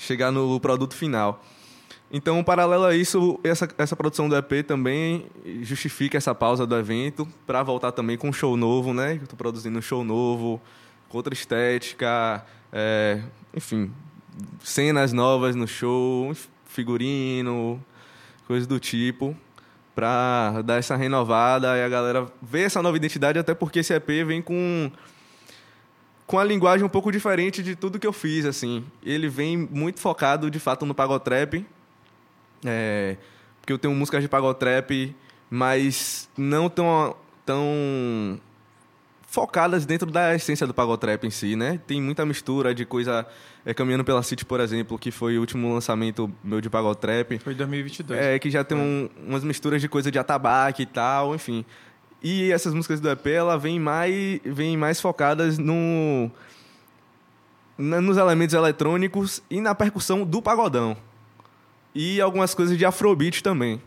chegar 0.00 0.30
no 0.30 0.58
produto 0.60 0.94
final. 0.94 1.42
Então, 2.10 2.42
paralelo 2.44 2.84
a 2.84 2.94
isso, 2.94 3.38
essa, 3.42 3.68
essa 3.76 3.96
produção 3.96 4.28
do 4.28 4.36
EP 4.36 4.64
também 4.64 5.26
justifica 5.62 6.16
essa 6.16 6.34
pausa 6.34 6.64
do 6.64 6.76
evento 6.76 7.26
para 7.46 7.62
voltar 7.62 7.90
também 7.92 8.16
com 8.16 8.28
um 8.28 8.32
show 8.32 8.56
novo, 8.56 8.94
né? 8.94 9.14
Eu 9.14 9.24
estou 9.24 9.36
produzindo 9.36 9.76
um 9.78 9.82
show 9.82 10.04
novo, 10.04 10.60
com 11.08 11.16
outra 11.16 11.34
estética, 11.34 12.46
é, 12.72 13.20
enfim, 13.54 13.90
cenas 14.62 15.12
novas 15.12 15.56
no 15.56 15.66
show, 15.66 16.32
figurino, 16.64 17.82
coisas 18.46 18.66
do 18.68 18.78
tipo 18.78 19.36
para 19.96 20.60
dar 20.60 20.76
essa 20.76 20.94
renovada 20.94 21.74
e 21.78 21.82
a 21.82 21.88
galera 21.88 22.26
ver 22.42 22.64
essa 22.64 22.82
nova 22.82 22.98
identidade, 22.98 23.38
até 23.38 23.54
porque 23.54 23.78
esse 23.78 23.94
EP 23.94 24.06
vem 24.26 24.42
com 24.42 24.92
com 26.26 26.38
a 26.38 26.44
linguagem 26.44 26.84
um 26.84 26.88
pouco 26.88 27.12
diferente 27.12 27.62
de 27.62 27.76
tudo 27.76 27.98
que 27.98 28.06
eu 28.06 28.12
fiz, 28.12 28.44
assim. 28.44 28.84
Ele 29.02 29.28
vem 29.28 29.56
muito 29.56 30.00
focado, 30.00 30.50
de 30.50 30.58
fato, 30.58 30.84
no 30.84 30.94
pagotrap, 30.94 31.64
é, 32.64 33.16
porque 33.60 33.72
eu 33.72 33.78
tenho 33.78 33.94
músicas 33.94 34.22
de 34.22 34.28
pagotrap, 34.28 35.14
mas 35.50 36.28
não 36.36 36.68
tão, 36.68 37.14
tão 37.44 38.40
focadas 39.28 39.84
dentro 39.84 40.10
da 40.10 40.34
essência 40.34 40.66
do 40.66 40.72
pagotrap 40.74 41.24
em 41.24 41.30
si, 41.30 41.54
né? 41.56 41.80
Tem 41.86 42.00
muita 42.00 42.24
mistura 42.24 42.74
de 42.74 42.84
coisa... 42.84 43.26
É, 43.64 43.74
Caminhando 43.74 44.04
pela 44.04 44.22
City, 44.22 44.44
por 44.44 44.60
exemplo, 44.60 44.96
que 44.96 45.10
foi 45.10 45.36
o 45.36 45.40
último 45.40 45.74
lançamento 45.74 46.30
meu 46.44 46.60
de 46.60 46.70
pagotrap. 46.70 47.36
Foi 47.40 47.52
2022. 47.52 48.20
É, 48.20 48.38
que 48.38 48.48
já 48.48 48.62
tem 48.62 48.78
um- 48.78 49.08
umas 49.26 49.42
misturas 49.42 49.80
de 49.82 49.88
coisa 49.88 50.08
de 50.08 50.18
atabaque 50.20 50.84
e 50.84 50.86
tal, 50.86 51.34
enfim. 51.34 51.64
E 52.28 52.50
essas 52.50 52.74
músicas 52.74 52.98
do 52.98 53.08
EP, 53.08 53.24
ela 53.28 53.56
vem 53.56 53.78
mais, 53.78 54.40
vem 54.44 54.76
mais 54.76 55.00
focadas 55.00 55.58
no, 55.58 56.28
nos 57.78 58.16
elementos 58.16 58.52
eletrônicos 58.52 59.40
e 59.48 59.60
na 59.60 59.76
percussão 59.76 60.24
do 60.24 60.42
pagodão. 60.42 60.96
E 61.94 62.20
algumas 62.20 62.52
coisas 62.52 62.76
de 62.76 62.84
afrobeat 62.84 63.44
também, 63.44 63.80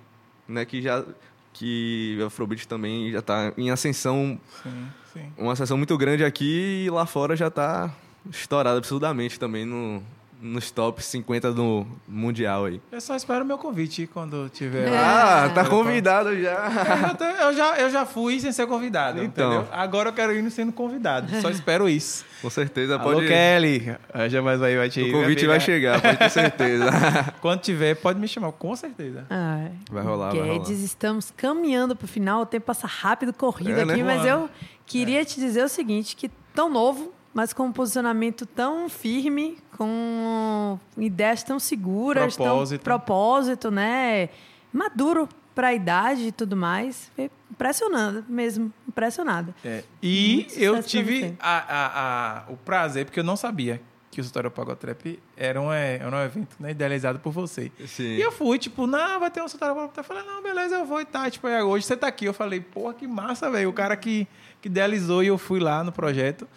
né? 0.47 0.63
Que 0.63 0.81
já 0.81 1.03
que 1.51 2.17
afrobeat 2.25 2.65
também 2.65 3.11
já 3.11 3.19
está 3.19 3.51
em 3.57 3.71
ascensão, 3.71 4.39
Sim, 4.63 4.87
sim. 5.11 5.33
uma 5.37 5.51
ascensão 5.51 5.77
muito 5.77 5.97
grande 5.97 6.23
aqui 6.23 6.85
e 6.85 6.89
lá 6.89 7.05
fora 7.05 7.35
já 7.35 7.47
está 7.47 7.93
estourado 8.31 8.77
absurdamente 8.77 9.37
também 9.37 9.65
no, 9.65 10.01
nos 10.41 10.71
top 10.71 11.03
50 11.03 11.51
do 11.51 11.85
mundial 12.07 12.65
aí. 12.65 12.81
Eu 12.91 13.01
só 13.01 13.15
espero 13.15 13.43
o 13.43 13.47
meu 13.47 13.57
convite 13.57 14.07
quando 14.07 14.49
tiver. 14.49 14.87
É. 14.87 14.91
lá. 14.91 15.45
Ah, 15.45 15.49
tá 15.49 15.65
convidado 15.65 16.29
já. 16.39 17.09
Eu, 17.09 17.15
tô- 17.17 17.23
eu 17.25 17.53
já, 17.53 17.77
eu 17.79 17.89
já 17.89 18.05
fui 18.05 18.39
sem 18.39 18.51
ser 18.51 18.65
convidado, 18.65 19.21
Então. 19.23 19.51
entendeu? 19.53 19.67
Agora 19.73 20.09
eu 20.09 20.13
quero 20.13 20.31
ir 20.33 20.49
sendo 20.51 20.71
convidado. 20.71 21.29
Só 21.41 21.49
espero 21.49 21.89
isso. 21.89 22.23
Com 22.41 22.49
certeza 22.49 22.95
Alô, 22.95 23.15
pode. 23.15 23.27
Kelly. 23.27 23.95
Já 24.29 24.41
mais 24.41 24.61
aí 24.61 24.77
vai 24.77 24.89
te 24.89 25.01
O 25.01 25.11
convite 25.11 25.45
vai 25.45 25.59
chegar, 25.59 26.01
pode 26.01 26.17
ter 26.17 26.29
certeza. 26.29 26.85
Quando 27.41 27.59
tiver, 27.59 27.95
pode 27.95 28.17
me 28.19 28.27
chamar, 28.27 28.51
com 28.53 28.73
certeza. 28.77 29.25
Ai. 29.29 29.71
Vai 29.91 30.03
rolar, 30.03 30.29
vai 30.31 30.39
rolar. 30.41 30.53
Guedes, 30.59 30.81
estamos 30.81 31.33
caminhando 31.35 31.95
para 31.97 32.05
o 32.05 32.07
final. 32.07 32.41
O 32.43 32.45
tempo 32.45 32.65
passa 32.65 32.87
rápido, 32.87 33.33
corrido 33.33 33.79
É, 33.79 33.85
né? 33.85 33.93
aqui, 33.93 34.03
mas 34.03 34.21
Voando. 34.21 34.43
eu 34.45 34.49
queria 34.85 35.25
te 35.25 35.37
dizer 35.39 35.63
o 35.65 35.69
seguinte: 35.69 36.15
que 36.15 36.29
tão 36.55 36.69
novo, 36.69 37.13
mas 37.33 37.53
com 37.53 37.63
um 37.67 37.71
posicionamento 37.71 38.45
tão 38.45 38.89
firme, 38.89 39.57
com 39.77 40.79
ideias 40.97 41.43
tão 41.43 41.59
seguras, 41.59 42.35
Propósito. 42.35 42.79
tão 42.83 42.83
propósito, 42.83 43.71
né? 43.71 44.29
Maduro 44.73 45.27
para 45.55 45.69
a 45.69 45.73
idade 45.73 46.27
e 46.27 46.31
tudo 46.31 46.55
mais. 46.55 47.11
Foi 47.15 47.29
Impressionando 47.51 48.23
mesmo, 48.29 48.71
impressionada. 48.87 49.53
É, 49.65 49.83
E 50.01 50.45
Muito 50.47 50.59
eu 50.59 50.83
tive 50.83 51.35
a, 51.39 51.57
a- 51.57 52.43
a- 52.47 52.51
o 52.51 52.55
prazer, 52.55 53.05
porque 53.05 53.19
eu 53.19 53.23
não 53.23 53.35
sabia 53.35 53.81
que 54.11 54.21
o 54.21 54.23
Tutorial 54.23 54.51
Pagotrap 54.51 55.19
era 55.35 55.59
um, 55.59 55.71
é, 55.73 55.95
era 55.97 56.15
um 56.15 56.19
evento 56.21 56.55
né, 56.59 56.71
idealizado 56.71 57.19
por 57.19 57.31
você. 57.33 57.69
Sim. 57.85 58.03
E 58.15 58.21
eu 58.21 58.31
fui, 58.31 58.57
tipo, 58.57 58.87
não, 58.87 59.19
vai 59.19 59.29
ter 59.29 59.41
um 59.41 59.45
Tutorial 59.47 59.75
Pagotrap. 59.75 59.97
Eu 59.97 60.03
falei, 60.03 60.23
não, 60.23 60.41
beleza, 60.41 60.75
eu 60.75 60.85
vou 60.85 61.01
e 61.01 61.05
tá. 61.05 61.29
Tipo, 61.29 61.47
aí 61.47 61.61
hoje 61.61 61.85
você 61.85 61.97
tá 61.97 62.07
aqui. 62.07 62.25
Eu 62.25 62.33
falei, 62.33 62.61
porra, 62.61 62.93
que 62.93 63.05
massa, 63.07 63.49
velho. 63.51 63.69
O 63.69 63.73
cara 63.73 63.97
que, 63.97 64.25
que 64.61 64.67
idealizou 64.69 65.21
e 65.23 65.27
eu 65.27 65.37
fui 65.37 65.59
lá 65.59 65.83
no 65.83 65.91
projeto. 65.91 66.47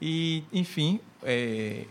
E, 0.00 0.44
enfim, 0.52 1.00
é 1.22 1.84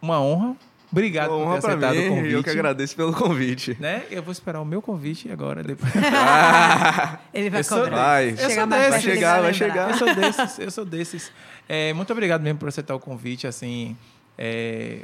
uma 0.00 0.20
honra. 0.20 0.56
Obrigado 0.92 1.30
por 1.30 1.38
Honra 1.38 1.54
ter 1.56 1.60
pra 1.62 1.70
aceitado 1.70 1.96
mim, 1.96 2.06
o 2.06 2.10
convite. 2.10 2.32
eu 2.34 2.44
que 2.44 2.50
agradeço 2.50 2.94
pelo 2.94 3.12
convite. 3.12 3.76
Né? 3.80 4.04
Eu 4.12 4.22
vou 4.22 4.30
esperar 4.30 4.60
o 4.60 4.64
meu 4.64 4.80
convite 4.80 5.28
agora, 5.32 5.60
depois. 5.60 5.92
Ele 7.34 7.50
vai 7.50 7.60
Eu 7.60 7.64
cobrar. 7.64 7.90
Vai. 7.96 8.30
Eu 8.30 8.36
sou 8.36 8.48
Chega 8.48 8.66
mais 8.66 8.82
desse. 8.94 9.06
perto, 9.06 9.08
ele 9.08 9.10
Vai 9.10 9.14
chegar, 9.16 9.42
vai 9.42 9.54
chegar. 9.54 9.90
Eu 9.90 9.96
sou 9.96 10.14
desses, 10.14 10.58
eu 10.60 10.70
sou 10.70 10.84
desses. 10.84 11.32
É, 11.68 11.92
muito 11.94 12.12
obrigado 12.12 12.42
mesmo 12.42 12.60
por 12.60 12.68
aceitar 12.68 12.94
o 12.94 13.00
convite, 13.00 13.46
assim. 13.46 13.96
é, 14.38 15.00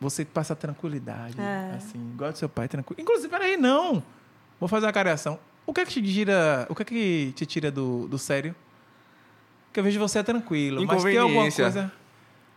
você 0.00 0.24
passa 0.24 0.54
tranquilidade, 0.56 1.36
É. 1.40 1.76
assim, 1.76 1.98
igual 2.12 2.32
do 2.32 2.36
seu 2.38 2.48
pai, 2.48 2.66
tranquilo. 2.68 3.00
Inclusive, 3.00 3.28
peraí, 3.28 3.56
não! 3.56 4.02
Vou 4.58 4.68
fazer 4.68 4.86
uma 4.86 4.92
cariação. 4.92 5.38
O 5.64 5.72
que 5.72 5.80
é 5.80 5.84
que 5.86 5.92
te 5.92 6.02
tira, 6.02 6.66
o 6.68 6.74
que 6.74 6.82
é 6.82 6.84
que 6.84 7.32
te 7.36 7.46
tira 7.46 7.70
do, 7.70 8.06
do 8.08 8.18
sério? 8.18 8.54
Porque 9.74 9.80
eu 9.80 9.84
vejo 9.84 9.98
você 9.98 10.20
é 10.20 10.22
tranquilo, 10.22 10.86
mas 10.86 11.02
tem 11.02 11.18
alguma 11.18 11.50
coisa... 11.50 11.90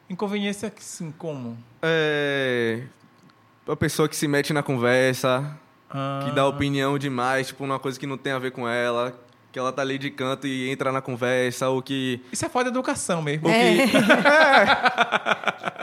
Inconveniência, 0.07 0.69
que 0.69 0.83
sim, 0.83 1.11
como? 1.17 1.57
É. 1.81 2.83
A 3.67 3.75
pessoa 3.75 4.07
que 4.07 4.15
se 4.15 4.27
mete 4.27 4.53
na 4.53 4.61
conversa, 4.61 5.57
Ah, 5.89 6.21
que 6.23 6.31
dá 6.35 6.45
opinião 6.45 6.95
demais, 6.95 7.47
tipo, 7.47 7.65
numa 7.65 7.79
coisa 7.79 7.99
que 7.99 8.05
não 8.05 8.19
tem 8.19 8.33
a 8.33 8.37
ver 8.37 8.51
com 8.51 8.69
ela, 8.69 9.19
que 9.51 9.57
ela 9.57 9.73
tá 9.73 9.81
ali 9.81 9.97
de 9.97 10.11
canto 10.11 10.45
e 10.45 10.69
entra 10.69 10.91
na 10.91 11.01
conversa, 11.01 11.67
ou 11.69 11.81
que. 11.81 12.21
Isso 12.31 12.45
é 12.45 12.49
falta 12.49 12.69
de 12.69 12.77
educação 12.77 13.19
mesmo. 13.23 13.49
É, 13.49 13.85
Isso 13.85 13.97
é 13.97 15.76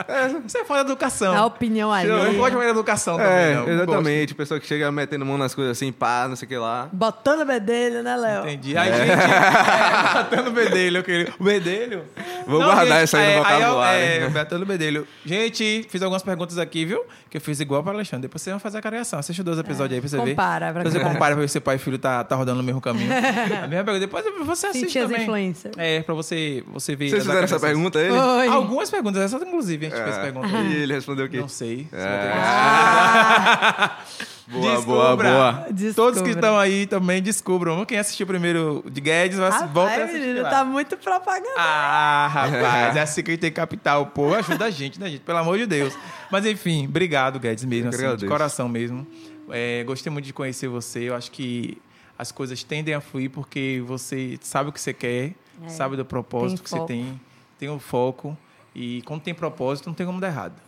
falta 0.65 0.83
de 0.85 0.91
educação. 0.91 1.35
a 1.35 1.45
opinião 1.45 1.91
ali. 1.91 2.09
Eu 2.09 2.23
não 2.25 2.33
gosto 2.35 2.55
mais 2.57 2.69
educação 2.69 3.17
também, 3.17 3.31
É, 3.33 3.55
não. 3.55 3.65
Não 3.65 3.73
exatamente. 3.73 4.33
Pessoa 4.35 4.59
que 4.59 4.67
chega 4.67 4.91
metendo 4.91 5.25
mão 5.25 5.37
nas 5.37 5.53
coisas 5.55 5.77
assim, 5.77 5.91
pá, 5.91 6.25
não 6.27 6.35
sei 6.35 6.45
o 6.45 6.49
que 6.49 6.57
lá. 6.57 6.89
Botando 6.91 7.41
a 7.41 7.45
bedelho, 7.45 8.03
né, 8.03 8.15
Léo? 8.15 8.43
Entendi. 8.43 8.77
Aí, 8.77 8.91
gente, 8.93 9.11
é, 9.11 10.13
batendo 10.13 10.49
o 10.49 10.51
bedelho. 10.53 10.99
aquele- 10.99 11.33
O 11.39 11.43
bedelho? 11.43 12.03
Vou 12.47 12.63
guardar 12.63 13.03
isso 13.03 13.17
aí 13.17 13.25
no 13.25 13.31
é, 13.31 13.37
vocabulário. 13.37 13.99
É, 13.99 14.17
é, 14.17 14.29
batendo 14.29 14.61
o 14.63 14.65
bedelho. 14.65 15.07
Gente, 15.25 15.85
fiz 15.89 16.01
algumas 16.01 16.21
perguntas 16.23 16.57
aqui, 16.57 16.85
viu? 16.85 17.03
Que 17.29 17.37
eu 17.37 17.41
fiz 17.41 17.59
igual 17.59 17.83
para 17.83 17.93
Alexandre. 17.93 18.23
Depois 18.23 18.41
vocês 18.41 18.51
vão 18.53 18.59
fazer 18.59 18.77
a 18.77 18.81
cariação. 18.81 19.19
Assiste 19.19 19.41
dois 19.43 19.57
episódios 19.59 19.93
aí 19.95 19.99
pra 20.01 20.09
você 20.09 20.17
ver. 20.17 20.29
Compara, 20.31 20.71
pra 20.71 20.81
Pra 20.81 20.91
você 20.91 20.97
comparar. 20.97 21.13
compara 21.13 21.35
pra 21.35 21.41
ver 21.41 21.47
se 21.49 21.59
pai 21.59 21.75
e 21.75 21.79
filho 21.79 21.97
tá, 21.97 22.23
tá 22.23 22.35
rodando 22.35 22.57
no 22.57 22.63
mesmo 22.63 22.79
caminho. 22.81 23.09
a 23.63 23.67
mesma 23.67 23.83
pergunta. 23.83 23.99
Depois 23.99 24.25
você 24.45 24.67
assiste 24.67 24.85
Sentir 24.85 24.99
as 24.99 25.05
também. 25.09 25.23
influências. 25.23 25.73
É, 25.77 26.01
pra 26.01 26.13
você, 26.13 26.63
você 26.71 26.95
ver... 26.95 27.09
Vocês 27.09 27.21
as 27.21 27.27
fizeram 27.27 27.43
essa 27.45 27.59
pergunta 27.59 27.99
a 27.99 28.01
ele? 28.01 28.11
Oi. 28.17 28.47
Algumas 28.47 28.89
perguntas. 28.89 29.21
Essa, 29.21 29.43
inclusive, 29.43 29.87
gente 29.95 30.03
fez 30.05 30.17
É. 30.17 30.21
pergunta. 30.21 30.47
E 30.47 30.75
ele 30.75 30.93
respondeu 30.93 31.25
o 31.25 31.29
quê? 31.29 31.37
Não 31.39 31.47
sei. 31.47 31.87
Você 31.89 31.95
É. 31.97 32.31
que 34.01 34.05
Boa, 34.47 34.75
Descubra. 34.75 34.85
boa, 34.85 35.15
boa. 35.15 35.51
Descubra. 35.71 35.93
Todos 35.95 36.21
que 36.21 36.29
estão 36.29 36.55
aí 36.57 36.85
também 36.85 37.19
descubram. 37.19 37.83
Quem 37.83 37.97
assistiu 37.97 38.27
primeiro 38.27 38.83
de 38.91 39.01
Guedes, 39.01 39.39
vai 39.39 39.49
volta 39.69 39.93
a 39.95 40.03
assistir 40.03 40.19
menino, 40.21 40.43
lá. 40.43 40.49
tá 40.51 40.63
muito 40.63 40.95
propaganda. 40.97 41.55
Ah, 41.57 42.27
rapaz, 42.31 42.95
é 42.95 43.01
assim 43.01 43.23
que 43.23 43.31
a 43.31 43.33
gente 43.33 43.41
tem 43.41 43.51
capital. 43.51 44.05
Pô, 44.05 44.35
ajuda 44.35 44.65
a 44.65 44.69
gente, 44.69 44.99
né, 44.99 45.09
gente? 45.09 45.21
Pelo 45.21 45.39
amor 45.39 45.57
de 45.57 45.65
Deus. 45.65 45.97
Mas 46.31 46.45
enfim, 46.45 46.85
obrigado, 46.85 47.39
Guedes, 47.39 47.65
mesmo, 47.65 47.89
assim, 47.89 48.15
de 48.17 48.27
coração 48.27 48.69
mesmo. 48.69 49.05
É, 49.49 49.83
gostei 49.83 50.11
muito 50.11 50.25
de 50.25 50.33
conhecer 50.33 50.67
você. 50.67 51.09
Eu 51.09 51.15
acho 51.15 51.31
que 51.31 51.79
as 52.17 52.31
coisas 52.31 52.63
tendem 52.63 52.93
a 52.93 53.01
fluir 53.01 53.31
porque 53.31 53.81
você 53.85 54.37
sabe 54.41 54.69
o 54.69 54.71
que 54.71 54.79
você 54.79 54.93
quer, 54.93 55.31
É. 55.65 55.69
sabe 55.69 55.95
do 55.97 56.05
propósito 56.05 56.57
Tem 56.57 56.63
que 56.63 56.69
você 56.69 56.75
foco. 56.75 56.87
tem, 56.87 57.21
tem 57.57 57.69
o 57.69 57.79
foco. 57.79 58.37
E 58.75 59.01
quando 59.03 59.21
tem 59.21 59.33
propósito, 59.33 59.87
não 59.87 59.93
tem 59.93 60.05
como 60.05 60.19
dar 60.19 60.27
errado. 60.27 60.61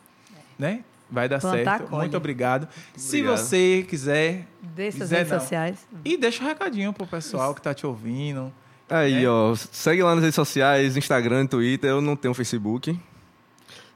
Né? 0.57 0.83
Vai 1.11 1.29
dar 1.29 1.39
Plantar 1.39 1.77
certo. 1.79 1.89
colhe. 1.89 2.01
Muito 2.03 2.17
obrigado. 2.17 2.67
Se 2.95 3.17
obrigado. 3.21 3.37
você 3.37 3.85
quiser. 3.87 4.47
Deixa 4.61 4.97
as 4.97 5.03
quiser, 5.03 5.17
redes 5.17 5.31
não. 5.33 5.39
sociais. 5.39 5.87
E 6.03 6.17
deixa 6.17 6.43
um 6.43 6.47
recadinho 6.47 6.91
pro 6.93 7.05
pessoal 7.07 7.53
que 7.53 7.61
tá 7.61 7.73
te 7.73 7.85
ouvindo. 7.85 8.51
Aí, 8.89 9.23
É. 9.25 9.29
ó, 9.29 9.53
segue 9.55 10.01
lá 10.01 10.13
nas 10.15 10.23
redes 10.23 10.35
sociais, 10.35 10.95
Instagram, 10.97 11.45
Twitter. 11.45 11.89
Eu 11.89 12.01
não 12.01 12.15
tenho 12.15 12.33
Facebook. 12.33 12.97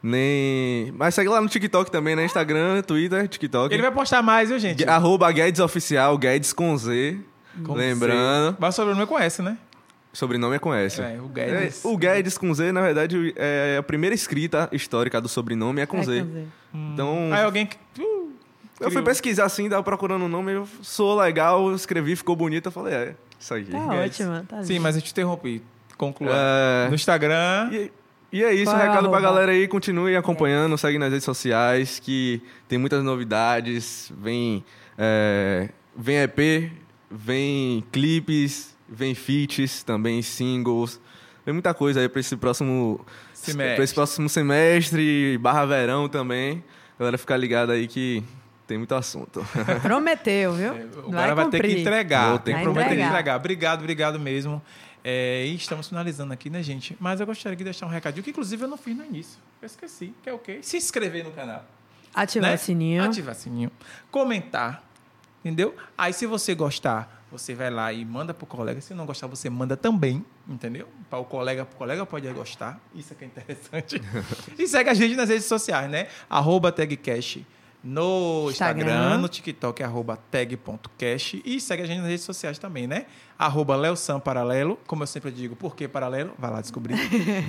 nem. 0.03 0.91
Mas 0.97 1.13
segue 1.15 1.29
lá 1.29 1.39
no 1.41 1.47
TikTok 1.47 1.91
também, 1.91 2.15
né? 2.15 2.25
Instagram, 2.25 2.81
Twitter, 2.81 3.27
TikTok. 3.27 3.73
Ele 3.73 3.81
vai 3.81 3.91
postar 3.91 4.21
mais, 4.21 4.49
viu, 4.49 4.57
gente? 4.59 4.87
Arroba 4.87 5.31
Guedes 5.31 5.59
Oficial, 5.59 6.17
Guedes 6.17 6.53
com 6.53 6.75
Z. 6.77 7.19
Com 7.63 7.73
Lembrando. 7.73 8.51
C. 8.53 8.57
Mas 8.59 8.73
o 8.73 8.75
sobrenome 8.77 9.05
conhece, 9.05 9.41
né? 9.41 9.57
Sobrenome 10.13 10.55
é 10.55 10.59
com 10.59 10.73
S. 10.73 11.01
É, 11.01 11.17
o 11.21 11.27
Guedes. 11.27 11.85
É, 11.85 11.87
o 11.87 11.97
Guedes 11.97 12.37
com 12.37 12.53
Z, 12.53 12.71
na 12.71 12.81
verdade, 12.81 13.33
é 13.37 13.77
a 13.79 13.83
primeira 13.83 14.13
escrita 14.13 14.67
histórica 14.71 15.21
do 15.21 15.29
sobrenome 15.29 15.79
é 15.81 15.85
com 15.85 15.99
É, 15.99 16.03
Z. 16.03 16.21
com 16.21 16.31
Z. 16.33 16.45
Então, 16.73 17.29
Aí 17.31 17.43
alguém 17.43 17.65
que. 17.65 17.77
Uh, 18.01 18.31
eu 18.79 18.91
fui 18.91 19.01
pesquisar 19.03 19.45
assim, 19.45 19.69
tava 19.69 19.83
procurando 19.83 20.25
o 20.25 20.27
nome, 20.27 20.51
eu 20.53 20.67
sou 20.81 21.15
legal, 21.19 21.73
escrevi, 21.75 22.15
ficou 22.15 22.35
bonito, 22.35 22.65
eu 22.65 22.71
falei, 22.71 22.93
é, 22.93 23.15
isso 23.39 23.53
aí. 23.53 23.63
Tá 23.65 23.77
ótimo, 23.77 24.43
tá 24.47 24.63
Sim, 24.63 24.73
lindo. 24.73 24.83
mas 24.83 24.95
eu 24.95 25.01
te 25.01 25.11
interrompi. 25.11 25.61
Conclua. 25.97 26.31
É, 26.33 26.89
No 26.89 26.95
Instagram. 26.95 27.69
E, 27.71 27.91
e 28.33 28.43
é 28.43 28.53
isso, 28.53 28.65
Qual 28.71 28.77
é 28.77 28.79
recado 28.81 29.07
pra 29.09 29.17
arroba? 29.17 29.21
galera 29.21 29.51
aí, 29.51 29.67
continue 29.67 30.15
acompanhando, 30.15 30.77
segue 30.77 30.97
nas 30.97 31.11
redes 31.11 31.25
sociais, 31.25 31.99
que 31.99 32.41
tem 32.67 32.77
muitas 32.79 33.03
novidades, 33.03 34.11
vem, 34.17 34.63
é, 34.97 35.69
vem 35.95 36.17
EP, 36.17 36.71
vem 37.09 37.83
clipes, 37.91 38.70
vem 38.91 39.15
feats, 39.15 39.81
também 39.81 40.21
singles, 40.21 40.99
vem 41.45 41.53
muita 41.53 41.73
coisa 41.73 42.01
aí 42.01 42.09
pra 42.09 42.19
esse 42.19 42.35
próximo 42.35 43.03
Semestre. 43.33 43.75
pra 43.75 43.83
esse 43.83 43.93
próximo 43.93 44.29
semestre, 44.29 45.37
barra 45.39 45.65
verão 45.65 46.09
também, 46.09 46.63
galera 46.99 47.17
ficar 47.17 47.37
ligada 47.37 47.73
aí 47.73 47.87
que 47.87 48.21
tem 48.67 48.77
muito 48.77 48.93
assunto. 48.93 49.45
Prometeu, 49.81 50.53
viu? 50.53 50.73
O 51.05 51.11
cara 51.11 51.33
vai 51.33 51.49
ter 51.49 51.61
que 51.61 51.79
entregar. 51.79 52.21
Vou 52.21 52.29
Vai 52.31 52.39
ter 52.39 52.53
que 52.53 52.69
entregar. 52.69 53.09
entregar. 53.09 53.35
Obrigado, 53.37 53.79
obrigado 53.79 54.19
mesmo. 54.19 54.61
É, 55.03 55.45
e 55.47 55.55
estamos 55.55 55.89
finalizando 55.89 56.31
aqui, 56.31 56.49
né, 56.49 56.61
gente? 56.61 56.95
Mas 56.99 57.19
eu 57.19 57.25
gostaria 57.25 57.55
de 57.55 57.63
deixar 57.63 57.87
um 57.87 57.89
recadinho 57.89 58.23
que, 58.23 58.29
inclusive, 58.29 58.63
eu 58.63 58.67
não 58.67 58.77
fiz 58.77 58.95
no 58.95 59.03
início. 59.03 59.39
Eu 59.61 59.65
esqueci, 59.65 60.13
que 60.21 60.29
é 60.29 60.33
o 60.33 60.37
quê? 60.37 60.59
Se 60.61 60.77
inscrever 60.77 61.23
no 61.23 61.31
canal. 61.31 61.65
Ativar 62.13 62.51
né? 62.51 62.55
o 62.55 62.59
sininho. 62.59 63.03
Ativar 63.03 63.33
o 63.33 63.37
sininho. 63.37 63.71
Comentar. 64.11 64.83
Entendeu? 65.43 65.75
Aí, 65.97 66.13
se 66.13 66.27
você 66.27 66.53
gostar, 66.53 67.20
você 67.31 67.55
vai 67.55 67.69
lá 67.69 67.91
e 67.93 68.03
manda 68.03 68.33
pro 68.33 68.45
colega. 68.45 68.81
Se 68.81 68.93
não 68.93 69.05
gostar, 69.05 69.27
você 69.27 69.49
manda 69.49 69.77
também. 69.77 70.25
Entendeu? 70.47 70.87
Para 71.09 71.19
o 71.19 71.25
colega, 71.25 71.63
o 71.63 71.75
colega 71.77 72.05
pode 72.05 72.27
gostar. 72.33 72.79
Isso 72.93 73.13
é 73.13 73.15
que 73.15 73.23
é 73.23 73.27
interessante. 73.27 74.01
e 74.59 74.67
segue 74.67 74.89
a 74.89 74.93
gente 74.93 75.15
nas 75.15 75.29
redes 75.29 75.45
sociais, 75.45 75.89
né? 75.89 76.07
Arroba 76.29 76.71
tagcash 76.71 77.39
no 77.83 78.47
Instagram, 78.51 78.91
Instagram. 78.91 79.17
no 79.17 79.27
TikTok, 79.27 79.81
arroba 79.81 80.15
tag.cash. 80.29 81.41
E 81.43 81.59
segue 81.59 81.81
a 81.81 81.85
gente 81.87 81.99
nas 81.99 82.07
redes 82.09 82.23
sociais 82.23 82.59
também, 82.59 82.85
né? 82.85 83.05
Arroba 83.39 83.75
Leosam 83.75 84.19
Paralelo. 84.19 84.77
Como 84.85 85.01
eu 85.01 85.07
sempre 85.07 85.31
digo, 85.31 85.55
por 85.55 85.75
que 85.75 85.87
paralelo? 85.87 86.31
Vai 86.37 86.51
lá 86.51 86.61
descobrir. 86.61 86.93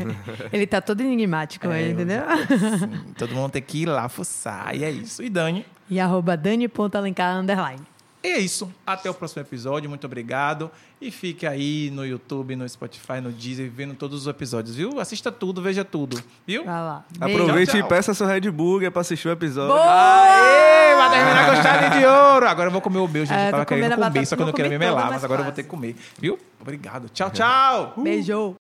Ele 0.51 0.67
tá 0.67 0.81
todo 0.81 1.03
enigmático 1.03 1.67
É, 1.67 1.75
aí, 1.75 1.85
eu- 1.87 1.93
entendeu? 1.93 2.23
Todo 3.19 3.35
mundo 3.35 3.51
tem 3.53 3.61
que 3.63 3.83
ir 3.83 3.87
lá 3.87 4.09
fuçar. 4.09 4.75
E 4.75 4.85
é 4.85 4.91
isso. 4.91 5.23
E 5.23 5.29
Dani, 5.29 5.67
E 5.91 6.01
arroba 6.01 6.35
Dani.alencar 6.35 7.37
underline. 7.37 7.83
E 8.23 8.29
é 8.29 8.39
isso. 8.39 8.73
Até 8.87 9.11
o 9.11 9.15
próximo 9.15 9.43
episódio. 9.43 9.89
Muito 9.91 10.07
obrigado. 10.07 10.71
E 11.01 11.11
fique 11.11 11.45
aí 11.47 11.91
no 11.93 12.07
YouTube, 12.07 12.55
no 12.55 12.69
Spotify, 12.69 13.21
no 13.21 13.33
Deezer, 13.33 13.69
vendo 13.71 13.95
todos 13.95 14.23
os 14.23 14.27
episódios, 14.29 14.77
viu? 14.77 15.01
Assista 15.01 15.33
tudo, 15.33 15.61
veja 15.61 15.85
tudo, 15.85 16.23
viu? 16.47 16.65
Vai 16.65 16.75
lá. 16.75 17.05
Beijo. 17.19 17.43
Aproveite 17.43 17.73
Tchau, 17.73 17.81
e 17.81 17.83
peça 17.83 18.15
seu 18.15 18.27
Red 18.27 18.49
Bull 18.53 18.83
é 18.83 18.91
pra 18.91 19.01
assistir 19.01 19.27
o 19.27 19.33
episódio. 19.33 19.75
Boa! 19.75 19.83
Aê! 19.83 20.95
Vai 20.95 21.11
terminar 21.11 21.57
com 21.57 21.63
chave 21.63 21.99
de 21.99 22.07
ouro. 22.07 22.47
Agora 22.47 22.69
eu 22.69 22.73
vou 22.73 22.81
comer 22.81 22.99
o 22.99 23.09
meu, 23.09 23.27
gente. 23.27 23.37
É, 23.37 23.49
eu 23.49 23.51
tava 23.51 23.67
querendo 23.67 23.95
comer, 23.95 23.97
batata, 23.99 24.27
só 24.27 24.37
que 24.37 24.43
eu 24.43 24.47
não 24.47 24.53
queria 24.53 24.71
me 24.71 24.79
melar. 24.79 25.11
mas 25.11 25.25
agora 25.25 25.41
eu 25.41 25.45
vou 25.45 25.53
ter 25.53 25.65
que 25.65 25.69
comer, 25.69 25.97
viu? 26.21 26.39
Obrigado. 26.61 27.09
Tchau, 27.09 27.31
tchau. 27.31 27.95
Beijo. 27.97 28.55